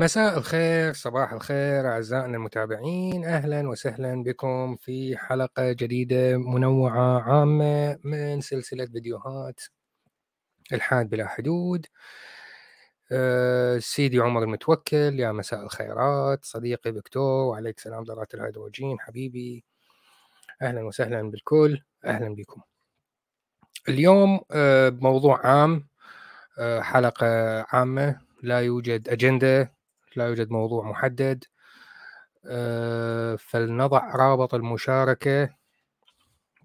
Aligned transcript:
مساء 0.00 0.38
الخير 0.38 0.92
صباح 0.92 1.32
الخير 1.32 1.88
أعزائنا 1.88 2.36
المتابعين. 2.36 3.24
أهلا 3.24 3.68
وسهلا 3.68 4.22
بكم 4.22 4.76
في 4.76 5.16
حلقة 5.16 5.72
جديدة 5.72 6.36
منوعة 6.38 7.20
عامة 7.20 7.98
من 8.04 8.40
سلسلة 8.40 8.86
فيديوهات 8.86 9.60
الحاد 10.72 11.08
بلا 11.08 11.28
حدود. 11.28 11.86
أه 13.12 13.78
سيدي 13.78 14.18
عمر 14.20 14.42
المتوكل 14.42 15.20
يا 15.20 15.32
مساء 15.32 15.62
الخيرات. 15.62 16.44
صديقي 16.44 16.92
فيكتور 16.92 17.44
وعليك 17.44 17.80
سلام 17.80 18.02
ذرات 18.02 18.34
الهيدروجين. 18.34 19.00
حبيبي 19.00 19.64
أهلا 20.62 20.82
وسهلا 20.82 21.30
بالكل. 21.30 21.82
أهلا 22.04 22.34
بكم. 22.34 22.60
اليوم 23.88 24.40
أه 24.50 24.88
بموضوع 24.88 25.46
عام 25.46 25.88
أه 26.58 26.80
حلقة 26.80 27.26
عامة. 27.68 28.20
لا 28.42 28.60
يوجد 28.60 29.08
أجندة 29.08 29.79
لا 30.16 30.26
يوجد 30.26 30.50
موضوع 30.50 30.90
محدد. 30.90 31.44
أه 32.46 33.36
فلنضع 33.36 34.16
رابط 34.16 34.54
المشاركة 34.54 35.54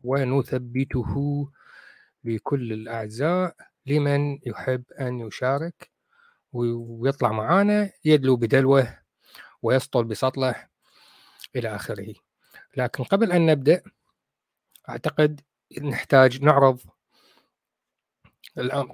ونثبته 0.04 1.50
لكل 2.24 2.74
الأعزاء 2.74 3.56
لمن 3.86 4.40
يحب 4.46 4.84
أن 5.00 5.20
يشارك 5.20 5.92
ويطلع 6.54 7.32
معانا 7.32 7.92
يدلو 8.06 8.36
بدلوة 8.36 9.00
ويسطل 9.62 10.04
بسطلة 10.04 10.56
إلى 11.56 11.76
آخره. 11.76 12.14
لكن 12.78 13.04
قبل 13.04 13.32
أن 13.32 13.46
نبدأ 13.46 13.82
أعتقد 14.90 15.42
نحتاج 15.82 16.44
نعرض 16.44 16.80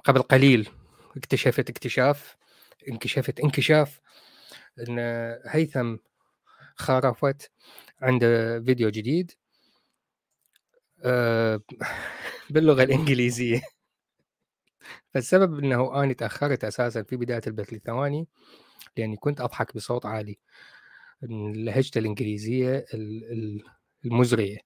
قبل 0.04 0.22
قليل 0.22 0.68
اكتشفت 1.16 1.70
اكتشاف 1.70 2.36
انكشفت 2.88 3.40
انكشاف 3.40 4.00
إن 4.88 4.98
هيثم 5.46 5.96
خرفت 6.76 7.50
عنده 8.02 8.60
فيديو 8.62 8.90
جديد 8.90 9.32
آه، 11.04 11.60
باللغة 12.50 12.82
الإنجليزية. 12.82 13.62
فالسبب 15.14 15.58
إنه 15.58 16.02
أنا 16.04 16.12
تأخرت 16.12 16.64
أساسا 16.64 17.02
في 17.02 17.16
بداية 17.16 17.40
البث 17.46 17.72
لثواني 17.72 18.28
لأني 18.96 19.16
كنت 19.16 19.40
أضحك 19.40 19.76
بصوت 19.76 20.06
عالي. 20.06 20.38
لهجته 21.54 21.98
الإنجليزية 21.98 22.86
المزرية. 24.04 24.58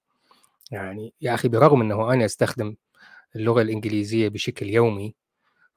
يعني 0.71 1.13
يا 1.21 1.33
أخي 1.33 1.47
برغم 1.49 1.81
إنه 1.81 2.13
أنا 2.13 2.25
أستخدم 2.25 2.75
اللغة 3.35 3.61
الإنجليزية 3.61 4.27
بشكل 4.29 4.67
يومي 4.69 5.15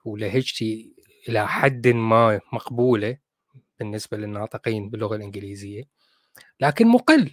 ولهجتي 0.04 0.94
إلى 1.28 1.48
حد 1.48 1.88
ما 1.88 2.40
مقبولة 2.52 3.18
بالنسبة 3.80 4.16
للناطقين 4.16 4.90
باللغة 4.90 5.16
الإنجليزية 5.16 5.84
لكن 6.60 6.86
مقل 6.86 7.32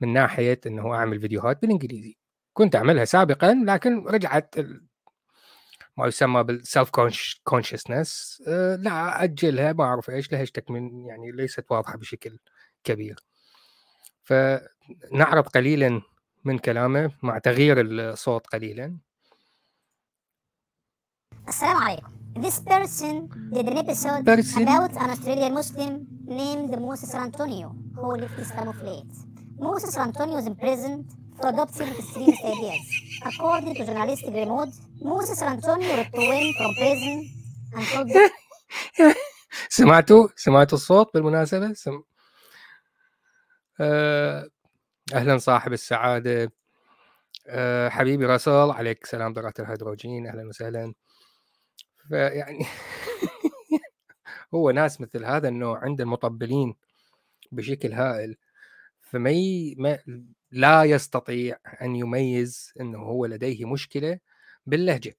من 0.00 0.12
ناحية 0.12 0.60
إنه 0.66 0.94
أعمل 0.94 1.20
فيديوهات 1.20 1.62
بالإنجليزي. 1.62 2.16
كنت 2.52 2.76
أعملها 2.76 3.04
سابقا 3.04 3.54
لكن 3.66 4.06
رجعت 4.06 4.54
ما 5.96 6.06
يسمى 6.06 6.42
بالسلف 6.42 6.90
كونشسنس 7.44 8.42
لا 8.78 9.24
أجلها 9.24 9.72
ما 9.72 9.84
أعرف 9.84 10.10
إيش 10.10 10.32
لهجتك 10.32 10.70
من 10.70 11.06
يعني 11.06 11.32
ليست 11.32 11.70
واضحة 11.70 11.96
بشكل 11.96 12.38
كبير. 12.84 13.16
فنعرض 14.22 15.48
قليلا 15.48 16.02
من 16.44 16.58
كلامه 16.58 17.12
مع 17.22 17.38
تغيير 17.38 17.80
الصوت 17.80 18.46
قليلا. 18.46 18.98
السلام 21.48 21.76
عليكم. 21.76 22.15
This 22.38 22.60
person 22.60 23.28
did 23.50 23.66
an 23.66 23.78
episode 23.78 24.26
Person. 24.26 24.62
about 24.62 24.92
an 24.92 25.08
Australian 25.10 25.54
Muslim 25.54 26.06
named 26.26 26.70
Moses 26.78 27.14
Antonio 27.14 27.74
who 27.94 28.16
left 28.16 28.38
Islam 28.38 28.68
of 28.68 28.82
late. 28.82 29.14
Moses 29.58 29.96
Antonio 29.96 30.34
was 30.34 30.46
imprisoned 30.46 31.06
for 31.40 31.48
adopting 31.48 31.88
extremist 31.88 32.44
ideas. 32.44 32.86
According 33.24 33.74
to 33.76 33.86
journalistic 33.86 34.34
remote, 34.34 34.68
Moses 35.00 35.40
Antonio 35.40 35.96
returned 35.96 36.54
from 36.56 36.74
prison 36.74 37.16
and 37.74 37.86
told 37.86 38.08
the 38.08 38.30
سمعتوا 39.68 40.28
سمعتوا 40.36 40.78
الصوت 40.78 41.14
بالمناسبة 41.14 41.72
سم... 41.72 42.02
أه... 43.80 44.48
أهلا 45.14 45.38
صاحب 45.38 45.72
السعادة 45.72 46.52
أه... 47.48 47.88
حبيبي 47.88 48.26
راسل 48.26 48.50
عليك 48.70 49.06
سلام 49.06 49.32
ذرات 49.32 49.60
الهيدروجين 49.60 50.26
أهلا 50.26 50.48
وسهلا 50.48 50.94
فيعني 52.08 52.66
هو 54.54 54.70
ناس 54.70 55.00
مثل 55.00 55.24
هذا 55.24 55.48
النوع 55.48 55.78
عند 55.78 56.00
المطبلين 56.00 56.74
بشكل 57.52 57.92
هائل 57.92 58.36
فما 59.00 59.30
ي... 59.30 59.74
ما... 59.78 59.98
لا 60.50 60.84
يستطيع 60.84 61.58
أن 61.82 61.96
يميز 61.96 62.72
أنه 62.80 62.98
هو 62.98 63.26
لديه 63.26 63.64
مشكلة 63.64 64.18
باللهجة. 64.66 65.16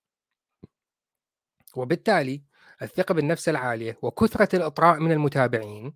وبالتالي 1.75 2.43
الثقة 2.81 3.13
بالنفس 3.13 3.49
العالية 3.49 3.97
وكثرة 4.01 4.55
الإطراء 4.55 4.99
من 4.99 5.11
المتابعين 5.11 5.93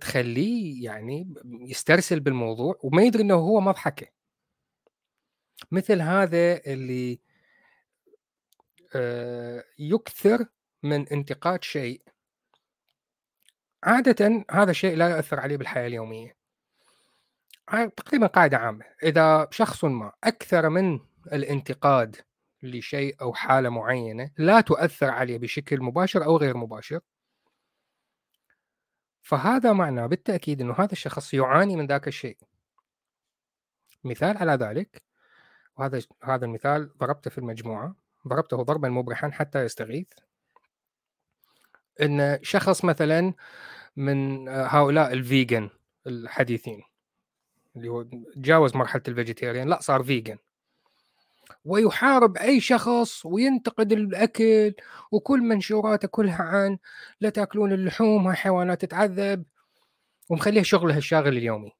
تخليه 0.00 0.84
يعني 0.84 1.34
يسترسل 1.44 2.20
بالموضوع 2.20 2.78
وما 2.82 3.02
يدري 3.02 3.22
إنه 3.22 3.34
هو 3.34 3.60
مضحكة. 3.60 4.06
مثل 5.70 6.00
هذا 6.00 6.66
اللي 6.66 7.20
يكثر 9.78 10.46
من 10.82 11.08
انتقاد 11.08 11.64
شيء. 11.64 12.02
عادة 13.84 14.44
هذا 14.50 14.70
الشيء 14.70 14.96
لا 14.96 15.08
يؤثر 15.08 15.40
عليه 15.40 15.56
بالحياة 15.56 15.86
اليومية. 15.86 16.36
تقريبا 17.96 18.26
قاعدة 18.26 18.58
عامة. 18.58 18.84
إذا 19.02 19.48
شخص 19.50 19.84
ما 19.84 20.12
أكثر 20.24 20.68
من 20.68 21.00
الانتقاد 21.32 22.16
لشيء 22.62 23.16
أو 23.20 23.34
حالة 23.34 23.68
معينة 23.68 24.30
لا 24.38 24.60
تؤثر 24.60 25.10
عليه 25.10 25.38
بشكل 25.38 25.82
مباشر 25.82 26.24
أو 26.24 26.36
غير 26.36 26.56
مباشر 26.56 27.00
فهذا 29.22 29.72
معناه 29.72 30.06
بالتأكيد 30.06 30.60
أنه 30.60 30.74
هذا 30.78 30.92
الشخص 30.92 31.34
يعاني 31.34 31.76
من 31.76 31.86
ذاك 31.86 32.08
الشيء. 32.08 32.38
مثال 34.04 34.36
على 34.36 34.52
ذلك 34.52 35.02
وهذا 35.76 36.02
هذا 36.22 36.44
المثال 36.44 36.98
ضربته 36.98 37.30
في 37.30 37.38
المجموعة. 37.38 38.01
ضربته 38.28 38.62
ضربا 38.62 38.88
مبرحا 38.88 39.30
حتى 39.30 39.64
يستغيث. 39.64 40.06
إن 42.02 42.38
شخص 42.42 42.84
مثلا 42.84 43.34
من 43.96 44.48
هؤلاء 44.48 45.12
الفيجن 45.12 45.70
الحديثين 46.06 46.82
اللي 47.76 47.88
هو 47.88 48.02
تجاوز 48.34 48.76
مرحلة 48.76 49.02
ال 49.08 49.13
vegetarian 49.13 49.68
لا 49.68 49.80
صار 49.80 50.02
vegan 50.02 50.38
ويحارب 51.64 52.36
أي 52.36 52.60
شخص 52.60 53.26
وينتقد 53.26 53.92
الأكل 53.92 54.74
وكل 55.12 55.40
منشوراته 55.40 56.08
كلها 56.08 56.42
عن 56.42 56.78
لا 57.20 57.30
تأكلون 57.30 57.72
اللحوم 57.72 58.26
هاي 58.26 58.36
حيوانات 58.36 58.80
تتعذب 58.80 59.44
ومخليه 60.30 60.62
شغله 60.62 60.96
الشاغل 60.96 61.36
اليومي. 61.36 61.72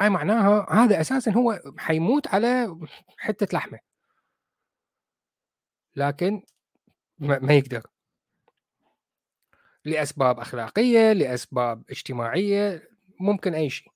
اي 0.00 0.10
معناها 0.10 0.66
هذا 0.72 1.00
أساسا 1.00 1.30
هو 1.30 1.60
حيموت 1.78 2.28
على 2.28 2.76
حتة 3.18 3.56
لحمة. 3.56 3.87
لكن 5.98 6.42
ما 7.18 7.54
يقدر. 7.54 7.82
لأسباب 9.84 10.40
أخلاقية 10.40 11.12
لأسباب 11.12 11.82
اجتماعية 11.90 12.88
ممكن 13.20 13.54
أي 13.54 13.70
شيء. 13.70 13.92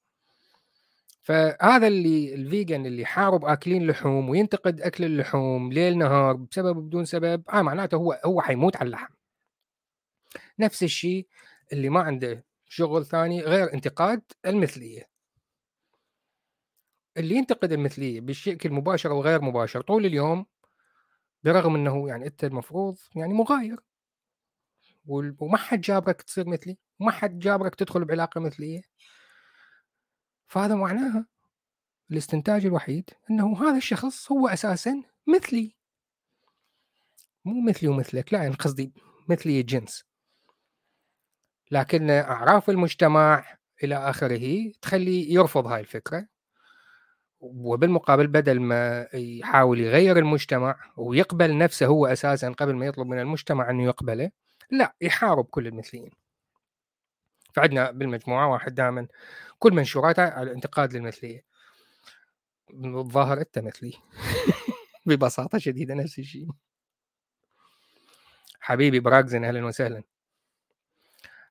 فهذا 1.23 1.87
اللي 1.87 2.35
الفيجن 2.35 2.87
اللي 2.87 3.05
حارب 3.07 3.45
أكلين 3.45 3.87
لحوم 3.87 4.29
وينتقد 4.29 4.81
أكل 4.81 5.05
اللحوم 5.05 5.73
ليل 5.73 5.99
نهار 5.99 6.37
بسبب 6.37 6.77
بدون 6.77 7.05
سبب 7.05 7.43
آه 7.51 7.63
معناته 7.63 7.97
هو 7.97 8.21
هو 8.25 8.41
حيموت 8.41 8.77
على 8.77 8.87
اللحم. 8.87 9.15
نفس 10.59 10.83
الشيء 10.83 11.27
اللي 11.73 11.89
ما 11.89 12.01
عنده 12.01 12.45
شغل 12.69 13.07
ثاني 13.07 13.41
غير 13.41 13.75
انتقاد 13.75 14.23
المثلية. 14.47 15.09
اللي 17.17 17.35
ينتقد 17.35 17.73
المثلية 17.73 18.21
بشكل 18.21 18.73
مباشر 18.73 19.11
أو 19.11 19.23
غير 19.23 19.41
مباشر 19.43 19.81
طول 19.81 20.07
اليوم 20.07 20.47
برغم 21.45 21.75
إنه 21.75 22.09
يعني 22.09 22.27
أنت 22.27 22.45
المفروض 22.45 22.99
يعني 23.17 23.35
مغاير. 23.35 23.81
وما 25.07 25.57
حد 25.57 25.81
جابرك 25.81 26.23
تصير 26.23 26.49
مثلي 26.49 26.79
وما 27.01 27.11
حد 27.13 27.39
جابرك 27.39 27.75
تدخل 27.75 28.05
بعلاقة 28.05 28.41
مثلية. 28.41 28.83
فهذا 30.49 30.75
معناها 30.75 31.27
الاستنتاج 32.11 32.67
الوحيد 32.67 33.11
إنه 33.31 33.63
هذا 33.63 33.77
الشخص 33.77 34.33
هو 34.33 34.49
أساسا 34.49 35.03
مثلي. 35.27 35.77
مو 37.45 37.61
مثلي 37.71 37.89
ومثلك 37.89 38.33
لا 38.33 38.43
يعني 38.43 38.55
قصدي 38.55 38.93
مثلي 39.29 39.61
الجنس. 39.61 40.05
لكن 41.71 42.11
أعراف 42.11 42.71
المجتمع 42.71 43.45
إلى 43.85 43.97
آخره 43.97 44.73
تخليه 44.83 45.35
يرفض 45.35 45.67
هاي 45.67 45.81
الفكرة. 45.81 46.32
وبالمقابل 47.43 48.27
بدل 48.27 48.61
ما 48.61 49.09
يحاول 49.15 49.81
يغير 49.81 50.19
المجتمع 50.19 50.77
ويقبل 50.97 51.59
نفسه 51.59 51.87
هو 51.87 52.07
أساسا 52.07 52.49
قبل 52.53 52.75
ما 52.77 52.87
يطلب 52.87 53.07
من 53.07 53.19
المجتمع 53.21 53.71
انه 53.71 53.85
يقبله 53.85 54.31
لا 54.71 54.95
يحارب 55.01 55.45
كل 55.45 55.67
المثليين. 55.67 56.11
فعندنا 57.55 57.91
بالمجموعة 57.91 58.49
واحد 58.49 58.75
دائما 58.75 59.07
كل 59.59 59.73
منشوراته 59.73 60.23
على 60.23 60.51
الانتقاد 60.51 60.93
للمثلية. 60.93 61.45
الظاهر 62.75 63.41
انت 63.41 63.59
مثلي 63.59 63.93
ببساطة 65.07 65.59
شديدة 65.59 65.95
نفس 65.95 66.19
الشيء. 66.19 66.49
حبيبي 68.61 69.01
براكزن 69.01 69.45
أهلا 69.45 69.67
وسهلا. 69.67 70.03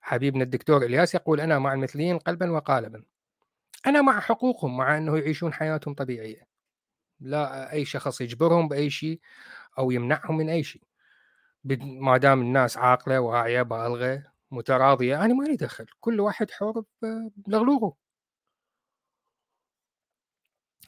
حبيبنا 0.01 0.43
الدكتور 0.43 0.83
إلياس 0.83 1.15
يقول 1.15 1.41
أنا 1.41 1.59
مع 1.59 1.73
المثليين 1.73 2.17
قلبا 2.17 2.51
وقالبا. 2.51 3.03
أنا 3.87 4.01
مع 4.01 4.19
حقوقهم 4.19 4.77
مع 4.77 4.97
إنه 4.97 5.17
يعيشون 5.17 5.53
حياتهم 5.53 5.93
طبيعية. 5.93 6.47
لا 7.19 7.73
أي 7.73 7.85
شخص 7.85 8.21
يجبرهم 8.21 8.67
بأي 8.67 8.89
شيء 8.89 9.21
أو 9.79 9.91
يمنعهم 9.91 10.37
من 10.37 10.49
أي 10.49 10.63
شيء. 10.63 10.83
ما 11.81 12.17
دام 12.17 12.41
الناس 12.41 12.77
عاقلة 12.77 13.19
واعية 13.19 13.61
بالغة 13.61 14.23
متراضية 14.51 15.25
أنا 15.25 15.33
ما 15.33 15.43
لي 15.45 15.55
دخل. 15.55 15.85
كل 15.99 16.19
واحد 16.21 16.51
حر 16.51 16.83
بلغلوغه. 17.47 17.95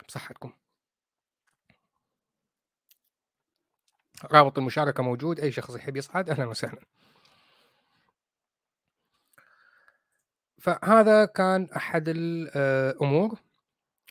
بصحتكم. 0.07 0.53
رابط 4.31 4.57
المشاركة 4.57 5.03
موجود 5.03 5.39
أي 5.39 5.51
شخص 5.51 5.75
يحب 5.75 5.97
يصعد 5.97 6.29
أهلا 6.29 6.45
وسهلا. 6.45 6.79
فهذا 10.63 11.25
كان 11.25 11.67
أحد 11.75 12.03
الأمور 12.07 13.39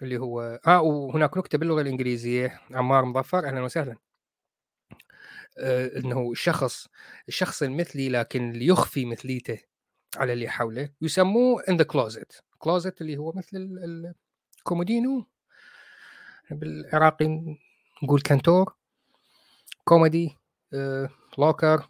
اللي 0.03 0.19
هو 0.19 0.61
آه 0.67 0.83
وهناك 0.83 1.37
نكتة 1.39 1.59
باللغة 1.59 1.81
الإنجليزية 1.81 2.61
عمار 2.71 3.05
مظفر 3.05 3.47
أهلا 3.47 3.61
وسهلا. 3.61 3.97
آه 5.59 5.99
إنه 5.99 6.31
الشخص 6.33 6.89
الشخص 7.29 7.63
المثلي 7.63 8.09
لكن 8.09 8.63
يخفي 8.63 9.05
مثليته 9.05 9.59
على 10.17 10.33
اللي 10.33 10.49
حوله 10.49 10.89
يسموه 11.03 11.63
in 11.69 11.77
the 11.77 11.85
closet 11.85 12.45
closet 12.59 13.01
اللي 13.01 13.17
هو 13.17 13.33
مثل 13.33 13.79
الكومودينو 14.59 15.27
بالعراقي 16.51 17.57
نقول 18.03 18.21
كانتور. 18.21 18.75
كوميدي 19.85 20.39
آه، 20.75 21.11
locker 21.39 21.89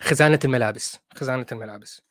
خزانة 0.00 0.38
الملابس 0.44 0.98
خزانة 1.14 1.46
الملابس. 1.52 2.02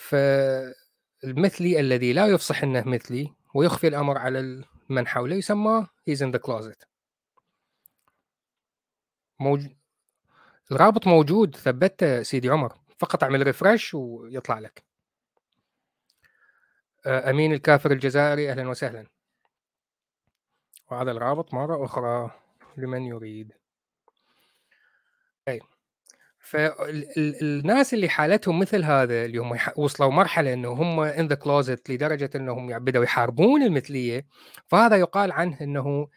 فالمثلي 0.00 1.80
الذي 1.80 2.12
لا 2.12 2.26
يفصح 2.26 2.62
إنه 2.62 2.88
مثلي 2.88 3.34
ويخفي 3.54 3.88
الأمر 3.88 4.18
على 4.18 4.64
من 4.88 5.06
حوله 5.06 5.36
يسمى 5.36 5.86
هيز 6.08 6.22
ان 6.22 6.30
ذا 6.30 6.38
كلوزت 6.38 6.88
موج... 9.40 9.66
الرابط 10.72 11.06
موجود 11.06 11.56
ثبته 11.56 12.22
سيدي 12.22 12.48
عمر 12.48 12.78
فقط 12.98 13.22
اعمل 13.22 13.42
ريفرش 13.42 13.94
ويطلع 13.94 14.58
لك. 14.58 14.84
آه، 17.06 17.30
أمين 17.30 17.52
الكافر 17.52 17.92
الجزائري 17.92 18.50
أهلا 18.50 18.68
وسهلا. 18.68 19.06
وهذا 20.90 21.10
الرابط 21.10 21.54
مرة 21.54 21.84
أخرى 21.84 22.30
لمن 22.76 23.02
يريد. 23.02 23.59
فالناس 26.40 27.94
اللي 27.94 28.08
حالتهم 28.08 28.58
مثل 28.58 28.84
هذا 28.84 29.24
اللي 29.24 29.38
هم 29.38 29.58
وصلوا 29.76 30.10
مرحلة 30.10 30.52
إنه 30.52 30.68
هم 30.68 31.00
ان 31.00 31.26
ذا 31.26 31.34
كلوزت 31.34 31.90
لدرجة 31.90 32.30
إنهم 32.34 32.78
بدأوا 32.78 33.04
يحاربون 33.04 33.62
المثلية 33.62 34.26
فهذا 34.66 34.96
يقال 34.96 35.32
عنه 35.32 35.60
إنه 35.60 36.08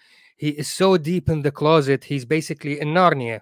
he 0.44 0.48
is 0.48 0.68
so 0.68 0.98
deep 0.98 1.30
in 1.30 1.42
the 1.42 1.52
closet 1.52 2.04
he's 2.04 2.26
basically 2.26 2.82
in 2.82 2.94
Narnia. 2.94 3.42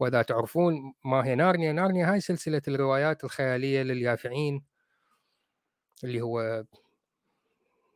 وإذا 0.00 0.22
تعرفون 0.22 0.94
ما 1.04 1.24
هي 1.26 1.34
نارنيا 1.34 1.72
نارنيا 1.72 2.12
هاي 2.12 2.20
سلسلة 2.20 2.62
الروايات 2.68 3.24
الخيالية 3.24 3.82
لليافعين 3.82 4.62
اللي 6.04 6.20
هو 6.20 6.64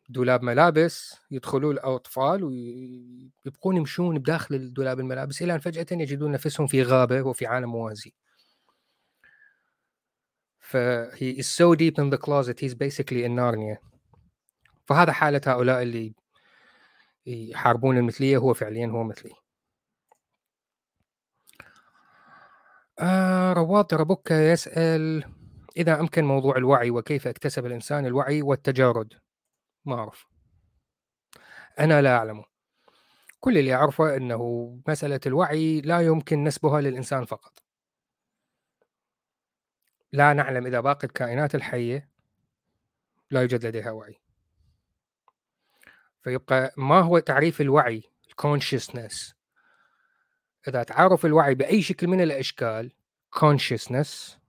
دولاب 0.09 0.43
ملابس 0.43 1.17
يدخلوا 1.31 1.73
الأطفال 1.73 2.45
ويبقون 2.45 3.77
يمشون 3.77 4.19
بداخل 4.19 4.55
الدولاب 4.55 5.01
الملابس 5.01 5.43
إلى 5.43 5.55
أن 5.55 5.59
فجأة 5.59 5.87
يجدون 5.93 6.33
نفسهم 6.33 6.67
في 6.67 6.83
غابة 6.83 7.23
وفي 7.23 7.47
عالم 7.47 7.71
موازي. 7.71 8.15
ف 10.59 10.77
he 11.15 11.41
is 11.41 11.47
so 11.49 11.75
deep 11.75 11.99
in 11.99 12.11
the 12.11 12.19
closet 12.19 12.61
he's 12.61 12.75
basically 12.75 13.25
in 13.25 13.37
Narnia. 13.37 13.77
فهذا 14.87 15.13
حالة 15.13 15.41
هؤلاء 15.47 15.83
اللي 15.83 16.15
يحاربون 17.27 17.99
المثلية 17.99 18.37
هو 18.37 18.55
فعليا 18.55 18.87
هو 18.87 19.05
مثلي. 19.05 19.33
آه 22.99 23.53
رواد 23.53 23.95
ربك 23.95 24.31
يسأل 24.31 25.25
إذا 25.77 26.01
أمكن 26.01 26.25
موضوع 26.25 26.57
الوعي 26.57 26.91
وكيف 26.91 27.27
اكتسب 27.29 27.67
الإنسان 27.67 28.07
الوعي 28.07 28.43
والتجارد؟ 28.43 29.22
ما 29.85 29.95
أعرف. 29.95 30.27
أنا 31.81 32.03
لا 32.03 32.17
أعلمه. 32.17 32.45
كل 33.41 33.59
اللي 33.59 33.75
أعرفه 33.75 34.17
أنه 34.17 34.73
مسألة 34.89 35.21
الوعي 35.27 35.81
لا 35.81 36.01
يمكن 36.01 36.45
نسبها 36.45 36.81
للإنسان 36.81 37.25
فقط. 37.25 37.63
لا 40.13 40.33
نعلم 40.33 40.67
إذا 40.67 40.81
باقي 40.81 41.07
الكائنات 41.07 41.55
الحية 41.55 42.11
لا 43.31 43.41
يوجد 43.41 43.67
لديها 43.67 43.91
وعي. 43.91 44.21
فيبقى 46.23 46.73
ما 46.77 47.01
هو 47.01 47.19
تعريف 47.19 47.61
الوعي؟ 47.61 48.03
consciousness. 48.43 49.35
إذا 50.69 50.83
تعرف 50.83 51.27
الوعي 51.27 51.55
بأي 51.55 51.83
شكل 51.83 52.07
من 52.07 52.21
الأشكال 52.21 52.93
consciousness 53.37 54.42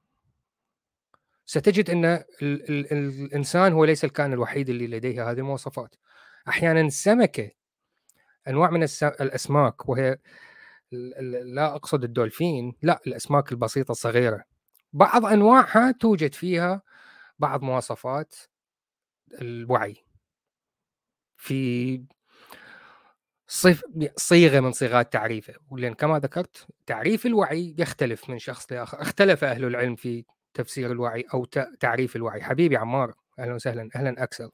ستجد 1.46 1.90
إن 1.90 2.06
ال 2.06 2.24
ال 2.42 2.92
الإنسان 2.92 3.74
هو 3.74 3.86
ليس 3.86 4.06
الكائن 4.06 4.34
الوحيد 4.34 4.70
اللي 4.70 4.88
لديه 4.88 5.32
هذه 5.32 5.38
المواصفات. 5.38 5.96
أحيانا 6.48 6.82
السمكه 6.82 7.52
أنواع 8.48 8.70
من 8.70 8.84
الأسماك 9.04 9.90
وهي 9.90 10.18
لا 11.44 11.76
أقصد 11.76 12.04
الدولفين 12.04 12.76
لا 12.82 13.02
الأسماك 13.08 13.52
البسيطة 13.52 13.92
الصغيرة. 13.92 14.44
بعض 14.94 15.26
أنواعها 15.26 15.92
توجد 15.92 16.34
فيها 16.34 16.82
بعض 17.40 17.62
مواصفات 17.62 18.36
الوعي. 19.42 20.06
في 21.38 22.04
صيغة 24.16 24.60
من 24.60 24.72
صيغات 24.72 25.14
تعريفه. 25.14 25.54
ولان 25.70 25.94
كما 25.94 26.20
ذكرت 26.20 26.68
تعريف 26.86 27.26
الوعي 27.26 27.76
يختلف 27.78 28.30
من 28.30 28.40
شخص 28.40 28.72
لآخر. 28.72 29.02
اختلف 29.02 29.44
أهل 29.44 29.66
العلم 29.66 29.96
في 29.96 30.26
تفسير 30.54 30.92
الوعي 30.92 31.26
أو 31.34 31.46
تعريف 31.80 32.16
الوعي. 32.16 32.42
حبيبي 32.44 32.78
عمار 32.78 33.14
أهلا 33.40 33.54
وسهلا 33.54 33.90
أهلا 33.96 34.24
أكسل. 34.24 34.50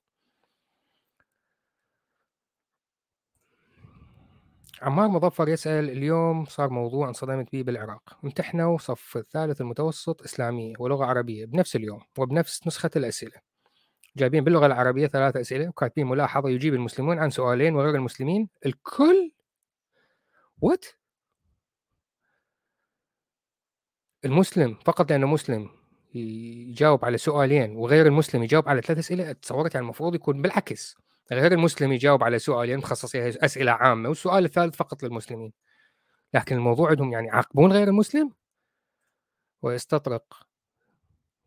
عمار 4.81 5.07
مظفر 5.07 5.49
يسأل 5.49 5.89
اليوم 5.89 6.45
صار 6.45 6.69
موضوع 6.69 7.07
انصدمت 7.07 7.51
به 7.51 7.63
بالعراق. 7.63 8.19
امتحنوا 8.23 8.77
صف 8.77 9.17
الثالث 9.17 9.61
المتوسط 9.61 10.21
إسلامية 10.23 10.73
ولغة 10.79 11.05
عربية 11.05 11.45
بنفس 11.45 11.75
اليوم 11.75 12.01
وبنفس 12.17 12.67
نسخة 12.67 12.89
الأسئلة. 12.95 13.41
جايبين 14.17 14.43
باللغة 14.43 14.65
العربية 14.65 15.07
ثلاث 15.07 15.35
أسئلة 15.37 15.69
وكاتبين 15.69 16.07
ملاحظة 16.07 16.49
يجيب 16.49 16.73
المسلمون 16.73 17.19
عن 17.19 17.29
سؤالين 17.29 17.75
وغير 17.75 17.95
المسلمين. 17.95 18.49
الكل؟ 18.65 19.31
وات 20.61 20.85
المسلم 24.25 24.77
فقط 24.85 25.11
لأنه 25.11 25.27
مسلم. 25.27 25.78
يجاوب 26.13 27.05
على 27.05 27.17
سؤالين 27.17 27.75
وغير 27.75 28.05
المسلم 28.05 28.43
يجاوب 28.43 28.69
على 28.69 28.81
ثلاث 28.81 28.99
أسئلة 28.99 29.31
تصورت 29.31 29.73
يعني 29.75 29.83
المفروض 29.83 30.15
يكون 30.15 30.41
بالعكس. 30.41 30.97
غير 31.31 31.51
المسلم 31.51 31.91
يجاوب 31.91 32.23
على 32.23 32.39
سؤالين 32.39 32.77
مخصصين 32.77 33.21
أسئلة 33.23 33.71
عامة 33.71 34.09
والسؤال 34.09 34.45
الثالث 34.45 34.75
فقط 34.75 35.03
للمسلمين. 35.03 35.53
لكن 36.33 36.55
الموضوع 36.55 36.89
عندهم 36.89 37.13
يعني 37.13 37.27
يعاقبون 37.27 37.73
غير 37.73 37.87
المسلم؟ 37.87 38.31
ويستطرق 39.61 40.23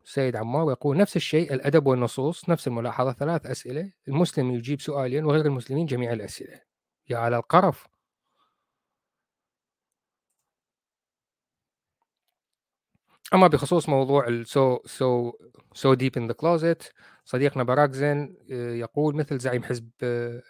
سيد 0.03 0.35
عمار 0.35 0.65
ويقول 0.65 0.97
نفس 0.97 1.15
الشيء 1.15 1.53
الأدب 1.53 1.87
والنصوص 1.87 2.49
نفس 2.49 2.67
الملاحظة 2.67 3.13
ثلاث 3.13 3.45
أسئلة 3.45 3.91
المسلم 4.07 4.51
يجيب 4.51 4.81
سؤالين 4.81 5.25
وغير 5.25 5.45
المسلمين 5.45 5.85
جميع 5.85 6.13
الأسئلة. 6.13 6.61
يا 7.09 7.17
على 7.17 7.37
القرف. 7.37 7.92
أما 13.33 13.47
بخصوص 13.47 13.89
موضوع 13.89 14.27
السو 14.27 14.79
سو 14.85 15.31
so 15.73 15.93
deep 15.93 16.17
in 16.17 16.27
the 16.27 16.33
closet 16.33 16.93
صديقنا 17.25 17.63
باراكزن 17.63 18.35
آه، 18.51 18.73
يقول 18.73 19.15
مثل 19.15 19.39
زعيم 19.39 19.63
حزب 19.63 19.89
آه، 20.03 20.41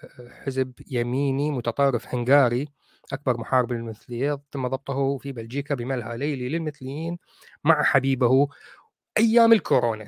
حزب 0.46 0.74
يميني 0.92 1.52
متطرف 1.52 2.16
هنغاري 2.16 2.68
أكبر 3.14 3.38
محارب 3.38 3.74
للمثلية 3.74 4.42
تم 4.52 4.68
ضبطه 4.68 5.18
في 5.18 5.32
بلجيكا 5.32 5.76
بملهى 5.76 6.18
ليلي 6.18 6.50
للمثليين 6.50 7.18
مع 7.64 7.84
حبيبه 7.84 8.48
أيام 9.18 9.54
الكورونا. 9.54 10.08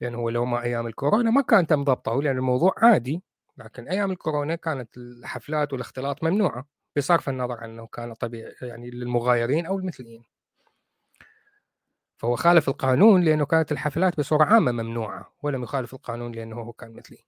لأنه 0.00 0.18
هو 0.18 0.28
لو 0.30 0.44
ما 0.44 0.62
أيام 0.62 0.86
الكورونا 0.86 1.30
ما 1.30 1.40
كان 1.42 1.66
تم 1.66 1.84
ضبطه 1.84 2.22
لأن 2.22 2.36
الموضوع 2.36 2.74
عادي 2.78 3.22
لكن 3.58 3.88
أيام 3.88 4.10
الكورونا 4.10 4.54
كانت 4.56 4.96
الحفلات 4.96 5.72
والاختلاط 5.72 6.24
ممنوعة 6.24 6.66
بصرف 6.96 7.28
النظر 7.28 7.54
عن 7.60 7.70
إنه 7.70 7.86
كان 7.86 8.14
طبيعي 8.14 8.54
يعني 8.62 8.90
للمغايرين 8.90 9.66
أو 9.66 9.78
المثليين. 9.78 10.33
فهو 12.24 12.36
خالف 12.36 12.68
القانون 12.68 13.22
لأنه 13.24 13.44
كانت 13.46 13.72
الحفلات 13.72 14.18
بصورة 14.20 14.44
عامة 14.44 14.72
ممنوعة 14.72 15.32
ولم 15.42 15.62
يخالف 15.62 15.94
القانون 15.94 16.32
لأنه 16.32 16.56
هو 16.56 16.72
كان 16.72 16.92
مثلي. 16.92 17.18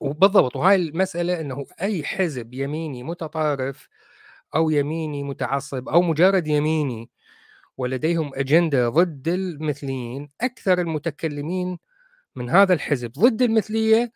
وبالضبط 0.00 0.56
وهاي 0.56 0.76
المسألة 0.76 1.40
أنه 1.40 1.66
أي 1.82 2.04
حزب 2.04 2.54
يميني 2.54 3.02
متطرف 3.02 3.88
أو 4.54 4.70
يميني 4.70 5.22
متعصب 5.22 5.88
أو 5.88 6.02
مجرد 6.02 6.46
يميني 6.48 7.10
ولديهم 7.78 8.30
أجندة 8.34 8.88
ضد 8.88 9.28
المثليين 9.28 10.30
أكثر 10.40 10.80
المتكلمين 10.80 11.78
من 12.36 12.50
هذا 12.50 12.74
الحزب 12.74 13.12
ضد 13.12 13.42
المثلية 13.42 14.12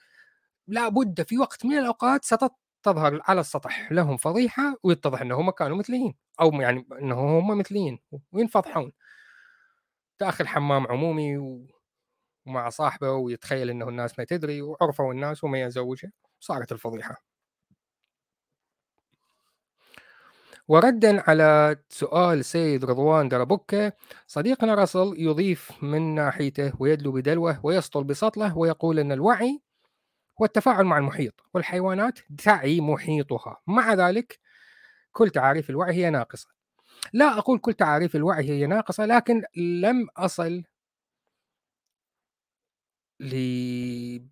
لا 0.69 0.89
بد 0.89 1.23
في 1.23 1.39
وقت 1.39 1.67
من 1.67 1.79
الأوقات 1.79 2.25
ستظهر 2.25 3.21
على 3.25 3.41
السطح 3.41 3.93
لهم 3.93 4.17
فضيحة 4.17 4.77
ويتضح 4.85 5.21
أنهم 5.21 5.51
كانوا 5.51 5.77
مثليين 5.77 6.15
أو 6.41 6.53
يعني 6.53 6.87
أنه 7.03 7.39
هم 7.39 7.59
مثليين 7.59 7.99
وينفضحون. 8.33 8.93
داخل 10.21 10.47
حمام 10.49 10.87
عمومي 10.87 11.37
ومع 12.47 12.69
صاحبه 12.69 13.13
ويتخيل 13.13 13.71
أنه 13.71 13.89
الناس 13.89 14.19
ما 14.19 14.25
تدري 14.25 14.63
وعرفوا 14.63 15.13
الناس 15.13 15.45
وما 15.45 15.63
يزوجها 15.63 16.13
صارت 16.41 16.73
الفضيحة. 16.73 17.23
وردا 20.69 21.31
على 21.31 21.77
سؤال 21.89 22.45
سيد 22.45 22.85
رضوان 22.85 23.29
دربكة 23.29 23.93
صديقنا 24.27 24.75
راسل 24.75 25.15
يضيف 25.19 25.85
من 25.85 26.15
ناحيته 26.15 26.73
ويدلو 26.81 27.13
بدلوه 27.13 27.61
ويسطل 27.67 28.05
بسطله 28.05 28.59
ويقول 28.59 28.99
أن 28.99 29.13
الوعي 29.13 29.61
هو 30.41 30.45
التفاعل 30.45 30.85
مع 30.85 30.99
المحيط 30.99 31.35
والحيوانات 31.55 32.19
تعي 32.45 32.81
محيطها. 32.81 33.59
مع 33.67 33.95
ذلك 33.95 34.39
كل 35.13 35.31
تعاريف 35.31 35.71
الوعي 35.71 35.95
هي 35.95 36.11
ناقصة. 36.11 36.49
لا 37.13 37.39
أقول 37.39 37.59
كل 37.59 37.75
تعاريف 37.75 38.17
الوعي 38.17 38.51
هي 38.51 38.67
ناقصة 38.67 39.07
لكن 39.07 39.43
لم 39.57 40.09
أصل 40.17 40.63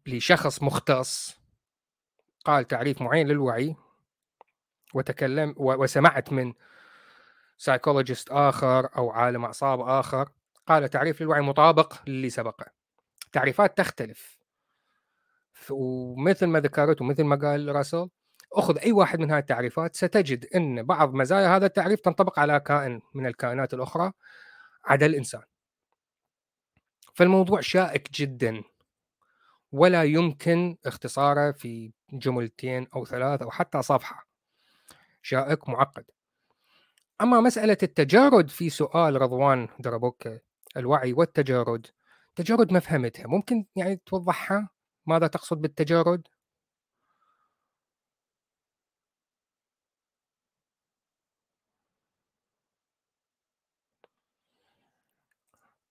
لشخص 0.06 0.62
مختص 0.62 1.40
قال 2.44 2.66
تعريف 2.66 3.02
معين 3.02 3.28
للوعي 3.28 3.76
وتكلم 4.94 5.54
وسمعت 5.56 6.32
من 6.32 6.52
سايكولوجيست 7.58 8.30
آخر 8.30 8.96
أو 8.96 9.10
عالم 9.10 9.44
أعصاب 9.44 9.80
آخر 9.80 10.30
قال 10.66 10.88
تعريف 10.90 11.22
للوعي 11.22 11.40
مطابق 11.40 12.08
للي 12.08 12.30
سبقه 12.30 12.66
تعريفات 13.32 13.78
تختلف. 13.78 14.40
ومثل 15.70 16.46
ما 16.46 16.60
ذكرت 16.60 17.00
ومثل 17.00 17.24
ما 17.24 17.36
قال 17.36 17.74
راسل 17.74 18.08
أخذ 18.52 18.78
أي 18.78 18.92
واحد 18.92 19.20
من 19.20 19.30
هذه 19.30 19.38
التعريفات 19.38 19.96
ستجد 19.96 20.46
إن 20.54 20.82
بعض 20.82 21.14
مزايا 21.14 21.56
هذا 21.56 21.66
التعريف 21.66 22.00
تنطبق 22.00 22.38
على 22.38 22.60
كائن 22.60 23.00
من 23.14 23.26
الكائنات 23.26 23.74
الأخرى 23.74 24.12
عدا 24.84 25.06
الإنسان. 25.06 25.42
فالموضوع 27.14 27.60
شائك 27.60 28.12
جدا 28.12 28.62
ولا 29.72 30.04
يمكن 30.04 30.76
اختصاره 30.86 31.52
في 31.52 31.92
جملتين 32.12 32.86
أو 32.96 33.06
ثلاث 33.06 33.42
أو 33.42 33.50
حتى 33.50 33.82
صفحة. 33.82 34.26
شائك 35.22 35.68
معقد. 35.68 36.04
أما 37.20 37.40
مسألة 37.40 37.76
التجارد 37.82 38.50
في 38.50 38.70
سؤال 38.70 39.22
رضوان 39.22 39.68
دربوك 39.78 40.28
الوعي 40.76 41.12
والتجارد 41.12 41.86
تجارد 42.36 42.72
ما 42.72 42.80
فهمتها 42.80 43.26
ممكن 43.26 43.66
يعني 43.76 44.00
توضحها 44.06 44.68
ماذا 45.06 45.26
تقصد 45.26 45.60
بالتجارد 45.60 46.28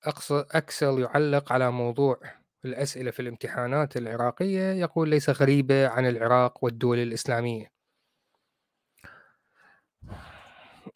أقصد 0.06 0.46
أكسل 0.52 1.00
يعلق 1.00 1.54
على 1.54 1.72
موضوع 1.72 2.20
الأسئلة 2.66 3.12
في 3.12 3.20
الامتحانات 3.22 3.98
العراقية 3.98 4.72
يقول 4.72 5.10
ليس 5.10 5.30
غريبة 5.30 5.88
عن 5.88 6.06
العراق 6.06 6.64
والدول 6.64 6.98
الإسلامية. 6.98 7.72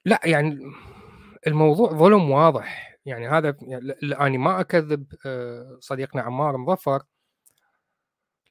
لا 0.06 0.20
يعني 0.26 0.60
الموضوع 1.48 1.92
ظلم 1.92 2.32
واضح. 2.32 2.98
يعني 3.06 3.28
هذا 3.30 3.58
يعني 3.62 3.94
أنا 4.04 4.38
ما 4.38 4.60
أكذب 4.60 5.06
آه، 5.26 5.78
صديقنا 5.82 6.22
عمار 6.22 6.58
مظفر 6.58 7.04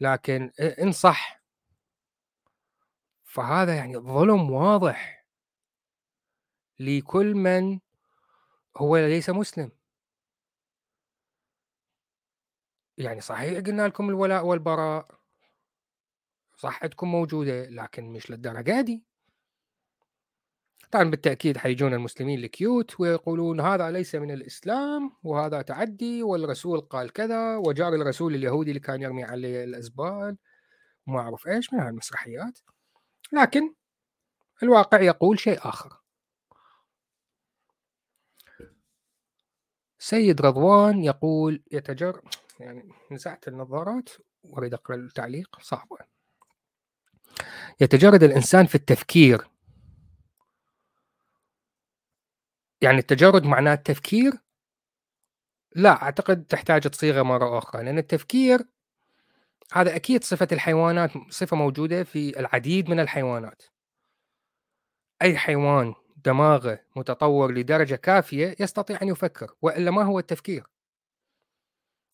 لكن 0.00 0.50
إن 0.61 0.92
صح 0.92 1.42
فهذا 3.25 3.75
يعني 3.76 3.97
ظلم 3.99 4.50
واضح 4.50 5.26
لكل 6.80 7.35
من 7.35 7.80
هو 8.76 8.97
ليس 8.97 9.30
مسلم. 9.30 9.73
يعني 12.99 13.20
صحيح 13.20 13.58
قلنا 13.58 13.88
لكم 13.88 14.08
الولاء 14.08 14.46
والبراء. 14.46 15.08
صحتكم 16.56 17.08
موجودة 17.12 17.68
لكن 17.68 18.04
مش 18.04 18.30
للدرجة 18.30 18.80
دي. 18.80 19.04
طبعا 20.92 21.04
بالتأكيد 21.11 21.56
حيجون 21.58 21.94
المسلمين 21.94 22.44
الكيوت 22.44 23.00
ويقولون 23.00 23.61
هذا 23.61 23.90
ليس 23.90 24.14
من 24.14 24.30
الإسلام 24.30 25.12
وهذا 25.22 25.62
تعدي 25.62 26.22
والرسول 26.22 26.80
قال 26.80 27.12
كذا 27.12 27.56
وجار 27.56 27.94
الرسول 27.94 28.34
اليهودي 28.34 28.70
اللي 28.70 28.80
كان 28.80 29.02
يرمي 29.02 29.25
عليه 29.25 29.64
الأزبال 29.64 30.37
وما 31.06 31.20
أعرف 31.20 31.49
إيش 31.49 31.72
من 31.72 31.80
هالمسرحيات. 31.80 32.58
لكن 33.32 33.75
الواقع 34.62 35.00
يقول 35.00 35.38
شيء 35.38 35.58
آخر. 35.58 36.02
سيد 39.99 40.40
رضوان 40.40 41.04
يقول 41.04 41.62
يتجر 41.72 42.22
يعني 42.62 42.92
نزعت 43.11 43.49
النظارات 43.49 44.09
وأريد 44.42 44.75
أقرأ 44.75 44.97
التعليق 44.97 45.59
صعبه 45.61 45.99
يتجرد 47.81 48.23
الإنسان 48.23 48.66
في 48.66 48.75
التفكير. 48.75 49.49
يعني 52.81 52.99
التجرد 52.99 53.45
معناه 53.45 53.75
التفكير؟ 53.75 54.33
لا 55.75 56.02
أعتقد 56.02 56.45
تحتاج 56.45 56.83
تصيغة 56.83 57.23
مرة 57.23 57.59
أخرى 57.59 57.85
لأن 57.85 57.99
التفكير 57.99 58.61
هذا 59.73 59.97
أكيد 59.97 60.25
صفة 60.25 60.49
الحيوانات 60.52 61.11
صفة 61.31 61.57
موجودة 61.57 62.04
في 62.04 62.40
العديد 62.40 62.90
من 62.90 63.00
الحيوانات. 63.00 63.62
أي 65.23 65.37
حيوان 65.37 65.95
دماغه 66.16 66.81
متطور 66.97 67.52
لدرجة 67.52 67.95
كافية 67.95 68.57
يستطيع 68.61 68.99
أن 69.02 69.09
يفكر 69.09 69.54
وإلا 69.62 69.90
ما 69.90 70.02
هو 70.02 70.19
التفكير؟ 70.19 70.71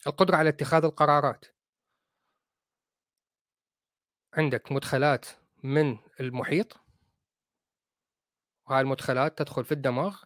القدرة 0.07 0.37
على 0.37 0.49
اتخاذ 0.49 0.85
القرارات. 0.85 1.45
عندك 4.35 4.73
مدخلات 4.73 5.27
من 5.63 5.99
المحيط. 6.21 6.77
وهذه 8.67 8.81
المدخلات 8.81 9.39
تدخل 9.39 9.65
في 9.65 9.73
الدماغ. 9.73 10.23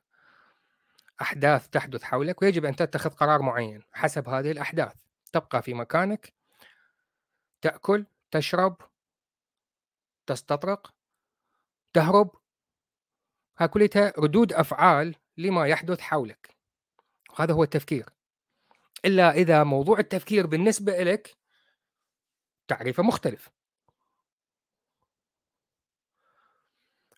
أحداث 1.23 1.69
تحدث 1.69 2.03
حولك 2.03 2.43
ويجب 2.43 2.65
أن 2.65 2.77
تتخذ 2.77 3.11
قرار 3.11 3.43
معين. 3.43 3.83
حسب 3.93 4.29
هذه 4.29 4.51
الأحداث 4.51 4.95
تبقى 5.33 5.63
في 5.63 5.75
مكانك. 5.75 6.33
تأكل 7.61 8.07
تشرب 8.31 8.77
تستطرق 10.27 10.95
تهرب. 11.93 12.31
كلها 13.73 14.13
ردود 14.19 14.53
أفعال 14.53 15.15
لما 15.37 15.67
يحدث 15.67 16.01
حولك. 16.01 16.57
وهذا 17.31 17.55
هو 17.55 17.63
التفكير. 17.63 18.09
إلا 19.05 19.31
إذا 19.31 19.65
موضوع 19.65 19.99
التفكير 19.99 20.47
بالنسبة 20.47 21.03
لك 21.03 21.37
تعريفه 22.69 23.03
مختلف. 23.03 23.51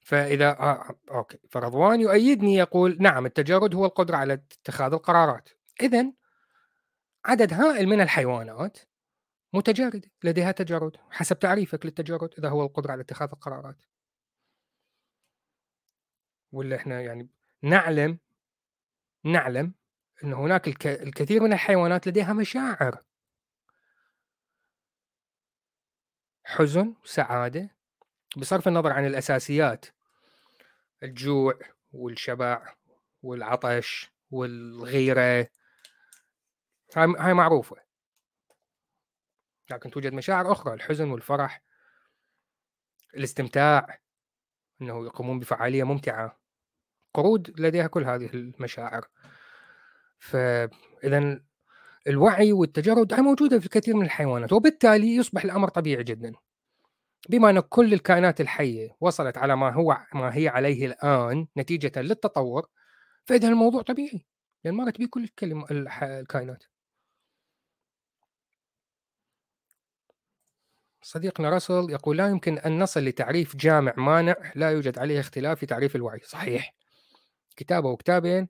فإذا 0.04 0.50
آه 0.50 0.98
أوكي. 1.10 1.38
فرضوان 1.50 2.00
يؤيدني 2.00 2.54
يقول 2.54 2.96
نعم 3.00 3.26
التجرد 3.26 3.74
هو 3.74 3.84
القدرة 3.86 4.16
على 4.16 4.32
اتخاذ 4.34 4.92
القرارات. 4.92 5.48
اذا 5.82 6.12
عدد 7.24 7.52
هائل 7.52 7.86
من 7.86 8.00
الحيوانات 8.00 8.78
متجردة 9.52 10.10
لديها 10.24 10.52
تجرد 10.52 10.96
حسب 11.10 11.38
تعريفك 11.38 11.86
للتجرد 11.86 12.34
إذا 12.38 12.48
هو 12.48 12.62
القدرة 12.62 12.92
على 12.92 13.00
اتخاذ 13.02 13.28
القرارات. 13.32 13.76
ولا 16.52 16.76
إحنا 16.76 17.00
يعني 17.00 17.28
نعلم 17.62 18.18
نعلم 19.24 19.74
أن 20.24 20.32
هناك 20.32 20.86
الكثير 20.86 21.42
من 21.42 21.52
الحيوانات 21.52 22.08
لديها 22.08 22.32
مشاعر. 22.32 22.98
حزن 26.44 26.94
سعادة. 27.04 27.70
بصرف 28.36 28.68
النظر 28.68 28.92
عن 28.92 29.06
الأساسيات 29.06 29.86
الجوع 31.02 31.58
والشبع 31.92 32.74
والعطش 33.22 34.10
والغيرة. 34.30 35.48
هاي 36.96 37.34
معروفة. 37.34 37.76
لكن 39.70 39.90
توجد 39.90 40.12
مشاعر 40.12 40.52
أخرى 40.52 40.74
الحزن 40.74 41.10
والفرح 41.10 41.62
الاستمتاع 43.14 43.98
أنه 44.82 45.04
يقومون 45.06 45.38
بفعالية 45.38 45.84
ممتعة. 45.84 46.38
قرود 47.14 47.60
لديها 47.60 47.86
كل 47.86 48.04
هذه 48.04 48.26
المشاعر. 48.34 49.08
فإذا 50.24 51.40
الوعي 52.06 52.52
والتجرد 52.52 53.14
موجودة 53.14 53.58
في 53.58 53.66
الكثير 53.66 53.96
من 53.96 54.04
الحيوانات 54.04 54.52
وبالتالي 54.52 55.16
يصبح 55.16 55.44
الأمر 55.44 55.68
طبيعي 55.68 56.04
جدا. 56.04 56.32
بما 57.28 57.50
أن 57.50 57.60
كل 57.60 57.94
الكائنات 57.94 58.40
الحية 58.40 58.96
وصلت 59.00 59.38
على 59.38 59.56
ما 59.56 59.70
هو 59.72 59.98
ما 60.14 60.36
هي 60.36 60.48
عليه 60.48 60.86
الآن 60.86 61.46
نتيجة 61.56 62.02
للتطور 62.02 62.66
فإذا 63.26 63.48
الموضوع 63.48 63.82
طبيعي 63.82 64.26
لأن 64.64 64.74
مرت 64.74 64.98
به 64.98 65.06
كل 65.10 65.24
الكلمة 65.24 65.66
الكائنات. 65.70 66.64
صديقنا 71.02 71.50
راسل 71.50 71.86
يقول 71.90 72.16
لا 72.18 72.28
يمكن 72.28 72.58
أن 72.58 72.78
نصل 72.78 73.00
لتعريف 73.04 73.56
جامع 73.56 73.94
مانع 73.96 74.36
لا 74.54 74.70
يوجد 74.70 74.98
عليه 74.98 75.20
اختلاف 75.20 75.58
في 75.58 75.66
تعريف 75.66 75.96
الوعي. 75.96 76.20
صحيح. 76.24 76.74
كتابه 77.56 77.88
وكتابين 77.88 78.48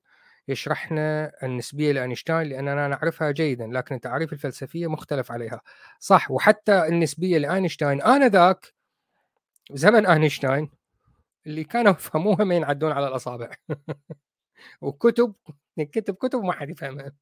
يشرحنا 0.48 1.32
النسبية 1.42 1.92
لأينشتاين 1.92 2.48
لأننا 2.48 2.88
نعرفها 2.88 3.30
جيدا 3.30 3.66
لكن 3.66 3.94
التعريف 3.94 4.32
الفلسفية 4.32 4.86
مختلف 4.86 5.32
عليها. 5.32 5.60
صح 6.00 6.30
وحتى 6.30 6.86
النسبية 6.88 7.38
لأينشتاين 7.38 8.02
آنذاك 8.02 8.74
زمن 9.72 10.06
أينشتاين 10.06 10.70
اللي 11.46 11.64
كانوا 11.64 11.92
يفهموها 11.98 12.44
ما 12.44 12.54
ينعدون 12.54 12.92
على 12.92 13.08
الأصابع. 13.08 13.50
وكتب 14.80 15.34
كتب 15.78 16.14
كتب 16.14 16.42
ما 16.44 16.52
حد 16.52 16.70
يفهمها. 16.70 17.12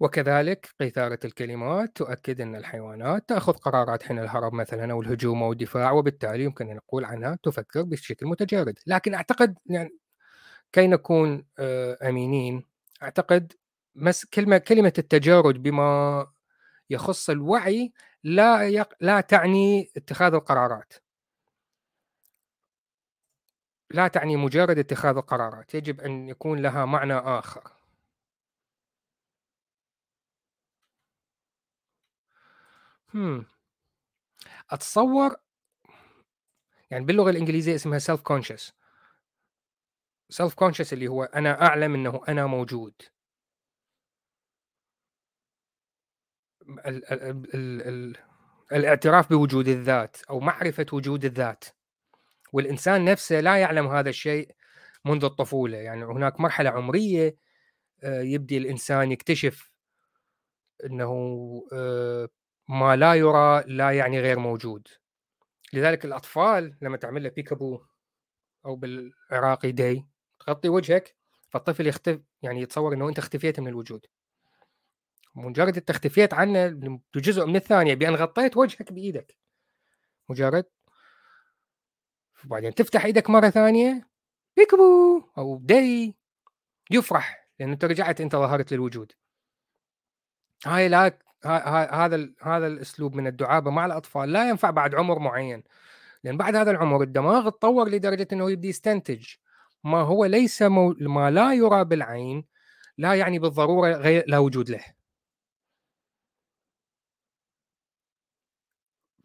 وكذلك 0.00 0.74
قيثارة 0.80 1.18
الكلمات 1.24 1.96
تؤكد 1.96 2.40
أن 2.40 2.56
الحيوانات 2.56 3.28
تأخذ 3.28 3.52
قرارات 3.52 4.02
حين 4.02 4.18
الهرب 4.18 4.52
مثلا 4.52 4.92
أو 4.92 5.02
الهجوم 5.02 5.42
أو 5.42 5.52
الدفاع 5.52 5.90
وبالتالي 5.92 6.44
يمكن 6.44 6.70
أن 6.70 6.76
نقول 6.76 7.04
عنها 7.04 7.38
تفكر 7.42 7.82
بشكل 7.82 8.26
متجرد. 8.26 8.78
لكن 8.86 9.14
أعتقد 9.14 9.58
يعني 9.66 9.90
كي 10.72 10.86
نكون 10.86 11.44
آه، 11.58 11.98
أمينين 12.08 12.64
أعتقد 13.02 13.52
مس 13.94 14.24
كلمة 14.26 14.58
كلمة 14.58 14.92
التجارد 14.98 15.62
بما 15.62 16.26
يخص 16.90 17.30
الوعي 17.30 17.92
لا 18.24 18.68
يق... 18.68 18.94
لا 19.00 19.20
تعني 19.20 19.90
اتخاذ 19.96 20.34
القرارات. 20.34 20.92
لا 23.90 24.08
تعني 24.08 24.36
مجرد 24.36 24.78
اتخاذ 24.78 25.16
القرارات 25.16 25.74
يجب 25.74 26.00
أن 26.00 26.28
يكون 26.28 26.58
لها 26.62 26.84
معنى 26.84 27.14
آخر. 27.14 27.72
هم. 33.14 33.46
أتصور 34.70 35.36
يعني 36.90 37.04
باللغة 37.04 37.30
الإنجليزية 37.30 37.74
اسمها 37.74 37.98
self 37.98 38.20
conscious 38.32 38.72
self 40.32 40.54
conscious 40.54 40.92
اللي 40.92 41.08
هو 41.08 41.24
أنا 41.24 41.62
أعلم 41.62 41.94
أنه 41.94 42.20
أنا 42.28 42.46
موجود. 42.46 43.02
ال 46.86 47.12
ال 47.12 47.22
ال 47.54 47.82
ال 47.88 48.16
الاعتراف 48.72 49.30
بوجود 49.30 49.68
الذات 49.68 50.16
أو 50.30 50.40
معرفة 50.40 50.86
وجود 50.92 51.24
الذات. 51.24 51.64
والإنسان 52.52 53.04
نفسه 53.04 53.40
لا 53.40 53.56
يعلم 53.56 53.86
هذا 53.86 54.10
الشيء 54.10 54.54
منذ 55.04 55.24
الطفولة 55.24 55.78
يعني 55.78 56.04
هناك 56.04 56.40
مرحلة 56.40 56.70
عمرية 56.70 57.36
آه، 58.04 58.20
يبدي 58.22 58.58
الإنسان 58.58 59.12
يكتشف 59.12 59.72
أنه 60.84 61.12
آه، 61.72 62.28
ما 62.68 62.96
لا 62.96 63.14
يرى 63.14 63.64
لا 63.66 63.90
يعني 63.92 64.20
غير 64.20 64.38
موجود. 64.38 64.88
لذلك 65.72 66.04
الأطفال 66.04 66.76
لما 66.82 66.96
تعمل 66.96 67.22
له 67.22 67.28
بيكابو 67.30 67.80
أو 68.66 68.76
بالعراقي 68.76 69.72
دي 69.72 70.06
تغطي 70.50 70.68
وجهك 70.68 71.16
فالطفل 71.50 71.86
يختف 71.86 72.20
يعني 72.42 72.60
يتصور 72.60 72.94
أنه 72.94 73.08
أنت 73.08 73.18
اختفيت 73.18 73.60
من 73.60 73.68
الوجود. 73.68 74.06
مجرد 75.34 75.76
أنت 75.76 75.90
اختفيت 75.90 76.34
عنه 76.34 76.68
جزء 77.16 77.46
من 77.46 77.56
الثانية 77.56 77.94
بأن 77.94 78.14
غطيت 78.14 78.56
وجهك 78.56 78.92
بإيدك. 78.92 79.36
مجرد. 80.28 80.64
وبعدين 82.44 82.74
تفتح 82.74 83.04
إيدك 83.04 83.30
مرة 83.30 83.50
ثانية 83.50 84.08
بيكبو! 84.56 85.22
أو 85.38 85.58
دي 85.62 86.16
يفرح 86.90 87.48
لأن 87.60 87.70
أنت 87.70 87.84
رجعت 87.84 88.20
أنت 88.20 88.36
ظهرت 88.36 88.72
للوجود. 88.72 89.12
هاي 90.66 90.88
لا 90.88 91.18
هذا 91.44 92.30
هذا 92.42 92.66
الأسلوب 92.66 93.14
من 93.14 93.26
الدعابة 93.26 93.70
مع 93.70 93.86
الأطفال. 93.86 94.32
لا 94.32 94.48
ينفع 94.48 94.70
بعد 94.70 94.94
عمر 94.94 95.18
معين. 95.18 95.62
لأن 96.24 96.36
بعد 96.36 96.56
هذا 96.56 96.70
العمر 96.70 97.02
الدماغ 97.02 97.48
تطور 97.50 97.88
لدرجة 97.88 98.28
إنه 98.32 98.50
يبدي 98.50 98.68
يستنتج. 98.68 99.26
ما 99.84 100.00
هو 100.00 100.24
ليس 100.24 100.62
مو... 100.62 100.94
ما 101.00 101.30
لا 101.30 101.52
يرى 101.54 101.84
بالعين 101.84 102.44
لا 102.98 103.14
يعني 103.14 103.38
بالضرورة 103.38 103.92
غير 103.92 104.24
لا 104.28 104.38
وجود 104.38 104.70
له. 104.70 104.84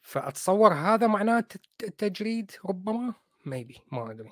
فأتصور 0.01 0.73
هذا 0.73 1.07
معناه 1.07 1.45
التجريد 1.83 2.51
ربما؟ 2.65 3.13
maybe 3.45 3.81
ما 3.91 4.11
أدري. 4.11 4.31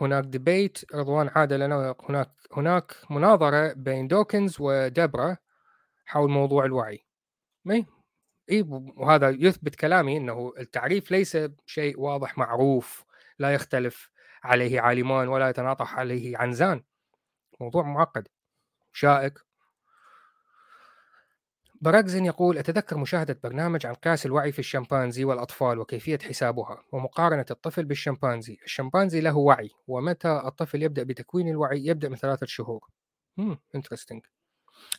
هناك 0.00 0.24
debate 0.24 0.94
رضوان 0.94 1.28
عادل 1.28 1.60
لنا 1.60 1.94
هناك 2.08 2.30
هناك 2.52 2.96
مناظرة 3.10 3.72
بين 3.72 4.08
دوكنز 4.08 4.56
ودبرا 4.60 5.36
حول 6.06 6.30
موضوع 6.30 6.64
الوعي. 6.64 7.06
اي 8.50 8.62
وهذا 8.96 9.30
يثبت 9.30 9.74
كلامي 9.74 10.16
إنه 10.16 10.52
التعريف 10.58 11.10
ليس 11.10 11.38
شيء 11.66 12.00
واضح 12.00 12.38
معروف 12.38 13.04
لا 13.38 13.54
يختلف 13.54 14.10
عليه 14.44 14.80
عالمان 14.80 15.28
ولا 15.28 15.48
يتناطح 15.48 15.98
عليه 15.98 16.38
عنزان. 16.38 16.84
موضوع 17.60 17.82
معقد 17.82 18.28
شائك. 18.92 19.38
براكزن 21.80 22.24
يقول 22.24 22.58
أتذكر 22.58 22.98
مشاهدة 22.98 23.40
برنامج 23.44 23.86
عن 23.86 23.94
قياس 23.94 24.26
الوعي 24.26 24.52
في 24.52 24.58
الشمبانزي 24.58 25.24
والأطفال 25.24 25.78
وكيفية 25.78 26.18
حسابها 26.18 26.84
ومقارنة 26.92 27.46
الطفل 27.50 27.84
بالشمبانزي. 27.84 28.58
الشمبانزي 28.64 29.20
له 29.20 29.36
وعي 29.36 29.70
ومتى 29.86 30.42
الطفل 30.46 30.82
يبدأ 30.82 31.02
بتكوين 31.02 31.48
الوعي 31.48 31.86
يبدأ 31.86 32.08
من 32.08 32.16
ثلاثة 32.16 32.46
شهور. 32.46 32.88
امم 33.38 33.58
انترستنج 33.74 34.22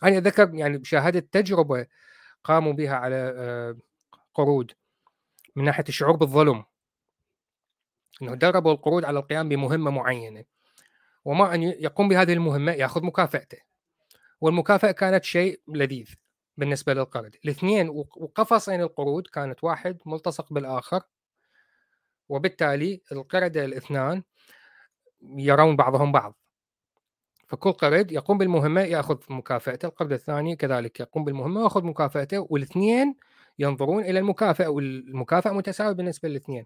أنا 0.03 0.17
أتذكر 0.17 0.55
يعني 0.55 0.83
شاهدت 0.83 1.33
تجربة 1.33 1.87
قاموا 2.45 2.73
بها 2.73 2.95
على 2.95 3.33
آه، 3.37 3.77
قرود 4.33 4.71
من 5.55 5.63
ناحية 5.63 5.83
الشعور 5.89 6.15
بالظلم 6.15 6.65
إنه 8.21 8.35
دربوا 8.35 8.71
القرود 8.71 9.05
على 9.05 9.19
القيام 9.19 9.49
بمهمة 9.49 9.91
معينة. 9.91 10.43
وما 11.25 11.55
أن 11.55 11.63
يقوم 11.63 12.09
بهذه 12.09 12.33
المهمة 12.33 12.71
يأخذ 12.71 13.03
مكافأته. 13.03 13.57
والمكافأة 14.41 14.91
كانت 14.91 15.23
شيء 15.23 15.61
لذيذ 15.67 16.13
بالنسبة 16.57 16.93
للقرد. 16.93 17.35
الاثنين 17.45 17.89
وقفصين 17.89 18.81
القرود 18.81 19.27
كانت 19.27 19.63
واحد 19.63 19.97
ملتصق 20.05 20.53
بالآخر. 20.53 21.03
وبالتالي 22.29 23.01
القردة 23.11 23.65
الاثنان 23.65 24.23
يرون 25.21 25.75
بعضهم 25.75 26.11
بعض. 26.11 26.35
فكل 27.47 27.71
قرد 27.71 28.11
يقوم 28.11 28.37
بالمهمة 28.37 28.81
يأخذ 28.81 29.17
مكافأته 29.29 29.85
القرد 29.85 30.11
الثاني 30.11 30.55
كذلك 30.55 30.99
يقوم 30.99 31.23
بالمهمة 31.23 31.61
ويأخذ 31.61 31.83
مكافأته 31.83 32.47
والاثنين 32.49 33.15
ينظرون 33.59 34.03
إلى 34.03 34.19
المكافأة 34.19 34.69
والمكافأة 34.69 35.51
متساوية 35.51 35.93
بالنسبة 35.93 36.29
للاثنين. 36.29 36.65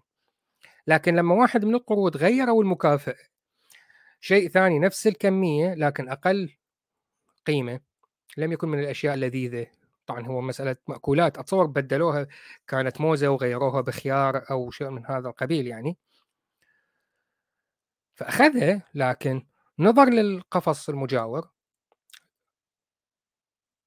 لكن 0.86 1.16
لما 1.16 1.34
واحد 1.34 1.64
من 1.64 1.74
القرود 1.74 2.16
غيروا 2.16 2.62
المكافأة 2.62 3.16
شيء 4.20 4.48
ثاني 4.48 4.78
نفس 4.78 5.06
الكمية 5.06 5.74
لكن 5.74 6.08
أقل 6.08 6.56
قيمة 7.46 7.80
لم 8.36 8.52
يكن 8.52 8.68
من 8.68 8.78
الأشياء 8.78 9.14
اللذيذة. 9.14 9.66
طبعا 10.06 10.26
هو 10.26 10.40
مسألة 10.40 10.76
مأكولات 10.88 11.38
أتصور 11.38 11.66
بدلوها 11.66 12.26
كانت 12.68 13.00
موزة 13.00 13.28
وغيروها 13.28 13.80
بخيار 13.80 14.50
أو 14.50 14.70
شيء 14.70 14.90
من 14.90 15.06
هذا 15.06 15.28
القبيل 15.28 15.66
يعني. 15.66 15.96
فأخذها 18.14 18.82
لكن 18.94 19.46
نظر 19.80 20.10
للقفص 20.10 20.88
المجاور. 20.88 21.48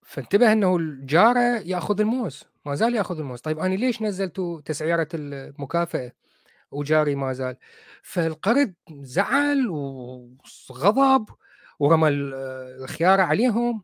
فانتبه 0.06 0.52
إنه 0.52 0.76
الجارة 0.76 1.60
يأخذ 1.66 2.00
الموز 2.00 2.44
ما 2.66 2.76
زال 2.76 2.96
يأخذ 2.96 3.20
الموز. 3.20 3.42
طيب 3.42 3.60
أنا 3.60 3.76
ليش 3.76 4.02
نزلتوا 4.02 4.62
تسعيرة 4.62 5.08
المكافأة 5.14 6.12
وجاري 6.72 7.16
ما 7.16 7.34
زال؟ 7.34 7.58
فالقرد 8.04 8.74
زعل 8.92 9.68
وغضب 9.70 11.30
ورمى 11.80 12.10
الخياره 12.10 13.22
عليهم 13.22 13.84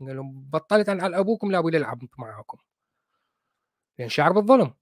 قال 0.00 0.16
لهم 0.16 0.50
بطلت 0.50 0.88
على 0.88 1.18
أبوكم 1.18 1.50
لا 1.50 1.58
أبوي 1.58 1.74
يلعب 1.74 2.02
معاكم. 2.18 2.58
لأن 3.98 4.08
شعر 4.08 4.32
بالظلم. 4.32 4.74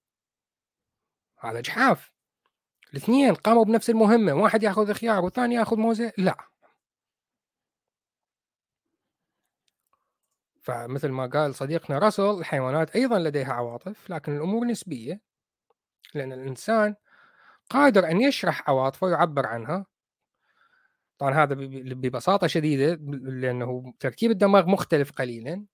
هذا 1.40 1.60
جحاف. 1.60 2.12
الاثنين 2.90 3.34
قاموا 3.34 3.64
بنفس 3.64 3.90
المهمة 3.90 4.32
واحد 4.32 4.62
يأخذ 4.62 4.92
خيار 4.92 5.24
والثاني 5.24 5.54
يأخذ 5.54 5.76
موزة. 5.76 6.12
لا. 6.18 6.47
فمثل 10.68 11.09
ما 11.09 11.26
قال 11.26 11.54
صديقنا 11.54 11.98
راسل 11.98 12.31
الحيوانات 12.31 12.96
أيضا 12.96 13.18
لديها 13.18 13.52
عواطف 13.52 14.11
لكن 14.11 14.37
الأمور 14.37 14.66
نسبية 14.66 15.20
لأن 16.14 16.33
الإنسان 16.33 16.94
قادر 17.70 18.11
أن 18.11 18.20
يشرح 18.20 18.70
عواطفه 18.70 19.07
ويعبر 19.07 19.46
عنها. 19.46 19.87
طبعا 21.18 21.35
هذا 21.35 21.54
ببساطة 21.94 22.46
شديدة 22.46 22.94
لأنه 23.22 23.94
تركيب 24.00 24.31
الدماغ 24.31 24.66
مختلف 24.66 25.12
قليلا 25.12 25.64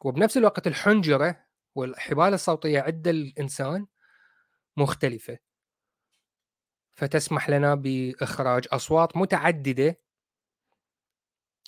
وبنفس 0.00 0.36
الوقت 0.36 0.66
الحنجرة 0.66 1.44
والحبال 1.74 2.34
الصوتية 2.34 2.80
عند 2.80 3.08
الإنسان 3.08 3.86
مختلفة. 4.76 5.38
فتسمح 6.94 7.50
لنا 7.50 7.74
بإخراج 7.74 8.68
أصوات 8.72 9.16
متعددة 9.16 10.00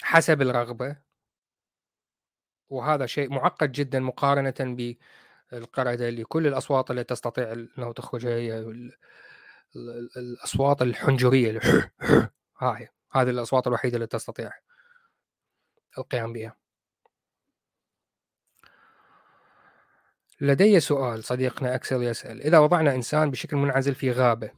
حسب 0.03 0.43
الرغبة. 0.43 1.10
وهذا 2.71 3.07
شيء 3.07 3.31
معقد 3.31 3.73
جدا 3.73 4.01
مقارنة 4.01 4.55
بالقردة 5.53 6.09
اللي 6.09 6.25
كل 6.25 6.47
الأصوات 6.47 6.91
التي 6.91 7.05
تستطيع 7.05 7.53
أنه 7.53 7.93
تخرجها 7.93 8.37
هي 8.37 8.65
الأصوات 10.17 10.83
الحنجرية 10.83 11.61
هاي. 12.61 12.89
هذه 13.13 13.31
الأصوات 13.31 13.67
الوحيدة 13.67 13.97
التي 13.97 14.17
تستطيع 14.19 14.53
القيام 15.99 16.33
بها. 16.33 16.57
لدي 20.41 20.81
سؤال 20.81 21.25
صديقنا 21.25 21.75
أكسل 21.75 22.03
يسأل. 22.03 22.43
إذا 22.43 22.59
وضعنا 22.59 22.95
إنسان 22.95 23.31
بشكل 23.31 23.57
منعزل 23.57 23.95
في 23.95 24.13
غابة 24.13 24.51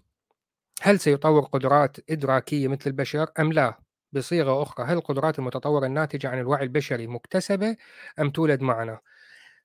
هل 0.83 1.01
سيطور 1.01 1.44
قدرات 1.44 2.11
إدراكية 2.11 2.68
مثل 2.68 2.83
البشر 2.87 3.31
أم 3.40 3.53
لا؟ 3.53 3.79
بصيغة 4.12 4.62
أخرى 4.62 4.87
هل 4.87 4.96
القدرات 4.96 5.38
المتطورة 5.38 5.87
الناتجة 5.87 6.29
عن 6.29 6.38
الوعي 6.38 6.64
البشري 6.64 7.07
مكتسبة 7.07 7.77
أم 8.20 8.31
تولد 8.31 8.61
معنا؟ 8.62 9.01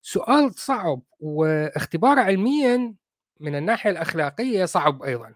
سؤال 0.02 0.54
صعب 0.54 1.02
واختبار 1.20 2.20
علميا 2.20 2.96
من 3.40 3.56
الناحية 3.56 3.90
الأخلاقية 3.90 4.66
صعب 4.66 5.04
أيضا. 5.04 5.36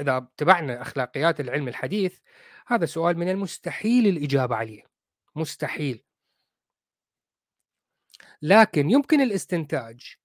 إذا 0.00 0.16
اتبعنا 0.16 0.82
أخلاقيات 0.82 1.40
العلم 1.40 1.68
الحديث 1.68 2.18
هذا 2.66 2.86
سؤال 2.86 3.18
من 3.18 3.28
المستحيل 3.28 4.06
الإجابة 4.06 4.56
عليه. 4.56 4.82
مستحيل. 5.36 6.04
لكن 8.42 8.90
يمكن 8.90 9.20
الاستنتاج 9.20 10.16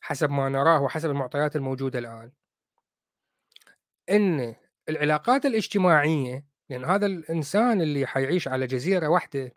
حسب 0.00 0.30
ما 0.30 0.48
نراه 0.48 0.80
وحسب 0.82 1.10
المعطيات 1.10 1.56
الموجودة 1.56 1.98
الآن. 1.98 2.32
إن 4.10 4.54
العلاقات 4.88 5.46
الاجتماعية 5.46 6.44
لأن 6.70 6.84
هذا 6.84 7.06
الإنسان 7.06 7.80
اللي 7.80 8.06
حيعيش 8.06 8.48
على 8.48 8.66
جزيرة 8.66 9.08
واحدة 9.08 9.52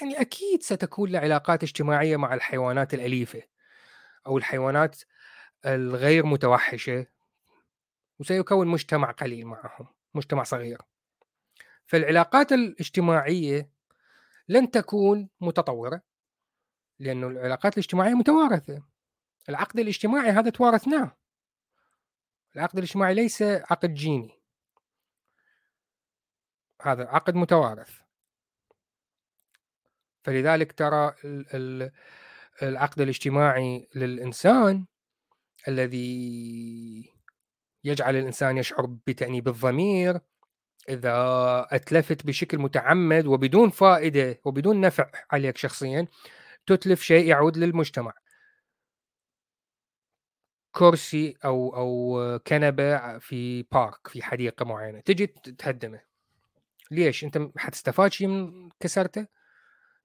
يعني 0.00 0.20
أكيد 0.20 0.62
ستكون 0.62 1.10
له 1.10 1.18
علاقات 1.18 1.62
اجتماعية 1.62 2.16
مع 2.16 2.34
الحيوانات 2.34 2.94
الأليفة 2.94 3.42
أو 4.26 4.38
الحيوانات 4.38 5.02
الغير 5.66 6.26
متوحشة 6.26 7.06
وسيكون 8.18 8.66
مجتمع 8.66 9.10
قليل 9.10 9.46
معهم 9.46 9.86
مجتمع 10.14 10.42
صغير. 10.42 10.82
فالعلاقات 11.86 12.52
الاجتماعية 12.52 13.70
لن 14.48 14.70
تكون 14.70 15.28
متطورة 15.40 16.02
لأنه 16.98 17.26
العلاقات 17.26 17.72
الاجتماعية 17.74 18.14
متوارثة. 18.14 18.82
العقد 19.48 19.78
الاجتماعي 19.78 20.30
هذا 20.30 20.50
توارثناه. 20.50 21.16
العقد 22.56 22.78
الاجتماعي 22.78 23.14
ليس 23.14 23.42
عقد 23.42 23.94
جيني. 23.94 24.40
هذا 26.82 27.04
عقد 27.04 27.34
متوارث. 27.34 28.00
فلذلك 30.24 30.72
ترى 30.72 31.14
العقد 32.62 33.00
الاجتماعي 33.00 33.88
للإنسان 33.94 34.86
الذي 35.68 37.12
يجعل 37.84 38.16
الإنسان 38.16 38.58
يشعر 38.58 38.86
بتأنيب 38.86 39.48
الضمير 39.48 40.20
إذا 40.88 41.14
أتلفت 41.70 42.26
بشكل 42.26 42.58
متعمد 42.58 43.26
وبدون 43.26 43.70
فائدة 43.70 44.40
وبدون 44.44 44.80
نفع 44.80 45.10
عليك 45.30 45.56
شخصيا 45.56 46.06
تتلف 46.66 47.02
شيء 47.02 47.26
يعود 47.26 47.56
للمجتمع. 47.56 48.12
كرسي 50.72 51.34
أو 51.44 51.76
أو 51.76 52.38
كنبة 52.38 53.18
في 53.18 53.62
بارك 53.62 54.08
في 54.08 54.22
حديقة 54.22 54.64
معينة 54.64 55.00
تجي 55.00 55.26
تهدمه. 55.26 56.00
ليش؟ 56.90 57.24
أنت 57.24 57.50
حتستفاد 57.56 58.12
شيء 58.12 58.26
من 58.26 58.68
كسرته؟ 58.80 59.26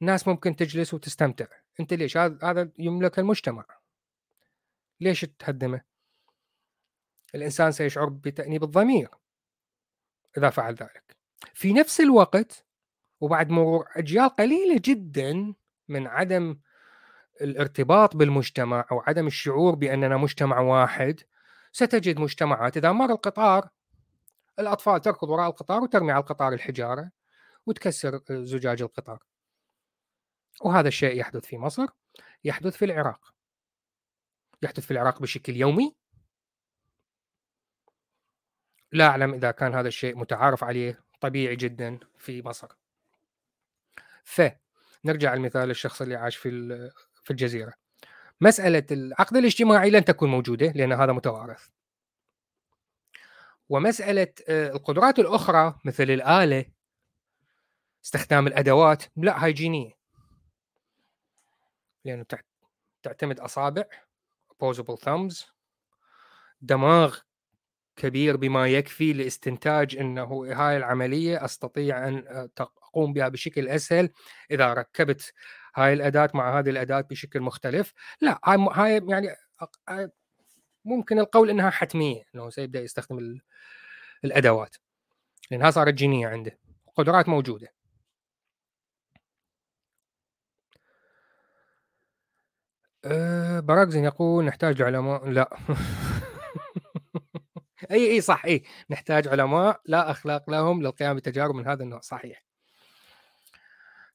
الناس 0.02 0.28
ممكن 0.28 0.56
تجلس 0.56 0.94
وتستمتع. 0.94 1.46
أنت 1.80 1.94
ليش؟ 1.94 2.18
هذا 2.18 2.38
هذا 2.44 2.70
يملك 2.80 3.20
المجتمع. 3.20 3.66
ليش 5.02 5.26
تهدمه؟ 5.40 5.82
الإنسان 7.36 7.72
سيشعر 7.72 8.10
بتأنيب 8.10 8.64
الضمير 8.64 9.10
إذا 10.38 10.50
فعل 10.50 10.74
ذلك. 10.74 11.16
في 11.54 11.74
نفس 11.74 12.02
الوقت 12.02 12.66
وبعد 13.20 13.50
مرور 13.50 13.88
أجيال 13.96 14.30
قليلة 14.30 14.82
جدا 14.86 15.54
من 15.88 16.08
عدم 16.08 16.58
الارتباط 17.42 18.16
بالمجتمع 18.16 18.86
أو 18.92 19.00
عدم 19.00 19.28
الشعور 19.28 19.76
بأننا 19.76 20.18
مجتمع 20.18 20.60
واحد 20.60 21.22
ستجد 21.72 22.20
مجتمعات 22.20 22.78
إذا 22.78 22.92
مر 22.92 23.12
القطار 23.12 23.70
الأطفال 24.60 25.02
تركض 25.02 25.30
وراء 25.30 25.50
القطار 25.50 25.82
وترمي 25.82 26.12
على 26.12 26.22
القطار 26.22 26.54
الحجارة 26.54 27.12
وتكسر 27.66 28.22
زجاج 28.30 28.82
القطار. 28.82 29.24
وهذا 30.62 30.88
الشيء 30.88 31.20
يحدث 31.20 31.46
في 31.46 31.58
مصر 31.58 31.86
يحدث 32.44 32.78
في 32.78 32.86
العراق. 32.86 33.34
يحدث 34.62 34.86
في 34.86 34.92
العراق 34.92 35.22
بشكل 35.22 35.56
يومي. 35.56 35.96
لا 38.92 39.08
أعلم 39.08 39.34
إذا 39.34 39.52
كان 39.52 39.76
هذا 39.76 39.88
الشيء 39.88 40.18
متعارف 40.18 40.64
عليه 40.64 41.04
طبيعي 41.22 41.56
جدا 41.56 42.00
في 42.18 42.42
مصر. 42.42 42.68
فنرجع 44.24 45.34
المثال 45.34 45.70
الشخص 45.70 46.02
اللي 46.02 46.16
عاش 46.16 46.36
في 46.36 46.50
في 47.26 47.32
الجزيرة. 47.32 47.74
مسألة 48.42 48.84
العقد 48.92 49.38
الاجتماعي 49.38 49.90
لن 49.90 50.06
تكون 50.06 50.30
موجودة 50.30 50.68
لأن 50.68 50.94
هذا 50.94 51.14
متوارث. 51.14 51.68
ومسألة 53.70 54.28
آه، 54.50 54.72
القدرات 54.72 55.20
الأخرى 55.20 55.80
مثل 55.86 56.04
الآلة 56.04 56.66
استخدام 58.06 58.48
الأدوات 58.48 59.04
لا 59.16 59.46
هايجينيه 59.46 59.92
لأنه 62.06 62.26
تعتمد 63.04 63.40
أصابع 63.40 63.84
opposable 64.54 64.98
thumbs 65.06 65.46
دماغ 66.62 67.18
كبير 67.96 68.38
بما 68.38 68.68
يكفي 68.68 69.14
لاستنتاج 69.14 69.98
إنه 69.98 70.46
هاي 70.46 70.78
العملية 70.78 71.46
أستطيع 71.46 72.08
أن 72.08 72.28
آه، 72.28 72.50
أقوم 72.60 73.14
بها 73.14 73.28
بشكل 73.28 73.68
أسهل 73.68 74.10
إذا 74.52 74.74
ركبت 74.74 75.34
هاي 75.76 75.94
الأداة 75.94 76.30
مع 76.34 76.60
هذه 76.60 76.70
الأداة 76.70 77.02
بشكل 77.02 77.42
مختلف. 77.42 77.94
لا 78.22 78.40
هاي 78.74 79.02
يعني 79.08 79.30
ممكن 80.86 81.20
القول 81.20 81.50
إنها 81.50 81.70
حتمية 81.70 82.24
إنه 82.36 82.50
سيبدأ 82.50 82.82
يستخدم 82.82 83.40
الأدوات. 84.26 84.76
لأنها 85.52 85.72
صارت 85.72 85.94
جينية 85.94 86.28
عنده 86.28 86.60
قدرات 86.96 87.30
موجودة. 87.30 87.74
أه 93.06 93.60
براكزن 93.60 94.04
يقول 94.04 94.46
نحتاج 94.46 94.82
علماء 94.82 95.30
لا. 95.30 95.58
أي 97.92 98.12
أي 98.12 98.22
صح 98.22 98.46
أي. 98.46 98.64
نحتاج 98.90 99.28
علماء 99.28 99.82
لا 99.86 100.12
أخلاق 100.12 100.50
لهم 100.50 100.82
للقيام 100.84 101.16
بتجارب 101.16 101.56
من 101.56 101.68
هذا 101.68 101.84
النوع. 101.84 102.00
صحيح. 102.02 102.45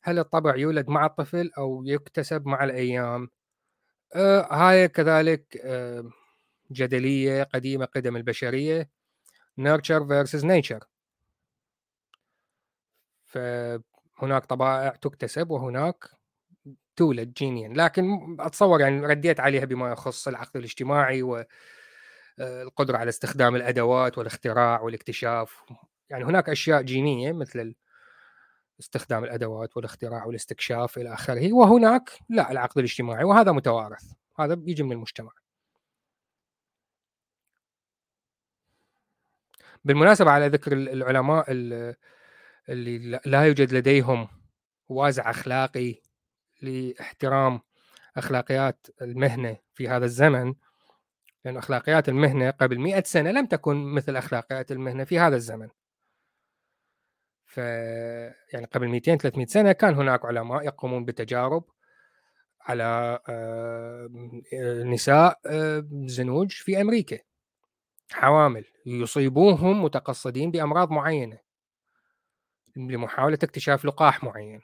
هل 0.03 0.19
الطبع 0.19 0.57
يولد 0.57 0.89
مع 0.89 1.07
الطفل 1.07 1.51
أو 1.59 1.85
يكتسب 1.87 2.47
مع 2.47 2.65
الأيام؟ 2.65 3.29
آه 4.15 4.49
هاي 4.53 4.89
كذلك 4.89 5.57
آه 5.65 6.11
جدلية 6.73 7.43
قديمة 7.43 7.85
قدم 7.85 8.17
البشرية 8.17 8.91
nurture 9.61 10.03
versus 10.03 10.43
nature. 10.45 10.85
فهناك 13.25 14.45
طبائع 14.49 14.91
تكتسب 14.91 15.51
وهناك 15.51 16.05
تولد 16.97 17.33
جينيا. 17.33 17.69
لكن 17.69 18.37
أتصور 18.41 18.81
يعني 18.81 19.07
رديت 19.07 19.41
عليها 19.41 19.65
بما 19.65 19.93
يخص 19.93 20.29
العقد 20.29 20.57
الاجتماعي 20.57 21.23
والقدره 21.23 22.97
على 22.97 23.09
استخدام 23.09 23.57
الأدوات 23.57 24.19
والاختراع 24.19 24.81
والاكتشاف. 24.81 25.63
يعني 26.11 26.25
هناك 26.25 26.49
أشياء 26.49 26.83
جينية 26.83 27.33
مثل 27.33 27.75
استخدام 28.81 29.25
الأدوات 29.25 29.77
والاختراع 29.77 30.25
والاستكشاف 30.25 30.99
إلى 30.99 31.15
آخره 31.15 31.53
وهناك 31.53 32.11
لا 32.29 32.51
العقد 32.51 32.79
الاجتماعي 32.79 33.25
وهذا 33.25 33.53
متوارث 33.53 34.05
هذا 34.39 34.55
بيجي 34.55 34.83
من 34.83 34.93
المجتمع. 34.93 35.31
بالمناسبة 39.85 40.31
على 40.31 40.49
ذكر 40.49 40.73
العلماء 40.73 41.45
اللي 42.69 43.21
لا 43.27 43.43
يوجد 43.43 43.75
لديهم 43.75 44.29
وازع 44.89 45.31
أخلاقي 45.31 45.95
لاحترام 46.63 47.61
أخلاقيات 48.17 48.87
المهنة 49.03 49.57
في 49.75 49.89
هذا 49.89 50.05
الزمن 50.05 50.55
لأن 51.45 51.57
أخلاقيات 51.57 52.09
المهنة 52.09 52.51
قبل 52.51 52.79
مئة 52.79 53.03
سنة 53.03 53.31
لم 53.31 53.47
تكن 53.47 53.77
مثل 53.77 54.17
أخلاقيات 54.17 54.73
المهنة 54.73 55.05
في 55.05 55.19
هذا 55.19 55.37
الزمن. 55.37 55.69
ف 57.51 57.59
يعني 58.53 58.67
قبل 58.73 58.89
200 58.89 59.17
300 59.17 59.47
سنة 59.47 59.73
كان 59.73 59.95
هناك 59.95 60.25
علماء 60.25 60.65
يقومون 60.67 61.05
بتجارب 61.05 61.65
على 62.61 63.19
نساء 64.85 65.41
زنوج 66.07 66.53
في 66.53 66.81
أمريكا. 66.81 67.19
حوامل 68.13 68.65
يصيبوهم 68.87 69.85
متقصدين 69.85 70.51
بأمراض 70.51 70.91
معينة 70.91 71.39
لمحاولة 72.77 73.39
اكتشاف 73.43 73.85
لقاح 73.85 74.25
معين. 74.25 74.61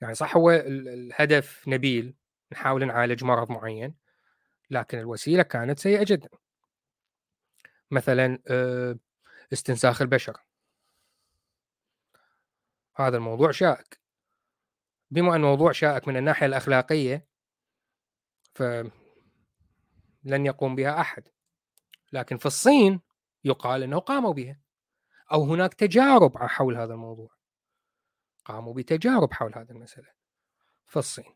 يعني 0.00 0.14
صح 0.14 0.36
هو 0.36 0.50
الهدف 0.50 1.68
نبيل 1.68 2.14
نحاول 2.52 2.86
نعالج 2.86 3.24
مرض 3.24 3.50
معين 3.50 3.94
لكن 4.70 4.98
الوسيلة 4.98 5.42
كانت 5.42 5.78
سيئة 5.78 6.04
جدا. 6.04 6.28
مثلا 7.90 8.38
استنساخ 9.52 10.02
البشر. 10.02 10.40
هذا 12.96 13.16
الموضوع 13.16 13.50
شائك. 13.50 14.00
بما 15.10 15.30
أن 15.30 15.34
الموضوع 15.34 15.72
شائك 15.72 16.08
من 16.08 16.16
الناحية 16.16 16.46
الأخلاقية 16.46 17.26
فلن 18.54 18.90
يقوم 20.24 20.76
بها 20.76 21.00
أحد. 21.00 21.28
لكن 22.12 22.36
في 22.36 22.46
الصين 22.46 23.00
يقال 23.44 23.82
أنه 23.82 23.98
قاموا 23.98 24.32
بها. 24.32 24.60
أو 25.32 25.44
هناك 25.44 25.74
تجارب 25.74 26.36
حول 26.36 26.76
هذا 26.76 26.94
الموضوع. 26.94 27.30
قاموا 28.44 28.74
بتجارب 28.74 29.32
حول 29.32 29.52
هذه 29.54 29.70
المسألة 29.70 30.08
في 30.86 30.98
الصين. 30.98 31.34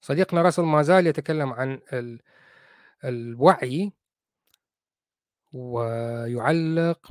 صديقنا 0.00 0.42
راسل 0.42 0.62
ما 0.62 0.82
زال 0.82 1.06
يتكلم 1.06 1.52
عن 1.52 1.80
الوعي 3.04 3.92
ويعلق 5.52 7.10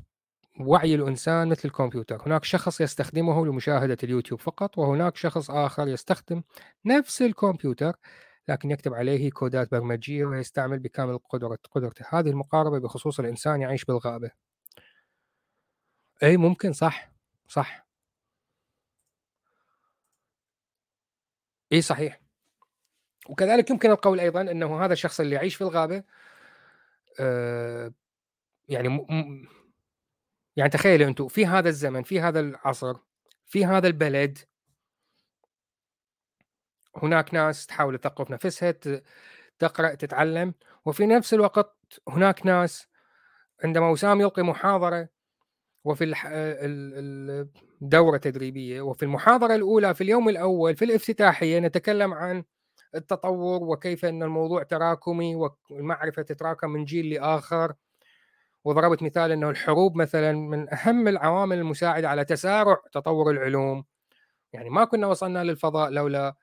وعي 0.68 0.96
الإنسان 0.96 1.48
مثل 1.48 1.62
الكمبيوتر. 1.66 2.22
هناك 2.28 2.44
شخص 2.44 2.82
يستخدمه 2.82 3.46
لمشاهدة 3.46 3.98
اليوتيوب 4.04 4.40
فقط 4.40 4.78
وهناك 4.78 5.16
شخص 5.18 5.50
آخر 5.52 5.88
يستخدم 5.88 6.44
نفس 6.86 7.22
الكمبيوتر 7.22 7.94
لكن 8.48 8.72
يكتب 8.72 8.94
عليه 8.94 9.32
كودات 9.32 9.72
برمجية 9.72 10.26
ويستعمل 10.26 10.80
بكامل 10.80 11.20
قدرة 11.30 11.58
قدرته. 11.72 12.06
هذه 12.10 12.30
المقاربة 12.30 12.80
بخصوص 12.80 13.20
الإنسان 13.20 13.62
يعيش 13.62 13.86
بالغابة. 13.86 14.32
أي 16.24 16.38
ممكن 16.38 16.74
صح. 16.74 17.12
صح. 17.48 17.86
إي 21.74 21.82
صحيح. 21.82 22.22
وكذلك 23.30 23.70
يمكن 23.70 23.92
القول 23.92 24.20
أيضا 24.20 24.42
إنه 24.42 24.86
هذا 24.86 24.94
الشخص 24.94 25.20
اللي 25.20 25.36
يعيش 25.36 25.56
في 25.56 25.62
الغابة 25.64 26.04
آه 27.20 27.94
يعني. 28.70 28.90
يعني 30.56 30.70
تخيلوا 30.70 31.08
أنتم 31.08 31.28
في 31.28 31.46
هذا 31.46 31.70
الزمن 31.70 32.04
في 32.04 32.20
هذا 32.22 32.40
العصر 32.40 32.96
في 33.46 33.66
هذا 33.66 33.88
البلد 33.88 34.38
هناك 37.04 37.34
ناس 37.34 37.66
تحاول 37.66 37.98
تثقف 37.98 38.32
نفسها 38.32 38.72
تقرأ 39.60 39.96
تتعلم 39.96 40.54
وفي 40.86 41.06
نفس 41.06 41.34
الوقت 41.34 41.78
هناك 42.08 42.46
ناس 42.46 42.88
عندما 43.64 43.90
وسام 43.90 44.22
يلقي 44.22 44.44
محاضرة 44.44 45.10
وفي 45.84 46.14
الدوره 47.82 48.16
التدريبيه 48.16 48.82
وفي 48.82 49.04
المحاضرة 49.04 49.56
الأولى 49.56 49.96
في 49.96 50.02
اليوم 50.02 50.30
الأول 50.30 50.76
في 50.76 50.86
الافتتاحية 50.86 51.60
نتكلم 51.60 52.14
عن 52.14 52.44
التطور 52.96 53.64
وكيف 53.64 54.06
أن 54.06 54.24
الموضوع 54.24 54.64
تراكمي 54.64 55.36
والمعرفة 55.36 56.22
تتراكم 56.22 56.70
من 56.70 56.86
جيل 56.86 57.14
لآخر. 57.14 57.74
وضربت 58.64 59.04
مثال 59.04 59.32
إنه 59.32 59.50
الحروب 59.50 59.96
مثلا 59.96 60.32
من 60.32 60.74
أهم 60.74 61.08
العوامل 61.08 61.58
المساعدة 61.58 62.10
على 62.10 62.26
تسارع 62.26 62.78
تطور 62.92 63.32
العلوم. 63.32 63.86
يعني 64.54 64.70
ما 64.70 64.86
كنا 64.86 65.08
وصلنا 65.08 65.44
للفضاء 65.44 65.90
لولا 65.90 66.36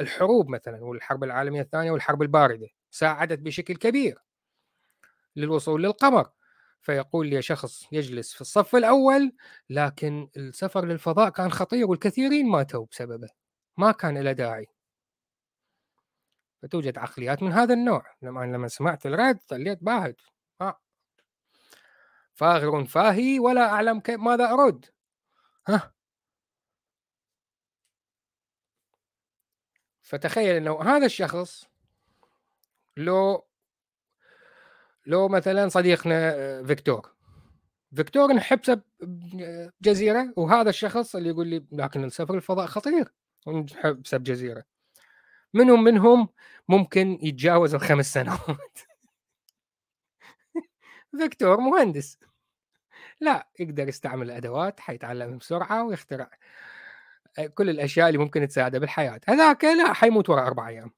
الحروب 0.00 0.48
مثلا 0.48 0.84
والحرب 0.84 1.24
العالمية 1.24 1.60
الثانية 1.60 1.90
والحرب 1.90 2.22
الباردة 2.22 2.68
ساعدت 2.90 3.38
بشكل 3.38 3.76
كبير 3.76 4.18
للوصول 5.36 5.82
للقمر. 5.82 6.30
فيقول 6.82 7.26
لي 7.26 7.42
شخص 7.42 7.86
يجلس 7.92 8.34
في 8.34 8.40
الصف 8.40 8.76
الأول 8.76 9.32
لكن 9.70 10.28
السفر 10.36 10.84
للفضاء 10.84 11.30
كان 11.30 11.50
خطير 11.52 11.86
والكثيرين 11.90 12.48
ماتوا 12.48 12.86
بسببه 12.90 13.28
ما 13.76 13.92
كان 13.92 14.18
له 14.18 14.32
داعي. 14.32 14.66
فتوجد 16.62 16.98
عقليات 16.98 17.42
من 17.42 17.52
هذا 17.52 17.74
النوع. 17.74 18.06
لما 18.22 18.40
لما 18.40 18.68
سمعت 18.68 19.06
الرد 19.06 19.38
ظليت 19.50 19.78
باهت. 19.84 20.20
فاغر 22.36 22.84
فاهي 22.84 23.38
ولا 23.38 24.00
كيف 24.00 24.20
ماذا 24.20 24.50
أرد؟ 24.52 24.86
ها؟ 25.68 25.92
فتخيل 30.02 30.56
إنه 30.56 30.82
هذا 30.82 31.06
الشخص 31.06 31.66
لو 32.96 33.46
لو 35.06 35.28
مثلا 35.28 35.68
صديقنا 35.68 36.34
آه، 36.34 36.62
فيكتور. 36.62 37.14
فيكتور 37.96 38.32
نحب 38.32 38.82
جزيرة 39.82 40.32
وهذا 40.36 40.70
الشخص 40.70 41.16
اللي 41.16 41.28
يقول 41.28 41.46
لي 41.48 41.66
لكن 41.72 42.04
السفر 42.04 42.34
الفضاء 42.34 42.66
خطير 42.66 43.12
ونحب 43.46 44.06
سب 44.06 44.22
جزيرة. 44.22 44.64
منهم 45.54 45.84
منهم 45.84 46.28
ممكن 46.68 47.18
يتجاوز 47.22 47.74
الخمس 47.74 48.12
سنوات. 48.12 48.78
فيكتور 51.18 51.60
مهندس. 51.60 52.18
لا 53.20 53.48
يقدر 53.60 53.88
يستعمل 53.88 54.26
الأدوات 54.30 54.80
حيتعلم 54.80 55.38
بسرعة 55.38 55.84
ويخترع 55.84 56.30
آه، 57.38 57.46
كل 57.46 57.70
الأشياء 57.70 58.08
اللي 58.08 58.18
ممكن 58.18 58.48
تساعده 58.48 58.78
بالحياة. 58.78 59.20
هذاك 59.28 59.64
لا 59.64 59.92
حيموت 59.92 60.30
ورا 60.30 60.46
أربع 60.46 60.68
أيام. 60.68 60.90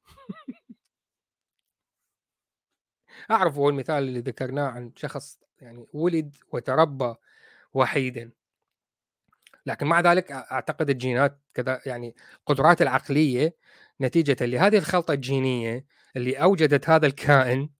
أعرف 3.30 3.54
هو 3.54 3.68
المثال 3.68 4.02
اللي 4.02 4.20
ذكرناه 4.20 4.68
عن 4.68 4.92
شخص 4.96 5.38
يعني 5.60 5.86
ولد 5.92 6.36
وتربى 6.52 7.14
وحيدا. 7.74 8.30
لكن 9.66 9.86
مع 9.86 10.00
ذلك 10.00 10.32
أعتقد 10.32 10.90
الجينات 10.90 11.40
كذا 11.54 11.80
يعني 11.86 12.14
القدرات 12.40 12.82
العقلية 12.82 13.56
نتيجة 14.00 14.46
لهذه 14.46 14.78
الخلطة 14.78 15.14
الجينية 15.14 15.86
اللي 16.16 16.36
أوجدت 16.36 16.88
هذا 16.88 17.06
الكائن 17.06 17.70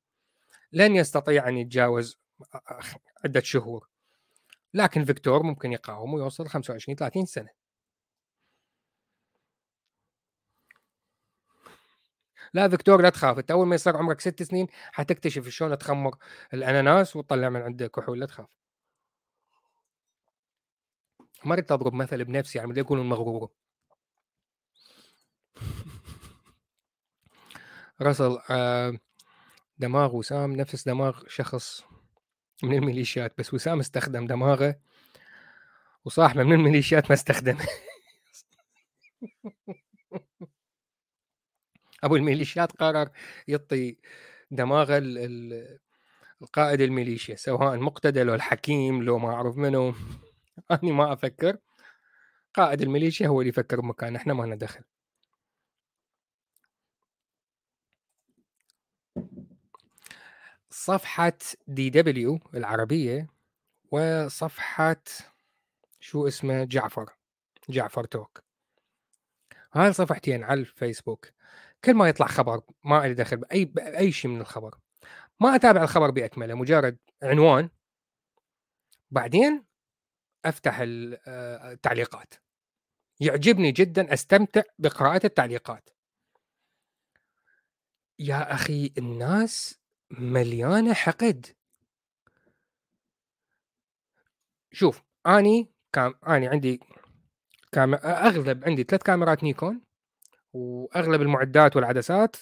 لن 0.73 0.97
يستطيع 0.97 1.49
أن 1.49 1.57
يتجاوز 1.57 2.21
عدة 3.25 3.41
شهور. 3.41 3.89
لكن 4.75 5.05
فيكتور 5.05 5.43
ممكن 5.43 5.73
يقاوم 5.73 6.15
ويوصل 6.15 6.49
25 6.49 6.97
30 6.97 7.27
سنة. 7.27 7.51
لا 12.55 12.69
فيكتور 12.69 13.03
لا 13.03 13.11
تخاف. 13.11 13.39
أنت 13.39 13.51
أول 13.51 13.67
ما 13.67 13.75
يصير 13.75 13.97
عمرك 13.97 14.21
ست 14.21 14.43
سنين 14.43 14.67
حتكتشف 14.93 15.49
شلون 15.49 15.79
تخمر 15.79 16.17
الأناناس 16.55 17.17
وتطلع 17.17 17.49
من 17.49 17.61
عنده 17.63 17.87
كحول 17.87 18.21
لا 18.21 18.27
تخاف. 18.27 18.47
ما 21.45 21.53
أريد 21.55 21.73
أضرب 21.73 21.95
مثل 21.95 22.25
بنفسي 22.25 22.59
يعني 22.59 22.81
يكون 22.81 23.09
مغرور 23.09 23.51
رسل 28.03 28.39
آه، 28.51 28.99
دماغ 29.79 30.17
وسام 30.17 30.53
نفس 30.53 30.89
دماغ 30.89 31.23
شخص. 31.29 31.85
من 32.63 32.75
الميليشيات 32.75 33.33
بس 33.39 33.55
وسام 33.55 33.81
استخدم 33.81 34.27
دماغه 34.27 34.79
وصاحبه 36.05 36.43
من 36.43 36.53
الميليشيات 36.53 37.11
ما 37.11 37.15
استخدمه 37.15 37.67
أبو 42.05 42.17
الميليشيات 42.17 42.73
قرر 42.73 43.11
يعطي 43.49 43.97
دماغه 44.51 45.03
القائد 46.43 46.81
الميليشيا 46.81 47.37
سواء 47.37 47.79
مقتدى 47.79 48.23
لو 48.23 48.35
الحكيم 48.35 49.03
لو 49.03 49.19
ما 49.19 49.35
أعرف 49.35 49.57
منو. 49.57 49.95
أني 50.71 50.93
ما 50.93 51.13
أفكر. 51.13 51.57
قائد 52.55 52.83
الميليشيا 52.83 53.29
هو 53.29 53.41
اللي 53.41 53.49
يفكر 53.49 53.81
بمكان 53.81 54.17
إحنا 54.17 54.35
ما 54.35 54.43
لنا 54.45 54.57
دخل. 54.57 54.81
صفحة 60.79 61.39
دي 61.67 61.91
دبليو 61.91 62.41
العربية 62.55 63.27
وصفحة 63.93 65.03
شو 66.01 66.29
اسمه 66.29 66.65
جعفر 66.65 67.13
جعفر 67.69 68.05
توك. 68.05 68.43
هاي 69.75 69.93
صفحتين 69.93 70.45
على 70.45 70.61
الفيسبوك. 70.61 71.31
كل 71.85 71.95
ما 71.95 72.09
يطلع 72.09 72.27
خبر 72.27 72.61
ما 72.85 73.07
لي 73.09 73.15
دخل 73.15 73.37
بأي 73.37 73.65
بأي 73.65 74.13
شيء 74.13 74.31
من 74.31 74.41
الخبر. 74.41 74.79
ما 75.41 75.55
أتابع 75.55 75.83
الخبر 75.83 76.11
بأكمله 76.11 76.55
مجرد 76.55 76.99
عنوان. 77.23 77.71
بعدين 79.11 79.65
أفتح 80.45 80.81
آه، 80.81 81.73
التعليقات. 81.73 82.35
يعجبني 83.21 83.73
جدا 83.73 84.13
أستمتع 84.15 84.63
بقراءة 84.79 85.27
التعليقات. 85.27 85.91
يا 88.19 88.55
أخي 88.55 88.93
الناس 88.99 89.79
مليانة 90.11 90.95
حقد. 90.95 91.47
شوف 94.73 95.03
أني 95.27 95.69
كام 95.93 96.15
أني 96.29 96.49
عندي 96.49 96.81
كام 97.73 97.95
أغلب 97.95 98.65
عندي 98.65 98.83
3 98.85 99.03
كاميرات 99.03 99.43
نيكون، 99.45 99.81
وأغلب 100.53 101.23
المعدات 101.23 101.77
والعدسات 101.77 102.37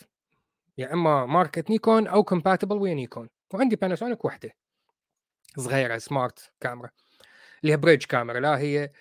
يا 0.78 0.92
إما 0.92 1.26
ماركة 1.26 1.64
نيكون 1.70 2.06
أو 2.06 2.24
compatible 2.24 2.72
ويا 2.72 2.94
نيكون، 2.94 3.28
وعندي 3.54 3.76
باناسونيك 3.76 4.24
وحدة 4.24 4.50
صغيرة 5.58 5.98
smart 5.98 6.52
camera 6.60 6.90
اللي 7.62 7.72
هي 7.72 7.76
bridge 7.76 8.04
camera 8.04 8.40
لا 8.40 8.58
هي 8.58 8.92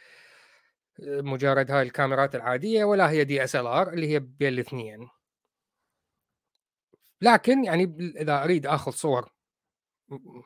مجرد 1.00 1.72
هاي 1.72 1.82
الكاميرات 1.82 2.36
العادية 2.36 2.84
ولا 2.84 3.10
هي 3.10 3.24
DSLR 3.24 3.94
اللي 3.94 4.08
هي 4.08 4.20
بين 4.20 4.48
الاثنين. 4.54 5.10
لكن 7.22 7.64
يعني 7.64 7.84
إذا 8.00 8.44
أريد 8.44 8.66
آخذ 8.66 8.92
صور 8.92 9.32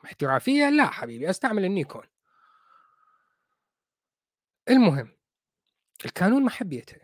احترافية 0.04 0.70
لا 0.70 0.86
حبيبي 0.86 1.30
أستعمل 1.30 1.64
النيكون. 1.64 2.06
المهم 4.68 5.16
الكانون 6.04 6.44
ما 6.44 6.50
حبيته. 6.50 7.00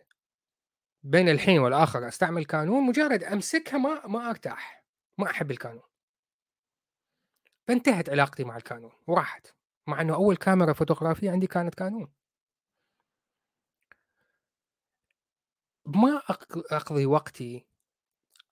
بين 1.02 1.29
الحين 1.29 1.59
والآخر 1.59 2.09
أستعمل 2.09 2.44
كانون 2.44 2.87
مجرد 2.87 3.24
أمسكها 3.24 3.79
ما 3.79 4.07
ما 4.07 4.31
أرتاح، 4.31 4.85
ما 5.18 5.31
أحب 5.31 5.50
الكانون. 5.50 5.83
فانتهت 7.68 8.09
علاقتي 8.09 8.44
مع 8.44 8.57
الكانون 8.57 8.92
وراحت، 9.07 9.55
مع 9.87 10.00
إنه 10.00 10.14
أول 10.14 10.37
كاميرا 10.37 10.72
فوتوغرافية 10.72 11.31
عندي 11.31 11.46
كانت 11.46 11.74
كانون. 11.74 12.12
ما 15.87 16.16
أق 16.16 16.72
أقضي 16.74 17.07
وقتي 17.07 17.66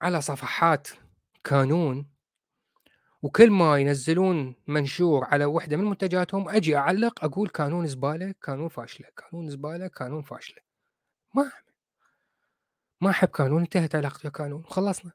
على 0.01 0.21
صفحات 0.21 0.87
كانون 1.45 2.07
وكل 3.21 3.51
ما 3.51 3.77
ينزلون 3.77 4.55
منشور 4.67 5.25
على 5.25 5.45
وحدة 5.45 5.77
من 5.77 5.85
منتجاتهم 5.85 6.49
أجي 6.49 6.77
أعلق 6.77 7.23
أقول 7.23 7.49
كانون 7.49 7.87
زبالة، 7.87 8.35
كانون 8.43 8.69
فاشلة، 8.69 9.07
كانون 9.17 9.49
زبالة، 9.49 9.87
كانون 9.87 10.21
فاشلة. 10.21 10.61
ما 11.35 11.51
ما 13.01 13.09
أحب 13.09 13.27
كانون 13.27 13.61
انتهت 13.61 13.95
علاقتي 13.95 14.27
بكانون 14.27 14.59
وخلصنا. 14.61 15.11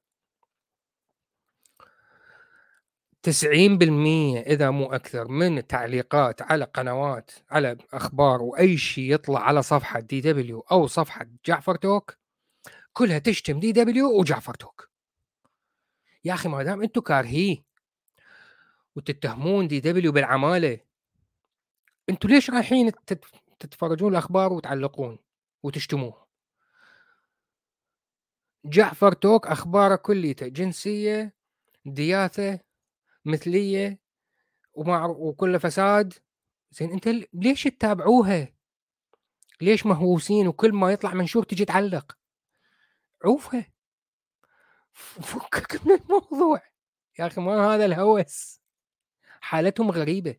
90% 3.23 4.40
إذا 4.40 4.71
مو 4.71 4.87
أكثر 4.93 5.29
من 5.29 5.59
التعليقات 5.59 6.43
على 6.43 6.64
قنوات 6.64 7.31
على 7.51 7.77
أخبار 7.93 8.43
وأي 8.43 8.77
شيء 8.77 9.14
يطلع 9.14 9.40
على 9.40 9.62
صفحة 9.62 10.01
دي 10.01 10.21
دبليو 10.21 10.61
أو 10.61 10.87
صفحة 10.87 11.27
جعفر 11.47 11.75
توك 11.77 12.16
كلها 12.93 13.19
تشتم 13.19 13.61
DW 13.61 14.20
وجعفر 14.21 14.55
توك. 14.55 14.89
يا 16.24 16.35
أخي 16.35 16.48
ما 16.48 16.62
دام 16.62 16.83
أنتم 16.83 17.00
كارهيه 17.00 17.64
وتتهمون 18.96 19.68
DW 19.68 20.12
بالعمالة 20.12 20.80
أنتم 22.09 22.28
ليش 22.28 22.50
رايحين 22.50 22.92
تتفرجون 23.59 24.12
الأخبار 24.12 24.52
وتعلقون 24.52 25.18
وتشتموه؟ 25.62 26.26
جعفر 28.64 29.12
توك 29.12 29.46
أخباره 29.46 29.96
كليته 29.96 30.48
جنسية 30.48 31.35
دياثة 31.85 32.61
مثلية 33.24 33.98
ومع 34.72 35.06
وكله 35.06 35.59
فساد 35.59 36.14
زين 36.70 36.90
أنت 36.92 37.09
ليش 37.33 37.64
تتابعوها؟ 37.64 38.48
ليش 39.61 39.87
مهووسين 39.87 40.48
وكل 40.48 40.72
ما 40.72 40.92
يطلع 40.92 41.14
منشور 41.14 41.42
تجي 41.42 41.64
تعلق؟ 41.64 42.18
عوفها 43.24 43.66
فكك 45.22 45.86
من 45.86 45.92
الموضوع. 45.92 46.62
يا 47.18 47.26
أخي 47.26 47.40
ما 47.40 47.74
هذا 47.74 47.84
الهوس. 47.84 48.60
حالتهم 49.40 49.90
غريبة. 49.90 50.36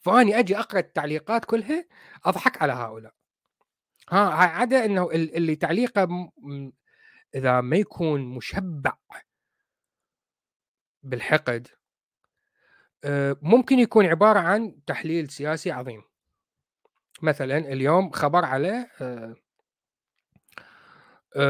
فأني 0.00 0.38
أجي 0.38 0.58
أقرأ 0.58 0.78
التعليقات 0.78 1.44
كلها 1.44 1.84
أضحك 2.24 2.62
على 2.62 2.72
هؤلاء. 2.72 3.14
ها 4.10 4.28
عدا 4.30 4.84
إنه 4.84 5.10
اللي 5.10 5.56
تعليقه 5.56 6.32
إذا 7.34 7.60
ما 7.60 7.76
يكون 7.76 8.34
مشبع 8.34 8.96
بالحقد 11.02 11.68
آه، 13.04 13.36
ممكن 13.42 13.78
يكون 13.78 14.06
عبارة 14.06 14.38
عن 14.38 14.84
تحليل 14.86 15.30
سياسي 15.30 15.70
عظيم. 15.70 16.02
مثلا 17.22 17.58
اليوم 17.58 18.10
خبر 18.10 18.44
على 18.44 18.86
آه، 19.00 19.34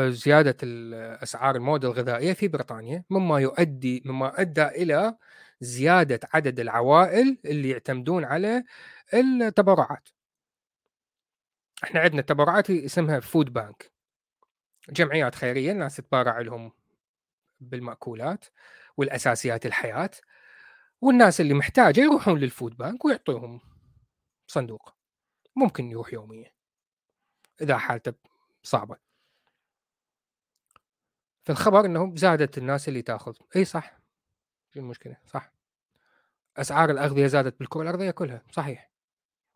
زيادة 0.09 0.57
اسعار 1.23 1.57
المواد 1.57 1.85
الغذائية 1.85 2.33
في 2.33 2.49
بريطانيا 2.49 3.05
مما 3.11 3.41
يؤدي 3.41 4.03
مما 4.05 4.41
أدى 4.41 4.67
إلى 4.67 5.17
زيادة 5.61 6.21
عدد 6.35 6.61
العوائل 6.61 7.39
اللي 7.45 7.71
يعتمدون 7.71 8.25
على 8.25 8.65
التبرعات. 9.15 10.09
إحنا 11.85 12.01
عندنا 12.01 12.23
تبرعات 12.23 12.71
اسمها 12.71 13.21
فود 13.21 13.53
بانك 13.53 13.93
جمعيات 14.89 15.35
خيرية 15.35 15.73
الناس 15.73 15.97
تتبرع 15.97 16.41
لهم 16.41 16.73
بالمأكولات 17.61 18.45
والأساسيات 18.97 19.67
الحياة 19.67 20.11
والناس 21.01 21.41
اللي 21.41 21.55
محتاجة 21.55 22.01
يروحون 22.01 22.39
لل 22.39 22.52
food 22.52 22.77
bank 22.77 23.05
ويعطوهم 23.05 23.61
صندوق. 24.47 24.95
ممكن 25.57 25.91
يروح 25.91 26.13
يوميا 26.13 26.53
إذا 27.61 27.79
حالته 27.79 28.13
صعبة. 28.63 29.06
فالخبر 31.47 31.85
انه 31.85 32.13
زادت 32.17 32.59
الناس 32.59 32.89
اللي 32.89 33.03
تأخذ. 33.03 33.35
إي 33.57 33.65
صح. 33.65 33.99
شو 34.75 34.81
المشكلة 34.81 35.17
صح. 35.27 35.53
أسعار 36.57 36.91
الأغذية 36.91 37.27
زادت 37.27 37.59
بالكرة 37.59 37.83
الأرضية 37.83 38.11
كلها 38.11 38.43
صحيح. 38.53 38.91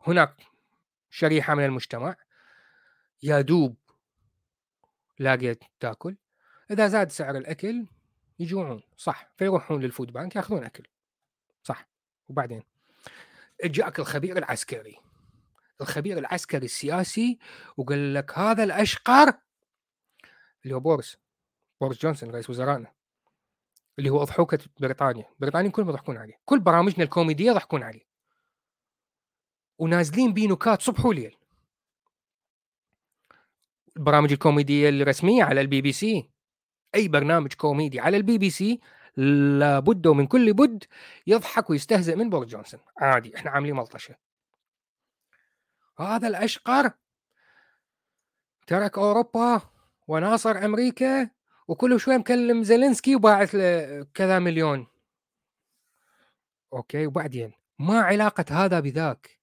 هناك 0.07 0.35
شريحة 1.09 1.55
من 1.55 1.65
المجتمع 1.65 2.15
يا 3.23 3.41
دوب 3.41 3.77
لاقيت 5.19 5.63
تأكل. 5.79 6.17
إذا 6.71 6.87
زاد 6.87 7.11
سعر 7.11 7.37
الأكل 7.37 7.85
يجوعون 8.39 8.83
صح. 8.97 9.31
فيروحون 9.37 9.81
لل 9.81 9.91
food 9.91 10.11
bank 10.11 10.35
يأخذون 10.35 10.63
أكل 10.63 10.87
صح. 11.63 11.89
وبعدين 12.29 12.63
جاءك 13.63 13.99
الخبير 13.99 14.37
العسكري. 14.37 14.97
الخبير 15.81 16.17
العسكري 16.17 16.65
السياسي 16.65 17.39
وقال 17.77 18.13
لك 18.13 18.37
هذا 18.37 18.63
الأشقر 18.63 19.33
اللي 20.63 20.75
هو 20.75 20.79
بورس 20.79 21.17
بورس 21.81 22.01
جونسون 22.01 22.31
رئيس 22.31 22.49
وزرائنا 22.49 22.93
اللي 23.99 24.09
هو 24.09 24.21
أضحوكة 24.21 24.59
بريطانيا. 24.79 25.25
بريطانيا 25.39 25.71
كلهم 25.71 25.89
يضحكون 25.89 26.17
عليه. 26.17 26.33
كل 26.45 26.59
برامجنا 26.59 27.03
الكوميدية 27.03 27.51
يضحكون 27.51 27.83
عليه. 27.83 28.05
ونازلين 29.77 30.33
بيه 30.33 30.47
نكات 30.47 30.81
صبح 30.81 31.05
وليل. 31.05 31.37
البرامج 33.97 34.31
الكوميدية 34.31 34.89
الرسمية 34.89 35.43
على 35.43 35.61
البي 35.61 35.81
بي 35.81 35.91
سي. 35.91 36.29
أي 36.95 37.07
برنامج 37.07 37.53
كوميدي 37.53 37.99
على 37.99 38.17
البي 38.17 38.37
بي 38.37 38.49
سي 38.49 38.79
لابد 39.17 40.07
ومن 40.07 40.27
كل 40.27 40.53
بد 40.53 40.83
يضحك 41.27 41.69
ويستهزئ 41.69 42.15
من 42.15 42.29
بوريس 42.29 42.49
جونسون. 42.49 42.79
عادي 42.97 43.35
إحنا 43.35 43.51
عاملين 43.51 43.75
ملطشة. 43.75 44.15
هذا 45.99 46.27
الأشقر 46.27 46.91
ترك 48.67 48.97
أوروبا 48.97 49.61
وناصر 50.07 50.65
أمريكا 50.65 51.40
وكل 51.71 51.99
شوي 51.99 52.17
مكلم 52.17 52.63
زيلينسكي 52.63 53.15
وباعث 53.15 53.55
له 53.55 54.03
كذا 54.13 54.39
مليون 54.39 54.87
okay 56.73 57.07
وبعدين 57.07 57.51
ما 57.79 58.01
علاقة 58.01 58.45
هذا 58.49 58.79
بذاك 58.79 59.39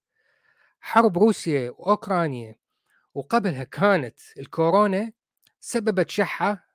حرب 0.81 1.19
روسيا 1.19 1.71
وأوكرانيا 1.71 2.55
وقبلها 3.15 3.65
كانت 3.65 4.19
الكورونا 4.39 5.13
سببت 5.61 6.11
شحة 6.11 6.69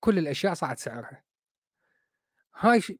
كل 0.00 0.18
الأشياء 0.18 0.54
صعد 0.54 0.78
سعرها 0.78 1.24
هاي 2.54 2.80
ش... 2.80 2.92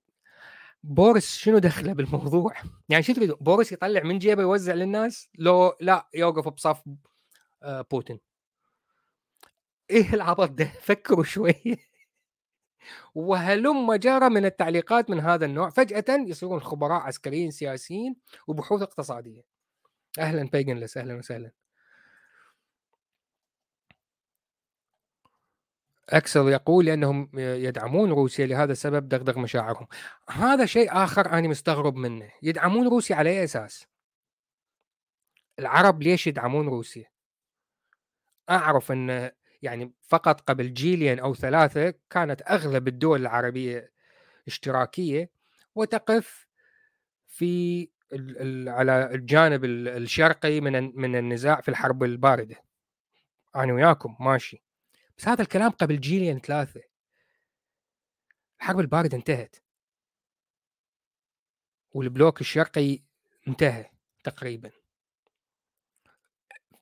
بورس 0.83 1.37
شنو 1.37 1.59
دخله 1.59 1.93
بالموضوع؟ 1.93 2.55
يعني 2.89 3.03
شو 3.03 3.13
تريد 3.13 3.31
بورس 3.31 3.73
يطلع 3.73 4.03
من 4.03 4.19
جيبه 4.19 4.43
يوزع 4.43 4.75
للناس؟ 4.75 5.29
لو 5.39 5.77
لا 5.81 6.09
يوقف 6.15 6.49
بصف 6.49 6.83
آه، 7.63 7.87
بوتين. 7.91 8.21
إيه 9.91 10.15
العبط 10.15 10.51
ده؟ 10.51 10.65
فكروا 10.89 11.25
شوية. 11.25 11.77
وهلم 13.15 13.95
جرى 13.95 14.29
من 14.29 14.45
التعليقات 14.45 15.11
من 15.11 15.21
هذا 15.21 15.47
النوع. 15.47 15.71
فجأة 15.71 16.05
يصيرون 16.27 16.61
خبراء 16.61 17.01
عسكريين 17.01 17.51
سياسيين 17.51 18.17
وبحوث 18.47 18.83
اقتصادية. 18.83 19.43
أهلا 20.19 20.49
بيجنلس 20.53 20.97
أهلا 20.97 21.15
وسهلا. 21.15 21.51
أكسل 26.09 26.49
يقول 26.49 26.85
لانهم 26.87 27.31
يدعمون 27.39 28.11
روسيا 28.13 28.47
لهذا 28.47 28.73
السبب 28.73 29.09
دغدغ 29.09 29.39
مشاعرهم. 29.39 29.87
هذا 30.31 30.67
شيء 30.67 30.93
آخر 30.93 31.33
أنا 31.33 31.49
مستغرب 31.49 31.97
منه. 31.97 32.31
يدعمون 32.43 32.89
روسيا 32.89 33.17
على 33.17 33.31
أي 33.31 33.45
أساس؟ 33.45 33.87
العرب 35.59 36.03
ليش 36.03 36.27
يدعمون 36.27 36.69
روسيا؟ 36.69 37.07
أعرف 38.51 38.93
إن 38.93 39.31
يعني 39.65 39.93
فقط 40.09 40.41
قبل 40.41 40.75
جيلين 40.75 41.19
أو 41.19 41.35
ثلاثة 41.35 41.95
كانت 42.11 42.43
أغلب 42.43 42.89
الدول 42.89 43.21
العربية 43.21 43.93
اشتراكية 44.47 45.31
وتقف 45.75 46.47
في 47.27 47.89
على 48.69 49.11
الجانب 49.15 49.65
الشرقي 49.65 50.61
من 50.61 51.01
من 51.01 51.17
النزاع 51.17 51.61
في 51.61 51.69
الحرب 51.69 52.05
الباردة. 52.05 52.57
أنا 53.57 53.73
وياكم 53.73 54.17
ماشي. 54.21 54.63
بس 55.19 55.29
هذا 55.29 55.43
الكلام 55.43 55.71
قبل 55.71 56.01
جيلين 56.01 56.39
ثلاثة. 56.39 56.83
الحرب 58.61 58.81
الباردة 58.81 59.17
انتهت. 59.17 59.57
والبلوك 61.93 62.41
الشرقي 62.41 63.03
انتهى 63.49 63.91
تقريبا. 64.25 64.71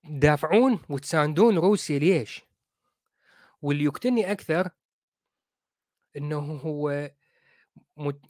تدافعون 0.05 0.81
وتساندون 0.89 1.59
روسيا 1.59 1.99
ليش؟ 1.99 2.43
واللي 3.63 3.85
يقتلني 3.85 4.33
أكثر 4.33 4.71
إنه 6.17 6.39
هو 6.39 7.11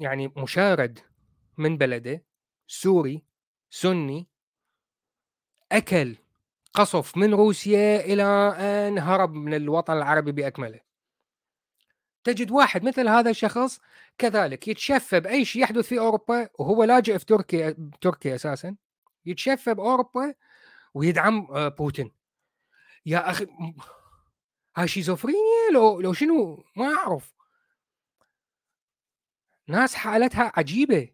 يعني 0.01 0.33
مشارد 0.37 0.99
من 1.59 1.78
بلده 1.78 2.24
سوري 2.66 3.22
سني 3.70 4.28
أكل 5.72 6.16
قصف 6.74 7.16
من 7.16 7.35
روسيا 7.35 8.01
إلى 8.01 8.22
أن 8.59 8.99
هرب 8.99 9.35
من 9.35 9.55
الوطن 9.55 9.93
العربي 9.93 10.33
بأكمله. 10.33 10.80
تجد 12.24 12.51
واحد 12.51 12.85
مثل 12.85 13.09
هذا 13.09 13.30
الشخص 13.30 13.80
كذلك 14.18 14.68
يتشفى 14.68 15.20
بأي 15.20 15.45
شيء 15.45 15.62
يحدث 15.62 15.87
في 15.87 15.99
أوروبا 15.99 16.49
وهو 16.59 16.85
لاجئ 16.85 17.18
في 17.18 17.24
تركيا 17.24 17.91
تركيا 18.01 18.35
أساسا 18.35 18.76
يتشفى 19.26 19.74
بأوروبا 19.74 20.35
ويدعم 20.95 21.47
آه، 21.51 21.68
بوتين. 21.68 22.12
يا 23.07 23.30
أخي 23.30 23.47
هاي 24.76 24.88
شيزوفرينيا 24.88 25.70
لو 25.74 26.00
لو 26.00 26.12
شنو؟ 26.12 26.64
ما 26.76 26.94
أعرف. 26.94 27.32
ناس 29.68 29.94
حالتها 29.94 30.52
عجيبة. 30.56 31.08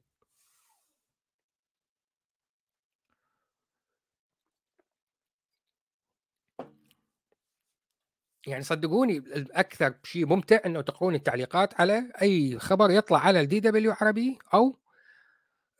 يعني 8.46 8.62
صدقوني 8.64 9.16
الاكثر 9.16 9.94
شيء 10.04 10.26
ممتع 10.26 10.60
إنه 10.66 10.80
تقرون 10.80 11.14
التعليقات 11.14 11.80
على 11.80 12.12
أي 12.22 12.58
خبر 12.58 12.90
يطلع 12.90 13.18
على 13.18 13.40
الدي 13.40 13.60
دبليو 13.60 13.92
عربي 14.00 14.38
أو 14.54 14.78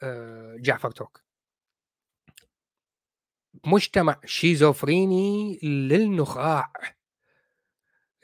آه، 0.03 0.57
جعفر 0.59 0.91
توك. 0.91 1.21
مجتمع 3.65 4.21
شيزوفريني 4.25 5.59
للنخاع. 5.63 6.73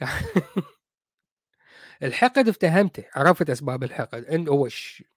الحقد 2.02 2.48
افتهمته 2.48 3.04
عرفت 3.14 3.50
أسباب 3.50 3.84
الحقد 3.84 4.24
انه 4.24 4.50
هو 4.50 4.68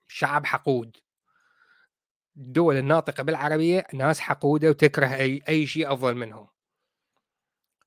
شعب 0.07 0.45
حقود. 0.45 0.97
الدول 2.38 2.77
الناطقة 2.77 3.23
بالعربية 3.23 3.88
ناس 3.93 4.19
حقودة 4.19 4.69
وتكره 4.69 5.15
أي 5.15 5.41
أي 5.49 5.67
شيء 5.67 5.93
أفضل 5.93 6.15
منهم. 6.15 6.47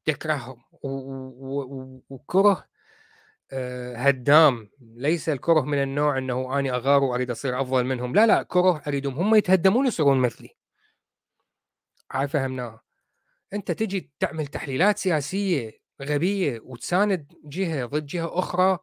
تكرههم. 0.04 0.62
وكره 2.10 2.66
آه، 3.52 3.96
هدام. 3.96 4.70
ليس 4.80 5.28
الكره 5.28 5.60
من 5.60 5.82
النوع 5.82 6.18
إنه 6.18 6.58
اني 6.58 6.70
أغار 6.72 7.04
وأريد 7.04 7.30
أصير 7.30 7.60
أفضل 7.60 7.84
منهم. 7.84 8.14
لا 8.14 8.26
لا 8.26 8.42
كره 8.42 8.82
أريدهم. 8.86 9.14
هم 9.14 9.34
يتهدمون 9.34 9.86
يصيرون 9.86 10.18
مثلي. 10.18 10.56
هاي 12.12 12.28
فهمناه. 12.28 12.80
أنت 13.52 13.70
تجي 13.72 14.12
تعمل 14.20 14.46
تحليلات 14.46 14.98
سياسية 14.98 15.79
غبية 16.02 16.60
وتساند 16.64 17.32
جهة 17.44 17.86
ضد 17.86 18.06
جهة 18.06 18.38
أخرى. 18.38 18.78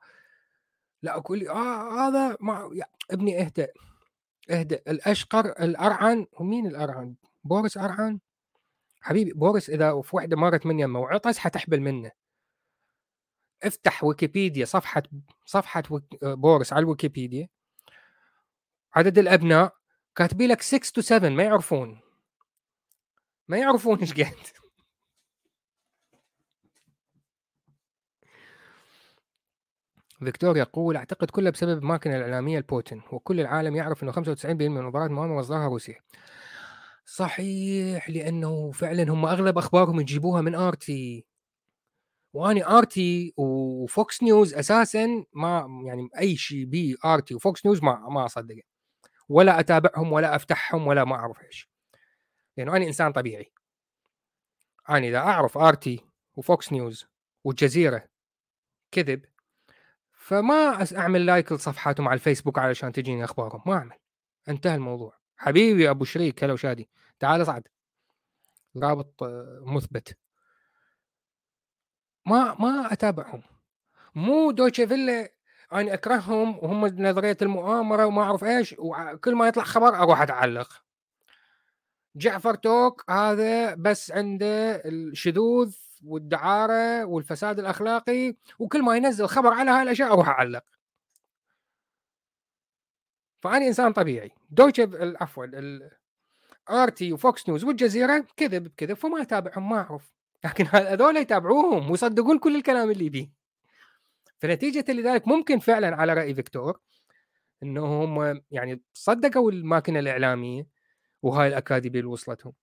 لا 1.01 1.17
أقول 1.17 1.39
لي 1.39 1.49
آه 1.49 2.07
هذا 2.07 2.37
ما 2.39 2.69
ابني 3.11 3.41
أهدأ 3.41 3.67
أهدأ. 4.49 4.81
الأشقر 4.87 5.45
الأرعن. 5.45 6.25
ومين 6.39 6.67
الأرعن؟ 6.67 7.15
بورس 7.43 7.77
أرعن؟ 7.77 8.19
حبيبي 9.01 9.33
بورس 9.33 9.69
إذا 9.69 10.01
في 10.01 10.15
وحدة 10.15 10.37
مرت 10.37 10.65
من 10.65 10.79
يمه 10.79 10.99
وعطس 10.99 11.37
حتحبل 11.37 11.81
منه. 11.81 12.11
افتح 13.63 14.03
ويكيبيديا 14.03 14.65
صفحة 14.65 15.03
صفحة 15.45 15.83
بورس 16.21 16.73
على 16.73 16.83
الويكيبيديا. 16.83 17.49
عدد 18.95 19.17
الأبناء 19.17 19.73
كاتبين 20.15 20.49
لك 20.49 20.61
6 20.61 20.91
to 20.91 21.01
7 21.01 21.29
ما 21.29 21.43
يعرفون. 21.43 21.99
ما 23.47 23.57
يعرفون 23.57 23.99
إيش 24.01 24.13
قد 24.13 24.35
فيكتور 30.19 30.57
يقول 30.57 30.97
أعتقد 30.97 31.29
كله 31.29 31.49
بسبب 31.49 31.77
الماكينه 31.77 32.17
الإعلامية 32.17 32.57
البوتين 32.57 33.01
وكل 33.11 33.39
العالم 33.39 33.75
يعرف 33.75 34.03
إنه 34.03 34.11
95% 34.11 34.45
من 34.45 34.77
النظريات 34.77 35.09
المؤامرة 35.09 35.35
مصدرها 35.35 35.67
روسيا. 35.67 35.99
صحيح 37.05 38.09
لأنه 38.09 38.71
فعلا 38.71 39.03
هم 39.03 39.25
أغلب 39.25 39.57
أخبارهم 39.57 39.99
يجيبوها 39.99 40.41
من 40.41 40.55
ارتي 40.55 41.25
وأني 42.33 42.65
ارتي 42.65 43.33
وفوكس 43.37 44.23
نيوز 44.23 44.53
أساسا 44.53 45.25
ما 45.33 45.67
يعني 45.85 46.09
أي 46.19 46.35
شيء 46.35 46.65
بي 46.65 46.97
ارتي 47.05 47.35
وفوكس 47.35 47.65
نيوز 47.65 47.83
ما 47.83 48.09
ما 48.09 48.25
أصدقه. 48.25 48.61
ولا 49.29 49.59
أتابعهم 49.59 50.11
ولا 50.13 50.35
أفتحهم 50.35 50.87
ولا 50.87 51.03
ما 51.03 51.15
أعرف 51.15 51.41
إيش. 51.43 51.69
لأنه 52.57 52.77
أنا 52.77 52.85
إنسان 52.85 53.11
طبيعي. 53.11 53.51
أنا 54.89 55.07
إذا 55.07 55.17
أعرف 55.17 55.57
ارتي 55.57 56.05
وفوكس 56.35 56.73
نيوز 56.73 57.05
والجزيره 57.43 58.07
كذب 58.91 59.25
فما 60.27 60.87
أعمل 60.97 61.25
like 61.25 61.51
لصفحاتهم 61.51 62.07
على 62.07 62.13
الفيسبوك 62.13 62.59
علشان 62.59 62.91
تجيني 62.91 63.23
أخبارهم. 63.23 63.61
ما 63.65 63.73
أعمل. 63.73 63.95
انتهى 64.49 64.75
الموضوع. 64.75 65.13
حبيبي 65.37 65.89
أبو 65.89 66.05
شريك. 66.05 66.43
هلا 66.43 66.53
وشادي. 66.53 66.89
تعال 67.19 67.41
اصعد 67.41 67.67
رابط 68.77 69.23
مثبت. 69.61 70.17
ما 72.25 72.55
ما 72.59 72.93
أتابعهم. 72.93 73.41
مو 74.15 74.51
دويتشي 74.51 74.87
فيلا 74.87 75.29
أنا 75.73 75.93
أكرههم 75.93 76.57
وهم 76.57 76.85
نظرية 76.85 77.37
المؤامرة 77.41 78.05
وما 78.05 78.21
أعرف 78.21 78.43
إيش 78.43 78.75
وكل 78.77 79.35
ما 79.35 79.47
يطلع 79.47 79.63
خبر 79.63 79.95
أروح 79.95 80.21
أعلق. 80.21 80.83
جعفر 82.15 82.55
توك 82.55 83.11
هذا 83.11 83.75
بس 83.75 84.11
عنده 84.11 84.81
الشذوذ 84.85 85.75
والدعارة 86.05 87.05
والفساد 87.05 87.59
الأخلاقي 87.59 88.35
وكل 88.59 88.83
ما 88.83 88.95
ينزل 88.95 89.27
خبر 89.27 89.53
على 89.53 89.71
هاي 89.71 89.81
الأشياء 89.81 90.13
أروح 90.13 90.29
أعلق. 90.29 90.63
فانا 93.41 93.67
إنسان 93.67 93.93
طبيعي. 93.93 94.31
دويتش 94.49 94.81
عفوا 95.21 95.45
آرتي 96.69 97.13
وفوكس 97.13 97.49
نيوز 97.49 97.63
والجزيرة 97.63 98.27
كذب 98.37 98.63
بكذب 98.63 98.93
فما 98.93 99.21
اتابعهم 99.21 99.69
ما 99.69 99.77
أعرف. 99.77 100.17
لكن 100.45 100.65
هذول 100.71 101.17
يتابعوهم 101.17 101.91
ويصدقون 101.91 102.39
كل 102.39 102.55
الكلام 102.55 102.91
اللي 102.91 103.09
بيه 103.09 103.29
فنتيجة 104.39 104.91
لذلك 104.91 105.27
ممكن 105.27 105.59
فعلا 105.59 105.95
على 105.95 106.13
رأي 106.13 106.33
فيكتور 106.35 106.79
إنه 107.63 108.03
هم 108.03 108.41
يعني 108.51 108.81
صدقوا 108.93 109.51
الماكينة 109.51 109.99
الإعلامية 109.99 110.67
وهاي 111.21 111.47
الأكاذيب 111.47 111.95
اللي 111.95 112.07
وصلتهم. 112.07 112.53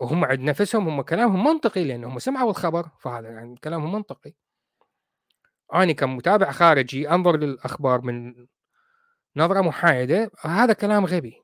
وهم 0.00 0.24
عند 0.24 0.40
نفسهم 0.40 0.88
هم 0.88 1.02
كلامهم 1.02 1.44
منطقي 1.44 1.84
لأنهم 1.84 2.18
سمعوا 2.18 2.50
الخبر 2.50 2.88
فهذا 3.00 3.28
يعني 3.28 3.56
كلامهم 3.64 3.92
منطقي. 3.92 4.34
أنا 5.74 5.92
كمتابع 5.92 6.50
خارجي 6.50 7.10
أنظر 7.10 7.36
للأخبار 7.36 8.00
من 8.00 8.46
نظرة 9.36 9.60
محايدة 9.60 10.30
هذا 10.40 10.72
كلام 10.72 11.06
غبي. 11.06 11.42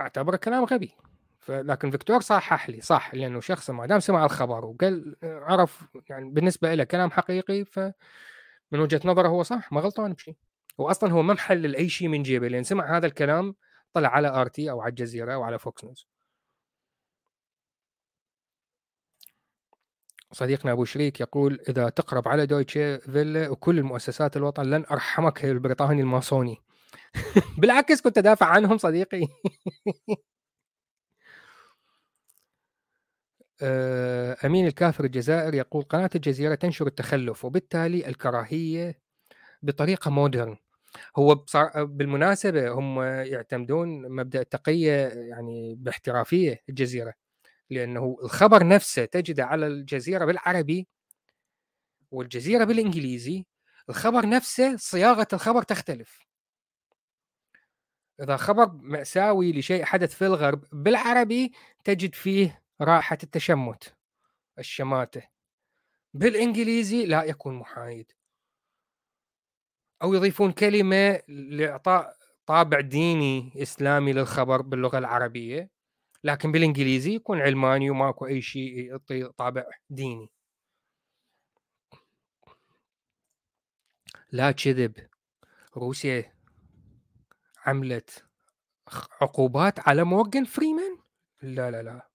أعتبره 0.00 0.36
كلام 0.36 0.64
غبي. 0.64 0.96
لكن 1.48 1.90
فيكتور 1.90 2.20
صحح 2.20 2.70
لي 2.70 2.80
صح 2.80 3.14
لأنه 3.14 3.40
شخص 3.40 3.70
ما 3.70 3.86
دام 3.86 4.00
سمع 4.00 4.24
الخبر 4.24 4.64
وقال 4.64 5.16
عرف 5.22 5.84
يعني 6.10 6.30
بالنسبة 6.30 6.74
له 6.74 6.84
كلام 6.84 7.10
حقيقي 7.10 7.64
فمن 7.64 7.92
وجهة 8.80 9.00
نظره 9.04 9.28
هو 9.28 9.42
صح 9.42 9.72
ما 9.72 9.80
غلطان 9.80 10.12
بشيء 10.12 10.36
واصلا 10.78 11.12
هو 11.12 11.22
ما 11.22 11.34
محلل 11.34 11.76
أي 11.76 11.88
شيء 11.88 12.08
من 12.08 12.22
جيبه 12.22 12.48
لأن 12.48 12.62
سمع 12.62 12.96
هذا 12.96 13.06
الكلام 13.06 13.54
طلع 13.92 14.08
على 14.08 14.28
آر 14.28 14.46
تي 14.48 14.70
أو 14.70 14.80
على 14.80 14.90
الجزيرة 14.90 15.34
أو 15.34 15.42
على 15.42 15.58
فوكس 15.58 15.84
نيوز. 15.84 16.06
صديقنا 20.32 20.72
أبو 20.72 20.84
شريك 20.84 21.20
يقول 21.20 21.60
إذا 21.68 21.88
تقرب 21.88 22.28
على 22.28 22.46
دويتشي 22.46 22.98
فيلا 22.98 23.48
وكل 23.48 23.78
المؤسسات 23.78 24.36
الوطن 24.36 24.62
لن 24.62 24.84
أرحمك 24.90 25.44
البريطاني 25.44 26.00
الماسوني. 26.02 26.56
بالعكس 27.58 28.00
كنت 28.00 28.18
أدافع 28.18 28.46
عنهم 28.46 28.78
صديقي. 28.78 29.28
آه، 33.62 34.36
أمين 34.44 34.66
الكافر 34.66 35.04
الجزائر 35.04 35.54
يقول 35.54 35.82
قناة 35.82 36.10
الجزيرة 36.14 36.54
تنشر 36.54 36.86
التخلف 36.86 37.44
وبالتالي 37.44 38.08
الكراهية 38.08 38.98
بطريقة 39.62 40.10
مودرن. 40.10 40.56
هو 41.16 41.44
بالمناسبة 41.76 42.68
هم 42.68 43.02
يعتمدون 43.02 44.08
مبدأ 44.08 44.40
التقيه 44.40 45.08
يعني 45.08 45.74
باحترافية 45.74 46.60
الجزيرة 46.68 47.14
لأنه 47.70 48.16
الخبر 48.22 48.68
نفسه 48.68 49.04
تجده 49.04 49.44
على 49.44 49.66
الجزيرة 49.66 50.24
بالعربي 50.24 50.88
والجزيرة 52.10 52.64
بالإنجليزي 52.64 53.44
الخبر 53.88 54.28
نفسه 54.28 54.76
صياغة 54.76 55.28
الخبر 55.32 55.62
تختلف. 55.62 56.26
إذا 58.20 58.36
خبر 58.36 58.72
مأساوي 58.72 59.52
لشيء 59.52 59.84
حدث 59.84 60.14
في 60.14 60.26
الغرب 60.26 60.64
بالعربي 60.72 61.52
تجد 61.84 62.14
فيه 62.14 62.62
رائحه 62.80 63.18
التشمت 63.22 63.94
الشماتة. 64.58 65.22
بالإنجليزي 66.14 67.06
لا 67.06 67.24
يكون 67.24 67.54
محايد. 67.54 68.12
أو 70.02 70.14
يضيفون 70.14 70.52
كلمة 70.52 71.22
لإعطاء 71.28 72.16
طابع 72.46 72.80
ديني 72.80 73.62
إسلامي 73.62 74.12
للخبر 74.12 74.62
باللغة 74.62 74.98
العربية 74.98 75.70
لكن 76.24 76.52
بالإنجليزي 76.52 77.14
يكون 77.14 77.40
علماني 77.40 77.90
وماكو 77.90 78.26
أي 78.26 78.42
شيء 78.42 78.78
يعطي 78.78 79.24
طابع 79.24 79.64
ديني. 79.90 80.30
لا 84.32 84.52
كذب 84.52 85.08
روسيا 85.76 86.34
عملت 87.66 88.24
عقوبات 89.20 89.88
على 89.88 90.04
مورجان 90.04 90.44
فريمان؟ 90.44 90.98
لا 91.42 91.70
لا 91.70 91.82
لا. 91.82 92.08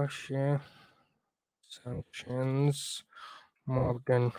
Russia 0.00 0.60
sanctions 1.70 3.02
مورجان 3.66 4.30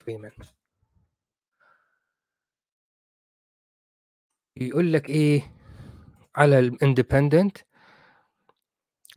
فريمان. 0.00 0.32
يقول 4.56 4.92
لك 4.92 5.08
إيه؟ 5.10 5.52
على 6.36 6.58
الاندبندنت 6.58 7.58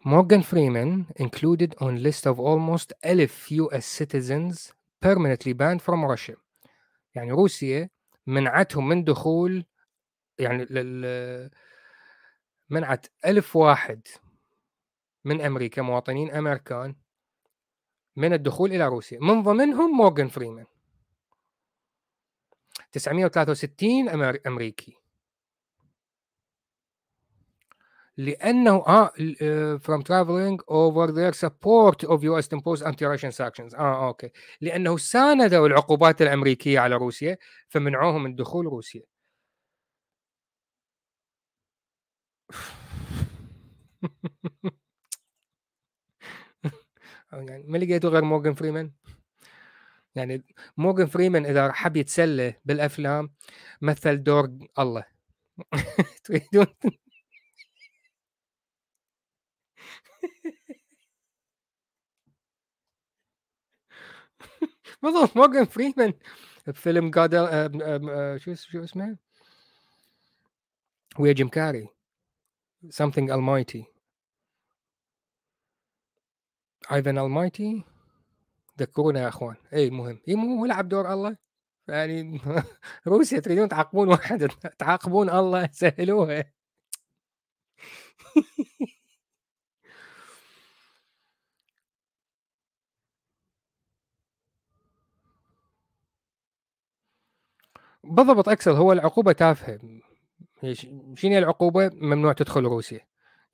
Morgan 0.07 0.43
Freeman 0.43 1.05
included 1.19 1.73
on 1.81 1.97
list 2.03 2.27
of 2.27 2.39
almost 2.39 2.93
1000 3.03 3.51
US 3.51 3.85
citizens 3.85 4.73
permanently 5.01 5.53
banned 5.53 5.81
from 5.81 6.05
Russia. 6.05 6.35
يعني 7.15 7.31
روسيا 7.31 7.89
منعتهم 8.27 8.87
من 8.87 9.03
دخول 9.03 9.65
يعني 10.39 10.65
لل 10.65 11.49
منعت 12.69 13.07
ألف 13.25 13.55
واحد 13.55 14.07
من 15.25 15.41
أمريكا 15.41 15.81
مواطنين 15.81 16.31
أمريكان 16.31 16.95
من 18.15 18.33
الدخول 18.33 18.71
إلى 18.71 18.87
روسيا. 18.87 19.19
من 19.19 19.43
ضمنهم 19.43 19.97
مورغان 19.97 20.27
فريمان 20.27 20.65
963 22.91 24.09
أمريكي. 24.47 25.04
لأنه 28.17 28.83
آه 28.87 29.11
from 29.77 30.01
traveling 30.03 30.59
over 30.67 31.11
their 31.11 31.33
support 31.33 32.03
of 32.03 32.23
US 32.23 32.47
imposed 32.47 32.83
anti-Russian 32.83 33.31
sanctions. 33.31 33.75
آه 33.75 34.07
أوكي. 34.07 34.31
لأنه 34.61 34.97
ساندوا 34.97 35.67
العقوبات 35.67 36.21
الأمريكية 36.21 36.79
على 36.79 36.95
روسيا 36.95 37.37
فمنعوهم 37.69 38.23
من 38.23 38.35
دخول 38.35 38.65
روسيا. 38.65 39.01
يعني 47.31 47.63
ما 47.67 47.77
لقيته 47.77 48.09
غير 48.09 48.23
مورجان 48.23 48.53
فريمان؟ 48.53 48.91
يعني 50.15 50.43
مورجان 50.77 51.07
فريمان 51.07 51.45
إذا 51.45 51.71
حب 51.71 51.97
يتسلى 51.97 52.53
بالأفلام 52.65 53.33
مثل 53.81 54.23
دور 54.23 54.49
الله. 54.79 55.05
تريدون؟ 56.25 56.67
بالضبط 65.03 65.37
مورجان 65.37 65.65
فريمان 65.65 66.13
بفيلم 66.67 67.11
جادل 67.11 68.39
شو 68.39 68.53
شو 68.53 68.83
اسمه؟ 68.83 69.17
ويا 71.19 71.33
جيم 71.33 71.49
كاري. 71.49 71.87
Something 72.85 73.29
almighty. 73.29 73.83
ايفن 76.91 77.19
almighty. 77.19 77.83
ذكرونا 78.79 79.21
يا 79.21 79.27
أخوان. 79.27 79.55
اي 79.73 79.89
مهم. 79.89 80.21
اي 80.27 80.35
مو 80.35 80.65
لعب 80.65 80.89
دور 80.89 81.13
الله؟ 81.13 81.37
يعني 81.87 82.41
روسيا 83.07 83.39
تريدون 83.39 83.69
تعاقبون 83.69 84.07
واحد؟ 84.07 84.47
تعاقبون 84.79 85.29
الله؟ 85.29 85.69
سهلوها. 85.71 86.53
بالضبط 98.05 98.49
أكسل 98.49 98.71
هو 98.71 98.91
العقوبة 98.91 99.31
تافهة. 99.31 99.79
شنو 101.15 101.37
العقوبة؟ 101.37 101.91
ممنوع 101.93 102.33
تدخل 102.33 102.63
روسيا. 102.63 102.99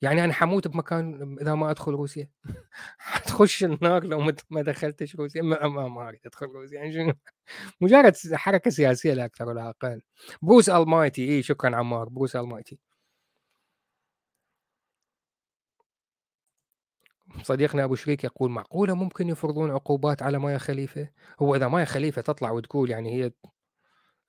يعني 0.02 0.24
أنا 0.24 0.32
حموت 0.32 0.68
بمكان 0.68 1.36
إذا 1.40 1.54
ما 1.54 1.70
أدخل 1.70 1.92
روسيا. 1.92 2.28
حتخش 2.98 3.64
النار 3.64 4.04
لو 4.04 4.32
ما 4.50 4.62
دخلتش 4.62 5.16
روسيا. 5.16 5.42
ما, 5.42 5.68
ما, 5.68 5.88
ما 5.88 6.08
أريد 6.08 6.20
أدخل 6.26 6.46
روسيا. 6.46 6.76
يعني 6.76 6.92
شنو؟ 6.92 7.12
مجرد 7.80 8.14
حركة 8.32 8.70
سياسية 8.70 9.14
لا 9.14 9.24
أكثر 9.24 9.48
ولا 9.48 9.68
أقل. 9.68 10.02
بروس 10.42 10.68
ألمايتي. 10.68 11.28
اي 11.28 11.42
شكرا 11.42 11.76
عمار. 11.76 12.08
بروس 12.08 12.36
ألمايتي. 12.36 12.78
صديقنا 17.42 17.84
أبو 17.84 17.94
شريك 17.94 18.24
يقول 18.24 18.50
معقولة 18.50 18.94
ممكن 18.94 19.28
يفرضون 19.28 19.70
عقوبات 19.70 20.22
على 20.22 20.38
مايا 20.38 20.58
خليفة؟ 20.58 21.08
هو 21.42 21.54
إذا 21.54 21.68
مايا 21.68 21.84
خليفة 21.84 22.22
تطلع 22.22 22.50
وتقول 22.50 22.90
يعني 22.90 23.14
هي 23.14 23.30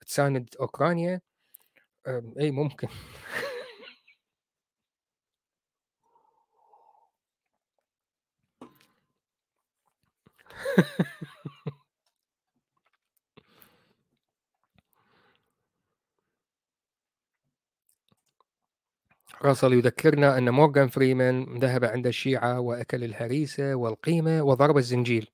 تساند 0.04 0.48
أوكرانيا 0.60 1.20
اي 2.40 2.50
ممكن؟ 2.50 2.88
راسل 19.42 19.72
يذكرنا 19.72 20.38
أن 20.38 20.50
مورغان 20.50 20.88
فريمان 20.88 21.58
ذهب 21.58 21.84
عند 21.84 22.06
الشيعة 22.06 22.60
وأكل 22.60 23.04
الهريسة 23.04 23.74
والقيمة 23.74 24.42
وضرب 24.42 24.76
الزنجيل. 24.76 25.30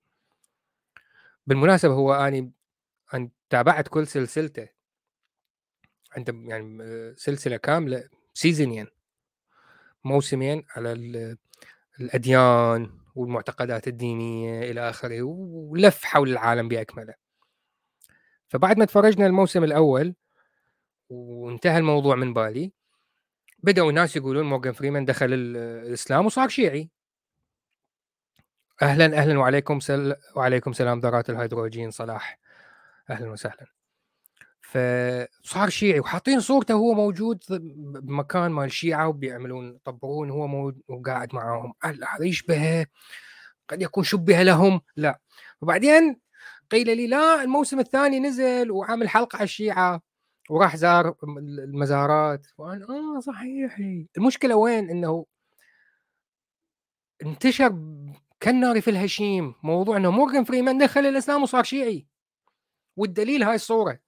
بالمناسبة 1.47 1.93
هو 1.95 2.13
أني 2.15 2.53
أن 3.15 3.31
تابعت 3.51 3.89
كل 3.89 4.07
سلسلته 4.07 4.69
عنده 6.17 6.35
يعني 6.37 7.15
سلسلة 7.17 7.57
كاملة 7.57 8.09
سيزونين 8.35 8.87
موسمين 10.05 10.65
على 10.77 10.93
الأديان 12.01 12.91
والمعتقدات 13.15 13.89
الدينية 13.89 14.71
إلى 14.71 14.91
آخره 14.91 15.23
ولف 15.23 16.05
حول 16.05 16.31
العالم 16.31 16.69
بأكمله. 16.69 17.15
فبعد 18.49 18.79
ما 18.79 18.85
تفرجنا 18.85 19.27
الموسم 19.27 19.65
الأول 19.65 20.15
وانتهى 21.09 21.79
الموضوع 21.79 22.17
من 22.17 22.35
بالي 22.35 22.73
بدأوا 23.59 23.91
الناس 23.91 24.17
يقولون 24.17 24.47
مورغان 24.47 24.73
فريمان 24.73 25.05
دخل 25.05 25.33
الإسلام 25.33 26.27
وصار 26.27 26.49
شيعي. 26.49 26.91
أهلا 28.83 29.05
أهلا 29.05 29.39
وعليكم 29.39 29.81
سل... 29.81 30.17
وعليكم 30.37 30.73
سلام 30.73 31.01
ذرات 31.01 31.31
الهيدروجين 31.31 31.91
صلاح. 31.91 32.39
أهلا 33.11 33.31
وسهلا. 33.31 33.67
فصار 34.63 35.69
شيعي 35.69 36.01
وحاطين 36.01 36.41
صورته 36.41 36.75
وهو 36.75 36.95
موجود 36.95 37.45
بمكان 38.03 38.51
مال 38.51 38.65
الشيعة 38.65 39.09
وبيعملون 39.09 39.75
يطبرون 39.75 40.31
هو 40.31 40.47
موجود 40.47 40.83
وقاعد 40.89 41.35
معاهم. 41.35 41.73
هذا 41.83 42.25
يشبهه 42.25 42.87
قد 43.69 43.83
يكون 43.83 44.05
شبه 44.05 44.43
لهم. 44.43 44.81
لا. 44.97 45.21
وبعدين 45.61 46.21
قيل 46.71 46.97
لي 46.97 47.07
لا 47.07 47.43
الموسم 47.43 47.81
الثاني 47.81 48.21
نزل 48.21 48.71
وعمل 48.71 49.09
حلقة 49.09 49.37
على 49.37 49.45
الشيعة 49.45 50.01
وراح 50.51 50.77
زار 50.77 51.15
المزارات. 51.49 52.47
وأنا 52.59 52.85
آه 52.85 53.21
صحيح. 53.21 53.81
المشكلة 54.17 54.55
وين؟ 54.55 54.91
إنه 54.91 55.27
انتشر 57.23 57.79
كالنار 58.41 58.81
في 58.81 58.91
الهشيم. 58.91 59.55
موضوع 59.63 59.97
إنه 59.97 60.11
مورغان 60.11 60.45
فريمان 60.45 60.79
دخل 60.79 61.07
الإسلام 61.07 61.43
وصار 61.43 61.65
شيعي. 61.65 62.10
والدليل 62.97 63.43
هاي 63.43 63.55
الصورة. 63.55 63.99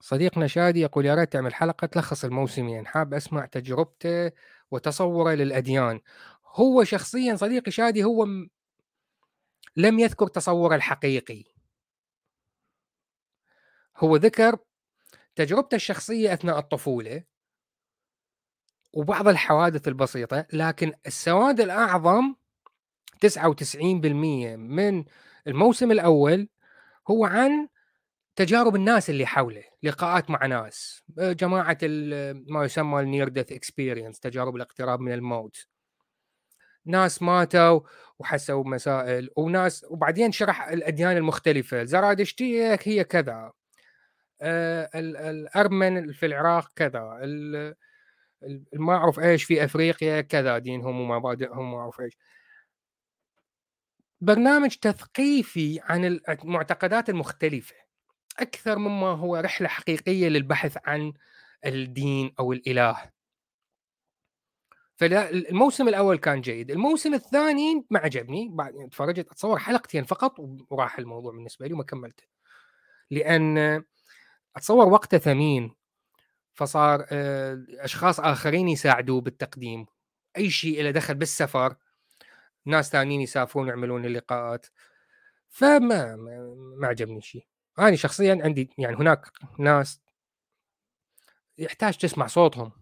صديقنا 0.00 0.46
شادي 0.46 0.80
يقول 0.80 1.06
يا 1.06 1.14
ريت 1.14 1.32
تعمل 1.32 1.54
حلقة 1.54 1.86
تلخص 1.86 2.24
الموسمين. 2.24 2.86
حاب 2.86 3.14
أسمع 3.14 3.46
تجربته 3.46 4.32
وتصوره 4.70 5.34
للأديان. 5.34 6.00
هو 6.46 6.84
شخصيا 6.84 7.36
صديقي 7.36 7.70
شادي 7.70 8.04
هو 8.04 8.24
لم 9.76 9.98
يذكر 9.98 10.26
تصوره 10.26 10.74
الحقيقي. 10.74 11.44
هو 13.98 14.16
ذكر 14.16 14.58
تجربته 15.36 15.74
الشخصية 15.74 16.32
أثناء 16.32 16.58
الطفولة 16.58 17.24
وبعض 18.92 19.28
الحوادث 19.28 19.88
البسيطة 19.88 20.46
لكن 20.52 20.92
السواد 21.06 21.60
الأعظم 21.60 22.34
99% 23.26 24.56
من 24.56 25.04
الموسم 25.46 25.90
الأول 25.90 26.48
هو 27.10 27.24
عن 27.24 27.68
تجارب 28.36 28.76
الناس 28.76 29.10
اللي 29.10 29.26
حوله 29.26 29.64
لقاءات 29.82 30.30
مع 30.30 30.46
ناس 30.46 31.02
جماعة 31.18 31.78
ما 32.48 32.64
يسمى 32.64 33.00
ال 33.00 33.06
near 33.06 33.28
death 33.28 33.52
experience 33.52 34.20
تجارب 34.20 34.56
الاقتراب 34.56 35.00
من 35.00 35.12
الموت. 35.12 35.66
ناس 36.86 37.22
ماتوا 37.22 37.80
وحسوا 38.18 38.64
مسائل 38.64 39.30
وناس 39.36 39.86
وبعدين 39.90 40.32
شرح 40.32 40.68
الأديان 40.68 41.16
المختلفة 41.16 41.84
زرادشتيه 41.84 42.78
هي 42.82 43.04
كذا. 43.04 43.52
آه، 44.40 44.90
الأرمن 44.94 46.12
في 46.12 46.26
العراق 46.26 46.68
كذا 46.76 47.20
ما 48.72 48.94
أعرف 48.94 49.20
إيش 49.20 49.44
في 49.44 49.64
أفريقيا 49.64 50.20
كذا 50.20 50.58
دينهم 50.58 51.00
ومبادئهم 51.00 51.58
وما 51.72 51.78
أعرف 51.78 52.00
إيش. 52.00 52.18
برنامج 54.22 54.70
تثقيفي 54.76 55.80
عن 55.82 56.20
المعتقدات 56.28 57.08
المختلفة 57.08 57.74
أكثر 58.38 58.78
مما 58.78 59.06
هو 59.06 59.36
رحلة 59.36 59.68
حقيقية 59.68 60.28
للبحث 60.28 60.78
عن 60.84 61.12
الدين 61.66 62.32
أو 62.38 62.52
الإله. 62.52 63.10
فالموسم 64.96 65.88
الأول 65.88 66.18
كان 66.18 66.40
جيد 66.40 66.70
الموسم 66.70 67.14
الثاني 67.14 67.86
ما 67.90 67.98
عجبني 67.98 68.48
بعد 68.52 68.88
تفرجت 68.90 69.30
أتصور 69.30 69.58
حلقتين 69.58 70.04
فقط 70.04 70.34
وراح 70.70 70.98
الموضوع 70.98 71.32
بالنسبة 71.32 71.66
لي 71.66 71.72
وما 71.74 71.84
كملته. 71.84 72.24
لأن 73.10 73.84
أتصور 74.56 74.88
وقته 74.88 75.18
ثمين 75.18 75.74
فصار 76.54 77.06
آه، 77.10 77.64
أشخاص 77.70 78.20
آخرين 78.20 78.68
يساعدوه 78.68 79.20
بالتقديم. 79.20 79.86
أي 80.36 80.50
شيء 80.50 80.82
له 80.82 80.90
دخل 80.90 81.14
بالسفر 81.14 81.76
ناس 82.66 82.90
ثانيين 82.90 83.20
يسافرون 83.20 83.68
يعملون 83.68 84.04
اللقاءات. 84.04 84.66
فما 85.48 86.16
ما 86.80 86.86
عجبني 86.88 87.20
شيء 87.20 87.46
أنا 87.78 87.96
شخصيا 87.96 88.38
عندي 88.44 88.70
يعني 88.78 88.96
هناك 88.96 89.26
ناس 89.58 90.00
يحتاج 91.58 91.96
تسمع 91.98 92.26
صوتهم 92.26 92.72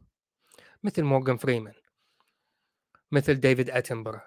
مثل 0.83 1.03
مورغان 1.03 1.37
فريمان 1.37 1.75
مثل 3.13 3.35
ديفيد 3.35 3.71
اتنبرا 3.71 4.23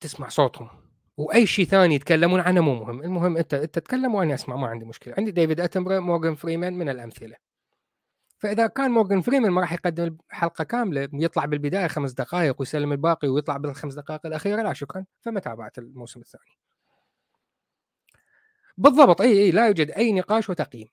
تسمع 0.00 0.28
صوتهم. 0.28 0.68
وأي 1.16 1.46
شيء 1.46 1.64
ثاني 1.66 1.94
يتكلمون 1.94 2.40
عنه 2.40 2.60
مو 2.60 2.74
مهم. 2.74 3.02
المهم 3.02 3.36
أنت 3.36 3.54
أنت 3.54 3.74
تتكلم 3.74 4.14
وأنا 4.14 4.34
أسمع 4.34 4.56
ما 4.56 4.68
عندي 4.68 4.84
مشكلة. 4.84 5.14
عندي 5.18 5.30
ديفيد 5.30 5.60
اتنبرا 5.60 6.00
مورغان 6.00 6.34
فريمان 6.34 6.74
من 6.74 6.88
الأمثلة. 6.88 7.36
فإذا 8.44 8.66
كان 8.66 8.90
مورغان 8.90 9.20
فريمان 9.20 9.50
ما 9.50 9.60
راح 9.60 9.72
يقدم 9.72 10.16
حلقة 10.28 10.64
كاملة 10.64 11.08
يطلع 11.12 11.44
بالبداية 11.44 11.86
خمس 11.86 12.12
دقائق 12.12 12.56
ويسلم 12.60 12.92
الباقي 12.92 13.28
ويطلع 13.28 13.56
بالخمس 13.56 13.94
دقائق 13.94 14.26
الأخيرة 14.26 14.62
لا 14.62 14.72
شكرا. 14.72 15.04
فما 15.20 15.40
تابعت 15.40 15.78
الموسم 15.78 16.20
الثاني. 16.20 16.58
بالضبط 18.76 19.20
إي 19.20 19.42
إي 19.42 19.50
لا 19.50 19.66
يوجد 19.66 19.90
أي 19.90 20.12
نقاش 20.12 20.50
وتقييم. 20.50 20.88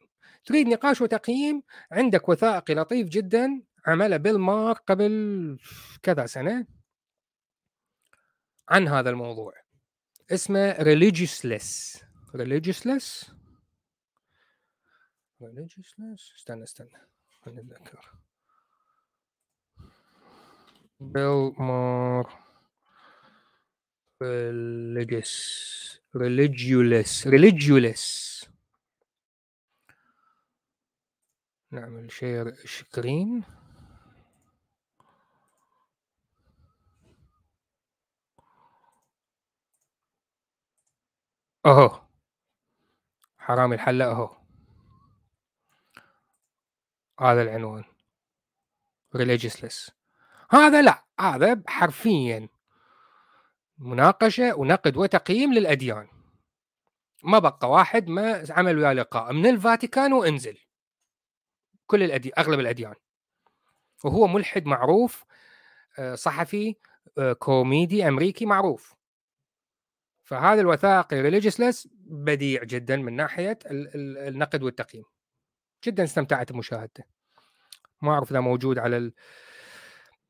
تريد 0.45 0.67
نقاش 0.67 1.01
وتقييم؟ 1.01 1.63
عندك 1.91 2.29
وثائقي 2.29 2.75
لطيف 2.75 3.07
جدا 3.07 3.61
عمله 3.85 4.17
بيل 4.17 4.37
مار 4.37 4.73
قبل 4.73 5.59
كذا 6.03 6.25
سنة 6.25 6.65
عن 8.69 8.87
هذا 8.87 9.09
الموضوع. 9.09 9.53
اسمه 10.31 10.73
religiousness. 10.73 11.97
Religiousness 12.35 13.31
religiousness 15.41 16.35
استنى 16.37 16.63
استنى. 16.63 17.11
اتذكر 17.47 18.11
بيل 20.99 21.53
مار 21.59 22.41
religious. 24.23 25.31
Religious. 26.13 27.25
Religious. 27.25 28.47
نعمل 31.71 32.11
شير 32.11 32.55
سكرين 32.65 33.43
أهو. 41.65 42.01
حرامي 43.37 43.75
الحلة 43.75 44.11
أهو. 44.11 44.40
هذا 47.22 47.41
العنوان. 47.41 47.84
Religiousness. 49.17 49.91
هذا 50.51 50.82
لا 50.82 51.03
هذا 51.19 51.61
حرفيا 51.67 52.49
مناقشة 53.78 54.55
ونقد 54.55 54.97
وتقييم 54.97 55.53
للأديان. 55.53 56.07
ما 57.24 57.39
بقى 57.39 57.69
واحد 57.69 58.07
ما 58.07 58.45
عمل 58.49 58.78
وياه 58.78 58.93
لقاء 58.93 59.34
من 59.34 59.45
الفاتيكان 59.45 60.13
وانزل. 60.13 60.57
كل 61.88 62.03
الأديان 62.03 62.34
أغلب 62.38 62.59
الأديان. 62.59 62.95
وهو 64.03 64.28
ملحد 64.28 64.65
معروف 64.65 65.26
آه، 65.99 66.15
صحفي 66.15 66.76
آه، 67.17 67.34
كوميدي 67.34 68.07
أمريكي 68.07 68.45
معروف. 68.45 68.95
فهذا 70.24 70.61
الوثائقي 70.61 71.22
Religulous 71.21 71.88
بديع 71.93 72.63
جدا 72.63 72.97
من 72.97 73.15
ناحية 73.15 73.59
النقد 73.65 74.63
والتقييم. 74.63 75.03
جدا 75.84 76.03
استمتعت 76.03 76.51
بمشاهدته. 76.51 77.03
ما 78.01 78.11
أعرف 78.11 78.32
إذا 78.32 78.39
موجود 78.39 78.79
على 78.79 79.11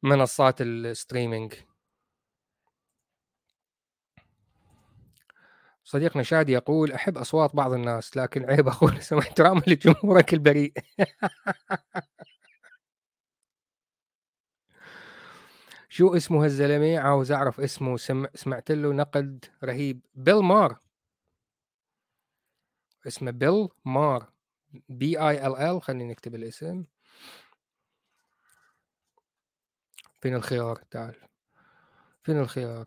منصات 0.04 0.62
الستريمينج. 0.62 1.54
صديقنا 5.84 6.24
شادي 6.24 6.52
يقول 6.52 6.92
أحب 6.92 7.18
أصوات 7.18 7.56
بعض 7.56 7.74
الناس 7.74 8.18
لكن 8.18 8.46
عيب 8.50 8.68
أقول 8.68 9.02
سمح 9.04 9.26
احتراما 9.28 9.62
لجمهورك 9.68 10.34
البريء. 10.34 10.74
شو 15.90 16.16
اسمه 16.16 16.44
هالزلمة؟ 16.46 17.00
عاوز 17.00 17.32
أعرف 17.32 17.60
اسمه. 17.60 17.98
سمع 17.98 18.30
سمعت 18.36 18.72
له 18.72 18.94
نقد 18.94 19.46
رهيب. 19.64 20.06
بيل 20.16 20.40
مار. 20.40 20.78
اسمه 23.08 23.32
بيل 23.32 23.70
مار. 23.86 24.32
B 24.90 25.20
I 25.20 25.48
L 25.48 25.56
L 25.56 25.82
خلينا 25.82 26.12
نكتب 26.12 26.36
الاسم. 26.36 26.86
فين 30.22 30.36
الخيار؟ 30.36 30.76
تعال. 30.92 31.16
فين 32.24 32.40
الخيار؟ 32.40 32.86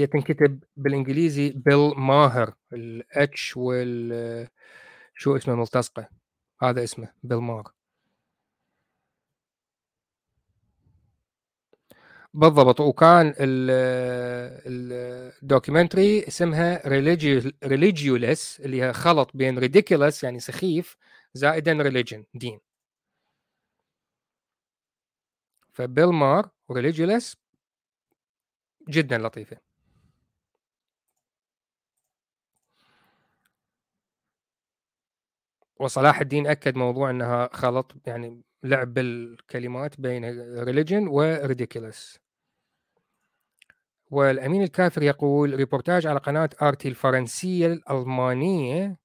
هي 0.00 0.06
تنكتب 0.06 0.64
بالإنجليزي 0.76 1.50
بيل 1.50 1.94
ماهر 1.96 2.54
ال 2.72 3.14
H 3.14 3.56
وال 3.56 4.48
شو 5.14 5.36
اسمه 5.36 5.54
ملتصقة. 5.54 6.08
هذا 6.62 6.84
اسمه 6.84 7.12
بيل 7.22 7.38
مار 7.38 7.75
بالضبط 12.36 12.80
وكان 12.80 13.34
ال 14.66 14.80
documentary 14.80 16.28
اسمها 16.28 16.88
Religulous 17.64 18.60
اللي 18.60 18.82
هي 18.82 18.92
خلط 18.92 19.30
بين 19.34 19.58
ridiculous 19.58 20.24
يعني 20.24 20.40
سخيف 20.40 20.96
زائدا 21.34 21.72
religion 21.72 22.24
دين. 22.34 22.60
فبيل 25.72 26.06
مار 26.06 26.48
و 26.68 26.74
Religulous 26.74 27.36
جدا 28.88 29.18
لطيفة. 29.18 29.56
وصلاح 35.80 36.20
الدين 36.20 36.46
أكد 36.46 36.76
موضوع 36.76 37.10
إنها 37.10 37.48
خلط 37.52 37.92
يعني 38.06 38.42
لعب 38.62 38.94
بالكلمات 38.94 40.00
بين 40.00 40.24
religion 40.62 41.08
و 41.08 41.19
ridiculous 41.19 42.25
والأمين 44.10 44.62
الكافر 44.62 45.02
يقول 45.02 45.54
ريبورتاج 45.54 46.06
على 46.06 46.18
قناة 46.18 46.50
آرتي 46.62 46.88
الفرنسية 46.88 47.66
الألمانية 47.66 48.96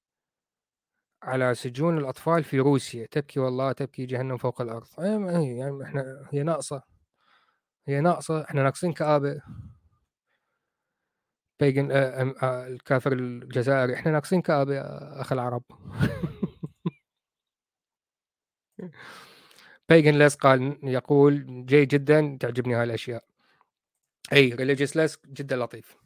على 1.22 1.54
سجون 1.54 1.98
الأطفال 1.98 2.44
في 2.44 2.58
روسيا. 2.60 3.06
تبكي 3.10 3.40
والله 3.40 3.72
تبكي 3.72 4.06
جهنم 4.06 4.36
فوق 4.36 4.60
الأرض. 4.60 4.86
أي 5.00 5.06
يعني 5.56 5.84
إحنا 5.84 6.28
هي 6.32 6.42
ناقصة. 6.42 6.82
هي 7.86 8.00
ناقصة. 8.00 8.42
إحنا 8.44 8.62
ناقصين 8.62 8.92
كآبة. 8.92 9.42
بيجن 11.60 11.90
آه 11.92 12.34
آه 12.42 12.66
الكافر 12.66 13.12
الجزائري. 13.12 13.94
إحنا 13.94 14.12
ناقصين 14.12 14.42
كآبة 14.42 14.80
أخ 15.20 15.32
العرب. 15.32 15.62
بيجن 19.88 20.18
ليس 20.18 20.34
قال 20.34 20.78
يقول 20.82 21.66
جيد 21.66 21.88
جدا 21.88 22.38
تعجبني 22.40 22.74
هاي 22.74 22.84
الأشياء. 22.84 23.31
أي 24.32 24.54
Religulous 24.54 25.18
جدا 25.26 25.56
لطيف. 25.56 25.96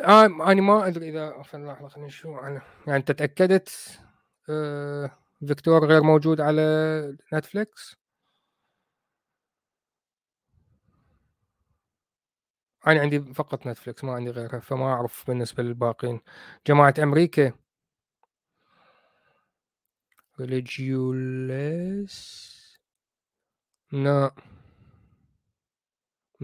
آه 0.00 0.24
أنا 0.26 0.60
ما 0.62 0.86
أدري 0.86 1.08
إذا 1.08 1.30
لحظه 1.54 1.88
خلينا 1.88 2.06
نشوف 2.08 2.38
أنا 2.38 2.62
يعني 2.86 2.98
أنت 2.98 3.12
تأكدت 3.12 3.98
آه 4.48 5.10
فيكتور 5.46 5.86
غير 5.86 6.02
موجود 6.02 6.40
على 6.40 6.62
نتفليكس 7.34 7.96
أنا 12.86 13.00
عندي 13.00 13.20
فقط 13.34 13.66
نتفليكس 13.66 14.04
ما 14.04 14.12
عندي 14.12 14.30
غيرها 14.30 14.60
فما 14.60 14.84
أعرف 14.86 15.24
بالنسبة 15.26 15.62
للباقين 15.62 16.20
جماعة 16.66 16.94
أمريكا. 16.98 17.52
Religulous 20.40 22.14
لا. 23.92 24.30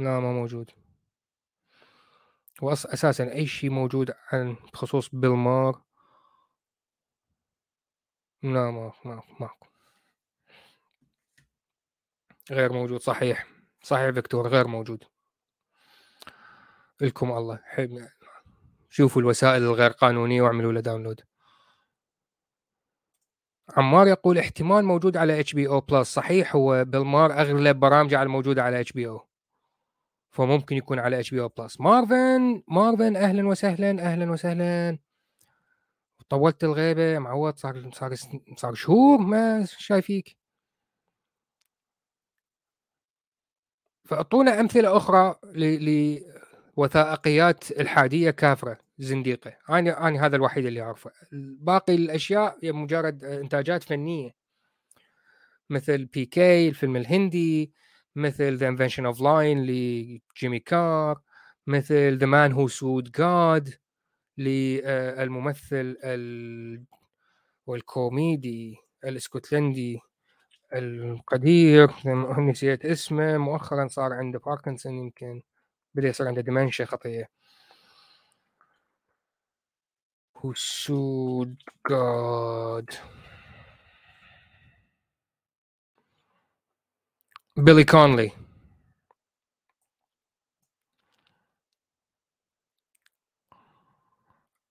لا 0.01 0.20
ما 0.20 0.32
موجود. 0.32 0.70
واساسا 2.62 3.32
أي 3.32 3.46
شيء 3.46 3.70
موجود 3.70 4.14
عن 4.32 4.57
بخصوص 4.72 5.09
بيل 5.12 5.54
مار 5.54 5.82
لا 8.42 8.70
ما 8.70 8.92
ما 9.05 9.22
ماكو. 9.40 9.66
غير 12.51 12.72
موجود 12.72 13.01
صحيح. 13.01 13.46
صحيح 13.82 14.11
فيكتور 14.11 14.48
غير 14.48 14.66
موجود. 14.66 15.05
لكم 17.01 17.32
الله. 17.32 17.61
حب 17.64 18.09
شوفوا 18.90 19.22
الوسائل 19.22 19.62
الغير 19.62 19.90
قانونية 19.90 20.42
واعملوا 20.42 20.72
له 20.72 20.80
download 20.80 21.20
عمار 23.76 24.07
يقول 24.07 24.38
احتمال 24.38 24.84
موجود 24.84 25.16
على 25.16 25.40
HBO 25.40 25.54
Plus 25.54 26.14
صحيح 26.14 26.57
هو 26.57 26.84
بيل 26.84 27.13
مار 27.13 27.32
أغلب 27.32 27.80
برامجه 27.80 28.18
على 28.18 28.28
موجودة 28.28 28.62
على 28.62 28.80
HBO 28.80 29.29
فممكن 30.30 30.76
يكون 30.76 30.98
على 30.98 31.20
HBO 31.20 31.30
Plus 31.30 31.80
مارفن 31.80 32.62
مارفن 32.68 33.16
أهلا 33.16 33.48
وسهلا 33.48 33.90
أهلا 33.90 34.30
وسهلا. 34.30 34.98
طولت 36.30 36.64
الغيبة 36.64 37.18
معود 37.18 37.58
صار 37.58 37.90
صار 37.92 38.14
صار 38.56 38.74
شهور 38.74 39.18
ما 39.18 39.64
شايفيك. 39.64 40.36
فأعطونا 44.04 44.60
أمثلة 44.60 44.96
أخرى 44.96 45.34
لوثائقيات 46.76 47.70
الحادية 47.70 48.30
كافرة 48.30 48.78
زنديقة. 48.98 49.56
أنا 49.70 50.08
أنا 50.08 50.26
هذا 50.26 50.36
الوحيد 50.36 50.66
اللي 50.66 50.82
أعرفه. 50.82 51.10
باقي 51.60 51.94
الأشياء 51.94 52.58
هي 52.62 52.72
مجرد 52.72 53.24
إنتاجات 53.24 53.82
فنية. 53.82 54.30
مثل 55.70 56.04
PK 56.04 56.68
الفيلم 56.68 56.96
الهندي. 56.96 57.72
مثل 58.16 58.56
The 58.56 58.68
Invention 58.68 59.06
of 59.06 59.20
Lying 59.20 59.62
لجيمي 59.66 60.58
كار 60.58 61.20
مثل 61.66 62.18
The 62.18 62.26
Man 62.26 62.52
Who 62.52 62.68
Sued 62.68 63.11
God 63.12 63.74
للممثل 64.38 65.96
والكوميدي 67.66 68.76
الإسكتلندي 69.04 70.00
القدير 70.72 71.90
نسيت 72.38 72.84
اسمه 72.84 73.38
مؤخرا 73.38 73.88
صار 73.88 74.12
عنده 74.12 74.38
باركنسون 74.38 74.94
يمكن 74.94 75.42
بدأ 75.94 76.08
يصير 76.08 76.28
عنده 76.28 76.42
dementia 76.42 76.84
خطيه 76.84 77.30
Who 80.42 80.90
Sued 80.90 81.52
God. 81.84 82.88
بيلي 87.57 87.84
كونلي 87.84 88.32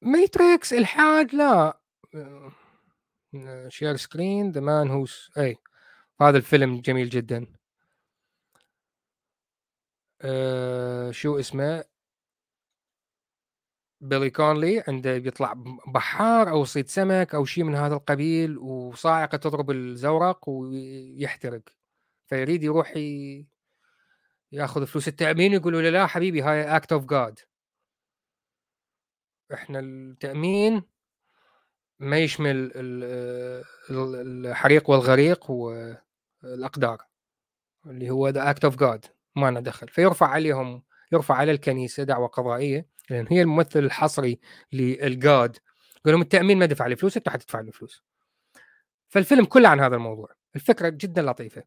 Matrix 0.01 0.73
الحاد 0.73 1.35
لا. 1.35 1.79
share 3.67 3.95
screen 3.95 4.51
The 4.51 4.61
Man 4.61 4.89
Who 4.89 5.31
Sued 5.37 5.57
هذا 6.21 6.37
الفيلم 6.37 6.81
جميل 6.81 7.09
جدا. 7.09 7.47
أه 10.21 11.11
شو 11.11 11.39
اسمه؟ 11.39 11.83
بيلي 14.01 14.29
كونلي 14.29 14.83
عنده 14.87 15.17
بيطلع 15.17 15.53
بحار 15.87 16.49
أو 16.49 16.65
صيد 16.65 16.87
سمك 16.87 17.35
أو 17.35 17.45
شيء 17.45 17.63
من 17.63 17.75
هذا 17.75 17.95
القبيل 17.95 18.57
وصاعقة 18.57 19.37
تضرب 19.37 19.71
الزورق 19.71 20.49
ويحترق 20.49 21.78
فيريد 22.29 22.63
يروح 22.63 22.97
ي... 22.97 23.45
ياخذ 24.51 24.85
فلوس 24.85 25.07
التأمين 25.07 25.53
يقولوا 25.53 25.81
له 25.81 25.89
لا 25.89 26.07
حبيبي 26.07 26.41
هاي 26.41 26.75
act 26.75 26.91
of 26.91 27.05
God 27.05 27.39
إحنا 29.53 29.79
التأمين 29.79 30.83
ما 31.99 32.19
يشمل 32.19 32.71
الحريق 33.91 34.89
والغريق 34.89 35.51
والأقدار 35.51 37.01
اللي 37.85 38.09
هو 38.09 38.29
the 38.29 38.49
act 38.49 38.65
of 38.65 38.75
God 38.75 39.05
ما 39.35 39.49
ندخل 39.49 39.87
فيرفع 39.87 40.27
عليهم 40.27 40.83
يرفع 41.11 41.35
على 41.35 41.51
الكنيسة 41.51 42.03
دعوة 42.03 42.27
قضائية 42.27 42.85
لأن 43.09 43.27
هي 43.29 43.41
الممثل 43.41 43.79
الحصري 43.79 44.39
لل 44.73 45.07
God 45.07 45.57
يقول 45.97 46.13
لهم 46.13 46.21
التأمين 46.21 46.57
ما 46.57 46.65
دفع 46.65 46.87
لي 46.87 46.95
فلوس 46.95 47.17
أنت 47.17 47.29
حتدفع 47.29 47.59
لي 47.59 47.71
فلوس. 47.71 48.03
فالفيلم 49.09 49.45
كله 49.45 49.69
عن 49.69 49.79
هذا 49.79 49.95
الموضوع. 49.95 50.29
الفكرة 50.55 50.89
جدا 50.89 51.21
لطيفة. 51.21 51.63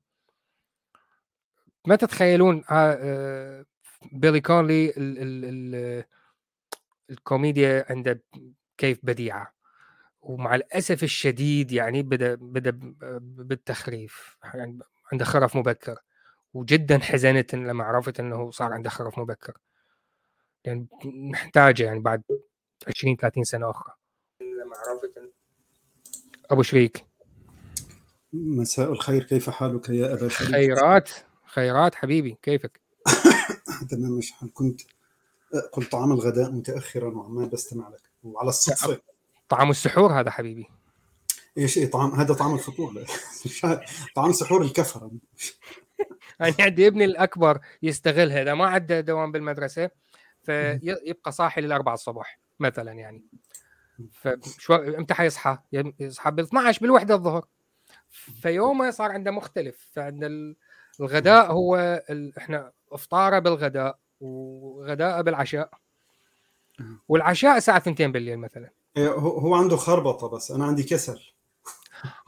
ما 1.87 1.97
تتخيلون 1.97 2.65
آه، 2.71 3.65
بيلي 4.13 4.41
كونلي 4.41 4.93
الكوميديا 7.11 7.87
عنده 7.91 8.23
كيف 8.79 8.99
بديعة. 9.03 9.55
ومع 10.23 10.55
الأسف 10.55 11.03
الشديد 11.03 11.73
يعني 11.73 12.03
بدأ 12.03 12.35
بدأ 12.35 12.71
بالتخريف 13.21 14.39
يعني 14.45 14.79
عنده 15.13 15.25
خرف 15.25 15.57
مبكر. 15.57 15.99
وجدا 16.55 16.99
حزنت 16.99 17.55
لما 17.55 17.85
عرفت 17.85 18.21
إنه 18.21 18.51
صار 18.51 18.73
عنده 18.73 18.91
خرف 18.91 19.19
مبكر. 19.19 19.59
يعني 20.65 20.87
محتاجة 21.05 21.83
يعني 21.83 22.01
بعد 22.01 22.23
20 22.89 23.17
30 23.17 23.45
سنة 23.45 23.71
أخرى. 23.71 23.95
لما 24.41 24.77
عرفت 24.77 25.33
أبو 26.51 26.63
شريك. 26.63 27.05
مساء 28.33 28.93
الخير 28.93 29.23
كيف 29.23 29.51
حالك 29.51 29.89
يا 29.89 30.13
أبا 30.13 30.29
شريك؟ 30.29 30.51
خيرات. 30.51 31.11
خيرات 31.55 31.95
حبيبي 31.95 32.39
كيفك؟ 32.43 32.81
تمام 33.91 34.13
مش 34.13 34.33
كنت 34.55 34.81
اكل 35.55 35.85
طعام 35.85 36.13
الغداء 36.13 36.51
متأخرا 36.51 37.09
وعمال 37.09 37.49
بستمع 37.49 37.89
لك. 37.89 38.11
وعلى 38.23 38.49
الصدفة. 38.49 39.01
طعام 39.49 39.71
السحور 39.71 40.21
هذا 40.21 40.31
حبيبي. 40.31 40.67
إيش 41.59 41.79
إيه 41.79 41.91
طعام 41.91 42.11
هذا 42.11 42.35
طعام 42.35 42.55
الفطور. 42.55 43.05
طعام 44.17 44.33
سحور 44.33 44.63
الكفرة. 44.63 45.11
أنا 46.41 46.55
عندي 46.61 46.87
ابني 46.87 47.05
الأكبر 47.05 47.61
يستغلها 47.83 48.43
اذا 48.43 48.55
ما 48.55 48.67
عنده 48.67 49.01
دوام 49.01 49.33
بالمدرسة 49.33 49.91
فيبقى 50.43 51.33
صاحي 51.33 51.61
للأربعة 51.61 51.95
الصبح 51.95 52.41
مثلا 52.61 52.93
يعني. 52.93 53.25
فشو 54.13 54.75
إمتى 54.75 55.15
حيصحى؟ 55.15 55.59
يصحى 56.01 56.31
بال 56.31 56.45
12 56.45 56.81
بالوحدة 56.81 57.15
الظهر. 57.15 57.47
فيومه 58.43 58.91
صار 58.91 59.13
عنده 59.13 59.31
مختلف 59.31 59.89
فعند 59.93 60.55
الغداء 61.03 61.53
هو 61.53 62.03
ال... 62.11 62.33
إحنا 62.39 62.73
أفطارة 62.93 63.39
بالغداء 63.39 63.99
وغداء 64.21 65.23
بالعشاء. 65.23 65.71
والعشاء 67.09 67.57
الساعة 67.57 67.77
2 67.77 68.13
بالليل 68.13 68.39
مثلا. 68.39 68.71
إيه، 68.97 69.09
هو 69.09 69.55
عنده 69.55 69.77
خربطة 69.77 70.29
بس 70.29 70.51
أنا 70.51 70.65
عندي 70.65 70.83
كسل. 70.83 71.21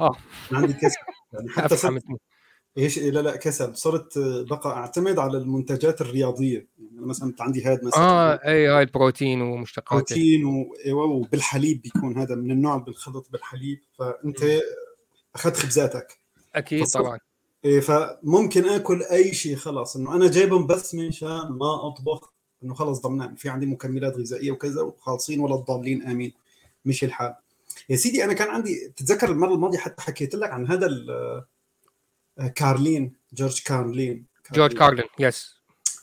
آه. 0.01 0.17
أنا 0.53 0.61
عندي 0.61 0.73
كسل. 0.73 1.01
يعني 1.33 1.49
حتى 1.49 1.77
صرت 1.77 2.03
إيش؟ 2.79 2.99
لا 2.99 3.21
لا 3.21 3.37
كسل. 3.37 3.77
صرت 3.77 4.19
بقى 4.51 4.77
أعتمد 4.77 5.19
على 5.19 5.39
المنتجات 5.39 6.01
الرياضية. 6.01 6.69
يعني 6.79 7.07
مثلا 7.07 7.29
انت 7.29 7.41
عندي 7.41 7.65
هذا 7.65 7.81
مثلا. 7.85 8.03
آه 8.03 8.41
اي 8.45 8.67
هاي 8.67 8.83
البروتين 8.83 9.41
ومشتقاته. 9.41 9.97
بروتين 9.97 10.71
أيوة، 10.87 11.05
وبالحليب 11.05 11.83
بيكون 11.83 12.19
هذا 12.19 12.35
من 12.35 12.51
النوع 12.51 12.75
اللي 12.75 12.85
بالخلط 12.85 13.29
بالحليب. 13.31 13.81
فأنت 13.99 14.61
أخذت 15.35 15.57
خبزاتك. 15.57 16.19
أكيد 16.55 16.87
طبعا. 16.87 17.19
إيه 17.65 17.81
فممكن 17.81 18.69
آكل 18.69 19.03
أي 19.03 19.35
شيء 19.35 19.57
خلاص. 19.57 19.97
إنه 19.97 20.15
أنا 20.15 20.31
جايبهم 20.31 20.67
بس 20.67 20.95
من 20.95 21.13
شان 21.13 21.49
ما 21.51 21.87
أطبخ 21.87 22.33
إنه 22.63 22.75
خلص 22.75 23.01
ضمنان. 23.01 23.35
في 23.35 23.49
عندي 23.49 23.67
مكملات 23.67 24.17
غذائية 24.17 24.53
وكذا 24.53 24.83
وخالصين 24.83 25.41
ولا 25.41 25.55
الضالين 25.55 26.03
آمين. 26.03 26.33
مش 26.85 27.05
الحال. 27.05 27.35
يا 27.89 27.97
سيدي 27.97 28.25
أنا 28.25 28.33
كان 28.33 28.49
عندي 28.49 28.93
تتذكر 28.97 29.31
المرة 29.31 29.55
الماضية 29.55 29.79
حتى 29.79 30.03
حكيت 30.03 30.35
لك 30.35 30.51
عن 30.51 30.67
هذا 30.67 30.89
كارلين 32.55 33.13
جورج 33.33 33.63
كارلين. 33.63 34.27
جورج 34.53 34.73
كارلين 34.73 35.07
يس 35.19 35.55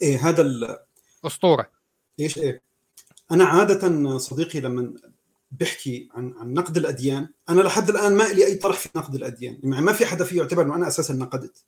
إيه 0.01 0.29
هذا 0.29 0.79
أسطورة. 1.25 1.69
إيش 2.19 2.37
إيه. 2.37 2.61
أنا 3.31 3.45
عادة 3.45 4.17
صديقي 4.17 4.59
لما 4.59 4.93
بحكي 5.51 6.09
عن 6.13 6.33
عن 6.37 6.53
نقد 6.53 6.77
الأديان. 6.77 7.29
أنا 7.49 7.61
لحد 7.61 7.89
الآن 7.89 8.15
ما 8.15 8.23
لي 8.23 8.45
أي 8.45 8.55
طرح 8.55 8.79
في 8.79 8.89
نقد 8.95 9.15
الأديان. 9.15 9.59
يعني 9.63 9.85
ما 9.85 9.93
في 9.93 10.05
حدا 10.05 10.25
فيه 10.25 10.37
يعتبر 10.37 10.61
إنه 10.61 10.75
أنا 10.75 10.87
أساسا 10.87 11.13
نقدت. 11.13 11.65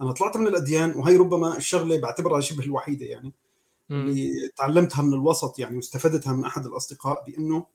أنا 0.00 0.12
طلعت 0.12 0.36
من 0.36 0.46
الأديان 0.46 0.92
وهي 0.96 1.16
ربما 1.16 1.56
الشغلة 1.56 2.00
بعتبرها 2.00 2.40
شبه 2.40 2.64
الوحيدة 2.64 3.06
يعني 3.06 3.32
مم. 3.90 4.08
اللي 4.08 4.48
تعلمتها 4.56 5.02
من 5.02 5.14
الوسط 5.14 5.58
يعني 5.58 5.76
واستفدتها 5.76 6.32
من 6.32 6.44
أحد 6.44 6.66
الأصدقاء 6.66 7.24
بإنه 7.26 7.66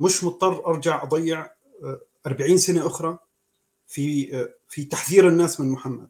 مش 0.00 0.24
مضطر 0.24 0.66
أرجع 0.66 1.02
أضيع 1.02 1.50
آه، 1.82 2.00
40 2.26 2.58
سنة 2.58 2.86
أخرى 2.86 3.18
في 3.86 4.36
آه، 4.36 4.54
في 4.68 4.84
تحذير 4.84 5.28
الناس 5.28 5.60
من 5.60 5.68
محمد. 5.68 6.08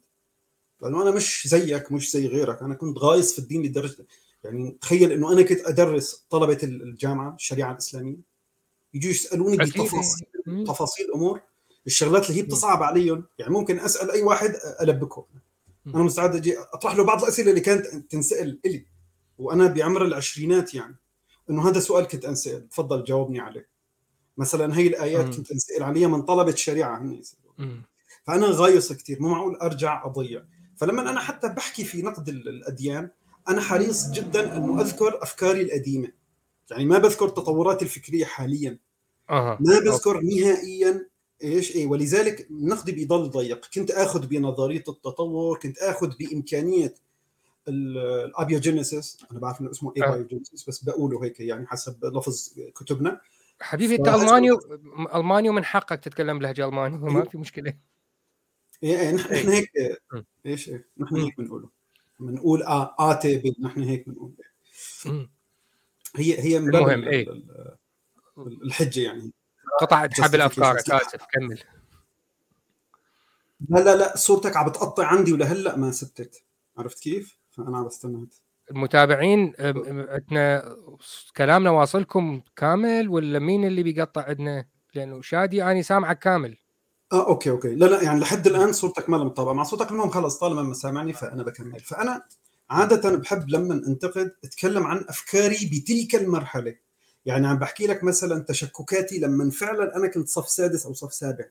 لأنه 0.82 1.02
أنا 1.02 1.10
مش 1.10 1.48
زيك 1.48 1.92
مش 1.92 2.12
زي 2.12 2.26
غيرك. 2.26 2.62
أنا 2.62 2.74
كنت 2.74 2.98
غايص 2.98 3.32
في 3.32 3.38
الدين 3.38 3.62
لدرجة 3.62 4.06
يعني 4.44 4.78
تخيل 4.80 5.12
إنه 5.12 5.32
أنا 5.32 5.42
كنت 5.42 5.60
أدرس 5.60 6.26
طلبة 6.30 6.58
الجامعة 6.62 7.34
الشريعة 7.34 7.72
الإسلامية. 7.72 8.31
يجوا 8.94 9.10
يسألوني 9.10 9.56
مم. 10.46 10.64
تفاصيل 10.64 11.12
امور 11.14 11.40
الشغلات 11.86 12.30
اللي 12.30 12.40
هي 12.40 12.42
بتصعب 12.46 12.82
عليهم. 12.82 13.24
يعني 13.38 13.52
ممكن 13.52 13.80
أسأل 13.80 14.10
أي 14.10 14.22
واحد 14.22 14.54
البكه 14.80 15.26
أنا 15.86 16.02
مستعد 16.02 16.36
أجي 16.36 16.58
أطرح 16.58 16.96
له 16.96 17.04
بعض 17.04 17.22
الأسئلة 17.22 17.50
اللي 17.50 17.60
كانت 17.60 17.86
تنسأل 17.86 18.58
إلي 18.66 18.86
وأنا 19.38 19.66
بعمر 19.66 20.04
العشرينات 20.04 20.74
يعني. 20.74 20.96
إنه 21.50 21.68
هذا 21.68 21.80
سؤال 21.80 22.04
كنت 22.06 22.24
أنسأل. 22.24 22.68
تفضل 22.68 23.04
جاوبني 23.04 23.40
عليه. 23.40 23.68
مثلا 24.36 24.76
هي 24.78 24.86
الآيات 24.86 25.24
مم. 25.26 25.32
كنت 25.32 25.52
أنسأل 25.52 25.82
عليها 25.82 26.08
من 26.08 26.22
طلبة 26.22 26.54
شريعة 26.54 26.98
هن 27.02 27.12
يسألوا. 27.12 27.52
مم. 27.58 27.82
فأنا 28.26 28.46
غايص 28.50 28.92
كثير 28.92 29.22
مو 29.22 29.28
معقول 29.28 29.56
أرجع 29.56 30.06
أضيع. 30.06 30.42
فلما 30.76 31.10
أنا 31.10 31.20
حتى 31.20 31.48
بحكي 31.48 31.84
في 31.84 32.02
نقد 32.02 32.28
ال- 32.28 32.48
الأديان 32.48 33.10
أنا 33.48 33.60
حريص 33.60 34.10
جدا 34.10 34.56
إنه 34.56 34.80
أذكر 34.80 35.22
أفكاري 35.22 35.62
القديمة. 35.62 36.08
يعني 36.70 36.84
ما 36.84 36.98
بذكر 36.98 37.28
تطوراتي 37.28 37.84
الفكرية 37.84 38.24
حاليا 38.24 38.78
أها 39.30 39.58
ما 39.60 39.78
بذكر 39.78 40.20
نهائيا 40.20 41.06
إيش 41.44 41.76
إيه 41.76 41.86
ولذلك 41.86 42.46
نقدي 42.50 42.92
بيضل 42.92 43.30
ضيق 43.30 43.66
كنت 43.74 43.90
آخذ 43.90 44.26
بنظرية 44.26 44.84
التطور 44.88 45.58
كنت 45.58 45.78
آخذ 45.78 46.16
بإمكانية 46.16 46.94
ال- 47.68 47.98
الأبيوجينيسيس 47.98 49.18
أنا 49.30 49.40
بعرف 49.40 49.60
إنه 49.60 49.70
اسمه 49.70 49.92
آه. 50.02 50.14
أبيوجينيسيس 50.14 50.68
بس 50.68 50.84
بقوله 50.84 51.24
هيك 51.24 51.40
يعني 51.40 51.66
حسب 51.66 52.04
لفظ 52.04 52.52
كتبنا 52.74 53.20
حبيبي 53.60 53.94
أنت 53.94 54.08
الماني 54.08 54.48
الماني 55.14 55.48
ومن 55.48 55.64
حقك 55.64 56.00
تتكلم 56.04 56.38
بلهجة 56.38 56.64
الماني 56.68 56.96
ما 56.98 57.24
في 57.24 57.38
مشكلة 57.38 57.74
إيه 58.82 59.00
إيه 59.00 59.10
نحن 59.14 59.34
إيه. 59.34 59.48
هيك. 59.48 59.70
إيش 60.46 60.68
إيه 60.68 60.88
نحن. 60.98 61.16
هيك 61.16 61.36
بنقوله 61.38 61.68
بنقول 62.20 62.62
آ 62.62 62.94
آتي 62.98 63.36
بي 63.38 63.56
نحن 63.60 63.82
هيك 63.82 64.08
بنقول. 64.08 64.32
هي 66.16 66.40
هي 66.40 66.60
من 66.60 66.76
المهم، 66.76 66.90
ال- 66.90 67.08
إيه. 67.08 67.30
ال- 67.30 67.76
ال- 68.38 68.62
الحجة 68.64 69.00
يعني 69.00 69.32
قطعت 69.80 70.20
حبل. 70.20 70.40
أفكارك 70.40 70.90
آسف 70.90 71.24
كمل 71.32 71.60
لا 73.68 73.78
لا 73.80 73.96
لا 73.96 74.16
صورتك 74.16 74.56
عم 74.56 74.68
بتقطع 74.68 75.06
عندي 75.06 75.32
ولهلأ 75.32 75.76
ما 75.76 75.90
ثبتت 75.90 76.44
عرفت 76.78 77.02
كيف؟ 77.02 77.38
فأنا 77.50 77.78
عم 77.78 77.86
بستنى 77.86 78.28
المتابعين 78.70 79.52
عندنا 79.60 80.76
كلامنا 81.36 81.70
واصلكم 81.70 82.42
كامل 82.56 83.08
ولا 83.08 83.38
مين 83.38 83.64
اللي 83.64 83.82
بيقطع 83.82 84.22
عندنا؟ 84.22 84.64
لأنه 84.94 85.22
شادي 85.22 85.64
اني 85.64 85.82
سامعك 85.82 86.18
كامل 86.18 86.56
آه 87.12 87.26
okay 87.26 87.50
okay 87.50 87.74
لا 87.74 87.86
لا 87.86 88.02
يعني 88.02 88.20
لحد 88.20 88.46
الآن 88.46 88.72
صورتك 88.72 89.10
ما 89.10 89.18
مطابقه 89.24 89.52
مع 89.52 89.62
صوتك 89.62 89.90
المهم 89.90 90.10
خلص 90.10 90.38
طالما 90.38 90.62
ما 90.62 90.74
سامعني 90.74 91.12
فأنا 91.12 91.42
بكمل 91.42 91.80
فأنا 91.80 92.22
عادة 92.70 93.16
بحب 93.16 93.50
لما 93.50 93.74
انتقد 93.74 94.32
اتكلم 94.44 94.86
عن 94.86 95.04
أفكاري 95.08 95.70
بتلك 95.72 96.14
المرحلة. 96.14 96.74
يعني 97.26 97.46
عم 97.46 97.58
بحكي 97.58 97.86
لك 97.86 98.04
مثلا 98.04 98.44
تشككاتي 98.44 99.18
لما 99.18 99.50
فعلا 99.50 99.96
أنا 99.96 100.08
كنت 100.08 100.28
صف 100.28 100.48
سادس 100.48 100.86
أو 100.86 100.92
صف 100.92 101.14
سابع 101.14 101.44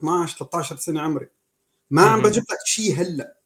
12 0.00 0.38
13 0.38 0.76
سنة 0.76 1.00
عمري. 1.00 1.28
ما 1.90 2.02
عم. 2.02 2.22
بجيب 2.22 2.42
لك 2.42 2.58
شيء 2.66 2.94
هلأ. 2.94 3.36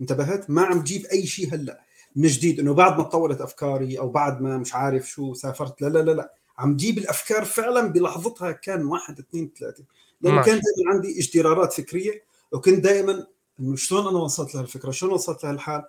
انتبهت؟ 0.00 0.50
ما 0.50 0.62
عم 0.62 0.82
جيب 0.82 1.06
أي 1.06 1.26
شيء 1.26 1.54
هلأ. 1.54 1.80
من 2.16 2.28
جديد 2.28 2.60
إنه 2.60 2.74
بعد 2.74 2.98
ما 2.98 3.02
تطورت 3.04 3.40
أفكاري 3.40 3.98
أو 3.98 4.08
بعد 4.08 4.40
ما 4.40 4.58
مش 4.58 4.74
عارف 4.74 5.10
شو 5.10 5.34
سافرت 5.34 5.82
لا 5.82 5.88
لا 5.88 5.98
لا 5.98 6.10
لا. 6.12 6.34
عم 6.58 6.76
جيب 6.76 6.98
الأفكار 6.98 7.44
فعلا 7.44 7.86
بلحظتها 7.86 8.52
كان 8.52 8.86
واحد 8.86 9.18
اثنين 9.18 9.52
ثلاثة. 9.58 9.84
لأنه. 10.20 10.42
كان 10.42 10.60
دائما 10.60 10.94
عندي 10.94 11.18
اجترارات 11.18 11.72
فكرية 11.72 12.22
وكنت 12.52 12.84
دائما 12.84 13.26
إنه 13.60 13.76
شلون 13.76 14.06
أنا 14.08 14.18
وصلت 14.18 14.54
لهالفكرة؟ 14.54 14.90
شلون 14.90 15.12
وصلت 15.12 15.44
لهالحال؟ 15.44 15.84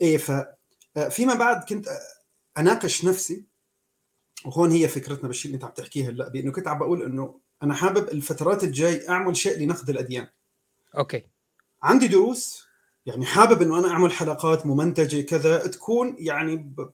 إيه 0.00 0.18
ف 0.18 0.32
فيما 1.10 1.34
بعد 1.34 1.64
كنت 1.64 1.88
أناقش 2.58 3.04
نفسي. 3.04 3.44
وهون 4.44 4.70
هي 4.70 4.88
فكرتنا 4.88 5.28
بالشيء 5.28 5.46
اللي 5.46 5.54
انت 5.54 5.64
عم 5.64 5.70
تحكيه 5.70 6.08
هلأ 6.08 6.28
بأنه 6.28 6.52
كنت 6.52 6.68
عم 6.68 6.78
بقول 6.78 7.02
إنه 7.02 7.40
أنا 7.62 7.74
حابب 7.74 8.08
الفترات 8.08 8.64
الجاي 8.64 9.08
أعمل 9.08 9.36
شيء 9.36 9.58
لنقد 9.58 9.90
الأديان. 9.90 10.26
أوكي. 10.98 11.24
عندي 11.82 12.08
دروس 12.08 12.64
يعني 13.06 13.26
حابب 13.26 13.62
إنه 13.62 13.78
أنا 13.78 13.88
أعمل 13.88 14.12
حلقات 14.12 14.66
ممنتجة 14.66 15.20
كذا 15.20 15.66
تكون 15.66 16.16
يعني 16.18 16.56
ب... 16.56 16.90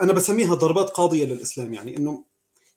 أنا 0.00 0.12
بسميها 0.12 0.54
ضربات 0.54 0.90
قاضية 0.90 1.24
للإسلام 1.24 1.74
يعني 1.74 1.96
إنه 1.96 2.24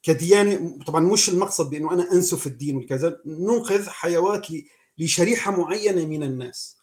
كديانة 0.03 0.79
طبعا 0.87 1.01
مش 1.01 1.29
المقصد 1.29 1.69
بأنه 1.69 1.93
أنا 1.93 2.11
أنسف 2.11 2.47
الدين 2.47 2.75
والكذا 2.75 3.21
ننقذ 3.25 3.89
حيوات. 3.89 4.47
لشريحة 4.97 5.51
معينة 5.51 6.05
من 6.05 6.23
الناس. 6.23 6.76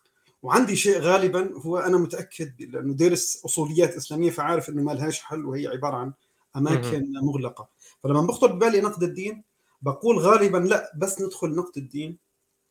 وعندي 0.45 0.77
شيء 0.77 0.99
غالبا 0.99 1.53
هو 1.59 1.79
أنا 1.79 1.97
متأكد 1.97 2.63
لأنه 2.63 2.95
دارس 2.95 3.43
أصوليات 3.45 3.95
إسلامية 3.95 4.31
فعارف 4.31 4.69
إنه 4.69 4.83
ما 4.83 4.93
لهاش 4.93 5.21
حل 5.21 5.45
وهي 5.47 5.67
عبارة 5.67 5.97
عن 5.97 6.13
أماكن 6.57 7.13
مغلقة. 7.23 7.69
فلما 8.03 8.21
بخطر 8.21 8.53
ببالي 8.53 8.81
نقد 8.81 9.03
الدين 9.03 9.45
بقول 9.83 10.19
غالبا 10.19 10.59
لا 10.59 10.93
بس 10.97 11.23
ندخل 11.23 11.55
نقد 11.55 11.77
الدين. 11.77 12.19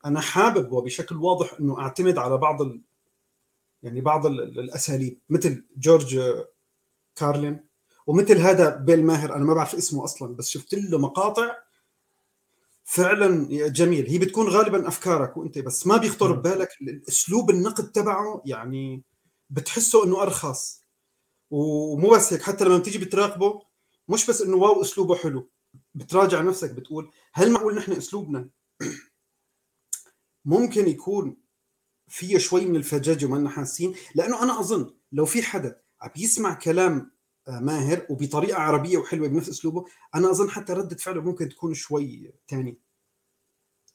أنا 0.05 0.21
حابب 0.21 0.71
وبشكل 0.71 1.15
واضح 1.15 1.53
إنه 1.59 1.79
أعتمد 1.79 2.17
على 2.17 2.37
بعض 2.37 2.61
ال... 2.61 2.81
يعني 3.83 4.01
بعض 4.01 4.25
ال... 4.25 4.41
ال- 4.41 4.59
الأساليب. 4.59 5.19
مثل 5.29 5.65
جورج 5.77 6.19
كارلين 7.15 7.65
ومثل 8.07 8.37
هذا 8.37 8.75
بيل 8.75 9.05
ماهر 9.05 9.35
أنا 9.35 9.45
ما 9.45 9.53
بعرف 9.53 9.75
اسمه 9.75 10.03
أصلا 10.03 10.35
بس 10.35 10.49
شفت 10.49 10.73
له 10.73 10.97
مقاطع 10.97 11.55
فعلا 12.83 13.47
جميل. 13.67 14.07
هي 14.07 14.17
بتكون 14.17 14.47
غالبا 14.47 14.87
أفكارك 14.87 15.37
وأنت 15.37 15.59
بس 15.59 15.87
ما 15.87 15.97
بيخطر 15.97 16.33
مم. 16.33 16.39
ببالك 16.39 16.69
الأسلوب 16.81 17.49
النقد 17.49 17.91
تبعه 17.91 18.41
يعني 18.45 19.03
بتحسه 19.49 20.05
إنه 20.05 20.21
أرخص. 20.21 20.83
ومو 21.51 22.09
بس 22.09 22.33
هيك 22.33 22.41
حتى 22.41 22.65
لما 22.65 22.77
بتيجي 22.77 22.97
بتراقبه 22.97 23.61
مش 24.09 24.27
بس 24.29 24.41
إنه 24.41 24.57
واو 24.57 24.81
أسلوبه 24.81 25.15
حلو 25.15 25.49
بتراجع 25.95 26.41
نفسك 26.41 26.71
بتقول 26.71 27.11
هل 27.33 27.51
معقول 27.51 27.75
نحن 27.75 27.91
أسلوبنا 27.91 28.49
ممكن 30.45 30.87
يكون 30.87 31.37
فيه 32.07 32.37
شوي 32.37 32.65
من 32.65 32.75
الفجاجة 32.75 33.25
وما 33.25 33.49
حاسين؟ 33.49 33.95
لأنه 34.15 34.43
أنا 34.43 34.59
أظن 34.59 34.93
لو 35.11 35.25
في 35.25 35.41
حدا 35.41 35.81
عم 36.01 36.11
يسمع 36.17 36.53
كلام 36.53 37.11
ماهر 37.47 38.05
وبطريقة 38.09 38.59
عربية 38.59 38.97
وحلوة 38.97 39.27
بنفس 39.27 39.49
أسلوبه 39.49 39.85
أنا 40.15 40.31
أظن 40.31 40.49
حتى 40.49 40.73
ردة 40.73 40.95
فعله 40.95 41.21
ممكن 41.21 41.49
تكون 41.49 41.73
شوي 41.73 42.33
تاني 42.47 42.77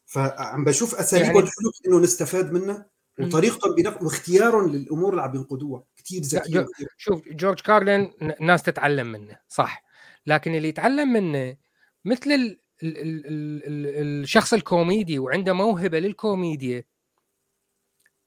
فعم 0.06 0.64
بشوف 0.64 0.94
أساليبه 0.94 1.28
يعني-. 1.28 1.36
الحلو 1.38 1.70
إنه 1.88 2.00
نستفاد 2.00 2.52
منها 2.52 2.86
مم. 3.18 3.26
وطريقتهم 3.26 3.74
بنق... 3.74 4.02
واختيارهم 4.02 4.72
للأمور 4.72 5.10
اللي 5.10 5.22
عم 5.22 5.34
ينقدوها 5.36 5.84
كثير 5.96 6.22
جو- 6.22 6.60
وكثير- 6.60 6.88
شوف 6.96 7.28
جورج 7.28 7.60
كارلين 7.60 8.12
ناس 8.40 8.62
تتعلم 8.62 9.12
منه 9.12 9.38
صح 9.48 9.84
لكن 10.26 10.54
اللي 10.54 10.68
يتعلم 10.68 11.12
منه 11.12 11.56
مثل 12.04 12.30
ال 12.30 12.60
ال 12.82 12.98
ال 12.98 13.26
ال 13.66 14.22
الشخص 14.22 14.52
الكوميدي 14.54 15.18
وعنده 15.18 15.52
موهبة 15.52 15.98
للكوميديا 15.98 16.84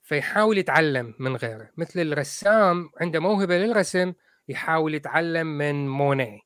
فيحاول 0.03 0.57
يتعلم 0.57 1.13
من 1.19 1.35
غيره 1.35 1.69
مثل 1.77 1.99
الرسام 1.99 2.89
عنده 3.01 3.19
موهبة 3.19 3.57
للرسم 3.57 4.13
يحاول 4.51 4.95
يتعلم 4.95 5.47
من 5.47 5.89
مونيه 5.89 6.39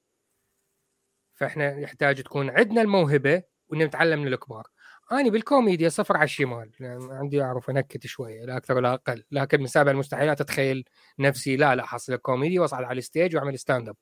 فإحنا 1.35 1.79
يحتاج 1.79 2.21
تكون 2.23 2.49
عندنا 2.49 2.81
الموهبة 2.81 3.43
ونتعلم 3.69 4.19
من 4.19 4.27
الكبار. 4.27 4.67
أنا 5.11 5.29
بالكوميديا 5.29 5.89
صفر 5.89 6.17
على 6.17 6.23
الشمال. 6.23 6.71
يعني 6.79 7.13
عندي 7.13 7.41
أعرف 7.41 7.69
أنكت 7.69 8.07
شوية 8.07 8.45
لا 8.45 8.57
أكثر 8.57 8.75
ولا 8.75 8.93
أقل. 8.93 9.23
لكن 9.31 9.59
من 9.59 9.67
سابع 9.67 9.91
المستحيلات 9.91 10.41
أتخيل 10.41 10.85
نفسي 11.19 11.55
لا 11.57 11.75
لا 11.75 11.85
حصل 11.85 12.15
كوميدي 12.15 12.59
وأصعد 12.59 12.83
على 12.83 12.97
ال 12.97 13.04
stage 13.04 13.35
وأعمل 13.35 13.59
stand 13.59 13.89
up 13.89 13.97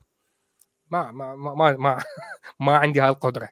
ما 0.91 1.11
ما 1.11 1.35
ما 1.35 1.53
ما, 1.53 1.77
ما, 1.77 2.03
ما 2.59 2.77
عندي 2.77 3.01
هالقدرة. 3.01 3.49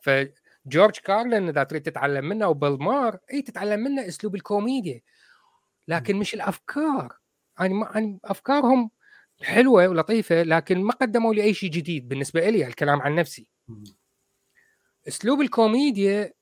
فجورج 0.00 0.98
كارلين 1.04 1.48
إذا 1.48 1.64
تريد 1.64 1.82
تتعلم 1.82 2.24
منه 2.28 2.48
وبيل 2.48 2.95
مار 2.95 3.18
إي 3.32 3.42
تتعلم 3.42 3.80
منه 3.80 4.08
أسلوب 4.08 4.34
الكوميديا. 4.34 5.00
لكن 5.88 6.16
مش 6.16 6.34
الأفكار. 6.34 7.18
يعني 7.60 7.74
ما 7.74 7.90
يعني 7.94 8.20
أفكارهم 8.24 8.90
حلوة 9.42 9.88
ولطيفة 9.88 10.42
لكن 10.42 10.82
ما 10.82 10.92
قدموا 10.92 11.34
لي 11.34 11.42
أي 11.42 11.54
شيء 11.54 11.70
جديد 11.70 12.08
بالنسبة 12.08 12.50
لي 12.50 12.66
الكلام 12.66 13.02
عن 13.02 13.14
نفسي. 13.14 13.46
أسلوب 15.08 15.40
الكوميديا 15.40 16.32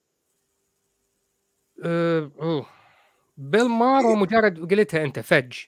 أه 1.85 2.31
أوه. 2.41 2.67
بيل 3.37 3.69
مار 3.69 4.03
هو 4.03 4.15
مجرد 4.15 4.73
قلتها 4.73 5.05
أنت 5.05 5.19
فج. 5.19 5.59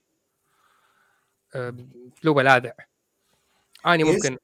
أه، 1.55 1.77
أسلوبه 2.18 2.43
لاذع. 2.43 2.72
أنا. 3.87 4.05
ممكن 4.05 4.39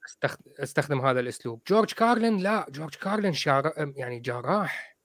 أستخدم, 0.58 1.00
هذا 1.00 1.20
الأسلوب. 1.20 1.62
جورج 1.68 1.92
كارلين 1.92 2.38
لا 2.38 2.66
جورج 2.70 2.94
كارلين 2.94 3.32
شار... 3.32 3.92
يعني 3.96 4.20
جراح. 4.20 4.96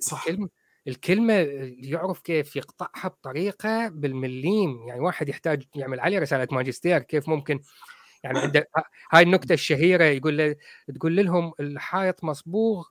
صح. 0.00 0.24
كلمه 0.24 0.48
الكلمة 0.88 1.34
يعرف 1.78 2.20
كيف 2.20 2.56
يقطعها 2.56 3.08
بطريقة 3.08 3.88
بالمليم 3.88 4.88
يعني 4.88 5.00
واحد 5.00 5.28
يحتاج 5.28 5.62
يعمل 5.74 6.00
عليه 6.00 6.18
رسالة 6.18 6.48
ماجستير 6.52 6.98
كيف 6.98 7.28
ممكن؟ 7.28 7.60
يعني 8.24 8.38
عنده 8.42 8.68
هاي 9.12 9.22
النكتة 9.22 9.52
الشهيرة 9.52 10.04
يقول 10.04 10.38
له 10.38 10.56
تقول 10.94 11.16
لهم 11.16 11.52
الحائط 11.60 12.24
مصبوغ 12.24 12.86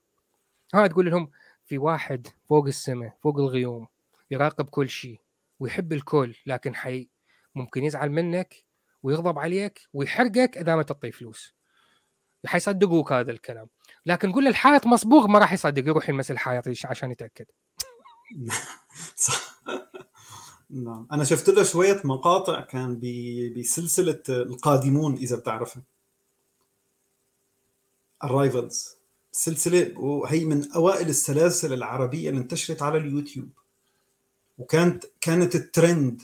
ها 0.73 0.87
تقول 0.87 1.05
لهم 1.11 1.31
في 1.65 1.77
واحد 1.77 2.27
فوق 2.49 2.65
السماء 2.65 3.17
فوق 3.23 3.39
الغيوم 3.39 3.87
يراقب 4.31 4.69
كل 4.69 4.89
شيء 4.89 5.19
ويحب 5.59 5.93
الكل 5.93 6.35
لكن 6.45 6.75
حي 6.75 7.09
ممكن 7.55 7.83
يزعل 7.83 8.11
منك 8.11 8.63
ويغضب 9.03 9.39
عليك 9.39 9.81
ويحرقك 9.93 10.57
إذا 10.57 10.75
ما 10.75 10.83
تعطيه 10.83 11.11
فلوس. 11.11 11.55
حيصدقوك 12.45 13.11
هذا 13.11 13.31
الكلام. 13.31 13.67
لكن 14.05 14.31
قول 14.31 14.43
له 14.43 14.49
الحائط 14.49 14.87
مصبوغ 14.87 15.27
ما 15.27 15.39
راح 15.39 15.53
يصدق 15.53 15.87
يروح 15.87 16.09
يلمس 16.09 16.31
الحائط 16.31 16.67
عشان 16.85 17.11
يتأكد. 17.11 17.45
صح 19.15 19.61
نعم. 20.69 21.07
أنا 21.11 21.23
شفت 21.23 21.49
له 21.49 21.63
شوية 21.63 22.01
مقاطع 22.03 22.61
كان 22.61 22.99
بسلسلة 23.57 24.21
القادمون 24.29 25.13
إذا 25.13 25.35
بتعرفها. 25.35 25.83
The 28.23 28.43
Arrivals 28.43 28.97
سلسلة 29.31 29.99
وهي 29.99 30.45
من 30.45 30.71
أوائل 30.71 31.09
السلاسل 31.09 31.73
العربية 31.73 32.29
اللي 32.29 32.41
انتشرت 32.41 32.81
على 32.81 32.97
اليوتيوب. 32.97 33.49
وكانت 34.57 35.05
كانت 35.21 35.55
الترند. 35.55 36.21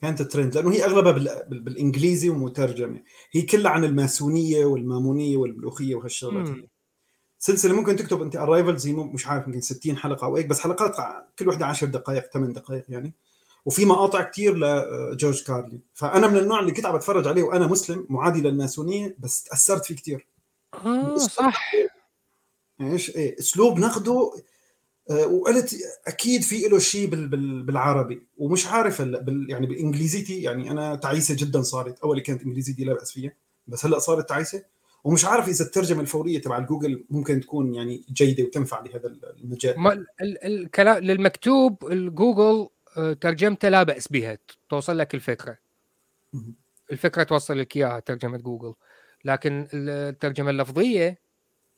كانت 0.00 0.20
الترند 0.20 0.54
لأنه 0.54 0.72
هي 0.72 0.84
أغلبها 0.84 1.42
بالإنجليزي 1.48 2.30
ومترجمة. 2.30 3.02
هي 3.32 3.42
كلها 3.42 3.70
عن 3.70 3.84
الماسونية 3.84 4.64
والمامونية 4.64 5.36
والملوخية 5.36 5.94
وهالشغلات 5.94 6.48
سلسلة 7.46 7.74
ممكن 7.74 7.96
تكتب 7.96 8.22
أنت 8.22 8.36
Arrivals 8.36 8.86
هي 8.86 8.92
مش 8.92 9.26
عارف 9.26 9.46
يمكن 9.46 9.60
60 9.60 9.96
حلقة 9.96 10.24
أو 10.24 10.36
هيك 10.36 10.46
بس 10.46 10.60
حلقات 10.60 10.96
كل 11.38 11.48
وحده 11.48 11.66
10 11.66 11.86
دقائق 11.86 12.30
8 12.32 12.54
دقائق 12.54 12.84
يعني. 12.88 13.14
وفي 13.64 13.84
مقاطع 13.84 14.22
كثير 14.22 14.56
لجورج 14.56 15.42
كارلين. 15.42 15.80
فأنا 15.94 16.26
من 16.26 16.36
النوع 16.36 16.60
اللي 16.60 16.72
كنت 16.72 16.86
عم 16.86 16.96
بتفرج 16.96 17.28
عليه 17.28 17.42
وأنا 17.42 17.66
مسلم 17.66 18.06
معادي 18.08 18.40
للماسونية 18.40 19.16
بس 19.18 19.42
تأثرت 19.42 19.84
فيه 19.84 19.94
كثير 19.96 20.26
آه 20.74 21.16
صح. 21.16 21.72
إيش؟ 22.80 23.16
إيه 23.16 23.38
أسلوب 23.38 23.78
نقده 23.78 24.32
آه، 25.10 25.26
وقلت 25.26 25.76
أكيد 26.06 26.42
في 26.42 26.58
له 26.58 26.78
شيء 26.78 27.08
بالعربي. 27.64 28.26
ومش 28.38 28.66
عارف 28.66 29.00
هلا 29.00 29.20
بال 29.20 29.50
يعني 29.50 29.66
بانجليزيتي 29.66 30.42
يعني 30.42 30.70
أنا 30.70 30.94
تعيسة 30.94 31.36
جدا 31.38 31.62
صارت. 31.62 31.98
أول 31.98 32.20
كانت 32.20 32.42
إنجليزيتي 32.42 32.84
لا 32.84 32.92
بأس 32.92 33.12
فيها 33.12 33.32
بس 33.66 33.86
هلا 33.86 33.98
صارت 33.98 34.28
تعيسة. 34.28 34.75
ومش 35.06 35.24
عارف 35.24 35.48
إذا 35.48 35.64
الترجمة 35.64 36.00
الفورية 36.00 36.40
تبع 36.40 36.58
الجوجل 36.58 37.04
ممكن 37.10 37.40
تكون 37.40 37.74
يعني 37.74 38.04
جيدة 38.12 38.44
وتنفع 38.44 38.80
لهذا 38.80 39.16
المجال. 39.40 39.80
ما 39.80 40.04
الكلام 40.44 40.98
للمكتوب 40.98 41.92
الجوجل 41.92 42.68
آه، 42.96 43.12
ترجمته 43.12 43.68
لا 43.68 43.82
بأس 43.82 44.08
بها 44.08 44.38
توصل 44.68 44.98
لك 44.98 45.14
الفكرة. 45.14 45.58
الفكرة 46.92 47.22
توصل 47.22 47.58
لك 47.58 47.76
إياها 47.76 48.00
ترجمة 48.00 48.36
جوجل. 48.38 48.74
لكن 49.24 49.68
الترجمة 49.72 50.50
اللفظية 50.50 51.18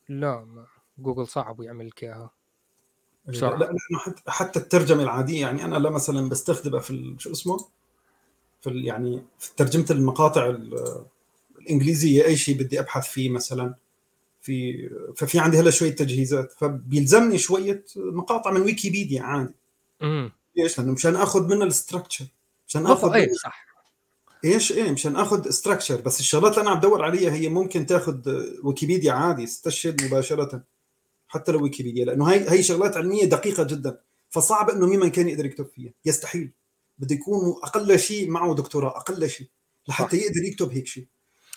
لا 0.09 0.65
جوجل 0.97 1.27
صعب 1.27 1.61
يعمل 1.61 1.87
لك 1.87 2.03
إياها. 2.03 2.31
بسرعة. 3.25 3.57
لا 3.57 3.65
لأنه 3.65 4.15
حتى 4.27 4.59
الترجمة 4.59 5.03
العادية 5.03 5.41
يعني 5.41 5.65
أنا 5.65 5.75
لا 5.75 5.89
مثلا 5.89 6.29
بستخدمها 6.29 6.79
في 6.79 7.15
شو 7.17 7.31
اسمه؟ 7.31 7.57
في 8.61 8.69
يعني 8.69 9.23
في 9.39 9.55
ترجمة 9.57 9.85
المقاطع 9.91 10.57
الإنجليزية 11.61 12.25
أي 12.25 12.37
شيء 12.37 12.57
بدي 12.57 12.79
أبحث 12.79 13.07
فيه 13.07 13.29
مثلا. 13.29 13.75
في 14.41 14.89
ففي 15.17 15.39
عندي 15.39 15.59
هلا 15.59 15.71
شوية 15.71 15.95
تجهيزات. 15.95 16.51
فبيلزمني 16.51 17.37
شوية 17.37 17.85
مقاطع 17.95 18.51
من 18.51 18.61
ويكيبيديا 18.61 19.21
عادي. 19.21 19.53
امم 20.01 20.31
ليش؟ 20.55 20.79
لأنه 20.79 20.91
مشان 20.91 21.15
آخذ 21.15 21.47
منها 21.47 21.63
ال 21.63 21.69
structure 21.69 22.25
مشان 22.67 22.85
آخذ 22.87 23.13
أي 23.13 23.33
صح. 23.35 23.69
إيش؟ 24.45 24.71
إيه 24.71 24.91
مشان 24.91 25.15
آخذ 25.15 25.47
structure 25.47 26.01
بس 26.01 26.19
الشغلات 26.19 26.51
اللي 26.51 26.61
أنا 26.61 26.69
عم 26.69 26.79
بدور 26.79 27.03
عليها 27.03 27.33
هي 27.33 27.49
ممكن 27.49 27.85
تأخذ 27.85 28.43
ويكيبيديا 28.63 29.11
عادي 29.11 29.43
استشهد 29.43 30.03
مباشرة 30.03 30.63
حتى 31.27 31.51
لو 31.51 31.63
ويكيبيديا. 31.63 32.05
لأنه 32.05 32.25
هي 32.25 32.51
هي 32.51 32.63
شغلات 32.63 32.97
علمية 32.97 33.25
دقيقة 33.25 33.63
جدا. 33.63 33.99
فصعب 34.29 34.69
إنه 34.69 34.87
مين 34.87 35.07
كان 35.07 35.29
يقدر 35.29 35.45
يكتب 35.45 35.67
فيها. 35.75 35.91
يستحيل. 36.05 36.51
بده 36.99 37.15
يكون 37.15 37.55
أقل 37.63 37.99
شيء 37.99 38.29
معه 38.29 38.55
دكتوراه 38.55 38.97
أقل 38.97 39.29
شيء. 39.29 39.47
لحتى 39.87 40.17
يقدر 40.17 40.43
يكتب 40.43 40.71
هيك 40.71 40.87
شيء. 40.87 41.05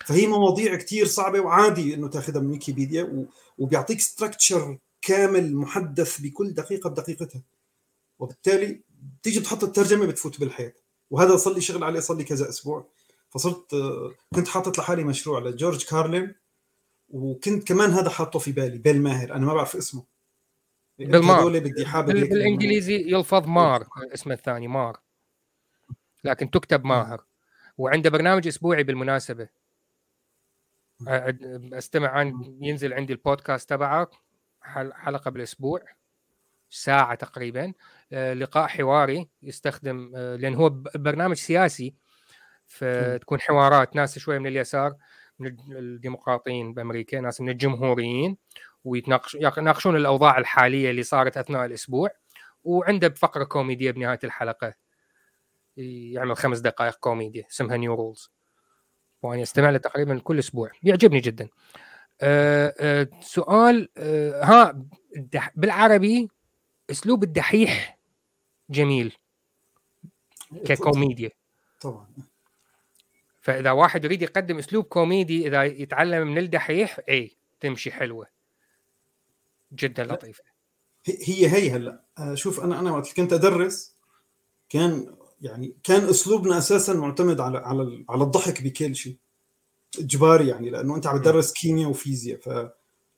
فهي 0.06 0.26
مواضيع 0.26 0.74
كثير 0.76 1.06
صعبة 1.06 1.40
وعادي 1.40 1.94
إنه 1.94 2.08
تاخذها 2.08 2.40
من 2.40 2.50
ويكيبيديا 2.50 3.26
وبيعطيك 3.58 4.00
structure 4.00 4.78
كامل 5.02 5.56
محدث 5.56 6.20
بكل 6.20 6.54
دقيقة 6.54 6.90
بدقيقتها. 6.90 7.42
وبالتالي 8.18 8.80
تيجي 9.22 9.40
تحط 9.40 9.64
الترجمة 9.64 10.06
بتفوت 10.06 10.40
بالحيط. 10.40 10.82
وهذا 11.10 11.36
صار 11.36 11.54
لي 11.54 11.60
شغل 11.60 11.84
عليه 11.84 12.00
صار 12.00 12.16
لي 12.16 12.24
كذا 12.24 12.48
أسبوع. 12.48 12.86
فصرت 13.30 13.74
كنت 14.34 14.48
حاطط 14.48 14.78
لحالي 14.78 15.04
مشروع 15.04 15.40
لجورج 15.40 15.84
كارلين 15.84 16.34
وكنت 17.08 17.68
كمان 17.68 17.90
هذا 17.90 18.10
حاطه 18.10 18.38
في 18.38 18.52
بالي 18.52 18.78
بيل 18.78 19.02
ماهر. 19.02 19.34
أنا 19.34 19.46
ما 19.46 19.54
بعرف 19.54 19.76
اسمه. 19.76 20.04
بيل 20.98 21.34
مار 21.34 21.58
بدي 21.58 21.86
حابب 21.86 22.12
بالإنجليزي 22.12 22.94
يلفظ 22.94 23.46
مار 23.46 23.86
اسمه 24.14 24.34
الثاني 24.34 24.68
مار. 24.68 25.00
لكن 26.24 26.50
تكتب 26.50 26.84
ماهر. 26.84 27.24
وعنده 27.78 28.10
برنامج 28.10 28.46
أسبوعي 28.46 28.82
بالمناسبة. 28.82 29.61
أستمع 31.72 32.08
عن 32.08 32.56
ينزل 32.60 32.92
عندي 32.92 33.12
البودكاست 33.12 33.70
تبعه 33.70 34.10
حلقة 34.92 35.30
بالأسبوع 35.30 35.80
ساعة 36.70 37.14
تقريبا. 37.14 37.72
لقاء 38.12 38.66
حواري 38.66 39.28
يستخدم 39.42 40.16
لأن 40.16 40.54
هو 40.54 40.68
برنامج 40.94 41.36
سياسي 41.36 41.94
فتكون 42.66 43.40
حوارات 43.40 43.96
ناس 43.96 44.18
شوية 44.18 44.38
من 44.38 44.46
اليسار 44.46 44.94
من 45.38 45.56
الديمقراطيين 45.70 46.74
بأمريكا 46.74 47.20
ناس 47.20 47.40
من 47.40 47.48
الجمهوريين 47.48 48.36
ويتناقشون 48.84 49.96
الأوضاع 49.96 50.38
الحالية 50.38 50.90
اللي 50.90 51.02
صارت 51.02 51.36
أثناء 51.36 51.64
الأسبوع 51.64 52.10
وعنده 52.64 53.08
فقره 53.08 53.44
كوميدية 53.44 53.90
بنهاية 53.90 54.18
الحلقة. 54.24 54.74
يعمل 55.76 56.36
خمس 56.36 56.58
دقائق 56.58 56.96
كوميديا 56.96 57.44
اسمها 57.50 57.76
New 57.76 57.94
Rules 57.94 58.31
وأنا 59.22 59.42
استمع 59.42 59.70
له 59.70 59.78
تقريبا 59.78 60.18
كل 60.18 60.38
أسبوع. 60.38 60.70
يعجبني 60.82 61.20
جدا. 61.20 61.48
أه 62.20 62.74
أه 62.80 63.08
سؤال 63.20 63.88
أه 63.96 64.44
ها 64.44 64.86
بالعربي 65.54 66.28
أسلوب 66.90 67.22
الدحيح 67.22 67.98
جميل. 68.70 69.16
ككوميديا. 70.64 71.30
طبعا. 71.80 72.06
فإذا 73.40 73.70
واحد 73.70 74.04
يريد 74.04 74.22
يقدم 74.22 74.58
أسلوب 74.58 74.84
كوميدي 74.84 75.46
إذا 75.46 75.64
يتعلم 75.64 76.28
من 76.28 76.38
الدحيح 76.38 77.00
اي 77.08 77.36
تمشي 77.60 77.92
حلوة. 77.92 78.26
جدا 79.72 80.04
لطيفة. 80.04 80.44
هي 81.04 81.48
هي 81.48 81.70
هلا. 81.70 82.04
آه، 82.18 82.34
شوف 82.34 82.60
أنا 82.60 82.78
أنا 82.78 82.90
وقت 82.90 83.12
كنت 83.16 83.32
أدرس 83.32 83.96
كان 84.68 85.16
يعني 85.42 85.76
كان 85.82 86.04
أسلوبنا 86.04 86.58
أساسا 86.58 86.92
معتمد 86.92 87.40
على 87.40 87.58
على 87.58 88.04
على 88.08 88.24
الضحك 88.24 88.62
بكل 88.62 88.96
شيء 88.96 89.16
إجباري 89.98 90.48
يعني 90.48 90.70
لأنه 90.70 90.96
أنت 90.96 91.06
عم 91.06 91.18
تدرس 91.18 91.52
كيمياء 91.52 91.90
وفيزياء 91.90 92.40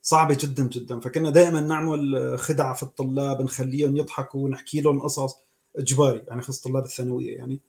فصعبه 0.03 0.37
جدا 0.39 0.67
جدا. 0.67 0.99
فكنا 0.99 1.29
دائما 1.29 1.61
نعمل 1.61 2.35
خدع 2.39 2.73
في 2.73 2.83
الطلاب 2.83 3.41
نخليهم 3.41 3.97
يضحكوا 3.97 4.43
ونحكي 4.45 4.81
لهم 4.81 5.01
قصص. 5.01 5.35
إجباري 5.75 6.23
يعني 6.27 6.41
خص 6.41 6.59
طلاب 6.59 6.85
الثانوية 6.85 7.37
يعني. 7.37 7.59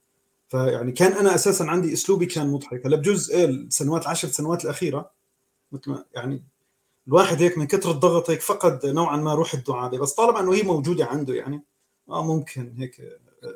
فيعني 0.49 0.91
كان 0.91 1.13
أنا 1.13 1.35
أساسا 1.35 1.63
عندي 1.63 1.93
أسلوبي 1.93 2.25
كان 2.25 2.51
مضحك. 2.51 2.85
هلأ 2.85 2.97
بجوز 2.97 3.31
إيه 3.31 3.45
السنوات 3.45 4.03
العشر 4.03 4.27
سنوات 4.27 4.65
الأخيرة 4.65 5.11
مثل 5.71 5.91
ما 5.91 6.05
يعني 6.15 6.43
الواحد 7.07 7.41
هيك 7.41 7.57
من 7.57 7.67
كثر 7.67 7.91
الضغط 7.91 8.29
هيك 8.29 8.41
فقد 8.41 8.85
نوعا 8.85 9.17
ما 9.17 9.33
روح 9.33 9.53
الدعابه 9.53 9.97
بس 9.99 10.13
طالما 10.13 10.39
إنه 10.39 10.53
هي 10.53 10.63
موجودة 10.63 11.05
عنده 11.05 11.33
يعني 11.33 11.63
آه 12.09 12.23
ممكن 12.23 12.73
هيك 12.77 13.01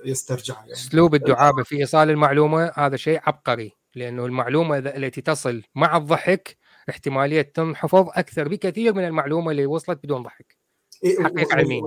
يسترجع 0.06 0.56
يعني. 0.56 0.72
أسلوب 0.72 1.16
الدعابة 1.16 1.64
في 1.64 1.78
إيصال 1.78 2.10
المعلومة 2.10 2.72
هذا 2.76 2.96
شيء 2.96 3.20
عبقري 3.24 3.72
لأنه 3.96 4.26
المعلومة 4.26 4.78
التي 4.78 5.22
تصل 5.22 5.64
مع 5.76 5.98
الضحك 5.98 6.58
احتمالية 6.90 7.42
تنحفظ 7.42 8.10
أكثر 8.10 8.48
بكثير 8.48 8.94
من 8.94 9.06
المعلومة 9.06 9.52
اللي 9.52 9.66
وصلت 9.66 10.00
بدون 10.04 10.24
ضحك. 10.24 10.58
إيه 11.04 11.24
حقيقة 11.24 11.56
علميه 11.56 11.82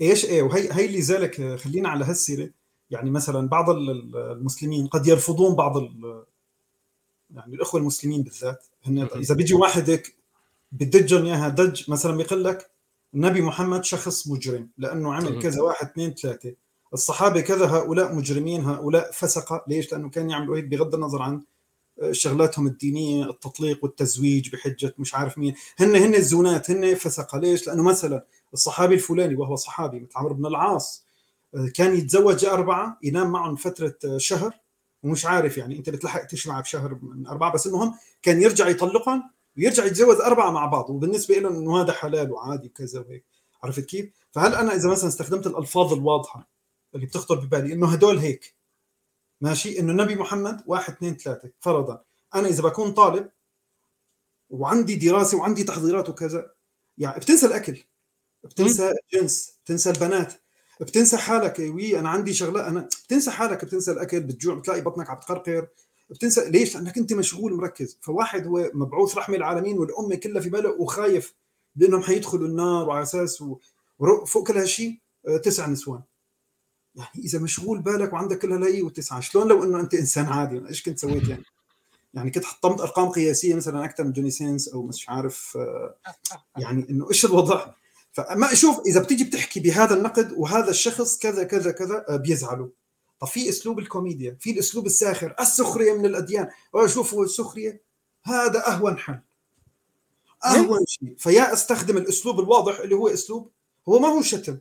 إيش 0.00 0.24
إيه 0.24 0.42
وهي 0.42 0.68
هي 0.72 0.98
لذلك 0.98 1.56
خلينا 1.56 1.88
على 1.88 2.04
هالسيرة. 2.04 2.50
يعني 2.90 3.10
مثلا 3.10 3.48
بعض 3.48 3.70
المسلمين 3.70 4.86
قد 4.86 5.06
يرفضون 5.06 5.54
بعض 5.54 5.82
يعني 7.30 7.54
الأخوة 7.54 7.80
المسلمين 7.80 8.22
بالذات. 8.22 8.66
هن 8.86 9.08
إذا 9.16 9.34
بيجي 9.34 9.54
واحد 9.54 9.90
هيك 9.90 10.16
بدجهم 10.72 11.24
إياها 11.26 11.48
دج 11.48 11.90
مثلا 11.90 12.16
بيقول 12.16 12.44
لك 12.44 12.70
النبي 13.14 13.40
محمد 13.40 13.84
شخص 13.84 14.28
مجرم 14.28 14.68
لأنه 14.78 15.14
عمل 15.14 15.42
كذا 15.42 15.62
واحد 15.62 15.86
اثنين 15.86 16.14
ثلاثة. 16.14 16.54
الصحابة 16.92 17.40
كذا 17.40 17.66
هؤلاء 17.66 18.14
مجرمين 18.14 18.64
هؤلاء 18.64 19.10
فسقة. 19.12 19.64
ليش؟ 19.68 19.92
لأنه 19.92 20.10
كان 20.10 20.30
يعملوا 20.30 20.56
هيك 20.56 20.64
بغض 20.64 20.94
النظر 20.94 21.22
عن 21.22 21.42
آه، 22.02 22.12
شغلاتهم 22.12 22.66
الدينية 22.66 23.30
التطليق 23.30 23.84
والتزويج 23.84 24.50
بحجة 24.50 24.94
مش 24.98 25.14
عارف 25.14 25.38
مين. 25.38 25.54
هن 25.78 25.96
هن 25.96 26.14
الزونات 26.14 26.70
هن 26.70 26.94
فسقة. 26.94 27.38
ليش؟ 27.38 27.66
لأنه 27.66 27.82
مثلا 27.82 28.24
الصحابي 28.52 28.94
الفلاني 28.94 29.34
وهو 29.34 29.56
صحابي 29.56 30.00
مثل 30.00 30.12
عمرو 30.16 30.34
بن 30.34 30.46
العاص 30.46 31.04
آه، 31.54 31.68
كان 31.74 31.94
يتزوج 31.96 32.44
أربعة 32.44 32.98
ينام 33.02 33.30
معهم 33.30 33.56
فترة 33.56 33.94
آه، 34.04 34.18
شهر 34.18 34.54
ومش 35.02 35.26
عارف 35.26 35.58
يعني 35.58 35.78
أنت 35.78 35.90
بتلحق 35.90 36.24
تجمع 36.24 36.60
بشهر 36.60 36.98
من 37.02 37.26
أربعة 37.26 37.52
بس 37.52 37.66
المهم 37.66 37.94
كان 38.22 38.42
يرجع 38.42 38.68
يطلقهم 38.68 39.30
ويرجع 39.56 39.84
يتزوج 39.84 40.16
أربعة 40.20 40.50
مع 40.50 40.66
بعض. 40.66 40.90
وبالنسبة 40.90 41.34
له 41.34 41.48
إنه 41.48 41.80
هذا 41.80 41.92
حلال 41.92 42.32
وعادي 42.32 42.68
وكذا 42.68 43.00
وهيك. 43.00 43.24
عرفت 43.62 43.84
كيف؟ 43.84 44.10
فهل 44.32 44.54
أنا 44.54 44.74
إذا 44.74 44.88
مثلا 44.88 45.08
استخدمت 45.08 45.46
الألفاظ 45.46 45.92
الواضحة 45.92 46.48
اللي 46.94 47.06
بتخطر 47.06 47.34
ببالي 47.34 47.72
إنه 47.72 47.92
هدول 47.92 48.18
هيك. 48.18 48.54
ماشي؟ 49.40 49.78
إنه 49.80 49.92
النبي 49.92 50.14
محمد 50.14 50.62
واحد 50.66 50.92
اثنين 50.92 51.16
ثلاثة 51.16 51.50
فرضا. 51.60 52.04
أنا 52.34 52.48
إذا 52.48 52.62
بكون 52.62 52.92
طالب 52.92 53.30
وعندي 54.50 54.94
دراسة 54.96 55.38
وعندي 55.38 55.64
تحضيرات 55.64 56.08
وكذا 56.08 56.50
يعني 56.98 57.20
بتنسى 57.20 57.46
الأكل 57.46 57.84
بتنسى 58.44 58.94
الجنس 59.12 59.52
بتنسى 59.64 59.90
البنات 59.90 60.34
بتنسى 60.80 61.16
حالك. 61.16 61.58
وي 61.58 61.98
أنا 61.98 62.08
عندي 62.08 62.34
شغلة 62.34 62.68
أنا 62.68 62.80
بتنسى 62.80 63.30
حالك 63.30 63.64
بتنسى 63.64 63.92
الأكل 63.92 64.20
بتجوع 64.20 64.54
بتلاقي 64.54 64.80
بطنك 64.80 65.10
عم 65.10 65.16
تقرقر. 65.16 65.68
بتنسى 66.10 66.50
ليش؟ 66.50 66.74
لأنك 66.74 66.98
أنت 66.98 67.12
مشغول 67.12 67.54
مركز 67.54 67.98
فواحد 68.02 68.46
هو 68.46 68.70
مبعوث 68.74 69.16
رحمة 69.18 69.36
العالمين 69.36 69.78
والأمة 69.78 70.14
كلها 70.14 70.42
في 70.42 70.50
باله 70.50 70.70
وخايف 70.70 71.34
بأنهم 71.74 72.02
حيدخلوا 72.02 72.48
النار 72.48 72.88
وعلى 72.88 73.02
أساس 73.02 73.42
و... 73.42 73.58
وفوق 73.98 74.46
كل 74.48 74.58
هالشيء 74.58 75.00
آه، 75.28 75.36
تسع 75.36 75.66
نسوان. 75.66 76.02
يعني 76.98 77.26
إذا 77.26 77.38
مشغول 77.38 77.78
بالك 77.78 78.12
وعندك 78.12 78.38
كل 78.38 78.52
هالهي 78.52 78.82
وتسعة 78.82 79.20
شلون 79.20 79.48
لو 79.48 79.64
إنه 79.64 79.80
أنت 79.80 79.94
إنسان 79.94 80.26
عادي؟ 80.26 80.68
إيش 80.68 80.82
كنت 80.82 80.98
سويت 80.98 81.28
يعني؟ 81.28 81.44
يعني 82.14 82.30
كنت 82.30 82.44
حطمت 82.44 82.80
أرقام 82.80 83.08
قياسية 83.08 83.54
مثلا 83.54 83.84
أكثر 83.84 84.04
من 84.04 84.12
جوني 84.12 84.30
سينز 84.30 84.68
أو 84.68 84.82
مش 84.82 85.08
عارف 85.08 85.56
آه، 85.56 85.96
يعني 86.56 86.86
إنه 86.90 87.08
إيش 87.08 87.24
الوضع؟ 87.24 87.66
فما 88.12 88.52
أشوف 88.52 88.80
إذا 88.86 89.02
بتيجي 89.02 89.24
بتحكي 89.24 89.60
بهذا 89.60 89.94
النقد 89.94 90.32
وهذا 90.32 90.70
الشخص 90.70 91.18
كذا 91.18 91.44
كذا 91.44 91.70
كذا 91.70 92.04
آه، 92.08 92.16
بيزعلوا. 92.16 92.68
طب 93.20 93.26
في 93.26 93.48
أسلوب 93.48 93.78
الكوميديا 93.78 94.36
في 94.40 94.50
الأسلوب 94.50 94.86
الساخر 94.86 95.34
السخرية 95.40 95.92
من 95.92 96.06
الأديان. 96.06 96.48
شوفوا 96.86 97.24
السخرية 97.24 97.82
هذا 98.24 98.68
أهون 98.68 98.98
حل. 98.98 99.20
أهون 100.44 100.86
شيء. 100.86 101.14
فيا 101.18 101.52
أستخدم 101.52 101.96
الأسلوب 101.96 102.40
الواضح 102.40 102.78
اللي 102.78 102.94
هو 102.94 103.08
أسلوب 103.08 103.50
هو 103.88 103.98
ما 103.98 104.08
هو 104.08 104.22
شتم. 104.22 104.58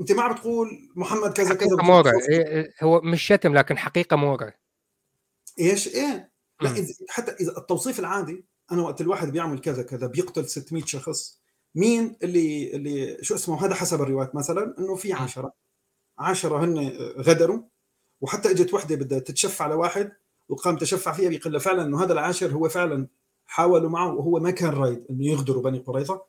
أنت 0.00 0.12
ما 0.12 0.22
عم 0.22 0.32
بتقول 0.34 0.90
محمد 0.96 1.32
كذا 1.32 1.54
كذا 1.54 1.76
مورع 1.82 2.12
إيه 2.30 2.74
هو 2.82 3.00
مش 3.00 3.22
شتم 3.22 3.54
لكن 3.54 3.78
حقيقة 3.78 4.16
مورع 4.16 4.52
إيش؟ 5.58 5.88
إيه. 5.88 6.32
لا 6.60 6.70
إذا 6.70 6.94
حتى 7.08 7.32
إذا 7.32 7.58
التوصيف 7.58 8.00
العادي 8.00 8.44
أنا 8.72 8.82
وقت 8.82 9.00
الواحد 9.00 9.32
بيعمل 9.32 9.58
كذا 9.58 9.82
كذا 9.82 10.06
بيقتل 10.06 10.48
600 10.48 10.84
شخص 10.84 11.40
مين 11.74 12.16
اللي 12.22 12.76
اللي 12.76 13.18
شو 13.22 13.34
اسمه؟ 13.34 13.66
هذا 13.66 13.74
حسب 13.74 14.02
الروايات 14.02 14.34
مثلا 14.34 14.74
إنه 14.78 14.94
في 14.96 15.12
عشرة. 15.12 15.52
عشرة 16.18 16.64
هن 16.64 16.88
غدروا. 17.18 17.62
وحتى 18.20 18.50
إجت 18.50 18.74
وحدة 18.74 18.96
بدها 18.96 19.18
تتشفع 19.18 19.64
على 19.64 19.74
واحد 19.74 20.12
وقام 20.48 20.76
تشفع 20.76 21.12
فيها 21.12 21.28
بيقول 21.28 21.52
له 21.52 21.58
فعلا 21.58 21.82
إنه 21.82 22.04
هذا 22.04 22.12
العاشر 22.12 22.52
هو 22.52 22.68
فعلا 22.68 23.08
حاولوا 23.46 23.90
معه 23.90 24.14
وهو 24.14 24.40
ما 24.40 24.50
كان 24.50 24.70
رايد 24.70 25.06
إنه 25.10 25.26
يغدروا 25.26 25.62
بني 25.62 25.78
قريظة. 25.78 26.22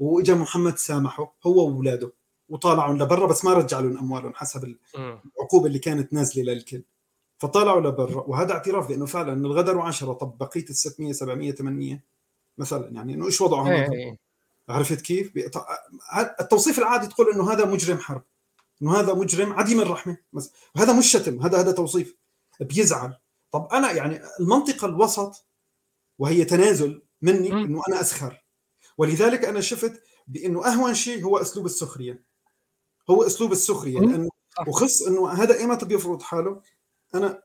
وإجا 0.00 0.34
محمد 0.34 0.78
سامحه 0.78 1.36
هو 1.46 1.68
واولاده 1.68 2.12
وطالعوا 2.52 2.94
لبرا 2.94 3.26
بس 3.26 3.44
ما 3.44 3.52
رجع 3.52 3.80
لهم 3.80 3.98
أموالهم 3.98 4.34
حسب 4.34 4.76
العقوبة 4.94 5.66
اللي 5.66 5.78
كانت 5.78 6.12
نازلة 6.12 6.52
للكل. 6.52 6.82
فطلعوا 7.38 7.80
لبرا 7.80 8.24
وهذا 8.26 8.52
اعتراف 8.52 8.88
بأنه 8.88 9.06
فعلا 9.06 9.32
الغدر 9.32 9.80
10 9.80 10.12
طب 10.12 10.38
بقية 10.38 10.64
ال 10.70 10.76
600 10.76 11.12
700 11.12 11.52
800 11.52 12.04
مثلا 12.58 12.88
يعني 12.88 13.14
إنه 13.14 13.26
إيش 13.26 13.40
وضعهم 13.40 13.66
إيه، 13.66 13.92
إيه. 13.92 14.18
عرفت 14.68 15.00
كيف؟ 15.00 15.32
التوصيف 16.40 16.78
العادي 16.78 17.06
تقول 17.06 17.32
إنه 17.32 17.52
هذا 17.52 17.64
مجرم 17.64 17.98
حرب 17.98 18.22
إنه 18.82 19.00
هذا 19.00 19.14
مجرم 19.14 19.52
عديم 19.52 19.80
الرحمة 19.80 20.16
وهذا 20.76 20.98
مش 20.98 21.12
شتم 21.12 21.42
هذا 21.42 21.60
هذا 21.60 21.72
توصيف 21.72 22.16
بيزعل. 22.60 23.16
طب 23.50 23.68
أنا 23.72 23.92
يعني 23.92 24.20
المنطقة 24.40 24.86
الوسط 24.86 25.46
وهي 26.18 26.44
تنازل 26.44 27.02
مني 27.22 27.52
إنه 27.52 27.82
أنا 27.88 28.00
أسخر. 28.00 28.44
ولذلك 28.98 29.44
أنا 29.44 29.60
شفت 29.60 30.02
بأنه 30.26 30.66
أهون 30.66 30.94
شيء 30.94 31.24
هو 31.24 31.38
أسلوب 31.38 31.66
السخرية. 31.66 32.31
هو 33.10 33.22
أسلوب 33.22 33.52
السخرية 33.52 34.00
لأنه 34.00 34.28
وخص 34.66 35.02
إنه 35.02 35.28
هذا 35.28 35.58
ايمتى 35.58 35.86
بيفرض 35.86 36.22
حاله؟ 36.22 36.60
أنا 37.14 37.42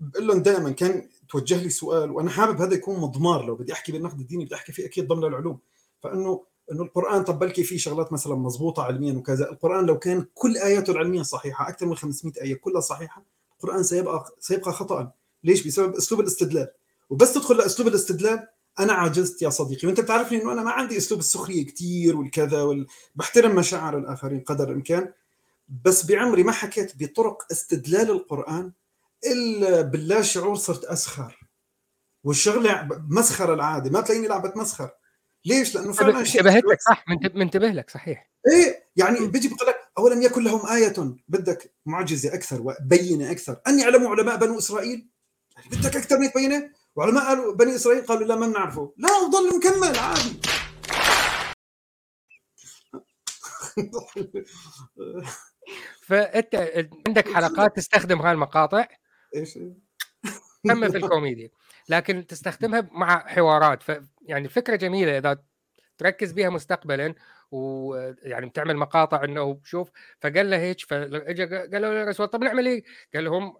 بقول 0.00 0.26
لهم 0.26 0.42
دائما 0.42 0.70
كان 0.70 1.08
توجه 1.28 1.62
لي 1.62 1.68
سؤال 1.70 2.10
وأنا 2.10 2.30
حابب 2.30 2.60
هذا 2.60 2.74
يكون 2.74 3.00
مضمار 3.00 3.44
لو 3.44 3.54
بدي 3.54 3.72
أحكي 3.72 3.92
بالنقد 3.92 4.20
الديني 4.20 4.44
بدي 4.44 4.54
أحكي 4.54 4.72
فيه 4.72 4.86
أكيد 4.86 5.08
ضمن 5.08 5.24
العلوم. 5.24 5.58
فإنه 6.02 6.44
إنه 6.72 6.82
القرآن 6.82 7.24
طب 7.24 7.38
بلكي 7.38 7.64
في 7.64 7.78
شغلات 7.78 8.12
مثلا 8.12 8.34
مضبوطة 8.34 8.82
علميا 8.82 9.12
وكذا 9.12 9.50
القرآن 9.50 9.86
لو 9.86 9.98
كان 9.98 10.26
كل 10.34 10.56
آياته 10.56 10.90
العلمية 10.90 11.22
صحيحة 11.22 11.68
أكثر 11.68 11.86
من 11.86 11.96
500 11.96 12.34
آية 12.42 12.54
كلها 12.54 12.80
صحيحة 12.80 13.24
القرآن 13.52 13.82
سيبقى 13.82 14.24
سيبقى 14.38 14.72
خطا 14.72 15.12
ليش؟ 15.44 15.66
بسبب 15.66 15.94
أسلوب 15.94 16.20
الاستدلال. 16.20 16.68
وبس 17.10 17.34
تدخل 17.34 17.56
لأسلوب 17.56 17.88
الاستدلال 17.88 18.46
أنا 18.80 18.92
عجزت 18.92 19.42
يا 19.42 19.50
صديقي. 19.50 19.88
وأنت 19.88 20.00
بتعرفني 20.00 20.42
إنه 20.42 20.52
أنا 20.52 20.62
ما 20.62 20.70
عندي 20.70 20.96
أسلوب 20.96 21.20
السخرية 21.20 21.66
كثير 21.66 22.16
والكذا 22.16 22.62
وال... 22.62 22.86
بحترم 23.14 23.54
مشاعر 23.56 23.98
الآخرين 23.98 24.40
قدر 24.40 24.68
الإمكان 24.68 25.12
بس 25.84 26.06
بعمري 26.06 26.42
ما 26.42 26.52
حكيت 26.52 26.92
بطرق 26.98 27.46
استدلال 27.52 28.10
القرآن 28.10 28.72
إلا 29.26 29.80
باللا 29.80 30.22
شعور 30.22 30.56
صرت 30.56 30.84
أسخر. 30.84 31.46
والشغلة 32.24 32.88
مسخره 33.08 33.54
العادة. 33.54 33.90
ما 33.90 34.00
تلاقيني 34.00 34.28
لعبة 34.28 34.52
مسخر. 34.56 34.90
ليش؟ 35.44 35.74
لأنه 35.74 35.92
فعلا 35.92 36.20
انتبهت 36.20 36.64
لك 36.64 36.80
صح. 36.80 37.04
منتبه 37.34 37.68
لك 37.68 37.90
صحيح. 37.90 38.30
إيه 38.52 38.84
يعني 38.96 39.26
بيجي 39.26 39.48
بيقول 39.48 39.68
لك 39.68 39.76
اولم 39.98 40.22
يكن 40.22 40.44
لهم 40.44 40.66
آية. 40.66 41.14
بدك 41.28 41.74
معجزة 41.86 42.34
أكثر 42.34 42.62
وبينة 42.62 43.30
أكثر. 43.30 43.60
أن 43.66 43.78
يعلموا 43.78 44.08
علماء 44.08 44.36
بنو 44.36 44.58
إسرائيل؟ 44.58 45.08
يعني 45.56 45.68
بدك 45.70 45.96
أكثر 45.96 46.18
من 46.18 46.28
بينة؟ 46.34 46.70
وعلماء 47.00 47.24
قالوا 47.24 47.54
بني 47.54 47.74
إسرائيل 47.74 48.06
قالوا 48.06 48.26
لا 48.26 48.36
ما 48.36 48.46
بنعرفه 48.46 48.94
لا 48.96 49.08
وضل 49.12 49.56
مكمل 49.56 49.98
عادي. 49.98 50.40
فأنت 56.02 56.54
عندك 57.08 57.28
حلقات 57.28 57.76
تستخدم 57.76 58.18
هاي 58.18 58.32
المقاطع؟ 58.32 58.86
إيش؟ 59.36 59.58
في 60.62 60.96
الكوميديا. 60.96 61.50
لكن 61.88 62.26
تستخدمها 62.26 62.88
مع 62.92 63.26
حوارات. 63.26 63.82
ف 63.82 63.92
يعني 64.22 64.48
فكرة 64.48 64.76
جميلة 64.76 65.18
إذا 65.18 65.42
تركز 65.98 66.32
بها 66.32 66.50
مستقبلا 66.50 67.14
ويعني 67.50 68.46
بتعمل 68.46 68.76
مقاطع 68.76 69.24
إنه 69.24 69.60
شوف 69.64 69.90
فقال 70.20 70.50
له 70.50 70.58
هيك 70.58 70.80
فاجى 70.80 71.44
قال 71.44 71.82
له 71.82 72.02
الرسول 72.02 72.28
طب 72.28 72.44
نعمل 72.44 72.66
إيه؟ 72.66 72.84
قال 73.14 73.24
لهم 73.24 73.56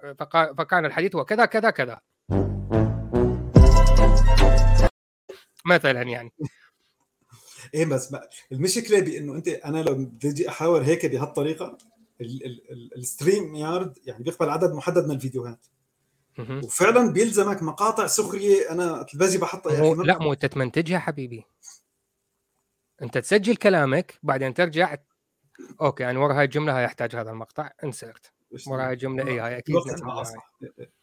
فكان 0.58 0.84
الحديث 0.86 1.16
هو 1.16 1.24
كذا 1.24 1.44
كذا 1.44 1.70
كذا. 1.70 2.00
مثلا 5.66 6.02
يعني. 6.02 6.32
إيه 7.74 7.86
بس 7.86 8.16
المشكلة 8.52 9.00
بانه 9.00 9.34
أنت 9.34 9.48
أنا 9.48 9.82
لو 9.82 9.94
بدي 9.94 10.48
أحاور 10.48 10.82
هيك 10.82 11.06
بهالطريقة 11.06 11.78
ال 12.96 13.54
StreamYard 13.54 13.98
يعني 14.04 14.24
بيقبل 14.24 14.50
عدد 14.50 14.72
محدد 14.72 15.04
من 15.04 15.14
الفيديوهات. 15.14 15.66
وفعلا 16.38 17.12
بيلزمك 17.12 17.62
مقاطع 17.62 18.06
سخرية 18.06 18.70
أنا 18.70 19.06
باجي 19.14 19.38
بحطها 19.38 19.72
يا 19.72 19.94
لا 19.94 20.18
مو 20.18 20.32
أنت 20.32 20.46
تمنتجها 20.46 20.98
حبيبي. 20.98 21.44
أنت 23.02 23.18
تسجل 23.18 23.56
كلامك 23.56 24.18
بعدين 24.22 24.54
ترجع 24.54 24.96
okay 25.80 26.02
يعني 26.02 26.18
ورا 26.18 26.34
هاي 26.34 26.44
الجملة 26.44 26.78
هاي 26.78 26.84
يحتاج 26.84 27.16
هذا 27.16 27.30
المقطع 27.30 27.70
insert. 27.84 28.32
ورا 28.66 28.86
هاي 28.86 28.92
الجملة 28.92 29.26
اي 29.26 29.40
هاي 29.40 29.58
أكيد 29.58 29.76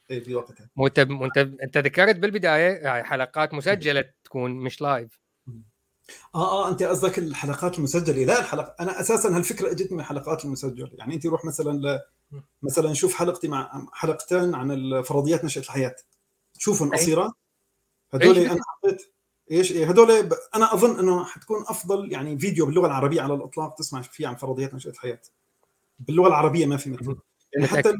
في 0.08 0.36
وقتها. 0.36 0.70
مو 0.76 1.26
أنت 1.26 1.38
أنت 1.38 1.78
ذكرت 1.78 2.16
بالبداية 2.16 2.94
هاي 2.94 3.04
حلقات 3.04 3.54
مسجلة 3.54 4.06
تكون 4.24 4.52
مش 4.52 4.82
live 4.82 5.20
آه 6.36 6.66
آه 6.66 6.70
أنت 6.70 6.84
قصدك 6.84 7.20
الحلقات 7.20 7.78
المسجلة. 7.78 8.26
لا 8.26 8.40
الحلقة 8.40 8.76
أنا 8.80 9.00
أساسا 9.00 9.38
هالفكرة 9.38 9.72
أجتني 9.72 9.98
من 9.98 10.00
الحلقات 10.00 10.46
المسجله 10.46 10.90
يعني 10.94 11.16
أنت 11.16 11.26
روح 11.26 11.46
مثلا 11.46 11.72
ل... 11.72 12.00
مثلا 12.64 12.94
شوف 12.94 13.14
حلقتي 13.14 13.48
مع 13.48 13.88
حلقتين 13.94 14.56
عن 14.56 15.02
فرضيات 15.02 15.46
نشأة 15.46 15.62
الحياة. 15.62 15.96
شوفهم 16.58 16.92
قصيرة. 16.92 17.34
هدول 18.14 18.38
أنا 18.38 18.62
حطيت 18.68 19.14
إيش؟ 19.52 19.72
إيه 19.72 19.90
هدول 19.90 20.24
ب... 20.24 20.34
أنا 20.56 20.74
أظن 20.74 21.00
إنه 21.00 21.26
حتكون 21.26 21.62
أفضل 21.68 22.12
يعني 22.12 22.40
فيديو 22.40 22.66
باللغة 22.66 22.88
العربية 22.88 23.22
على 23.22 23.34
الإطلاق 23.34 23.76
تسمع 23.76 24.02
فيه 24.02 24.28
عن 24.28 24.36
فرضيات 24.36 24.74
نشأة 24.74 24.90
الحياة. 24.90 25.22
باللغة 26.00 26.28
العربية 26.28 26.66
ما 26.66 26.78
في 26.78 26.90
مثل. 26.90 27.18
يعني 27.54 27.68
حتى 27.68 27.94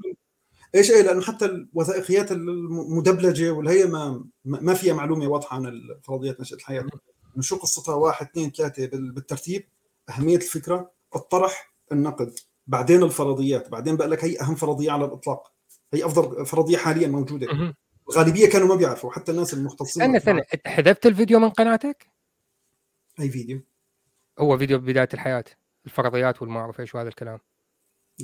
إيش 0.76 0.92
إيه؟ 0.92 1.02
لأنه 1.02 1.22
حتى 1.22 1.46
الوثائقيات 1.46 2.32
المدبلجة 2.32 3.52
والهي 3.52 3.86
ما 3.86 4.26
ما 4.46 4.74
فيها 4.74 4.94
معلومة 4.94 5.28
واضحة 5.28 5.56
عن 5.56 5.82
فرضيات 6.04 6.42
نشأة 6.42 6.56
الحياة. 6.56 6.82
إنه 6.82 7.42
شو 7.42 7.58
قصتها؟ 7.58 7.96
واحد 7.96 8.26
اثنين 8.26 8.52
ثلاثة 8.52 8.86
بالترتيب. 8.88 9.68
أهمية 10.10 10.36
الفكرة. 10.36 10.92
الطرح 11.16 11.74
النقد. 11.92 12.34
بعدين 12.68 13.04
الفرضيات. 13.04 13.70
بعدين 13.70 13.98
بقول 13.98 14.12
لك 14.12 14.26
هي 14.26 14.42
أهم 14.42 14.56
فرضية 14.56 14.92
على 14.92 15.06
الإطلاق. 15.06 15.54
هي 15.94 16.06
أفضل 16.06 16.46
فرضية 16.46 16.78
حاليا 16.78 17.08
موجودة. 17.08 17.48
الغالبية 18.10 18.50
كانوا 18.50 18.68
ما 18.68 18.76
بيعرفوا. 18.76 19.12
حتى 19.12 19.32
الناس 19.32 19.54
المختصين 19.54 20.04
استنى 20.04 20.18
استنى. 20.18 20.42
أنت 20.54 20.68
حذفت 20.68 21.06
الفيديو 21.06 21.40
من 21.40 21.50
قناتك؟ 21.50 22.08
أي 23.20 23.30
فيديو؟ 23.30 23.62
هو 24.40 24.58
فيديو 24.58 24.80
بداية 24.80 25.10
الحياة. 25.14 25.46
الفرضيات 25.86 26.42
والما 26.42 26.60
أعرف 26.60 26.80
إيش 26.80 26.96
وهذا 26.96 27.10
الكلام. 27.10 27.40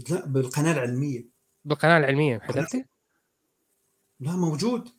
لا 0.09 0.25
بالقناة 0.25 0.71
العلمية. 0.71 1.32
بالقناه 1.65 1.98
العلميه 1.98 2.40
حذفته؟ 2.40 2.85
لا 4.19 4.31
موجود 4.31 4.90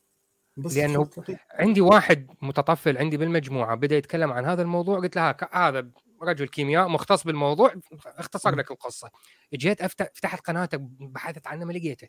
بس 0.56 0.74
تفضل. 1.10 1.36
عندي 1.50 1.80
واحد 1.80 2.30
متطفل 2.42 2.98
عندي 2.98 3.16
بالمجموعه 3.16 3.74
بدا 3.74 3.96
يتكلم 3.96 4.32
عن 4.32 4.44
هذا 4.44 4.62
الموضوع 4.62 4.98
قلت 5.00 5.16
له 5.16 5.32
"ك- 5.32 5.54
هذا 5.56 5.90
رجل 6.22 6.48
كيمياء 6.48 6.88
مختص 6.88 7.24
بالموضوع 7.24 7.74
اختصر 8.06 8.54
لك 8.54 8.70
القصة 8.70 9.10
جيت 9.54 9.82
فتحت 9.86 10.40
قناتك 10.40 10.80
بحثت 11.00 11.46
عنه 11.46 11.64
ما 11.64 11.72
لقيته 11.72 12.08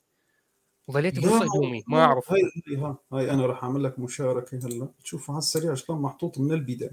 وظليت 0.88 1.20
هدومي 1.20 1.84
ما 1.88 2.04
اعرف 2.06 2.32
هاي 2.32 2.42
هاي, 2.68 2.78
ها- 2.78 2.98
هاي 3.14 3.32
أنا 3.32 3.46
راح 3.46 3.64
اعمل 3.64 3.84
لك 3.84 4.00
مشاركه 4.00 4.58
هلا 4.68 4.90
تشوف 5.04 5.30
على 5.32 5.38
السريع 5.38 5.74
شلون 5.74 6.02
محطوط 6.02 6.40
من 6.40 6.52
البدايه. 6.52 6.92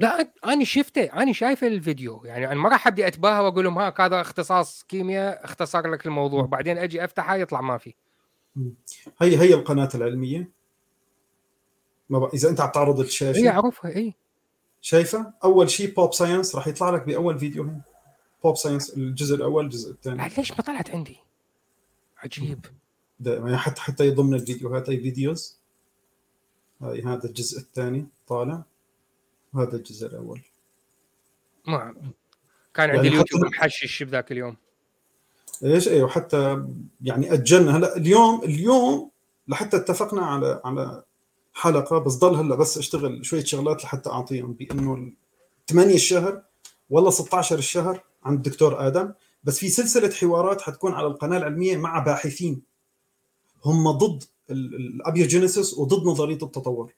لا 0.00 0.32
أنا 0.44 0.64
شفته 0.64 1.02
أنا 1.04 1.32
شايف 1.32 1.64
الفيديو. 1.64 2.22
يعني 2.24 2.46
أنا 2.46 2.54
ما 2.54 2.68
راح 2.68 2.86
أبدي 2.86 3.06
أتباهى 3.06 3.40
وأقول 3.40 3.64
لهم 3.64 3.78
هاك 3.78 4.00
هذا 4.00 4.20
اختصاص 4.20 4.82
كيمياء 4.82 5.44
اختصر 5.44 5.90
لك 5.90 6.06
الموضوع. 6.06 6.42
بعدين 6.46 6.78
أجي 6.78 7.04
أفتحه 7.04 7.36
يطلع 7.36 7.60
ما 7.60 7.78
في. 7.78 7.94
هي 9.18 9.36
هي 9.36 9.54
القناة 9.54 9.88
العلمية؟ 9.94 10.50
ما 12.10 12.18
بق... 12.18 12.34
إذا 12.34 12.48
أنت 12.48 12.60
عم 12.60 12.70
تعرض 12.70 13.00
الشاشه 13.00 13.38
هي 13.38 13.48
أعرفها 13.48 13.96
اي 13.96 14.14
شايفة؟ 14.80 15.32
أول 15.44 15.70
شيء 15.70 15.94
pop 15.94 16.14
science 16.14 16.56
راح 16.56 16.68
يطلع 16.68 16.90
لك 16.90 17.02
بأول 17.02 17.38
فيديو 17.38 17.62
هنا 17.62 17.80
pop 18.44 18.56
science 18.56 18.96
الجزء 18.96 19.36
الأول 19.36 19.64
الجزء 19.64 19.90
الثاني. 19.90 20.28
ليش 20.38 20.52
ما 20.52 20.56
طلعت 20.56 20.90
عندي؟ 20.90 21.16
عجيب. 22.18 22.66
دائما 23.20 23.56
حتى 23.56 23.80
حتى 23.80 24.10
ضمن 24.10 24.34
الفيديوهات 24.34 24.90
هي 24.90 25.00
videos 25.00 25.56
هاي 26.80 27.02
هذا 27.02 27.24
الجزء 27.24 27.58
الثاني 27.58 28.06
طالع. 28.28 28.62
وهذا 29.56 29.76
الجزء 29.76 30.06
الأول. 30.06 30.40
ما 31.66 31.94
كان 32.74 32.88
يعني 32.88 32.98
عندي 32.98 33.08
حتى 33.08 33.08
اليوتيوب 33.08 33.42
لو- 33.44 33.48
محشش 33.50 34.02
بذاك 34.02 34.32
اليوم. 34.32 34.56
إيش؟ 35.64 35.88
إيوه 35.88 36.08
حتى 36.08 36.64
يعني 37.00 37.32
أجلنا. 37.32 37.76
هلا 37.76 37.96
اليوم 37.96 38.42
اليوم 38.44 39.10
لحتى 39.48 39.76
اتفقنا 39.76 40.26
على 40.26 40.60
على 40.64 41.04
حلقة 41.54 41.98
بس 41.98 42.14
ضل 42.14 42.34
هلا 42.34 42.54
بس 42.54 42.78
أشتغل 42.78 43.26
شوية 43.26 43.44
شغلات 43.44 43.84
لحتى 43.84 44.10
أعطيهم 44.10 44.52
بأنه 44.52 45.12
8 45.66 45.94
الشهر 45.94 46.42
والله 46.90 47.10
16 47.10 47.58
الشهر 47.58 48.00
عند 48.24 48.46
الدكتور 48.46 48.86
آدم. 48.86 49.12
بس 49.44 49.58
في 49.58 49.68
سلسلة 49.68 50.10
حوارات 50.10 50.60
حتكون 50.60 50.92
على 50.92 51.06
القناة 51.06 51.38
العلمية 51.38 51.76
مع 51.76 51.98
باحثين. 51.98 52.62
هم 53.64 53.90
ضد 53.90 54.24
ال- 54.50 54.74
ال 54.74 54.82
abiogenesis 54.82 55.74
وضد 55.78 56.06
نظرية 56.06 56.34
التطور. 56.34 56.92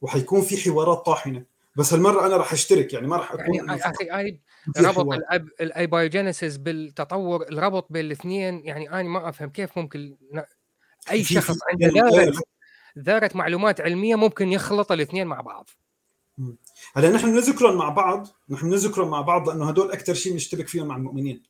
وحيكون 0.00 0.40
في 0.42 0.56
حوارات 0.56 1.06
طاحنة. 1.06 1.44
بس 1.76 1.92
هالمرة 1.92 2.26
أنا 2.26 2.36
راح 2.36 2.52
أشترك 2.52 2.92
يعني 2.92 3.06
ما 3.06 3.16
راح 3.16 3.32
أكون 3.32 3.54
يعني 3.54 3.74
أخي 3.74 4.40
في 4.74 4.82
ربط 4.82 5.18
ال 5.60 5.68
abiogenesis 5.68 6.56
بالتطور 6.56 7.42
الربط 7.42 7.86
بين 7.90 8.04
الاثنين 8.04 8.64
يعني 8.64 8.90
أنا 8.90 9.02
ما 9.02 9.28
أفهم 9.28 9.50
كيف 9.50 9.78
ممكن 9.78 10.16
أي 11.10 11.24
شخص 11.24 11.56
عنده 11.70 11.86
ذرة 11.86 12.42
ذرة 12.98 13.30
معلومات 13.34 13.80
علمية 13.80 14.14
ممكن 14.14 14.48
يخلط 14.48 14.92
الاثنين 14.92 15.26
مع 15.26 15.40
بعض. 15.40 15.70
هلا 16.94 17.10
نحن 17.10 17.34
نذكرهم 17.34 17.76
مع 17.76 17.88
بعض 17.88 18.28
نحن 18.48 18.66
نذكرهم 18.66 19.10
مع 19.10 19.20
بعض 19.20 19.48
لأنه 19.48 19.68
هدول 19.68 19.92
أكثر 19.92 20.14
شيء 20.14 20.34
نشترك 20.34 20.68
فيهم 20.68 20.86
مع 20.86 20.96
المؤمنين. 20.96 21.42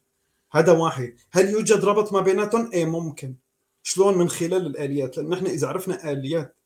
هذا 0.52 0.72
واحد. 0.72 1.14
هل 1.32 1.50
يوجد 1.50 1.84
ربط 1.84 2.12
ما 2.12 2.20
بيناتهم؟ 2.20 2.70
إيه 2.72 2.84
ممكن. 2.84 3.34
شلون 3.82 4.18
من 4.18 4.28
خلال 4.28 4.66
الآليات؟ 4.66 5.16
لأن 5.16 5.28
نحن 5.28 5.46
إذا 5.46 5.68
عرفنا 5.68 6.12
آليات 6.12 6.56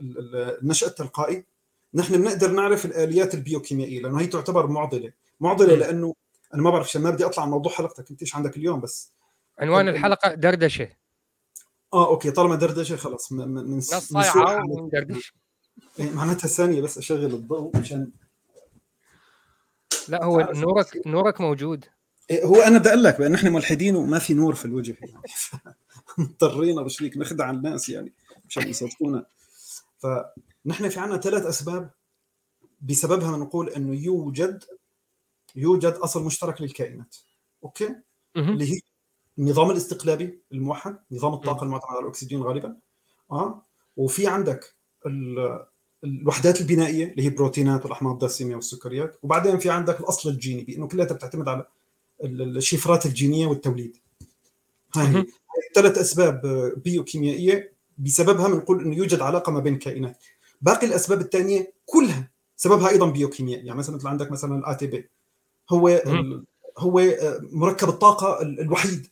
ال- 0.00 0.18
ال- 0.18 0.58
النشأ 0.62 0.86
التلقائي 0.86 1.44
نحن 1.94 2.16
بنقدر 2.22 2.50
نعرف 2.50 2.84
الآليات 2.86 3.34
البيوكيميائية 3.34 4.02
لأنه 4.02 4.20
هي 4.20 4.26
تعتبر 4.26 4.66
معضلة. 4.66 5.12
معضلة. 5.40 5.74
لأنه 5.74 6.14
أنا 6.54 6.62
ما 6.62 6.70
بعرف 6.70 6.86
عشان 6.86 7.02
ما 7.02 7.10
بدي 7.10 7.24
أطلع 7.24 7.42
عن 7.44 7.50
موضوع 7.50 7.72
حلقتك 7.72 8.10
انت 8.10 8.22
إيش 8.22 8.36
عندك 8.36 8.56
اليوم 8.56 8.80
بس. 8.80 9.12
عنوان 9.58 9.86
طب- 9.88 9.94
الحلقة 9.94 10.34
دردشة. 10.34 10.88
آه 11.94 12.08
okay 12.08 12.30
طالما 12.30 12.54
دردشة 12.56 12.96
خلص 12.96 13.32
من 13.32 13.48
من 13.48 13.76
نص 13.76 13.94
صايعه. 13.94 14.62
وندردش 14.68 15.34
إيه، 15.98 16.10
معناتها 16.10 16.48
ثانية 16.48 16.82
بس 16.82 16.98
أشغل 16.98 17.34
الضوء 17.34 17.76
عشان 17.76 18.10
لا 20.08 20.24
هو 20.24 20.52
نورك 20.54 21.06
نورك 21.06 21.40
موجود. 21.40 21.84
إيه، 22.30 22.44
هو 22.44 22.56
أنا 22.56 22.78
بدي 22.78 22.88
أقول 22.88 23.04
لك 23.04 23.18
بأن 23.18 23.32
نحن 23.32 23.52
ملحدين 23.52 23.96
وما 23.96 24.18
في 24.18 24.34
نور 24.34 24.54
في 24.54 24.64
الوجه. 24.64 24.96
يعني 25.02 25.22
مضطرين 26.18 26.82
بشريك 26.84 27.16
نخدع 27.16 27.50
الناس 27.50 27.88
يعني 27.88 28.12
مشان 28.48 28.68
يصدقونا. 28.68 29.26
فنحن 30.64 30.88
في 30.88 31.00
عنا 31.00 31.16
ثلاث 31.16 31.46
أسباب 31.46 31.90
بسببها 32.80 33.36
بنقول 33.36 33.68
إنه 33.68 33.94
يوجد 33.94 34.64
يوجد 35.56 35.92
أصل 35.92 36.24
مشترك 36.24 36.62
للكائنات. 36.62 37.16
أوكي. 37.64 37.94
اللي 38.36 38.72
هي 38.74 38.80
النظام 39.38 39.70
الاستقلابي 39.70 40.42
الموحد 40.52 40.98
نظام 41.12 41.34
الطاقة 41.34 41.64
المعتمد 41.64 41.90
على 41.90 42.00
الأكسجين 42.00 42.42
غالبا. 42.42 42.76
آه؟ 43.32 43.66
وفي 43.96 44.26
عندك 44.26 44.74
ال- 45.06 45.66
الوحدات 46.04 46.60
البنائية 46.60 47.04
اللي 47.10 47.22
هي 47.22 47.28
البروتينات 47.28 47.82
والأحماض 47.84 48.12
الدسمه 48.12 48.54
والسكريات. 48.54 49.18
وبعدين 49.22 49.58
في 49.58 49.70
عندك 49.70 50.00
الأصل 50.00 50.30
الجيني 50.30 50.64
بإنه 50.64 50.88
كلها 50.88 51.06
بتعتمد 51.06 51.48
على 51.48 51.66
ال- 52.24 52.42
ال- 52.42 52.56
الشفرات 52.56 53.06
الجينية 53.06 53.46
والتوليد. 53.46 53.96
هاي 54.96 55.26
ثلاث 55.74 55.98
أسباب 55.98 56.46
آه، 56.46 56.72
بيوكيميائية. 56.76 57.78
بسببها 57.98 58.48
بنقول 58.48 58.84
إنه 58.84 58.96
يوجد 58.96 59.20
علاقة 59.20 59.52
ما 59.52 59.60
بين 59.60 59.74
الكائنات 59.74 60.24
باقي 60.60 60.86
الأسباب 60.86 61.20
الثانية 61.20 61.72
كلها 61.86 62.30
سببها 62.56 62.88
أيضا 62.88 63.10
بيوكيميائي 63.10 63.66
يعني 63.66 63.78
مثلا 63.78 63.96
مثل 63.96 64.08
عندك 64.08 64.30
مثلا 64.30 64.58
الاتي 64.58 64.86
بي 64.86 65.08
هو 65.70 65.88
هو 66.78 66.98
آه، 66.98 67.40
مركب 67.42 67.88
الطاقة 67.88 68.42
ال- 68.42 68.60
الوحيد 68.60 69.06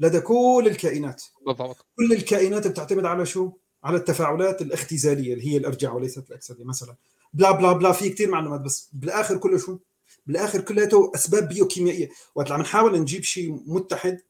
لدى 0.00 0.20
كل 0.20 0.64
الكائنات. 0.66 1.22
بالضبط. 1.46 1.86
كل 1.96 2.12
الكائنات 2.12 2.66
بتعتمد 2.66 3.04
على 3.04 3.26
شو؟ 3.26 3.52
على 3.84 3.96
التفاعلات 3.96 4.62
الاختزالية 4.62 5.34
اللي 5.34 5.52
هي 5.52 5.56
الارجاع 5.56 5.92
وليست 5.92 6.30
الأكسدة 6.30 6.64
مثلا. 6.64 6.96
بلا 7.32 7.50
بلا 7.50 7.72
بلا 7.72 7.92
في 7.92 8.10
كثير 8.10 8.30
معلومات 8.30 8.60
بس 8.60 8.88
بالآخر 8.92 9.38
كله 9.38 9.58
شو؟ 9.58 9.78
بالآخر 10.26 10.60
كلياته 10.60 11.12
أسباب 11.14 11.48
بيوكيميائية. 11.48 12.10
وقت 12.34 12.50
عم 12.52 12.60
نحاول 12.60 13.00
نجيب 13.00 13.22
شيء 13.22 13.62
متحد 13.66 14.20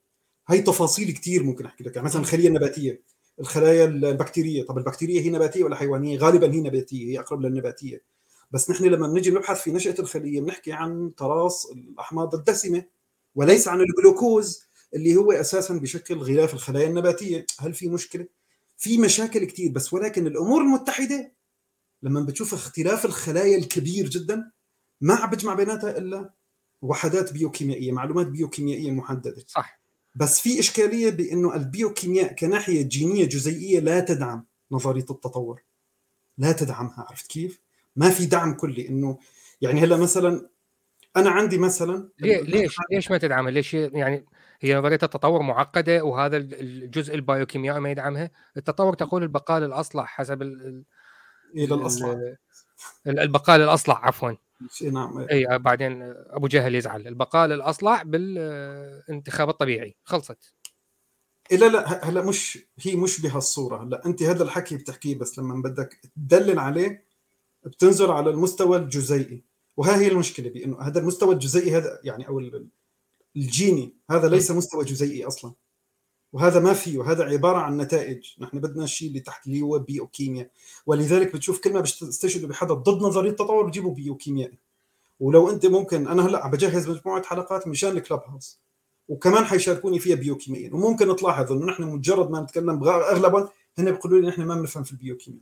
هي 0.49 0.63
تفاصيل 0.63 1.11
كثير 1.11 1.43
ممكن 1.43 1.67
أحكي 1.67 1.85
لك. 1.85 1.97
يعني 1.97 2.07
مثلا 2.07 2.21
الخلية 2.23 2.49
النباتية. 2.49 3.03
الخلايا 3.43 3.85
البكتيرية. 3.85 4.67
طب 4.67 4.79
البكتيرية 4.79 5.21
هي 5.21 5.31
نباتية 5.31 5.65
ولا 5.65 5.77
حيوانية؟ 5.77 6.19
غالبا 6.19 6.53
هي 6.53 6.61
نباتية 6.61 7.07
هي 7.07 7.21
أقرب 7.21 7.41
للنباتية. 7.41 8.03
بس 8.51 8.71
نحن 8.71 8.85
لما 8.85 9.07
بنجي 9.07 9.31
نبحث 9.31 9.63
في 9.63 9.73
نشأة 9.73 9.95
الخلية 9.99 10.41
بنحكي 10.41 10.73
عن 10.73 11.15
تراص 11.17 11.67
الأحماض 11.67 12.35
الدسمة 12.35 12.85
وليس 13.35 13.69
عن 13.69 13.81
الجلوكوز 13.81 14.63
اللي 14.95 15.17
هو 15.17 15.33
أساسا 15.33 15.75
بشكل 15.75 16.19
غلاف 16.19 16.55
الخلايا 16.55 16.89
النباتية. 16.89 17.47
هل 17.61 17.75
في 17.75 17.89
مشكلة؟ 17.89 18.27
في 18.79 18.99
مشاكل 18.99 19.45
كثير 19.45 19.73
بس 19.73 19.93
ولكن 19.93 20.27
الأمور 20.27 20.61
المتحدة 20.63 21.33
لما 22.03 22.21
بتشوف 22.21 22.55
اختلاف 22.55 23.05
الخلايا 23.05 23.59
الكبير 23.59 24.09
جدا 24.09 24.51
ما 25.01 25.15
عم 25.15 25.31
بجمع 25.31 25.55
بيناتها 25.55 25.99
إلا 25.99 26.31
وحدات 26.83 27.33
بيوكيميائية 27.33 27.93
معلومات 27.93 28.27
بيوكيميائية 28.27 28.91
محددة. 28.91 29.45
صح. 29.47 29.82
بس 30.15 30.41
في 30.41 30.61
إشكالية 30.61 31.11
بإنه 31.11 31.55
البيوكيمياء 31.55 32.33
كناحية 32.33 32.83
جينية 32.83 33.25
جزيئية 33.25 33.81
لا 33.81 34.01
تدعم 34.01 34.47
نظرية 34.73 35.07
التطور 35.11 35.63
لا 36.39 36.53
تدعمها 36.53 37.07
عرفت 37.09 37.27
كيف 37.27 37.61
ما 37.97 38.11
في 38.11 38.27
دعم 38.27 38.55
كلي 38.55 38.89
إنه 38.89 39.19
يعني 39.61 39.81
هلأ 39.81 39.97
مثلا 39.97 40.49
أنا 41.17 41.31
عندي 41.31 41.59
مثلا 41.59 42.09
ليش 42.19 42.77
ليش 42.91 43.11
ما 43.11 43.19
تدعمها؟ 43.19 43.51
ليش 43.51 43.75
يعني 43.75 44.25
هي 44.61 44.75
نظرية 44.75 44.99
التطور 45.03 45.43
معقدة 45.43 46.05
وهذا 46.05 46.37
الجزء 46.37 47.15
البايوكيميائي 47.15 47.81
ما 47.81 47.91
يدعمها؟ 47.91 48.31
التطور 48.57 48.95
تقول 48.95 49.23
البقاء 49.23 49.61
للاصلح 49.61 50.07
حسب 50.07 50.43
ال- 50.43 50.67
ال- 50.67 50.85
إلى 51.57 51.75
الاصل 51.75 52.11
ال- 52.11 52.37
ال- 53.07 53.21
البقاء 53.21 53.59
للاصلح 53.59 54.05
عفوا 54.05 54.33
نعم 54.83 55.19
إي 55.19 55.59
بعدين 55.59 56.03
أبو 56.17 56.47
جهل 56.47 56.75
يزعل. 56.75 57.09
البقاء 57.09 57.47
للاصلع 57.47 58.03
بالانتخاب 58.03 59.49
الطبيعي. 59.49 59.97
خلصت. 60.05 60.55
إيه 61.53 61.59
لا 61.59 61.67
لا 61.67 62.09
هلا 62.09 62.23
مش 62.25 62.59
هي 62.81 62.97
مش 62.97 63.21
بهالصورة. 63.21 63.83
هلا 63.83 64.07
أنت 64.07 64.23
هذا 64.23 64.43
الحكي 64.43 64.77
بتحكيه 64.77 65.19
بس 65.19 65.39
لما 65.39 65.63
بدك 65.63 66.01
تدلل 66.17 66.59
عليه 66.59 67.05
بتنزل 67.65 68.11
على 68.11 68.31
المستوى 68.31 68.77
الجزيئي. 68.77 69.45
وها 69.77 69.97
هي 70.01 70.09
المشكلة 70.09 70.51
بأنه 70.51 70.81
هذا 70.81 71.01
المستوى 71.01 71.35
الجزيئي 71.35 71.77
هذا 71.77 72.01
يعني 72.05 72.29
أو 72.29 72.39
ال- 72.39 72.69
الجيني 73.37 73.95
هذا 74.11 74.29
ليس 74.29 74.51
مستوى 74.51 74.85
جزيئي 74.85 75.27
أصلا. 75.27 75.53
وهذا 76.33 76.61
ما 76.61 76.73
فيه 76.73 77.11
هذا 77.13 77.25
عبارة 77.25 77.59
عن 77.59 77.77
نتائج. 77.77 78.27
نحن 78.39 78.61
بدنا 78.61 78.85
الشيء 78.85 79.09
اللي 79.09 79.21
تحت 79.21 79.47
اللي 79.47 79.61
هو 79.61 79.79
بيوكيمياء 79.79 80.51
ولذلك 80.87 81.35
بتشوف 81.35 81.61
كل 81.61 81.73
ما 81.73 81.81
بيستشهدوا 81.81 82.49
بحدا 82.49 82.75
ضد 82.75 83.03
نظريه 83.03 83.31
التطور 83.31 83.67
بجيبوا 83.67 83.95
بيوكيميائي 83.95 84.59
ولو 85.21 85.51
أنت 85.51 85.67
ممكن 85.67 86.09
أنا 86.09 86.27
هلأ 86.27 86.45
عم 86.45 86.51
بجهز 86.51 86.89
مجموعة 86.89 87.23
حلقات 87.23 87.69
مشان 87.69 87.97
الكلاب 87.97 88.23
هاوس. 88.29 88.61
وكمان 89.09 89.45
حيشاركوني 89.45 89.99
فيها 89.99 90.17
بيوكيميا 90.17 90.75
وممكن 90.75 91.17
تلاحظ 91.17 91.53
انه 91.53 91.67
نحن 91.67 91.83
مجرد 91.83 92.31
ما 92.31 92.41
نتكلم 92.41 92.85
اغلبا 92.89 93.49
هن 93.79 93.91
بيقولوا 93.91 94.21
لي 94.21 94.29
نحن 94.29 94.43
ما 94.43 94.55
بنفهم 94.55 94.83
في 94.85 94.93
البيوكيميا. 94.93 95.41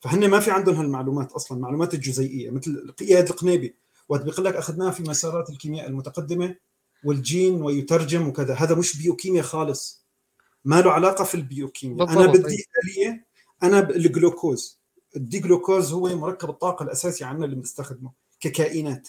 فهن 0.00 0.30
ما 0.30 0.40
في 0.40 0.50
عندهم 0.50 0.74
هالمعلومات 0.74 1.32
أصلا 1.32 1.58
المعلومات 1.58 1.94
الجزيئية. 1.94 2.50
مثل 2.50 2.94
اياد 3.02 3.28
القنيبي. 3.28 3.76
وقت 4.08 4.22
بيقول 4.22 4.44
لك 4.44 4.54
اخذناها 4.54 4.90
في 4.90 5.02
مسارات 5.02 5.50
الكيمياء 5.50 5.88
المتقدمة 5.88 6.56
والجين 7.04 7.62
ويترجم 7.62 8.28
وكذا. 8.28 8.54
هذا 8.54 8.74
مش 8.74 9.02
بيوكيميا 9.02 9.42
خالص. 9.42 9.99
ما 10.64 10.80
له 10.80 10.90
علاقة 10.92 11.24
في 11.24 11.34
البيوكيميا. 11.34 12.04
أنا. 12.04 12.26
بدي 12.26 12.64
آلية 12.84 13.26
أنا 13.62 13.90
الجلوكوز. 13.90 14.80
ال 15.16 15.24
D-glucose 15.24 15.92
هو 15.92 16.16
مركب 16.16 16.50
الطاقة 16.50 16.82
الأساسي 16.82 17.24
عندنا 17.24 17.44
اللي 17.44 17.56
بنستخدمه 17.56 18.12
ككائنات 18.40 19.08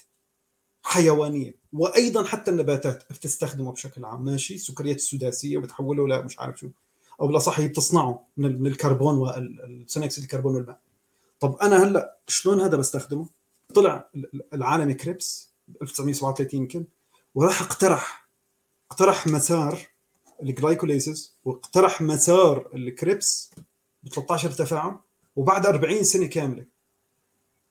حيوانية 0.83 1.55
وأيضا 1.73 2.23
حتى 2.23 2.51
النباتات 2.51 3.03
بتستخدمه 3.13 3.71
بشكل 3.71 4.05
عام. 4.05 4.25
ماشي؟ 4.25 4.55
السكريات 4.55 4.95
السداسية 4.95 5.57
وبتحوله 5.57 6.07
لا 6.07 6.21
مش 6.21 6.39
عارف 6.39 6.59
شو. 6.59 6.69
أو 7.21 7.27
بالاصح 7.27 7.59
هي 7.59 7.67
بتصنعه 7.67 8.27
من 8.37 8.45
ال- 8.45 8.61
من 8.61 8.67
الكربون 8.67 9.17
والثاني 9.17 10.05
اكسيد 10.05 10.23
الكربون 10.23 10.55
والماء. 10.55 10.79
طب 11.39 11.55
أنا 11.55 11.83
هلأ 11.83 12.17
شلون 12.27 12.61
هذا 12.61 12.77
بستخدمه؟ 12.77 13.29
طلع 13.75 14.09
ال- 14.15 14.35
ال- 14.35 14.53
العالم 14.53 14.93
كريبس 14.93 15.53
1937 15.81 16.61
يمكن 16.61 16.85
وراح 17.35 17.61
اقترح 17.61 18.29
اقترح 18.91 19.27
مسار 19.27 19.79
ال 20.41 20.50
glycolysis 20.50 21.35
واقترح 21.45 22.01
مسار 22.01 22.69
الكريبس 22.73 23.51
ب 24.03 24.09
13 24.09 24.51
تفاعل 24.51 24.95
وبعد 25.35 25.65
40 25.65 26.03
سنة 26.03 26.25
كاملة. 26.25 26.65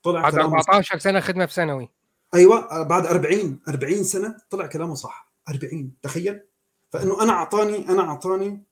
طلع 0.03 0.21
بعد 0.21 0.33
كلامه 0.33 0.57
14 0.57 0.97
سنة 0.97 1.19
خدمة 1.19 1.45
في 1.45 1.53
ثانوي. 1.53 1.89
أيوه 2.33 2.83
بعد 2.83 3.05
40 3.05 3.59
40 3.67 4.03
سنة 4.03 4.37
طلع 4.49 4.67
كلامه 4.67 4.95
صح. 4.95 5.31
40 5.49 5.91
تخيل. 6.01 6.41
فإنه 6.89 7.23
أنا 7.23 7.31
أعطاني 7.31 7.89
أنا 7.89 8.01
أعطاني 8.01 8.63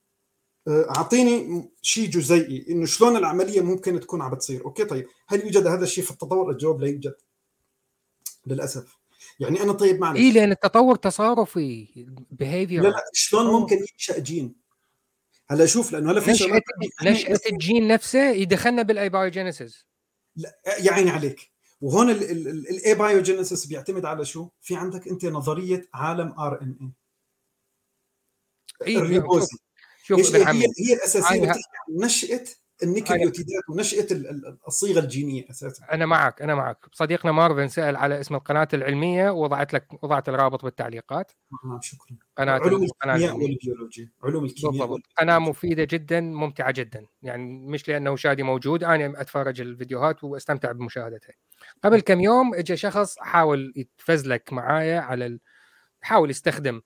آه، 0.68 0.90
أعطيني 0.98 1.70
شيء 1.82 2.10
جزيئي 2.10 2.66
إنه 2.70 2.86
شلون 2.86 3.18
العملية 3.18 3.62
ممكن 3.62 4.00
تكون 4.00 4.22
عم 4.22 4.32
بتصير. 4.32 4.66
okay 4.66 4.86
طيب. 4.86 5.08
هل 5.28 5.42
يوجد 5.42 5.68
هذا 5.68 5.84
الشيء 5.84 6.04
في 6.04 6.12
التطور؟ 6.12 6.52
الجواب 6.52 6.82
لا 6.82 6.88
يوجد. 6.88 7.16
للأسف. 8.46 8.99
يعني 9.40 9.62
أنا 9.64 9.74
طيب 9.74 10.00
معلش. 10.00 10.20
اي 10.20 10.32
لأن 10.32 10.52
التطور 10.52 10.96
تصارفي 10.96 11.88
behavior. 12.34 12.82
لا 12.84 12.88
لا 12.90 13.04
شلون 13.14 13.46
ممكن 13.62 13.76
ينشأ 13.78 14.20
جين؟ 14.20 14.56
هلا 15.50 15.66
شوف 15.66 15.92
لأنه 15.92 16.12
هلا 16.12 16.20
في 16.22 16.32
نشأة 16.32 16.46
شغلات 16.48 16.64
نشأة 17.04 17.40
الجين 17.52 17.88
نفسه 17.88 18.30
يدخلنا 18.32 18.82
بال 18.82 18.98
abiogenesis 18.98 19.86
يا 20.80 20.92
عيني 20.92 21.10
عليك. 21.10 21.52
وهون 21.82 22.10
ال 22.10 22.96
abiogenesis 22.96 23.66
بيعتمد 23.66 24.06
على 24.06 24.26
شو؟ 24.26 24.50
في 24.62 24.76
عندك 24.76 25.08
أنت 25.08 25.26
نظرية 25.26 25.90
عالم 25.94 26.40
RNA، 26.40 28.98
الريبوزي 28.98 29.58
شوف 30.04 30.36
هي؟ 30.36 30.44
هي 30.80 30.94
الأساسية 30.94 31.28
أنا- 31.40 31.44
بتحكي 31.44 31.62
عن 31.90 32.06
نشأة 32.06 32.46
النيكليوتيدات 32.84 33.64
ونشاه 33.70 34.08
ال- 34.12 34.30
ال- 34.30 34.58
الصيغه 34.68 35.00
الجينية 35.00 35.50
أساسا. 35.50 35.86
أنا 35.92 36.06
معك 36.06 36.42
أنا 36.42 36.56
معك. 36.56 36.78
صديقنا 36.92 37.32
مارفن 37.32 37.68
سأل 37.68 37.96
على 37.96 38.20
اسم 38.20 38.36
القناة 38.36 38.68
العلمية 38.74 39.30
وضعت 39.30 39.74
لك 39.74 40.04
وضعت 40.04 40.30
الرابط 40.30 40.64
بالتعليقات. 40.64 41.32
آه 41.66 41.80
شكرا. 41.84 42.18
قناه 42.38 42.54
علوم 42.54 42.84
الكيمياء. 42.84 43.36
والبيولوجيا. 43.38 44.10
علوم 44.24 44.46
الكيمياء 44.46 44.88
بالضبط. 44.88 45.02
قناة 45.18 45.40
مفيدة 45.40 45.88
جدا 45.92 46.22
ممتعة 46.22 46.72
جدا. 46.72 47.06
يعني 47.22 47.68
مش 47.68 47.88
لأنه 47.88 48.16
شادي 48.16 48.44
موجود 48.44 48.84
أنا 48.84 49.22
أتفرج 49.22 49.62
الفيديوهات 49.62 50.24
وأستمتع 50.24 50.72
بمشاهدتها. 50.72 51.34
قبل 51.84 52.00
كم 52.00 52.20
يوم 52.20 52.56
اجى 52.56 52.78
شخص 52.78 53.20
حاول 53.20 53.74
يتفزلك 53.76 54.54
معايا 54.54 55.00
على 55.00 55.26
ال... 55.26 55.40
حاول 56.02 56.30
يستخدم 56.30 56.82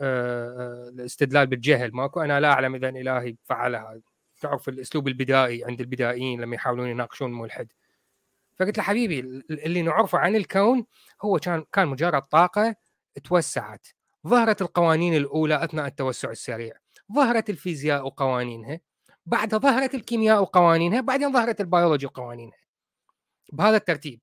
آه، 0.00 0.84
آه، 0.86 0.88
الاستدلال 0.88 1.46
بالجهل. 1.46 1.90
ماكو؟ 1.94 2.20
أنا 2.20 2.40
لا 2.40 2.52
أعلم 2.52 2.74
إذا 2.74 2.88
إلهي 2.88 3.36
فعلها. 3.44 4.00
تعرف 4.42 4.68
الأسلوب 4.68 5.08
البدائي 5.08 5.64
عند 5.64 5.80
البدائيين 5.80 6.40
لما 6.40 6.56
يحاولون 6.56 6.88
يناقشون 6.88 7.32
ملحد. 7.32 7.72
فقلت 8.58 8.78
له 8.78 8.84
حبيبي 8.84 9.20
ال- 9.20 9.64
اللي 9.64 9.82
نعرفه 9.82 10.18
عن 10.18 10.36
الكون 10.36 10.84
هو 11.22 11.38
كان 11.38 11.64
كان 11.72 11.88
مجرد 11.88 12.22
طاقة 12.22 12.76
توسعت. 13.24 13.86
ظهرت 14.26 14.62
القوانين 14.62 15.14
الأولى 15.14 15.64
أثناء 15.64 15.86
التوسع 15.86 16.30
السريع. 16.30 16.74
ظهرت 17.12 17.50
الفيزياء 17.50 18.06
وقوانينها 18.06 18.80
بعدها 19.26 19.58
ظهرت 19.58 19.94
الكيمياء 19.94 20.42
وقوانينها 20.42 21.00
بعدين 21.00 21.32
ظهرت 21.32 21.60
البيولوجي 21.60 22.06
وقوانينها 22.06 22.58
بهذا 23.52 23.76
الترتيب. 23.76 24.20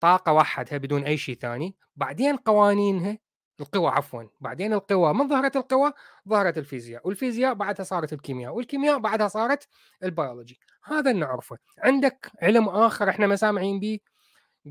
طاقة 0.00 0.32
وحدها 0.32 0.78
بدون 0.78 1.04
أي 1.04 1.16
شيء 1.16 1.36
ثاني. 1.36 1.74
بعدين 1.96 2.36
قوانينها 2.36 3.18
القوى 3.60 3.88
عفوا. 3.88 4.22
بعدين 4.40 4.72
القوى 4.72 5.14
من 5.14 5.28
ظهرت 5.28 5.56
القوى؟ 5.56 5.92
ظهرت 6.28 6.58
الفيزياء. 6.58 7.08
والفيزياء 7.08 7.54
بعدها 7.54 7.84
صارت 7.84 8.12
الكيمياء 8.12 8.54
والكيمياء 8.54 8.98
بعدها 8.98 9.28
صارت 9.28 9.68
البيولوجي. 10.04 10.58
هذا 10.84 11.10
اللي 11.10 11.20
نعرفه. 11.20 11.56
عندك 11.78 12.30
علم 12.42 12.68
آخر 12.68 13.10
إحنا 13.10 13.26
ما 13.26 13.36
سامعين 13.36 13.80
به 13.80 13.98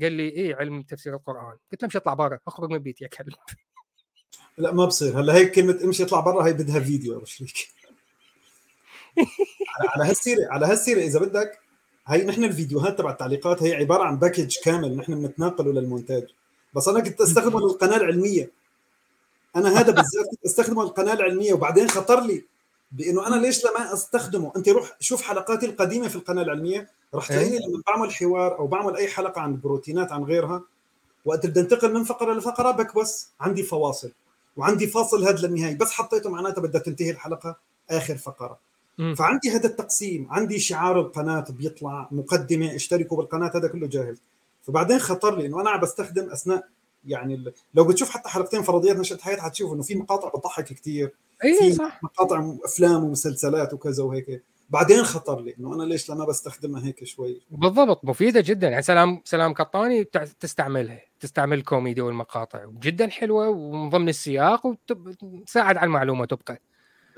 قال 0.02 0.12
لي 0.12 0.28
إيه 0.28 0.54
علم 0.54 0.82
تفسير 0.82 1.14
القرآن؟ 1.14 1.56
قلت 1.72 1.82
له 1.82 1.86
امشي 1.86 1.98
اطلع 1.98 2.14
برا 2.14 2.38
اخرج 2.46 2.70
من 2.70 2.78
بيتي 2.78 3.04
يا 3.04 3.08
كلب. 3.08 3.34
لا 4.58 4.72
ما 4.72 4.84
بصير. 4.84 5.20
هلا 5.20 5.34
هيك 5.34 5.52
كلمة 5.52 5.78
امشي 5.84 6.02
اطلع 6.02 6.20
برا 6.20 6.46
هي 6.46 6.52
بدها 6.52 6.80
فيديو 6.84 7.24
شريك 7.24 7.68
على 9.18 9.88
على 9.88 10.10
هالسيرة 10.10 10.48
على 10.50 10.66
هالسيرة 10.66 11.00
إذا 11.00 11.20
بدك 11.20 11.58
هي 12.06 12.24
نحن 12.24 12.44
الفيديوهات 12.44 12.98
تبع 12.98 13.10
التعليقات 13.10 13.62
هي 13.62 13.74
عبارة 13.74 14.04
عن 14.04 14.18
باكج 14.18 14.56
كامل 14.64 14.96
نحن 14.96 15.14
بنتناقله 15.14 15.72
للمونتاج. 15.72 16.24
بس 16.74 16.88
أنا 16.88 17.00
كنت 17.00 17.20
أستخدمه 17.20 17.60
للقناة 17.60 17.96
العلمية. 17.96 18.50
أنا 19.56 19.80
هذا 19.80 19.90
بالذات 19.92 20.26
أستخدمه 20.46 20.84
للقناه 20.84 21.12
العلمية 21.12 21.52
وبعدين 21.52 21.88
خطر 21.88 22.20
لي 22.20 22.44
بإنه 22.92 23.26
أنا 23.26 23.36
ليش 23.36 23.66
لما 23.66 23.94
أستخدمه؟ 23.94 24.52
أنت 24.56 24.68
روح 24.68 24.96
شوف 25.00 25.22
حلقاتي 25.22 25.66
القديمة 25.66 26.08
في 26.08 26.16
القناة 26.16 26.42
العلمية 26.42 26.88
راح 27.14 27.28
تلاقيني 27.28 27.56
لما 27.58 27.82
بعمل 27.86 28.14
حوار 28.14 28.58
أو 28.58 28.66
بعمل 28.66 28.96
أي 28.96 29.08
حلقة 29.08 29.40
عن 29.40 29.50
البروتينات 29.50 30.12
عن 30.12 30.24
غيرها 30.24 30.62
وقت 31.24 31.46
بدي 31.46 31.60
انتقل 31.60 31.92
من 31.92 32.04
فقرة 32.04 32.34
لفقرة 32.34 32.70
بكبس 32.70 33.28
عندي 33.40 33.62
فواصل 33.62 34.12
وعندي 34.56 34.86
فاصل 34.86 35.24
هذا 35.24 35.46
للنهاية 35.46 35.78
بس 35.78 35.90
حطيته 35.90 36.30
معناتها 36.30 36.62
بدها 36.62 36.80
تنتهي 36.80 37.10
الحلقة 37.10 37.56
آخر 37.90 38.16
فقرة. 38.16 38.58
مم. 38.98 39.14
فعندي 39.14 39.50
هذا 39.50 39.66
التقسيم 39.66 40.26
عندي 40.30 40.58
شعار 40.58 41.00
القناة 41.00 41.44
بيطلع 41.50 42.08
مقدمة 42.10 42.74
اشتركوا 42.74 43.16
بالقناة 43.16 43.50
هذا 43.54 43.68
كله 43.68 43.86
جاهز. 43.86 44.16
فبعدين 44.62 44.98
خطر 44.98 45.36
لي 45.36 45.46
إنه 45.46 45.60
أنا 45.60 45.70
عم 45.70 45.80
بستخدم 45.80 46.30
أثناء 46.30 46.68
يعني 47.06 47.44
لو 47.74 47.84
بتشوف 47.84 48.10
حتى 48.10 48.28
حلقتين 48.28 48.62
فرضيات 48.62 48.96
نشأة 48.96 49.18
حياة 49.18 49.36
حتشوف 49.36 49.72
إنه 49.72 49.82
في 49.82 49.94
مقاطع 49.94 50.28
بتضحك 50.28 50.64
كثير 50.64 51.12
اي 51.44 51.72
صح. 51.72 52.00
مقاطع 52.04 52.54
أفلام 52.64 53.04
ومسلسلات 53.04 53.72
وكذا 53.74 54.02
وهيك. 54.04 54.42
بعدين 54.70 55.02
خطر 55.02 55.40
لي 55.40 55.54
إنه 55.60 55.74
أنا 55.74 55.82
ليش 55.82 56.10
لما 56.10 56.24
بستخدمها 56.24 56.84
هيك 56.86 57.04
شوي. 57.04 57.40
بالضبط 57.50 58.04
مفيدة 58.04 58.40
جدا. 58.40 58.68
يعني 58.68 58.82
سلام 58.82 59.20
سلام 59.24 59.52
قطاني 59.54 60.04
تع- 60.04 60.24
تستعملها 60.40 61.00
تستعمل 61.20 61.58
الكوميدي 61.58 62.00
والمقاطع. 62.00 62.64
جدا 62.80 63.08
حلوة 63.08 63.48
ومن 63.48 63.90
ضمن 63.90 64.08
السياق 64.08 64.66
وتساعد 64.66 65.76
على 65.76 65.86
المعلومة 65.86 66.24
تبقى. 66.24 66.60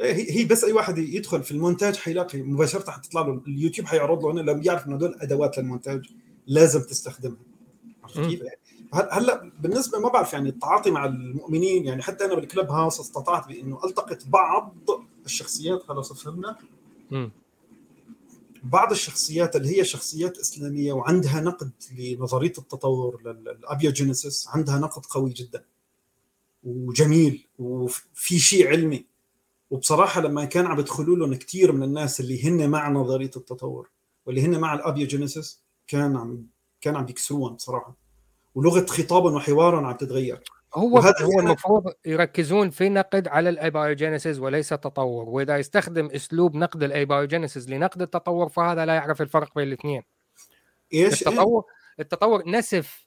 إيه، 0.01 0.13
هي 0.15 0.41
هي 0.41 0.45
بس 0.45 0.65
أي 0.65 0.73
واحد 0.73 0.99
يدخل 0.99 1.43
في 1.43 1.51
المونتاج 1.53 1.97
حيلاقي 1.97 2.43
مباشرة 2.43 2.91
حتطلع 2.91 3.21
له 3.21 3.43
اليوتيوب 3.49 3.87
حيعرض 3.89 4.25
له. 4.25 4.33
هنا 4.33 4.41
لو 4.41 4.59
يعرف 4.63 4.87
إنه 4.87 4.97
هدول 4.97 5.15
أدوات 5.21 5.59
للمونتاج 5.59 6.07
لازم 6.47 6.81
تستخدمها. 6.81 7.37
عرفت. 8.05 8.21
كيف؟ 8.21 8.43
هل- 8.43 8.51
هلا 8.97 9.51
بالنسبة 9.60 9.98
ما 9.98 10.09
بعرف 10.09 10.32
يعني 10.32 10.48
التعاطي 10.48 10.90
مع 10.90 11.05
المؤمنين 11.05 11.85
يعني 11.85 12.02
حتى 12.02 12.24
أنا 12.24 12.35
بالكلب 12.35 12.70
هاوس 12.70 13.01
استطعت 13.01 13.48
بإنه 13.48 13.81
ألتقط 13.85 14.18
بعض 14.27 14.74
الشخصيات 15.27 15.82
خلاص 15.82 16.12
فهمنا. 16.12 16.56
بعض 18.62 18.90
الشخصيات 18.90 19.56
اللي 19.56 19.78
هي 19.78 19.85
شخصيات 19.85 20.39
إسلامية 20.39 20.93
وعندها 20.93 21.40
نقد 21.40 21.70
لنظرية 21.98 22.52
التطور 22.59 23.23
للأبيوجينيسيس 23.24 24.48
عندها 24.48 24.78
نقد 24.78 25.06
قوي 25.06 25.31
جدا 25.31 25.64
وجميل 26.64 27.47
وفي 27.59 28.39
شيء 28.39 28.68
علمي. 28.68 29.06
وبصراحة 29.70 30.20
لما 30.20 30.44
كان 30.44 30.66
عم 30.66 30.81
يدخلوا 30.81 31.16
لهم 31.16 31.35
كثير 31.35 31.73
من 31.73 31.82
الناس 31.82 32.20
اللي 32.20 32.44
هن 32.44 32.70
مع 32.70 32.90
نظرية 32.90 33.31
التطور 33.36 33.90
واللي 34.27 34.40
هن 34.43 34.60
مع 34.60 34.74
الأبيوجينيسيس 34.74 35.60
كان 35.86 36.16
عم 36.16 36.47
كان 36.81 36.97
عم 36.97 37.05
بيكسروهم 37.05 37.55
بصراحة. 37.55 38.06
ولغة 38.57 38.87
خطابهم 38.87 39.35
وحوارهم 39.35 39.85
عم 39.85 39.97
تتغير. 39.97 40.41
هو 40.74 40.99
هو 40.99 41.41
المفروض 41.41 41.93
يركزون 42.07 42.70
في 42.70 42.89
نقد 42.89 43.28
على 43.28 43.49
ال 43.48 43.56
abiogenesis 43.56 44.39
وليس 44.39 44.73
التطور 44.73 45.28
وإذا 45.28 45.59
يستخدم 45.59 46.07
أسلوب 46.07 46.57
نقد 46.57 46.83
ال 46.82 46.90
abiogenesis 46.90 47.69
لنقد 47.69 48.03
التطور 48.03 48.49
فهذا 48.49 48.87
لا 48.87 48.95
يعرف 48.95 49.23
الفرق 49.23 49.55
بين 49.55 49.69
الاثنين. 49.69 50.03
إيش؟ 50.93 51.28
التطور 51.28 51.65
التطور 52.01 52.49
نسف 52.49 53.07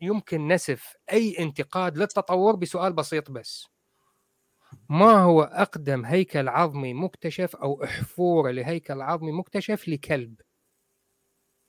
يمكن 0.00 0.48
نسف 0.48 0.96
أي 1.12 1.36
انتقاد 1.38 1.98
للتطور 1.98 2.56
بسؤال 2.56 2.92
بسيط 2.92 3.30
بس. 3.30 3.66
ما 4.88 5.22
هو 5.22 5.42
أقدم 5.42 6.04
هيكل 6.04 6.48
عظمي 6.48 6.94
مكتشف 6.94 7.56
أو 7.56 7.84
أحفوره 7.84 8.50
لهيكل 8.50 9.00
عظمي 9.00 9.32
مكتشف 9.32 9.88
لكلب؟ 9.88 10.40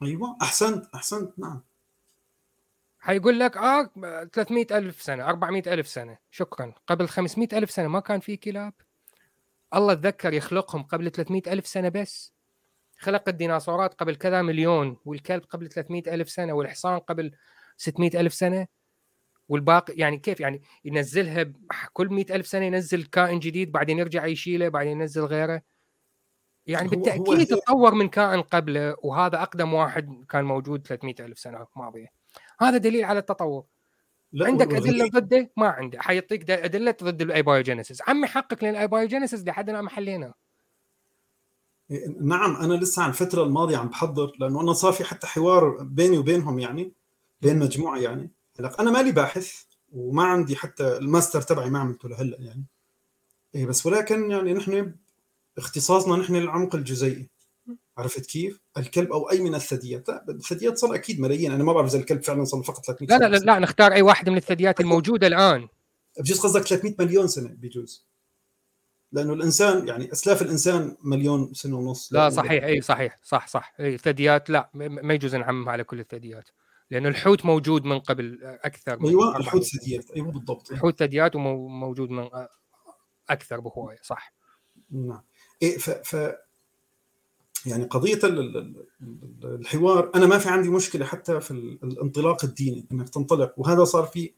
أيوه 0.04 0.38
أحسنت 0.42 0.86
أحسنت 0.96 1.40
نعم. 1.40 1.64
حيقول 3.04 3.40
لك 3.40 3.58
آه 3.58 3.90
300 4.34 4.68
ألف 4.72 5.02
سنة 5.02 5.30
400 5.30 5.64
ألف 5.68 5.88
سنة. 5.88 6.18
شكرا. 6.32 6.74
قبل 6.88 7.08
500 7.08 7.48
ألف 7.54 7.72
سنة 7.72 7.88
ما 7.88 8.00
كان 8.00 8.20
في 8.20 8.38
كلاب. 8.38 8.74
الله 9.76 9.94
تذكر 9.94 10.34
يخلقهم 10.34 10.84
قبل 10.84 11.12
300 11.12 11.42
ألف 11.48 11.68
سنة 11.68 11.90
بس. 11.90 12.34
خلق 12.98 13.30
الديناصورات 13.30 13.94
قبل 13.94 14.16
كذا 14.16 14.42
مليون 14.42 14.98
والكلب 15.06 15.44
قبل 15.44 15.70
300 15.70 16.04
ألف 16.08 16.30
سنة 16.30 16.54
والحصان 16.54 17.00
قبل 17.00 17.32
600 17.78 18.20
ألف 18.20 18.34
سنة. 18.34 18.68
والباقي 19.50 19.94
يعني 19.94 20.18
كيف؟ 20.18 20.40
يعني 20.40 20.62
ينزلها 20.86 21.54
كل 21.94 22.08
100 22.08 22.36
ألف 22.36 22.48
سنة 22.48 22.66
ينزل 22.66 23.04
كائن 23.04 23.40
جديد 23.40 23.72
بعدين 23.72 24.00
يرجع 24.00 24.26
يشيله 24.26 24.70
بعدين 24.70 24.92
ينزل 24.92 25.22
غيره. 25.22 25.62
يعني 26.66 26.88
بالتأكيد 26.88 27.54
هو 27.54 27.60
تطور 27.60 27.94
من 27.94 28.10
كائن 28.10 28.42
قبله 28.42 28.96
وهذا 29.04 29.42
أقدم 29.42 29.74
واحد 29.74 30.26
كان 30.30 30.46
موجود 30.46 30.88
300 30.88 31.16
ألف 31.20 31.40
سنة 31.40 31.68
ماضية 31.76 32.23
هذا 32.60 32.78
دليل 32.78 33.06
على 33.06 33.20
التطور. 33.20 33.66
لا 34.32 34.46
عندك 34.46 34.74
أدلة 34.74 35.08
ضده؟ 35.08 35.52
ما 35.58 35.68
عنده 35.68 36.02
حيعطيك 36.02 36.50
أدلة 36.50 36.96
ضد 37.04 37.22
ال 37.22 37.29
abiogenesis 37.29 38.02
عمي 38.08 38.28
حقق 38.28 38.64
لأن 38.64 38.76
ال 38.76 38.82
abiogenesis 38.82 39.44
لحد 39.44 39.70
الآن 39.70 39.84
ما 39.84 39.90
حلينا. 39.90 40.34
نعم 42.22 42.56
أنا 42.56 42.74
لسه 42.74 43.02
على 43.02 43.10
الفترة 43.10 43.44
الماضية 43.44 43.78
عم 43.78 43.88
بحضر 43.88 44.32
لأنه 44.40 44.62
أنا 44.62 44.74
صار 44.74 44.94
في 44.94 45.04
حتى 45.04 45.28
حوار 45.28 45.84
بيني 45.84 46.18
وبينهم 46.18 46.60
يعني 46.60 46.94
بين 47.42 47.60
مجموعة 47.60 47.98
يعني. 47.98 48.32
هلا 48.60 48.80
أنا 48.80 48.92
مالي 48.92 49.12
باحث 49.12 49.64
وما 49.92 50.24
عندي 50.24 50.56
حتى 50.56 50.98
الماستر 50.98 51.42
تبعي 51.42 51.70
ما 51.70 51.80
عملته 51.80 52.10
لهلا 52.10 52.38
يعني. 52.40 52.66
إيه 53.56 53.66
بس 53.66 53.86
ولكن 53.86 54.32
يعني 54.32 54.54
نحن 54.54 54.96
اختصاصنا 55.58 56.16
نحن 56.16 56.36
العمق 56.36 56.76
الجزيئي. 56.76 57.30
عرفت 57.98 58.26
كيف؟ 58.26 58.63
الكلب 58.78 59.12
أو 59.12 59.30
أي 59.32 59.40
من 59.40 59.56
الثدييات، 59.56 60.10
لا 60.10 60.26
الثدييات 60.30 60.78
صار 60.78 60.96
أكيد 60.96 61.20
ملايين. 61.20 61.52
أنا 61.52 61.64
ما 61.64 61.74
بعرف 61.74 61.90
إذا 61.90 62.00
الكلب 62.00 62.24
فعلا 62.24 62.44
صار 62.44 62.64
فقط 62.64 62.86
300 62.86 63.10
لا 63.10 63.26
لا. 63.26 63.38
لا, 63.38 63.46
لا 63.46 63.60
نختار 63.60 63.92
أي 63.92 64.02
واحدة 64.02 64.32
من 64.32 64.38
الثدييات 64.38 64.80
الموجودة 64.80 65.28
الآن. 65.28 65.68
بجوز 66.20 66.40
قصدك 66.40 66.62
300 66.62 66.96
مليون 67.00 67.28
سنة 67.28 67.50
بجوز. 67.50 68.08
لأنه 69.12 69.34
الإنسان 69.34 69.88
يعني 69.88 70.12
أسلاف 70.12 70.42
الإنسان 70.42 70.98
مليون 71.04 71.54
سنة 71.54 71.78
ونص. 71.78 72.14
لا 72.14 72.30
صحيح 72.30 72.64
إي 72.64 72.82
صحيح 72.82 73.20
صح 73.24 73.48
صح. 73.48 73.74
إي 73.80 73.98
ثدييات 73.98 74.50
لا 74.50 74.70
ما 74.74 75.14
يجوز 75.14 75.36
نعممها 75.36 75.72
على 75.72 75.84
كل 75.84 76.00
الثدييات. 76.00 76.50
لأنه 76.92 77.10
الحوت 77.10 77.46
موجود 77.46 77.86
من 77.86 78.00
قبل 78.00 78.40
أكثر 78.44 79.00
من 79.00 79.10
أيوه 79.10 79.24
400 79.24 79.42
الحوت. 79.42 79.64
ثدييات 79.64 80.12
أيوه 80.12 80.32
بالضبط. 80.32 80.72
الحوت 80.72 81.00
ثدييات 81.00 81.36
وموجود 81.36 82.10
من 82.10 82.30
أكثر 83.30 83.60
بهواية 83.60 84.00
صح. 84.04 84.34
نعم. 84.92 85.22
إيه 85.62 85.78
ف, 85.78 85.90
ف 85.90 86.16
يعني 87.66 87.84
قضية 87.84 88.20
ال- 88.24 88.40
ال- 88.40 88.58
ال- 88.58 88.86
الحوار 89.44 90.12
أنا 90.16 90.26
ما 90.26 90.38
في 90.38 90.50
عندي 90.50 90.70
مشكلة 90.70 91.06
حتى 91.06 91.40
في 91.42 91.52
ال- 91.52 91.78
الانطلاق 91.84 92.46
الديني 92.46 92.86
إنك 92.92 93.10
تنطلق. 93.10 93.54
وهذا 93.58 93.84
صار 93.84 94.04
في 94.04 94.32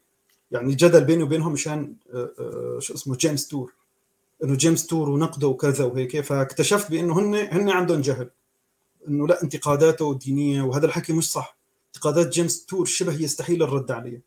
يعني 0.50 0.74
جدل 0.74 1.04
بيني 1.04 1.22
وبينهم 1.22 1.52
مشان 1.52 1.94
آه، 2.14 2.30
آه، 2.38 2.78
شو 2.80 2.94
اسمه 2.94 3.16
جيمس 3.16 3.48
تور. 3.48 3.72
إنه 4.44 4.54
جيمس 4.56 4.86
تور 4.86 5.08
ونقده 5.10 5.48
وكذا 5.48 5.84
وهيك. 5.84 6.20
فاكتشفت 6.20 6.90
بأنه 6.90 7.18
هن 7.18 7.34
هن 7.34 7.70
عندهم 7.70 8.00
جهل. 8.00 8.30
إنه 9.08 9.26
لا 9.26 9.42
انتقاداته 9.42 10.10
الدينية 10.12 10.62
وهذا 10.62 10.86
الحكي 10.86 11.12
مش 11.12 11.30
صح. 11.32 11.56
انتقادات 11.86 12.28
جيمس 12.28 12.66
تور 12.66 12.84
شبه 12.84 13.22
يستحيل 13.22 13.62
الرد 13.62 13.90
عليها. 13.90 14.20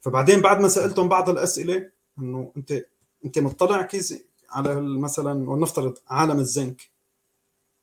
فبعدين 0.00 0.40
بعد 0.40 0.60
ما 0.60 0.68
سألتهم 0.68 1.08
بعض 1.08 1.30
الأسئلة 1.30 1.90
إنه 2.18 2.52
أنت 2.56 2.84
أنت 3.24 3.38
مطلع 3.38 3.82
كيس 3.82 4.14
على 4.50 4.80
مثلا 4.80 5.50
ولنفترض 5.50 5.98
عالم 6.08 6.38
الزنك. 6.38 6.93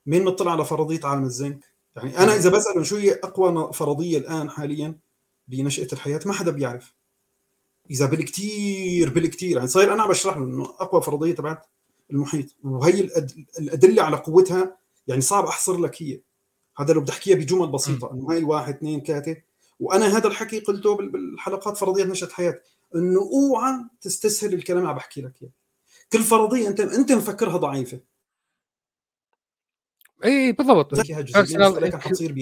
مين 0.06 0.26
مطلع 0.26 0.52
على 0.52 0.66
فرضية 0.66 1.00
عالم 1.04 1.24
الزنك؟ 1.24 1.60
يعني 1.96 2.18
أنا 2.18 2.36
إذا 2.36 2.50
بساله 2.50 2.84
شو 2.84 2.96
هي 2.96 3.12
أقوى 3.14 3.74
فرضية 3.74 4.18
الآن 4.18 4.50
حاليا 4.50 5.00
بنشأة 5.48 5.88
الحياة؟ 5.94 6.20
ما 6.26 6.34
حدا 6.34 6.52
بيعرف. 6.52 6.94
إذا 7.92 8.06
بالكثير 8.06 9.10
بالكثير 9.10 9.56
يعني 9.58 9.68
صاير 9.68 9.94
أنا 9.94 10.04
عم 10.04 10.10
بشرح 10.10 10.38
له 10.38 10.44
إنه 10.44 10.64
أقوى 10.64 11.02
فرضية 11.02 11.36
تبعت 11.36 11.68
المحيط. 12.12 12.56
وهي. 12.64 13.00
الأدلة 13.60 14.04
على 14.04 14.18
قوتها 14.18 14.78
يعني 15.08 15.22
صعب 15.22 15.46
أحصر 15.46 15.80
لك 15.80 16.02
هي. 16.02 16.22
هذا 16.78 16.94
لو 16.94 17.02
بدي 17.02 17.12
أحكيها 17.12 17.36
بجمل 17.36 17.68
بسيطة. 17.72 18.12
إنه 18.14 18.32
هاي 18.32 18.44
واحد 18.44 18.74
اثنين 18.76 19.04
ثلاثة. 19.04 19.36
وأنا 19.80 20.18
هذا 20.18 20.28
الحكي 20.28 20.60
قلته 20.60 20.96
بال- 20.96 21.10
بالحلقات 21.10 21.78
فرضية 21.78 22.04
نشأة 22.04 22.28
حياة. 22.28 22.60
انه 22.96 23.20
اوعى 23.20 23.74
تستسهل 24.02 24.54
الكلام 24.54 24.78
اللي 24.80 24.90
عم 24.90 24.96
بحكي 24.96 25.22
لك 25.22 25.34
إياه. 25.42 25.52
كل 26.14 26.20
فرضية 26.20 26.68
أنت 26.68 26.80
أنت 26.80 27.12
مفكرها 27.12 27.58
ضعيفة. 27.58 28.00
إي 30.26 30.52
بالضبط. 30.52 30.94
ولكن 30.98 32.00
حتصير 32.00 32.36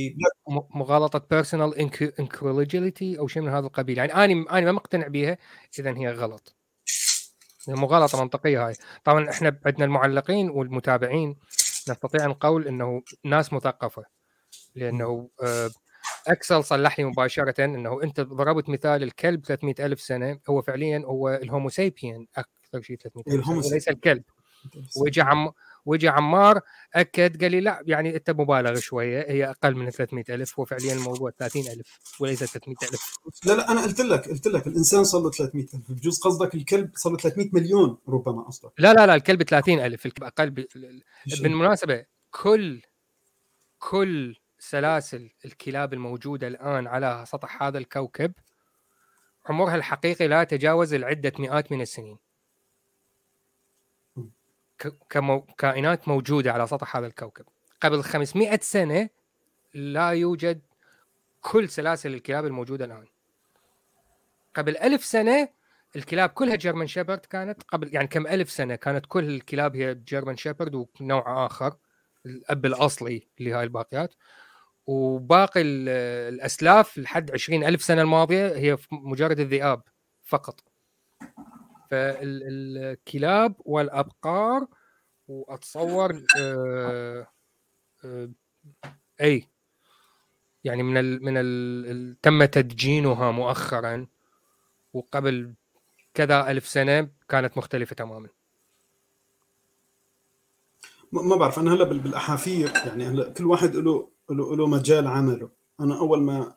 مغالطة 0.76 1.22
personal 1.32 1.76
incredulity 2.20 3.20
أو 3.20 3.28
شيء 3.28 3.42
من 3.42 3.50
هذا 3.50 3.68
القبيل. 3.68 3.98
يعني 3.98 4.14
أنا 4.14 4.46
أنا 4.52 4.66
ما 4.66 4.72
مقتنع 4.72 5.08
بها 5.08 5.38
اذا 5.80 5.98
هي 5.98 6.12
غلط. 6.12 6.56
مغالطة 7.68 8.22
منطقية 8.22 8.68
هاي. 8.68 8.74
طبعا 9.04 9.30
إحنا 9.30 9.60
عندنا 9.66 9.86
المعلقين 9.86 10.50
والمتابعين 10.50 11.36
نستطيع 11.90 12.26
أن 12.26 12.30
نقول 12.30 12.68
إنه 12.68 13.02
ناس 13.24 13.54
مثقفة. 13.54 14.04
لأنه 14.76 15.30
آه، 15.44 15.70
اكسل 16.28 16.64
صلح 16.64 17.00
لي 17.00 17.06
مباشرة 17.06 17.66
إنه 17.66 18.04
أنت 18.04 18.22
ضربت 18.22 18.70
مثال 18.70 19.04
الكلب 19.04 19.46
300 19.46 19.76
ألف 19.80 20.02
سنة. 20.02 20.40
هو 20.50 20.62
فعليا 20.62 21.04
هو 21.06 21.30
ال 21.30 21.38
homo 21.38 21.70
sapien 21.70 22.28
أكثر 22.38 22.82
شيء 22.82 22.98
300 22.98 23.38
ألف 23.40 23.46
سنة. 23.46 23.58
وليس 23.58 23.84
sapien. 23.84 23.96
الكلب. 23.96 24.24
وجا 24.98 25.24
عم 25.24 25.52
وجا 25.90 26.10
عمار 26.10 26.61
أكد 26.95 27.44
قال 27.44 27.52
لي 27.52 27.60
لا 27.60 27.84
يعني 27.86 28.16
أنت 28.16 28.30
مبالغ 28.30 28.76
شوية 28.76 29.32
هي 29.32 29.49
أقل 29.49 29.76
من 29.76 29.90
300 29.90 30.24
ألف 30.30 30.60
هو 30.60 30.66
فعليا 30.66 30.94
الموضوع 30.94 31.32
30 31.32 31.61
ألف 31.61 31.99
وليس 32.20 32.44
300 32.44 32.76
ألف. 32.84 33.20
لا 33.45 33.53
لا 33.53 33.72
أنا 33.72 33.82
قلت 33.82 34.02
لك 34.02 34.30
قلت 34.30 34.48
لك 34.48 34.68
الإنسان 34.68 35.03
صار 35.03 35.22
له 35.22 35.32
300 35.32 35.64
ألف 35.64 35.91
بجوز 35.91 36.20
قصدك 36.20 36.56
الكلب 36.56 36.91
صار 36.95 37.14
له 37.14 37.20
300 37.20 37.49
مليون 37.53 37.98
ربما 38.07 38.41
قصدك. 38.41 38.72
لا 38.78 38.94
لا 38.94 39.06
لا 39.06 39.16
الكلب 39.16 39.44
30 39.44 39.80
ألف 39.80 40.06
الكلب 40.06 40.24
أقل 40.24 40.49
ب... 40.49 40.66
بالمناسبة 41.41 42.06
كل 42.32 42.82
كل 43.80 44.36
سلاسل 44.60 45.30
الكلاب 45.45 45.94
الموجودة 45.94 46.48
الآن 46.48 46.88
على 46.88 47.24
سطح 47.28 47.64
هذا 47.64 47.78
الكوكب 47.78 48.34
عمرها 49.45 49.76
الحقيقي 49.76 50.28
لا 50.28 50.41
يتجاوز 50.41 50.94
العدة 50.94 51.32
مئات 51.40 51.72
من 51.72 51.82
السنين. 51.82 52.18
كائنات 55.58 56.08
موجودة 56.08 56.54
على 56.54 56.68
سطح 56.68 56.96
هذا 56.98 57.08
الكوكب. 57.08 57.46
قبل 57.82 58.04
500 58.04 58.60
سنة 58.62 59.10
لا 59.74 60.10
يوجد 60.10 60.62
كل 61.42 61.70
سلاسل 61.70 62.14
الكلاب 62.14 62.46
الموجودة 62.46 62.86
الآن. 62.86 63.06
قبل 64.56 64.78
ألف 64.78 65.06
سنة 65.06 65.50
الكلاب 65.96 66.30
كلها 66.30 66.56
جيرمان 66.56 66.88
شيبرد 66.88 67.20
كانت 67.20 67.64
قبل 67.64 67.96
يعني 67.96 68.08
كم 68.08 68.28
ألف 68.28 68.52
سنة 68.52 68.76
كانت 68.76 69.06
كل 69.08 69.24
الكلاب 69.24 69.76
هي 69.76 69.96
جيرمان 69.96 70.38
شيبرد 70.38 70.76
ونوع 71.02 71.46
آخر 71.46 71.76
الأب 72.26 72.66
الأصلي 72.66 73.28
اللي 73.40 73.54
هاي 73.54 73.64
الباقيات. 73.64 74.16
وباقي 74.88 75.62
ال- 75.62 75.90
الأسلاف 76.34 76.98
لحد 76.98 77.32
عشرين 77.32 77.64
ألف 77.64 77.82
سنة 77.84 78.02
الماضية 78.02 78.48
هي 78.48 78.78
مجرد 78.92 79.40
الذئاب 79.40 79.82
فقط. 80.24 80.64
فالكلاب 81.90 83.56
والأبقار 83.60 84.68
وأتصور 85.28 86.24
آه 86.41 87.28
آه 88.06 88.30
أي 89.22 89.44
يعني 90.64 90.84
من 90.84 90.98
ال 90.98 91.24
من 91.26 91.34
ال 91.38 92.22
تم 92.22 92.45
تدجينها 92.45 93.32
مؤخرا 93.32 94.07
وقبل 94.94 95.53
كذا 96.14 96.52
ألف 96.52 96.68
سنة 96.68 97.10
كانت 97.30 97.57
مختلفة 97.57 97.95
تماما. 97.95 98.30
ما 101.11 101.22
ما 101.22 101.36
بعرف 101.36 101.60
أنا 101.60 101.74
هلأ 101.74 101.84
بال- 101.84 101.99
بالأحافير 101.99 102.72
يعني 102.86 103.06
هلأ 103.06 103.30
كل 103.30 103.45
واحد 103.45 103.76
له 103.76 104.10
له 104.30 104.56
له 104.56 104.68
مجال 104.68 105.07
عمله. 105.07 105.49
أنا 105.80 105.99
أول 105.99 106.22
ما 106.22 106.56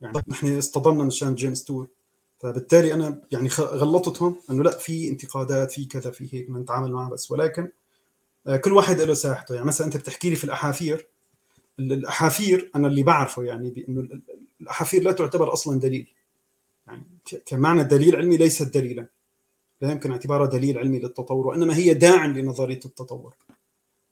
يعني 0.00 0.22
نحن 0.28 0.58
اصطدمنا 0.58 1.04
مشان 1.04 1.34
جيمس 1.34 1.64
تور 1.64 1.88
فبالتالي 2.38 2.94
أنا 2.94 3.22
يعني 3.32 3.48
غلطتهم 3.58 4.36
إنه 4.50 4.62
لا 4.64 4.70
في 4.78 5.08
انتقادات 5.08 5.72
في 5.72 5.84
كذا 5.84 6.10
في 6.10 6.28
هيك 6.34 6.44
بدنا 6.46 6.58
نتعامل 6.60 6.92
معها 6.92 7.10
بس. 7.10 7.30
ولكن 7.30 7.68
آه، 8.46 8.56
كل 8.56 8.72
واحد 8.72 9.00
له 9.00 9.14
ساحته. 9.14 9.54
يعني 9.54 9.66
مثلا 9.66 9.86
أنت 9.86 9.96
بتحكي 9.96 10.30
لي 10.30 10.36
في 10.36 10.44
الأحافير 10.44 11.06
ال- 11.78 11.92
الأحافير 11.92 12.70
أنا 12.76 12.88
اللي 12.88 13.02
بعرفه 13.02 13.42
يعني 13.44 13.70
بانه 13.70 14.00
ال- 14.00 14.12
ال- 14.12 14.22
الأحافير 14.60 15.02
لا 15.02 15.12
تعتبر 15.12 15.52
أصلا 15.52 15.80
دليل. 15.80 16.06
يعني 16.86 17.02
كمعنى 17.46 17.84
دليل 17.84 18.16
علمي 18.16 18.36
ليست 18.36 18.74
دليلا. 18.78 19.06
لا 19.80 19.92
يمكن 19.92 20.10
اعتبارها 20.10 20.46
دليل 20.46 20.78
علمي 20.78 20.98
للتطور 20.98 21.46
وإنما 21.46 21.76
هي 21.76 21.94
داعم 21.94 22.38
لنظرية 22.38 22.80
التطور. 22.84 23.34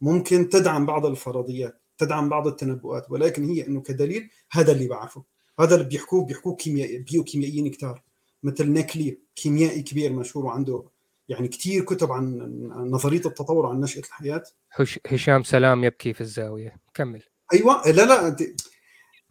ممكن 0.01 0.49
تدعم 0.49 0.87
بعض 0.87 1.07
الفرضيات 1.07 1.81
تدعم 1.99 2.29
بعض 2.29 2.47
التنبؤات 2.47 3.11
ولكن 3.11 3.45
هي 3.45 3.67
إنه 3.67 3.81
كدليل 3.81 4.31
هذا 4.51 4.73
اللي 4.73 4.87
بعرفه. 4.89 5.23
هذا 5.61 5.75
اللي 5.75 5.87
بيحكوه 5.89 6.25
بيحكوه 6.25 6.57
كيمياء 6.57 6.99
بيوكيميائيين 6.99 7.71
كتار. 7.71 8.03
مثل 8.45 8.69
نيكلي 8.71 9.19
كيميائي 9.37 9.83
كبير 9.83 10.13
مشهور 10.13 10.47
وعنده 10.47 10.85
يعني 11.29 11.49
كثير 11.49 11.85
كتب 11.85 12.13
عن 12.13 12.41
عن 12.73 12.91
نظرية 12.91 13.19
التطور 13.27 13.67
وعن 13.67 13.81
نشأة 13.81 14.01
الحياة 14.01 14.43
هش- 14.73 14.99
هشام 15.07 15.43
سلام 15.43 15.85
يبكي 15.85 16.13
في 16.15 16.21
الزاوية 16.21 16.77
كمل 16.95 17.23
أيوه 17.53 17.83
لا 17.91 18.03
لا 18.05 18.37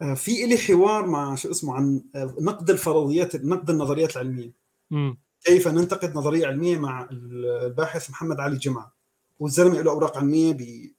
آه، 0.02 0.14
في 0.14 0.44
إلي 0.44 0.58
حوار 0.58 1.06
مع 1.06 1.34
شو 1.34 1.50
اسمه 1.50 1.74
عن 1.74 2.02
آه، 2.14 2.34
نقد 2.40 2.70
الفرضيات 2.70 3.36
نقد 3.36 3.70
النظريات 3.70 4.16
العلمية. 4.16 4.52
كيف 5.44 5.68
ننتقد 5.68 6.14
نظرية 6.14 6.46
علمية 6.46 6.78
مع 6.78 7.08
الباحث 7.10 8.10
محمد 8.10 8.40
علي 8.40 8.56
جمعة 8.56 8.94
والزلمه 9.38 9.80
له 9.82 9.90
أوراق 9.90 10.16
علمية 10.16 10.52
ب-. 10.52 10.90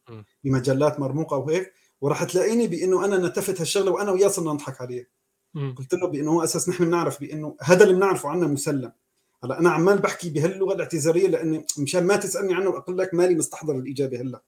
بمجلات 0.43 0.99
مرموقة 0.99 1.37
وهيك 1.37 1.73
وراح 2.01 2.23
تلاقيني 2.23 2.67
بإنه 2.67 3.05
أنا 3.05 3.17
نتفت 3.27 3.59
هالشغلة 3.61 3.91
وأنا 3.91 4.11
وياه 4.11 4.27
صرنا 4.27 4.53
نضحك 4.53 4.81
عليه. 4.81 5.09
قلت 5.55 5.93
له 5.93 6.07
بأنه 6.07 6.31
هو 6.31 6.43
أساس 6.43 6.69
نحن 6.69 6.85
بنعرف 6.85 7.19
بأنه 7.19 7.55
هذا 7.61 7.83
اللي 7.83 7.95
بنعرفه 7.95 8.29
عنه 8.29 8.47
مسلم. 8.47 8.91
هلا 9.43 9.59
أنا 9.59 9.69
عمال 9.69 9.99
بحكي 9.99 10.29
بهاللغة 10.29 10.73
الاعتذارية 10.73 11.27
لأني 11.27 11.65
مشان 11.77 12.03
ما 12.03 12.15
تسألني 12.15 12.53
عنه 12.53 12.69
واقول 12.69 12.97
لك 12.97 13.13
مالي 13.13 13.35
مستحضر 13.35 13.75
الإجابة 13.75 14.21
هلأ. 14.21 14.41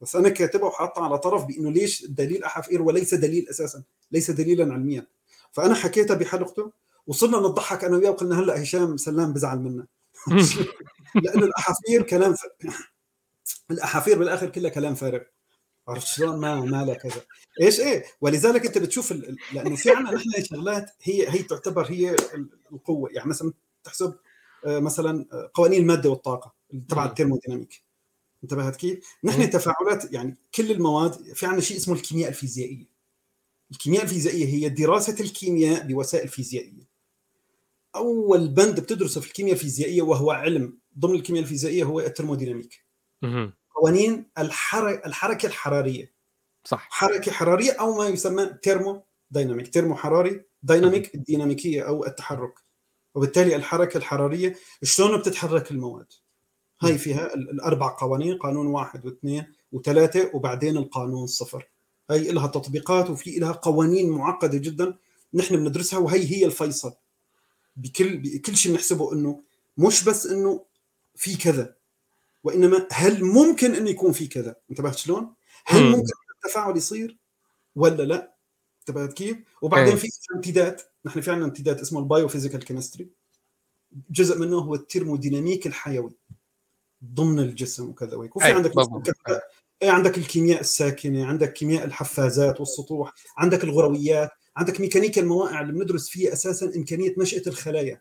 بس 0.00 0.16
أنا 0.16 0.28
كاتبها 0.28 0.68
وحاطها 0.68 1.04
على 1.04 1.18
طرف 1.18 1.44
بأنه 1.44 1.70
ليش 1.70 2.04
الدليل 2.04 2.44
احافير 2.44 2.82
وليس 2.82 3.14
دليل 3.14 3.48
أساسا 3.48 3.82
ليس 4.12 4.30
دليلا 4.30 4.74
علميا. 4.74 5.06
فأنا 5.52 5.74
حكيتها 5.74 6.14
بحلقته 6.14 6.72
وصرنا 7.06 7.38
نضحك 7.38 7.84
أنا 7.84 7.96
وياه 7.96 8.10
وقلنا 8.10 8.40
هلأ 8.40 8.62
هشام 8.62 8.96
سلام 8.96 9.32
بزعل 9.32 9.58
منا. 9.58 9.86
لأنه 11.24 11.44
الأحافير 11.44 12.02
كلام 12.02 12.34
ف... 12.34 12.40
الأحافير 13.70 14.18
بالآخر 14.18 14.48
كلها 14.48 14.70
كلام 14.70 14.94
فارغ. 14.94 15.20
عرفت 15.88 16.06
شلون؟ 16.06 16.40
ما 16.40 16.60
ما 16.60 16.84
لها 16.84 16.94
كذا. 16.94 17.22
إيش؟ 17.60 17.80
إيه. 17.80 18.04
ولذلك 18.20 18.66
أنت 18.66 18.78
بتشوف 18.78 19.12
ال... 19.12 19.36
لأنه 19.52 19.76
في 19.76 19.90
عندنا 19.90 20.14
نحن 20.14 20.44
شغلات 20.44 20.90
هي 21.02 21.28
هي 21.28 21.42
تعتبر 21.42 21.86
هي 21.90 22.10
ال- 22.14 22.48
القوة. 22.72 23.10
يعني 23.12 23.28
مثلا 23.28 23.52
تحسب 23.84 24.14
آه، 24.64 24.78
مثلا 24.78 25.26
آه، 25.32 25.50
قوانين 25.54 25.80
المادة 25.82 26.10
والطاقة 26.10 26.54
تبع. 26.88 27.04
ال 27.04 27.09
thermodynamic. 27.09 27.82
انتبهت 28.44 28.76
كيف؟ 28.76 29.16
نحن 29.24 29.50
تفاعلات 29.50 30.12
يعني 30.12 30.36
كل 30.54 30.70
المواد 30.70 31.12
في 31.12 31.46
عندنا 31.46 31.62
شيء 31.62 31.76
اسمه 31.76 31.94
الكيمياء 31.94 32.28
الفيزيائية. 32.28 32.86
الكيمياء 33.70 34.02
الفيزيائية 34.02 34.46
هي 34.46 34.68
دراسة 34.68 35.20
الكيمياء 35.20 35.86
بوسائل 35.86 36.28
فيزيائية. 36.28 36.86
أول 37.96 38.48
بند 38.48 38.80
بتدرسه 38.80 39.20
في 39.20 39.26
الكيمياء 39.26 39.54
الفيزيائية 39.54 40.02
وهو 40.02 40.30
علم 40.30 40.78
ضمن 40.98 41.14
الكيمياء 41.14 41.44
الفيزيائية 41.44 41.84
هو 41.84 42.00
ال 42.00 42.06
thermodynamic. 42.06 42.84
قوانين 43.76 44.30
الحركه 44.38 45.06
الحركة 45.06 45.46
الحرارية. 45.46 46.12
صح. 46.64 46.88
حركة 46.90 47.32
حرارية 47.32 47.72
أو 47.72 47.94
ما 47.94 48.08
يسمى 48.08 48.46
thermo 48.62 49.02
dynamic 49.30 49.68
thermo 49.68 49.94
حراري 49.96 50.44
dynamic 50.62 51.14
الديناميكية 51.14 51.82
أو 51.82 52.06
التحرك. 52.06 52.54
وبالتالي 53.14 53.56
الحركة 53.56 53.98
الحرارية 53.98 54.56
شلون 54.82 55.18
بتتحرك 55.18 55.70
المواد؟ 55.70 56.06
هاي 56.82 56.98
فيها 56.98 57.34
ال- 57.34 57.50
الأربع 57.50 57.96
قوانين 57.98 58.38
قانون 58.38 58.66
واحد 58.66 59.06
واثنين 59.06 59.52
وثلاثة 59.72 60.30
وبعدين 60.34 60.76
القانون 60.76 61.26
صفر. 61.26 61.70
هاي 62.10 62.32
لها 62.32 62.46
تطبيقات 62.46 63.10
وفي 63.10 63.38
لها 63.38 63.52
قوانين 63.52 64.10
معقدة 64.10 64.58
جدا 64.58 64.98
نحن 65.34 65.56
بندرسها 65.56 65.98
وهي 65.98 66.30
هي 66.36 66.46
الفيصل. 66.46 66.92
بكل 67.76 68.16
بكل 68.16 68.56
شيء 68.56 68.72
بنحسبه 68.72 69.12
إنه 69.12 69.42
مش 69.76 70.04
بس 70.04 70.26
إنه 70.26 70.64
في 71.14 71.36
كذا. 71.36 71.75
وإنما 72.46 72.88
هل 72.92 73.24
ممكن 73.24 73.74
انه 73.74 73.90
يكون 73.90 74.12
في 74.12 74.26
كذا 74.26 74.56
انتبهت 74.70 74.96
شلون؟ 74.96 75.34
هل 75.66 75.82
مم. 75.82 75.90
ممكن 75.90 76.12
التفاعل 76.44 76.76
يصير 76.76 77.18
ولا 77.74 78.02
لا؟ 78.02 78.36
انتبهت 78.80 79.12
كيف؟ 79.12 79.36
وبعدين 79.62 79.92
إيه. 79.92 80.00
في 80.00 80.08
امتداد 80.36 80.80
نحن 81.04 81.20
في 81.20 81.30
عندنا 81.30 81.46
امتداد 81.46 81.80
اسمه 81.80 82.00
ال 82.00 82.05
biophysical 82.05 82.64
chemistry 82.64 83.10
جزء 84.10 84.38
منه 84.38 84.58
هو 84.58 84.74
ال 84.74 84.81
thermodynamic 84.81 85.66
الحيوي 85.66 86.16
ضمن 87.04 87.38
الجسم 87.38 87.88
وكذا 87.88 88.16
وهيك 88.16 88.36
وفي 88.36 88.46
أي، 88.46 88.52
عندك 88.52 88.72
إيه 89.82 89.90
عندك 89.90 90.18
الكيمياء 90.18 90.60
الساكنة 90.60 91.26
عندك 91.26 91.52
كيمياء 91.52 91.84
الحفازات 91.84 92.60
والسطوح 92.60 93.14
عندك 93.36 93.64
الغرويات 93.64 94.30
عندك 94.56 94.80
ميكانيكا 94.80 95.20
الموائع 95.20 95.60
اللي 95.60 95.72
بندرس 95.72 96.08
فيها 96.08 96.32
أساسا 96.32 96.72
إمكانية 96.76 97.14
نشأة 97.18 97.42
الخلايا 97.46 98.00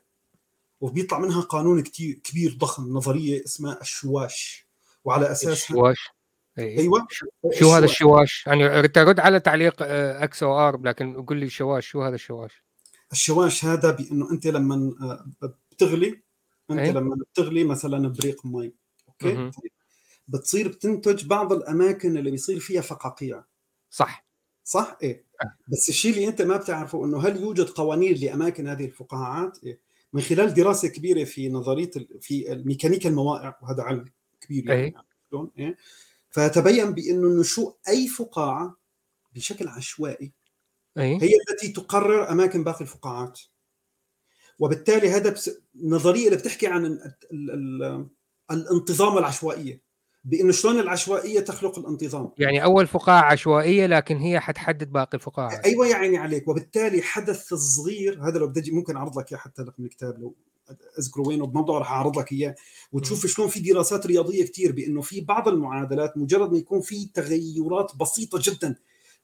وبيطلع 0.82 1.20
منها 1.20 1.42
قانون 1.42 1.82
كتير 1.82 2.20
كبير 2.24 2.56
ضخم 2.58 2.84
نظرية 2.90 3.44
اسمها 3.44 3.82
الشواش 3.82 4.68
وعلى 5.04 5.32
اساسها 5.32 5.54
الشواش 5.54 6.10
إيه. 6.58 6.80
أيوه 6.80 7.08
شو 7.54 7.72
هذا 7.72 7.86
الشواش؟ 7.86 8.44
يعني 8.48 8.66
ارد 8.66 9.20
على 9.20 9.40
تعليق 9.40 9.76
آه، 9.82 10.24
إكس 10.24 10.44
أو 10.44 10.60
ار 10.60 10.82
لكن 10.82 11.26
قل 11.26 11.38
لي 11.38 11.46
الشواش 11.46 11.88
شو 11.88 12.04
هذا 12.04 12.16
الشواش؟ 12.16 12.64
الشواش 13.12 13.66
هذا 13.66 13.92
بأنه 13.92 14.32
أنت 14.32 14.48
لما 14.48 14.96
آه، 15.02 15.48
بتغلي 15.72 16.22
أنت 16.72 16.80
أي. 16.80 16.92
لما 16.92 17.16
بتغلي 17.16 17.64
مثلا 17.64 18.08
بريق 18.08 18.46
مي 18.46 18.74
okay 19.08 19.34
مهم. 19.34 19.52
بتصير 20.28 20.68
بتنتج 20.68 21.26
بعض 21.26 21.54
الأماكن 21.54 22.18
اللي 22.18 22.32
بيصير 22.32 22.60
فيها 22.60 22.82
فقاقيع 22.82 23.44
صح 23.90 24.26
صح 24.64 24.98
إيه 25.04 25.26
آه. 25.42 25.56
بس 25.68 25.90
الشيء 25.90 26.12
اللي 26.14 26.28
أنت 26.28 26.42
ما 26.42 26.58
بتعرفه 26.58 27.06
إنه 27.06 27.20
هل 27.20 27.42
يوجد 27.42 27.70
قوانين 27.70 28.14
لأماكن 28.14 28.68
هذه 28.68 28.86
الفقاعات 28.86 29.64
إيه؟ 29.64 29.80
من 30.16 30.22
خلال 30.22 30.54
دراسة 30.54 30.88
كبيرة 30.88 31.24
في 31.24 31.50
نظرية 31.50 31.92
في 32.22 32.52
الميكانيكا 32.52 33.10
المواقع 33.10 33.56
وهذا 33.62 33.84
علم 33.84 34.06
كبير 34.42 34.72
أي. 34.72 34.80
يعني 34.80 34.94
شلون 35.30 35.52
إيه؟ 35.60 35.78
فتبين 36.30 36.92
بانه 36.92 37.40
نشوء 37.40 37.76
أي 37.90 38.08
فقاعة 38.08 38.78
بشكل 39.36 39.68
عشوائي 39.68 40.32
أي 40.98 41.22
هي 41.22 41.32
التي 41.52 41.68
تقرر 41.68 42.32
أماكن 42.32 42.64
باقي 42.64 42.82
الفقاعات 42.82 43.40
وبالتالي 44.60 45.10
هذا 45.10 45.30
بس... 45.30 45.52
نظرية 45.76 46.26
اللي 46.26 46.38
بتحكي 46.38 46.68
عن 46.68 46.86
ال... 46.86 47.16
ال... 47.32 47.52
ال... 47.52 48.08
الانتظام 48.52 49.16
والعشوائيه 49.16 49.82
بإنه 50.26 50.52
شلون 50.52 50.80
العشوائية 50.80 51.40
تخلق 51.40 51.80
الانتظام. 51.80 52.30
يعني 52.38 52.64
أول 52.64 52.88
فقاعة 52.88 53.32
عشوائية 53.32 53.86
لكن 53.86 54.18
هي 54.18 54.40
حتحدد 54.40 54.92
باقي 54.92 55.18
الفقاعات 55.18 55.66
أيوه 55.66 55.88
يا 55.88 55.96
عيني 55.96 56.18
عليك. 56.18 56.48
وبالتالي 56.48 57.02
حدث 57.02 57.54
الصغير 57.54 58.28
هذا 58.28 58.40
لو 58.40 58.48
بدي 58.48 58.72
ممكن 58.72 58.96
أعرض 58.96 59.20
لك 59.20 59.32
إياه 59.32 59.40
حتى 59.40 59.62
رقم 59.62 59.84
الكتاب 59.84 60.20
لو 60.20 60.36
أذكره 61.00 61.28
وين 61.28 61.42
وبموضوع 61.42 61.80
راح 61.80 61.92
أعرض 61.92 62.20
لك 62.20 62.32
إياه. 62.32 62.56
وتشوف 62.92 63.26
شلون 63.26 63.48
في 63.48 63.60
دراسات 63.60 64.06
رياضية 64.06 64.46
كثير 64.46 64.72
بإنه 64.72 65.02
في 65.02 65.22
بعض 65.22 65.48
المعادلات 65.48 66.18
مجرد 66.18 66.52
ما 66.52 66.58
يكون 66.58 66.82
في 66.82 67.10
تغيرات 67.14 67.92
بسيطة 68.00 68.40
جدا 68.42 68.76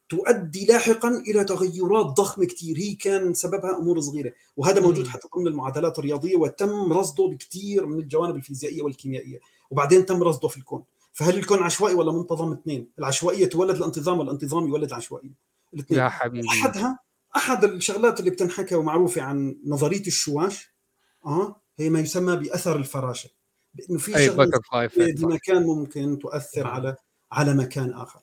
تؤدي 0.10 0.66
لاحقا 0.66 1.10
إلى 1.28 1.44
تغيرات 1.44 2.06
ضخمة 2.06 2.46
كثير 2.46 2.78
هي 2.78 2.94
كان 2.94 3.34
سببها 3.34 3.78
أمور 3.78 4.00
صغيرة. 4.00 4.34
وهذا 4.58 4.82
موجود. 4.82 5.08
حتى 5.08 5.28
ضمن 5.36 5.48
المعادلات 5.48 6.00
الرياضية 6.00 6.36
وتم 6.36 6.94
رصده 6.94 7.28
بكثير 7.28 7.86
من 7.86 8.00
الجوانب 8.00 8.36
الفيزيائية 8.36 8.82
والكيميائية. 8.82 9.40
وبعدين 9.72 10.06
تم 10.06 10.24
رصده 10.24 10.48
في 10.48 10.58
الكون. 10.58 10.84
فهل 11.14 11.38
الكون 11.38 11.60
عشوائي 11.60 11.96
ولا 11.96 12.12
منتظم؟ 12.12 12.52
اثنين. 12.52 12.88
العشوائية 13.00 13.46
تولد 13.46 13.76
الانتظام 13.76 14.20
والانتظام 14.20 14.68
يولد 14.68 14.90
العشوائيه 14.90 15.32
الاثنين. 15.74 16.00
يا 16.00 16.10
حبيبي. 16.10 16.48
احدها 16.48 17.00
أحد 17.36 17.64
الشغلات 17.64 18.20
اللي 18.20 18.32
بتنحكى 18.32 18.76
ومعروفة 18.76 19.22
عن 19.22 19.58
نظرية 19.66 20.08
الشواش 20.08 20.74
آه 21.26 21.62
هي 21.80 21.90
ما 21.90 22.00
يسمى 22.00 22.36
بأثر 22.36 22.76
الفراشة. 22.76 23.30
بأنه 23.74 24.00
في 24.00 24.26
شغلة 24.26 24.62
صح. 24.72 24.86
بمكان 24.98 25.64
ممكن 25.64 26.20
تؤثر. 26.20 26.68
على 26.68 26.96
على 27.32 27.54
مكان 27.54 27.94
آخر. 27.94 28.20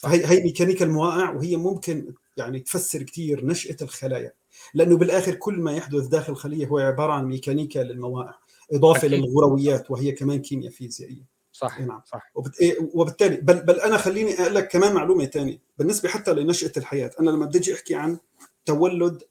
فهي 0.00 0.26
هي 0.26 0.42
ميكانيكا 0.42 0.84
المواقع 0.84 1.30
وهي 1.30 1.56
ممكن 1.56 2.14
يعني 2.36 2.60
تفسر 2.60 3.02
كثير 3.02 3.46
نشأة 3.46 3.76
الخلايا. 3.82 4.32
لأنه 4.74 4.96
بالآخر 4.96 5.34
كل 5.34 5.54
ما 5.60 5.72
يحدث 5.72 6.06
داخل 6.06 6.32
الخلية 6.32 6.66
هو 6.66 6.78
عبارة 6.78 7.12
عن 7.12 7.24
ميكانيكا 7.24 7.78
للمواقع. 7.78 8.34
إضافة 8.72 9.08
أكيد. 9.08 9.12
للغرويات 9.12 9.90
وهي 9.90 10.12
كمان 10.12 10.42
كيمياء 10.42 10.72
فيزيائية. 10.72 11.32
صح 11.52 11.80
نعم. 11.80 12.02
صح. 12.06 12.32
إيه، 12.60 12.90
وبالتالي 12.94 13.36
بل, 13.36 13.54
بل 13.62 13.80
أنا 13.80 13.96
خليني 13.96 14.40
أقول 14.42 14.54
لك 14.54 14.68
كمان 14.68 14.94
معلومة 14.94 15.24
ثانية 15.24 15.58
بالنسبة 15.78 16.08
حتى 16.08 16.32
لنشأة 16.32 16.72
الحياة 16.76 17.10
أنا 17.20 17.30
لما 17.30 17.46
بدي 17.46 17.58
أجي 17.58 17.74
أحكي 17.74 17.94
عن 17.94 18.18
تولد 18.64 19.22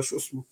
شو 0.00 0.16
اسمه؟ 0.16 0.44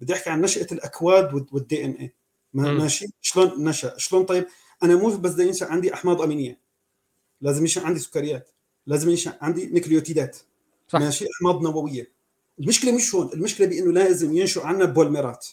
بدي 0.00 0.12
أحكي 0.14 0.30
عن 0.30 0.40
نشأة 0.40 0.66
الأكواد 0.72 1.48
وال 1.52 1.84
DNA. 1.84 2.14
ماشي؟ 2.52 3.06
شلون 3.20 3.64
نشأ؟ 3.68 3.94
شلون 3.96 4.24
طيب؟ 4.24 4.46
أنا 4.82 4.96
مو 4.96 5.16
بس 5.16 5.32
بدي 5.32 5.42
ينشأ 5.42 5.66
عندي 5.66 5.94
أحماض 5.94 6.22
آمينية. 6.22 6.58
لازم 7.40 7.60
ينشأ 7.60 7.86
عندي 7.86 8.00
سكريات. 8.00 8.50
لازم 8.86 9.10
ينشأ 9.10 9.38
عندي 9.40 9.66
نيكليوتيدات 9.66 10.36
صح. 10.88 11.00
ماشي؟ 11.00 11.26
أحماض 11.36 11.62
نووية. 11.62 12.12
المشكلة 12.60 12.92
مش 12.92 13.14
هون. 13.14 13.30
المشكلة 13.32 13.66
بإنه 13.66 13.92
لازم 13.92 14.36
ينشأ 14.36 14.62
عنا 14.62 14.84
بوليمرات 14.84 15.46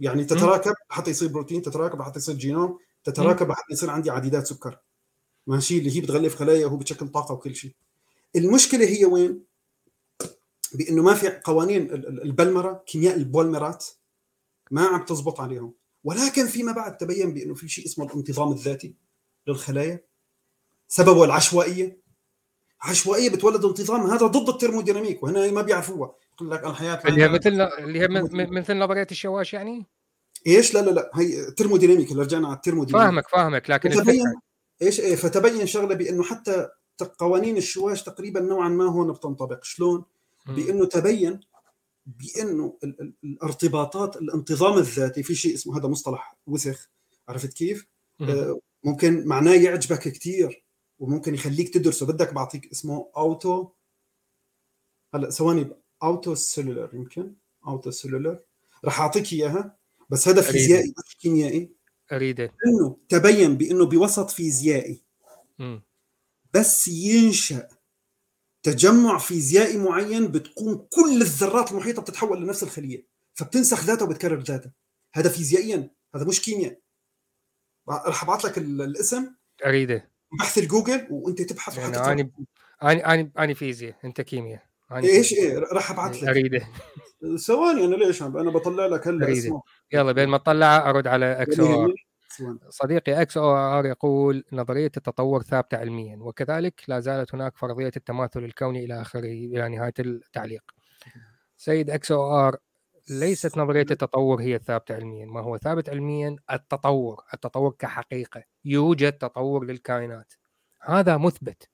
يعني 0.00 0.24
تتراكب 0.24 0.74
حتى 0.88 1.10
يصير 1.10 1.28
بروتين 1.28 1.62
تتراكب 1.62 2.02
حتى 2.02 2.18
يصير 2.18 2.34
جينوم 2.34 2.78
تتراكب 3.04 3.52
حتى 3.52 3.72
يصير 3.72 3.90
عندي 3.90 4.10
عديدات 4.10 4.46
سكر. 4.46 4.78
ماشي؟ 5.46 5.78
اللي 5.78 5.96
هي 5.96 6.00
بتغلف 6.00 6.34
خلايا 6.34 6.66
وهو 6.66 6.76
بتشكل 6.76 7.08
طاقة 7.08 7.32
وكل 7.32 7.54
شيء. 7.54 7.74
المشكلة 8.36 8.86
هي 8.86 9.04
وين؟ 9.04 9.44
بإنه 10.74 11.02
ما 11.02 11.14
في 11.14 11.28
قوانين 11.28 11.82
ال- 11.82 12.08
ال- 12.08 12.22
البلمرة 12.22 12.82
كيمياء 12.86 13.16
البولمرات 13.16 13.84
ما 14.70 14.86
عم 14.86 15.04
تزبط 15.04 15.40
عليهم. 15.40 15.74
ولكن 16.04 16.46
فيما 16.46 16.72
بعد 16.72 16.96
تبين 16.96 17.34
بإنه 17.34 17.54
في 17.54 17.68
شيء 17.68 17.84
اسمه 17.86 18.06
الانتظام 18.06 18.52
الذاتي 18.52 18.94
للخلايا. 19.46 20.04
سببه 20.88 21.24
العشوائية. 21.24 21.98
عشوائية 22.80 23.30
بتولد 23.30 23.64
انتظام 23.64 24.00
هذا 24.00 24.26
ضد 24.26 24.48
الترموديناميك 24.48 25.22
وهنا 25.22 25.50
ما 25.50 25.62
بيعرفوها. 25.62 26.14
يقول 26.34 26.50
لك 26.50 26.64
الحياة 26.64 27.00
اللي 27.08 27.22
هي 27.22 27.28
مثل 27.28 27.60
اللي 27.60 28.00
هي 28.00 28.08
مثل 28.50 28.78
نظريه 28.78 29.06
الشواش 29.10 29.54
يعني؟ 29.54 29.86
إيش؟ 30.46 30.74
لا 30.74 30.80
لا 30.80 30.90
لا 30.90 31.10
هي 31.14 31.50
ترموديناميك. 31.50 32.10
اللي 32.12 32.22
رجعنا 32.22 32.46
على 32.48 32.56
الترموديناميك. 32.56 33.06
فاهمك 33.06 33.28
فاهمك 33.28 33.70
لكن 33.70 33.90
فتبين 33.90 34.24
إيش؟ 34.82 35.00
إيه 35.00 35.16
فتبين 35.16 35.66
شغلة 35.66 35.94
بأنه 35.94 36.22
حتى 36.22 36.68
قوانين 37.18 37.56
الشواش 37.56 38.02
تقريبا 38.02 38.40
نوعا 38.40 38.68
ما 38.68 38.84
هون 38.84 39.12
بتنطبق. 39.12 39.64
شلون. 39.64 40.04
بأنه 40.46 40.86
تبين 40.86 41.40
بأنه 42.06 42.78
ال- 42.84 43.00
ال- 43.00 43.14
الارتباطات 43.24 44.16
الانتظام 44.16 44.78
الذاتي 44.78 45.22
في 45.22 45.34
شيء 45.34 45.54
اسمه 45.54 45.78
هذا 45.78 45.88
مصطلح 45.88 46.36
وسخ 46.46 46.88
عرفت 47.28 47.52
كيف. 47.52 47.86
آه، 48.20 48.60
ممكن 48.84 49.26
معناه 49.26 49.54
يعجبك 49.54 49.98
كثير 49.98 50.64
وممكن 50.98 51.34
يخليك 51.34 51.74
تدرسه. 51.74 52.06
بدك 52.06 52.34
بعطيك 52.34 52.70
اسمه 52.72 53.10
auto 53.16 53.68
هلا 55.14 55.30
ثواني 55.30 55.70
auto 56.02 56.34
cellular 56.34 56.90
يمكن. 56.94 57.34
auto 57.66 57.90
cellular 57.90 58.40
رح 58.84 59.00
أعطيك 59.00 59.32
إياها 59.32 59.76
بس 60.10 60.28
هذا. 60.28 60.42
فيزيائي 60.42 60.94
مش 61.06 61.16
كيميائي. 61.16 61.70
أريده. 62.12 62.52
إنه 62.66 62.96
تبين 63.08 63.56
بإنه 63.56 63.86
بوسط 63.86 64.30
فيزيائي. 64.30 65.02
مم. 65.58 65.82
بس 66.54 66.88
ينشأ 66.88 67.68
تجمع 68.62 69.18
فيزيائي 69.18 69.78
معين 69.78 70.26
بتكون 70.28 70.86
كل 70.92 71.22
الذرات 71.22 71.72
المحيطة 71.72 72.02
بتتحول 72.02 72.42
لنفس 72.42 72.62
الخلية 72.62 73.06
فبتنسخ 73.34 73.84
ذاتها 73.84 74.04
وبتكرر 74.04 74.40
ذاتها. 74.40 74.72
هذا 75.14 75.28
فيزيائيا 75.28 75.90
هذا 76.14 76.24
مش 76.24 76.42
كيمياء 76.42 76.80
رح 77.88 78.24
أبعث 78.24 78.44
لك 78.44 78.58
ال- 78.58 78.82
الاسم. 78.82 79.34
أريده. 79.66 80.10
بحث 80.40 80.58
الجوجل 80.58 81.06
وأنت 81.10 81.42
تبحث 81.42 81.78
يعني 81.78 81.96
اني 81.96 82.32
اني 82.82 83.32
اني 83.38 83.54
فيزياء 83.54 83.96
أنت 84.04 84.20
كيمياء. 84.20 84.62
إيش. 84.92 85.32
إيه 85.32 85.58
رح 85.58 85.90
أبعث 85.90 86.22
لك 86.22 86.28
أريده 86.28 86.66
ثواني 87.46 87.84
أنا 87.84 87.96
ليش 87.96 88.22
عم 88.22 88.36
أنا 88.36 88.50
بطلع 88.50 88.86
لك 88.86 89.08
هلا 89.08 89.26
أريد. 89.26 89.36
اسمه 89.36 89.62
يلا 89.92 90.12
بين 90.12 90.28
ما 90.28 90.36
اطلع 90.36 90.90
أرد 90.90 91.06
على 91.06 91.42
إكس 91.42 91.60
أو 91.60 91.84
ار. 91.84 91.94
صديقي 92.68 93.22
إكس 93.22 93.36
أو 93.36 93.56
ار 93.56 93.86
يقول 93.86 94.44
نظرية 94.52 94.92
التطور 94.96 95.42
ثابتة 95.42 95.76
علميا 95.76 96.16
وكذلك 96.20 96.82
لا 96.88 97.00
زالت 97.00 97.34
هناك 97.34 97.56
فرضية 97.56 97.92
التماثل 97.96 98.44
الكوني 98.44 98.84
إلى 98.84 99.00
آخره 99.00 99.26
إلى 99.26 99.68
نهاية 99.68 99.94
التعليق. 99.98 100.62
سيد 101.56 101.90
XOR 101.90 102.56
ليست 103.10 103.58
نظرية 103.58 103.86
التطور 103.90 104.40
هي 104.40 104.54
الثابتة 104.54 104.94
علميا، 104.94 105.26
ما 105.26 105.40
هو 105.40 105.58
ثابت 105.58 105.88
علميا 105.88 106.36
التطور، 106.52 107.22
التطور 107.34 107.74
كحقيقة، 107.78 108.42
يوجد 108.64 109.12
تطور 109.12 109.64
للكائنات. 109.64 110.32
هذا 110.82 111.16
مثبت. 111.16 111.68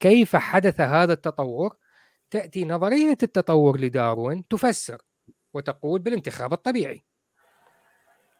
كيف 0.00 0.36
حدث 0.36 0.80
هذا 0.80 1.12
التطور؟ 1.12 1.76
تأتي 2.32 2.64
نظرية 2.64 3.18
التطور 3.22 3.80
لداروين 3.80 4.48
تفسر 4.48 5.02
وتقول 5.54 6.00
بالانتخاب 6.00 6.52
الطبيعي. 6.52 7.04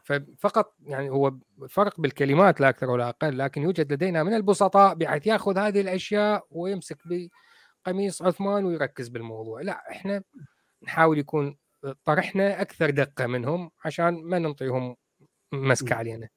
ففقط 0.04 0.74
يعني 0.80 1.10
هو 1.10 1.32
فرق 1.68 2.00
بالكلمات 2.00 2.60
لا 2.60 2.68
أكثر 2.68 2.90
ولا 2.90 3.08
أقل 3.08 3.38
لكن 3.38 3.62
يوجد 3.62 3.92
لدينا 3.92 4.22
من 4.22 4.34
البسطاء 4.34 4.94
بحيث 4.94 5.26
يأخذ 5.26 5.58
هذه 5.58 5.80
الأشياء 5.80 6.46
ويمسك 6.50 6.98
بقميص 7.04 8.22
عثمان 8.22 8.64
ويركز 8.64 9.08
بالموضوع. 9.08 9.60
لا 9.60 9.90
إحنا 9.90 10.22
نحاول 10.82 11.18
يكون 11.18 11.58
طرحنا 12.04 12.60
أكثر 12.60 12.90
دقة 12.90 13.26
منهم 13.26 13.70
عشان 13.84 14.24
ما 14.24 14.38
ننطيهم 14.38 14.96
مسكه 15.52 15.94
علينا. 15.94 16.28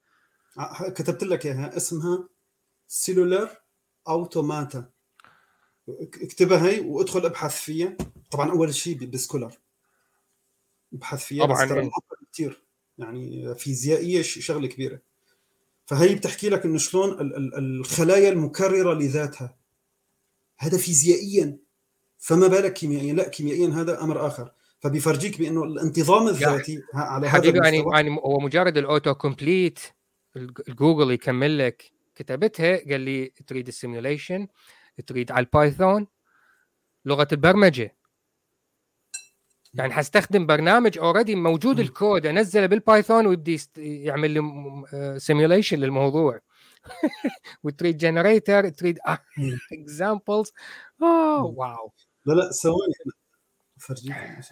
ع- 0.57 0.89
كتبت 0.89 1.23
لك 1.23 1.45
إياها 1.45 1.77
اسمها 1.77 2.27
cellular 2.87 3.49
automata 4.07 4.94
اكتبها 5.89 6.69
هي 6.69 6.79
وادخل 6.79 7.25
ابحث 7.25 7.61
فيها. 7.61 7.97
طبعا 8.31 8.51
أول 8.51 8.75
شيء 8.75 9.05
بسكولر. 9.05 9.51
ابحث 10.93 11.25
فيها 11.25 11.45
طبعاً، 11.45 11.89
كثير 12.33 12.61
يعني 12.97 13.55
فيزيائية 13.55 14.21
شغلة 14.21 14.67
كبيرة. 14.67 14.99
فهي 15.85 16.15
بتحكي 16.15 16.49
لك 16.49 16.65
إنه 16.65 16.77
شلون 16.77 17.09
ال- 17.09 17.35
ال- 17.35 17.55
الخلايا 17.55 18.29
المكررة 18.29 18.93
لذاتها. 18.93 19.57
هذا 20.57 20.77
فيزيائيا. 20.77 21.57
فما 22.17 22.47
بالك 22.47 22.73
كيميائيا؟ 22.73 23.13
لا 23.13 23.29
كيميائيا 23.29 23.67
هذا 23.67 24.01
أمر 24.03 24.27
آخر. 24.27 24.51
فبيفرجيك 24.79 25.39
بأنه 25.39 25.63
الانتظام 25.63 26.27
الذاتي 26.27 26.77
ه- 26.77 26.81
على 26.93 27.27
هذا 27.27 27.45
يعني 27.45 27.59
المستوى. 27.59 27.95
يعني 27.95 28.09
هو 28.09 28.39
مجرد 28.39 28.77
ال 28.77 28.85
auto 28.85 29.13
complete 29.13 29.79
الجوجل 30.67 31.11
يكمل 31.11 31.57
لك 31.57 31.91
كتبتها 32.15 32.77
قال 32.91 33.01
لي 33.01 33.33
تريد 33.47 33.67
ال 33.67 33.75
simulation 33.75 34.47
تريد 35.01 35.31
على 35.31 35.45
البايثون 35.45 36.07
لغة 37.05 37.27
البرمجة. 37.31 37.95
يعني 39.73 39.93
حستخدم 39.93 40.45
برنامج 40.45 40.97
already 40.97 41.35
موجود. 41.35 41.79
الكود 41.79 42.25
انزله 42.25 42.65
بالبايثون 42.65 43.27
ويبدي 43.27 43.61
يعمل 43.77 44.31
لي 44.31 45.19
simulation 45.19 45.79
للموضوع. 45.79 46.39
وتريد 47.63 47.97
generator 47.97 48.69
تريد. 48.69 48.99
examples 49.73 50.51
اوه. 51.01 51.43
واو 51.43 51.91
لا 52.25 52.33
لا 52.33 52.51
ثواني. 52.51 52.93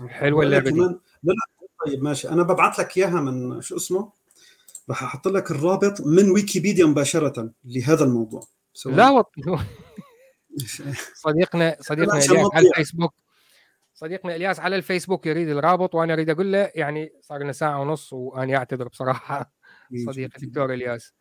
حلوة 0.10 0.40
وأنا 0.40 0.58
اللعبة 0.58 0.72
دي. 0.72 0.80
لا 0.80 1.00
لا 1.24 1.36
طيب 1.86 2.04
ماشي. 2.04 2.30
أنا 2.30 2.44
ببعث 2.44 2.80
لك 2.80 2.98
إياها 2.98 3.22
من 3.22 3.62
شو 3.62 3.76
اسمه؟ 3.76 4.12
راح 4.90 5.04
أحط 5.04 5.28
لك 5.28 5.52
الرابط 5.52 6.02
من 6.02 6.32
ويكيبيديا 6.32 6.86
مباشرة 6.86 7.52
لهذا 7.66 8.04
الموضوع. 8.04 8.42
لا 8.86 9.10
وط... 9.10 9.32
صديقنا 11.26 11.78
صديقنا 11.80 12.14
إلياس 12.14 12.32
على. 12.54 12.68
الفيسبوك. 12.70 13.14
صديقنا 13.94 14.36
إلياس 14.36 14.60
على 14.60 14.76
الفيسبوك 14.76 15.26
يريد 15.26 15.50
الرابط 15.50 15.96
وأنا 15.96 16.14
أريد 16.14 16.30
أقول 16.30 16.52
له 16.52 16.72
يعني 16.76 17.14
صار 17.22 17.40
لنا 17.44 17.52
ساعة 17.52 17.82
ونص 17.82 18.14
وأنا 18.14 18.58
أعتذر 18.58 18.88
بصراحة. 18.88 19.54
صديقي 20.06 20.48
دكتور 20.48 20.74
إلياس. 20.74 21.14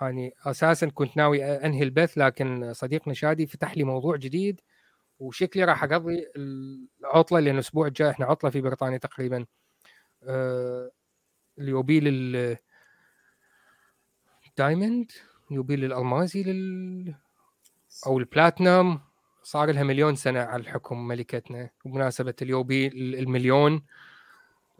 يعني 0.00 0.34
أساسا 0.46 0.88
كنت 0.88 1.16
ناوي 1.16 1.44
أنهي 1.44 1.82
البث 1.82 2.18
لكن 2.18 2.72
صديقنا 2.74 3.14
شادي 3.14 3.46
فتح 3.46 3.76
لي 3.76 3.84
موضوع 3.84 4.16
جديد 4.16 4.60
وشكلي 5.18 5.64
راح 5.64 5.84
أقضي 5.84 6.26
العطلة 6.36 7.40
لأن 7.40 7.54
الأسبوع 7.54 7.86
الجاي 7.86 8.10
إحنا 8.10 8.26
عطلة 8.26 8.50
في 8.50 8.60
بريطانيا 8.60 8.98
تقريبا. 8.98 9.46
آه، 10.24 10.90
ليوبيل 11.58 12.04
ال 12.08 12.56
دايموند 14.58 15.12
يوبيل 15.50 15.84
الالمازي 15.84 16.42
لل 16.42 17.14
أو 18.06 18.18
البلاتنم 18.18 19.00
صار 19.42 19.70
لها 19.70 19.82
مليون 19.82 20.16
سنة 20.16 20.40
على 20.40 20.62
الحكم 20.62 21.08
ملكتنا. 21.08 21.70
وبمناسبه 21.84 22.34
اليوبيل 22.42 23.14
المليون 23.14 23.82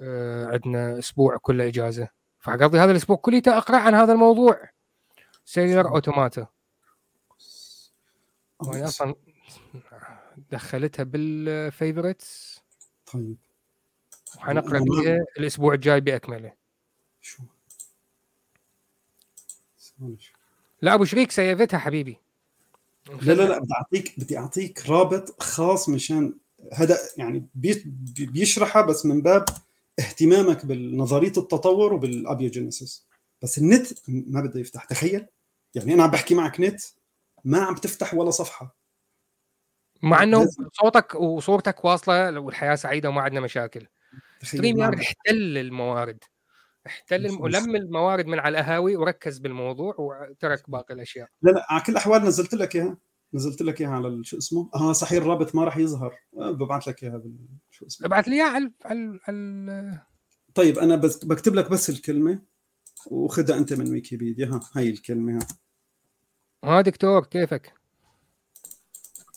آه، 0.00 0.46
عندنا 0.46 0.98
أسبوع 0.98 1.36
كله 1.36 1.68
إجازة. 1.68 2.08
فاقضي 2.38 2.78
هذا 2.78 2.90
الأسبوع 2.90 3.16
كله 3.16 3.42
أقرأ 3.46 3.76
عن 3.76 3.94
هذا 3.94 4.12
الموضوع. 4.12 4.70
cellular 5.44 5.88
automata 5.88 6.47
وأنا 8.60 8.84
أصلا 8.84 9.14
دخلتها 10.50 11.02
بال 11.02 11.31
favorites 11.31 12.60
طيب. 13.12 13.36
وحنقرأ 14.36 14.80
فيها 14.84 15.24
الأسبوع 15.38 15.74
الجاي 15.74 16.00
بأكمله. 16.00 16.52
شو. 17.20 17.42
لا 20.82 20.94
أبو 20.94 21.04
شريك 21.04 21.30
save 21.30 21.62
تها 21.62 21.78
حبيبي. 21.78 22.20
لا 23.22 23.32
لا 23.32 23.42
لا 23.42 23.58
بدي 23.58 23.74
اعطيك 23.74 24.14
بدي 24.20 24.38
أعطيك 24.38 24.86
رابط 24.90 25.42
خاص 25.42 25.88
مشان 25.88 26.34
هذا 26.72 26.98
يعني 27.16 27.46
بي- 27.54 27.82
بي- 27.86 28.26
بيشرحها 28.26 28.82
بس 28.82 29.06
من 29.06 29.22
باب 29.22 29.44
اهتمامك 29.98 30.66
بنظريه 30.66 31.28
التطور 31.36 31.92
وبالأبيوجينيسيس. 31.94 33.06
بس 33.42 33.58
النت 33.58 33.86
ما 34.08 34.40
بده 34.40 34.60
يفتح 34.60 34.84
تخيل. 34.84 35.26
يعني 35.74 35.94
أنا 35.94 36.02
عم 36.02 36.10
بحكي 36.10 36.34
معك 36.34 36.60
نت 36.60 36.80
ما 37.44 37.60
عم 37.62 37.74
تفتح 37.74 38.14
ولا 38.14 38.30
صفحة. 38.30 38.76
مع 40.02 40.22
إنه. 40.22 40.48
صوتك 40.72 41.14
وصورتك 41.14 41.84
واصلة 41.84 42.40
والحياة 42.40 42.74
سعيدة 42.74 43.08
وما 43.08 43.20
عندنا 43.20 43.40
مشاكل. 43.40 43.86
تخيل 44.40 44.58
ستريم 44.60 44.78
يارد 44.78 45.00
احتل 45.00 45.58
الموارد. 45.58 46.24
احتل 46.86 47.27
الم... 47.27 47.77
الموارد 47.77 48.27
من 48.27 48.39
على 48.39 48.59
القهاوي 48.59 48.97
وركز 48.97 49.39
بالموضوع 49.39 49.94
وترك 49.98 50.70
باقي 50.70 50.94
الأشياء. 50.94 51.28
لا 51.43 51.51
لا 51.51 51.66
على 51.70 51.82
كل 51.82 51.93
الأحوال 51.93 52.23
نزلت 52.23 52.55
لك 52.55 52.77
إياها 52.77 52.97
نزلت 53.35 53.62
لك 53.62 53.81
إياها 53.81 53.90
على 53.90 54.09
ال- 54.09 54.27
شو 54.27 54.39
اسمه؟ 54.39 54.70
آه 54.74 54.93
صحيح 54.93 55.23
الرابط 55.23 55.55
ما 55.55 55.65
راح 55.65 55.77
يظهر. 55.77 56.15
آه 56.39 56.51
ببعث 56.51 56.89
لك 56.89 57.02
إياها 57.02 57.16
بال 57.16 57.36
شو 57.70 57.86
اسمه؟ 57.86 58.07
ابعث 58.07 58.28
لي 58.28 58.35
اياه 58.36 58.48
على 58.51 58.73
على 58.85 59.19
على 59.28 60.02
طيب 60.55 60.78
أنا 60.78 60.97
بس 60.97 61.24
بكتب 61.24 61.55
لك 61.55 61.70
بس 61.70 61.90
الكلمة 61.90 62.43
وخدها 63.07 63.59
أنت 63.59 63.73
من 63.73 63.90
ويكيبيديا. 63.90 64.47
ها 64.47 64.61
هاي 64.77 64.90
الكلمة 64.90 65.39
ها. 65.39 65.47
ها 66.65 66.81
دكتور 66.81 67.24
كيفك؟ 67.24 67.74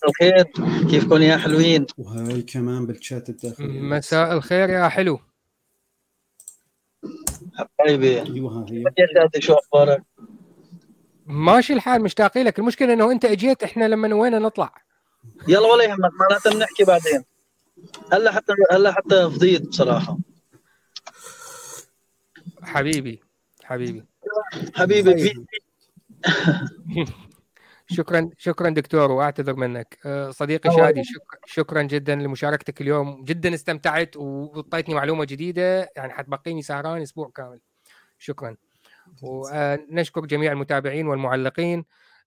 الخير 0.07 0.43
كيفكم 0.91 1.21
يا 1.21 1.37
حلوين؟ 1.37 1.85
وهاي 1.97 2.41
كمان 2.41 2.85
بالشات 2.85 3.29
الداخلي 3.29 3.81
مساء 3.81 4.33
الخير 4.33 4.69
يا 4.69 4.87
حلو. 4.89 5.19
حبايبي 7.83 8.21
أيوه 8.21 8.65
يا 8.97 9.07
شادي 9.13 9.41
شو 9.41 9.53
أخبارك؟ 9.53 10.03
ماشي 11.25 11.73
الحال 11.73 12.01
مشتاقين 12.03 12.45
لك. 12.45 12.59
المشكلة 12.59 12.93
إنه 12.93 13.11
أنت 13.11 13.25
أجيت 13.25 13.63
إحنا 13.63 13.87
لما 13.87 14.15
وين 14.15 14.41
نطلع. 14.41 14.73
يلا 15.47 15.67
ولا 15.67 15.83
يهمك 15.83 16.11
معناتها 16.19 16.53
بنحكي 16.53 16.83
بعدين. 16.83 17.23
هلا 18.13 18.31
حتى 18.31 18.53
هلا 18.71 18.91
حتى 18.91 19.29
فضيت 19.29 19.67
بصراحة. 19.67 20.17
حبيبي 22.61 23.21
حبيبي. 23.63 24.05
حبيبي 24.75 25.13
طيب. 25.13 25.45
في 26.93 27.05
شكرا 27.95 28.29
شكرا 28.37 28.69
دكتور 28.69 29.11
وأعتذر 29.11 29.53
منك. 29.55 29.97
آه، 30.05 30.31
صديقي 30.31 30.75
شادي 30.75 31.03
شكرا 31.03 31.39
شكرا 31.45 31.81
جدا 31.81 32.15
لمشاركتك 32.15 32.81
اليوم. 32.81 33.23
جدا 33.23 33.53
استمتعت 33.53 34.17
وأعطيتني 34.17 34.95
معلومة 34.95 35.25
جديدة 35.25 35.89
يعني 35.95 36.13
حتبقيني 36.13 36.61
سهران 36.61 37.01
أسبوع 37.01 37.31
كامل. 37.35 37.59
شكرا. 38.23 38.57
ونشكر 39.23 40.25
جميع 40.25 40.51
المتابعين 40.51 41.07
والمعلقين 41.07 41.85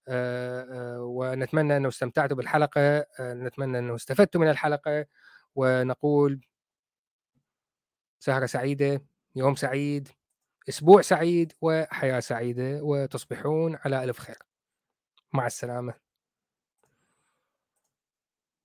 آه، 0.09 0.66
آه، 0.70 1.01
ونتمنى 1.02 1.77
أنه 1.77 1.89
استمتعتوا 1.89 2.36
بالحلقة 2.36 2.81
آه، 2.81 3.35
نتمنى 3.35 3.78
أنه 3.78 3.94
استفدتوا 3.94 4.40
من 4.40 4.51
الحلقة 4.51 5.06
ونقول 5.55 6.40
سهرة 8.18 8.47
سعيدة 8.47 9.02
يوم 9.36 9.55
سعيد 9.55 10.09
أسبوع 10.68 11.02
سعيد 11.02 11.52
وحياة 11.60 12.20
سعيدة 12.20 12.81
وتصبحون 12.82 13.78
على 13.85 14.05
ألف 14.05 14.18
خير. 14.18 14.39
مع 15.32 15.47
السلامة. 15.47 16.06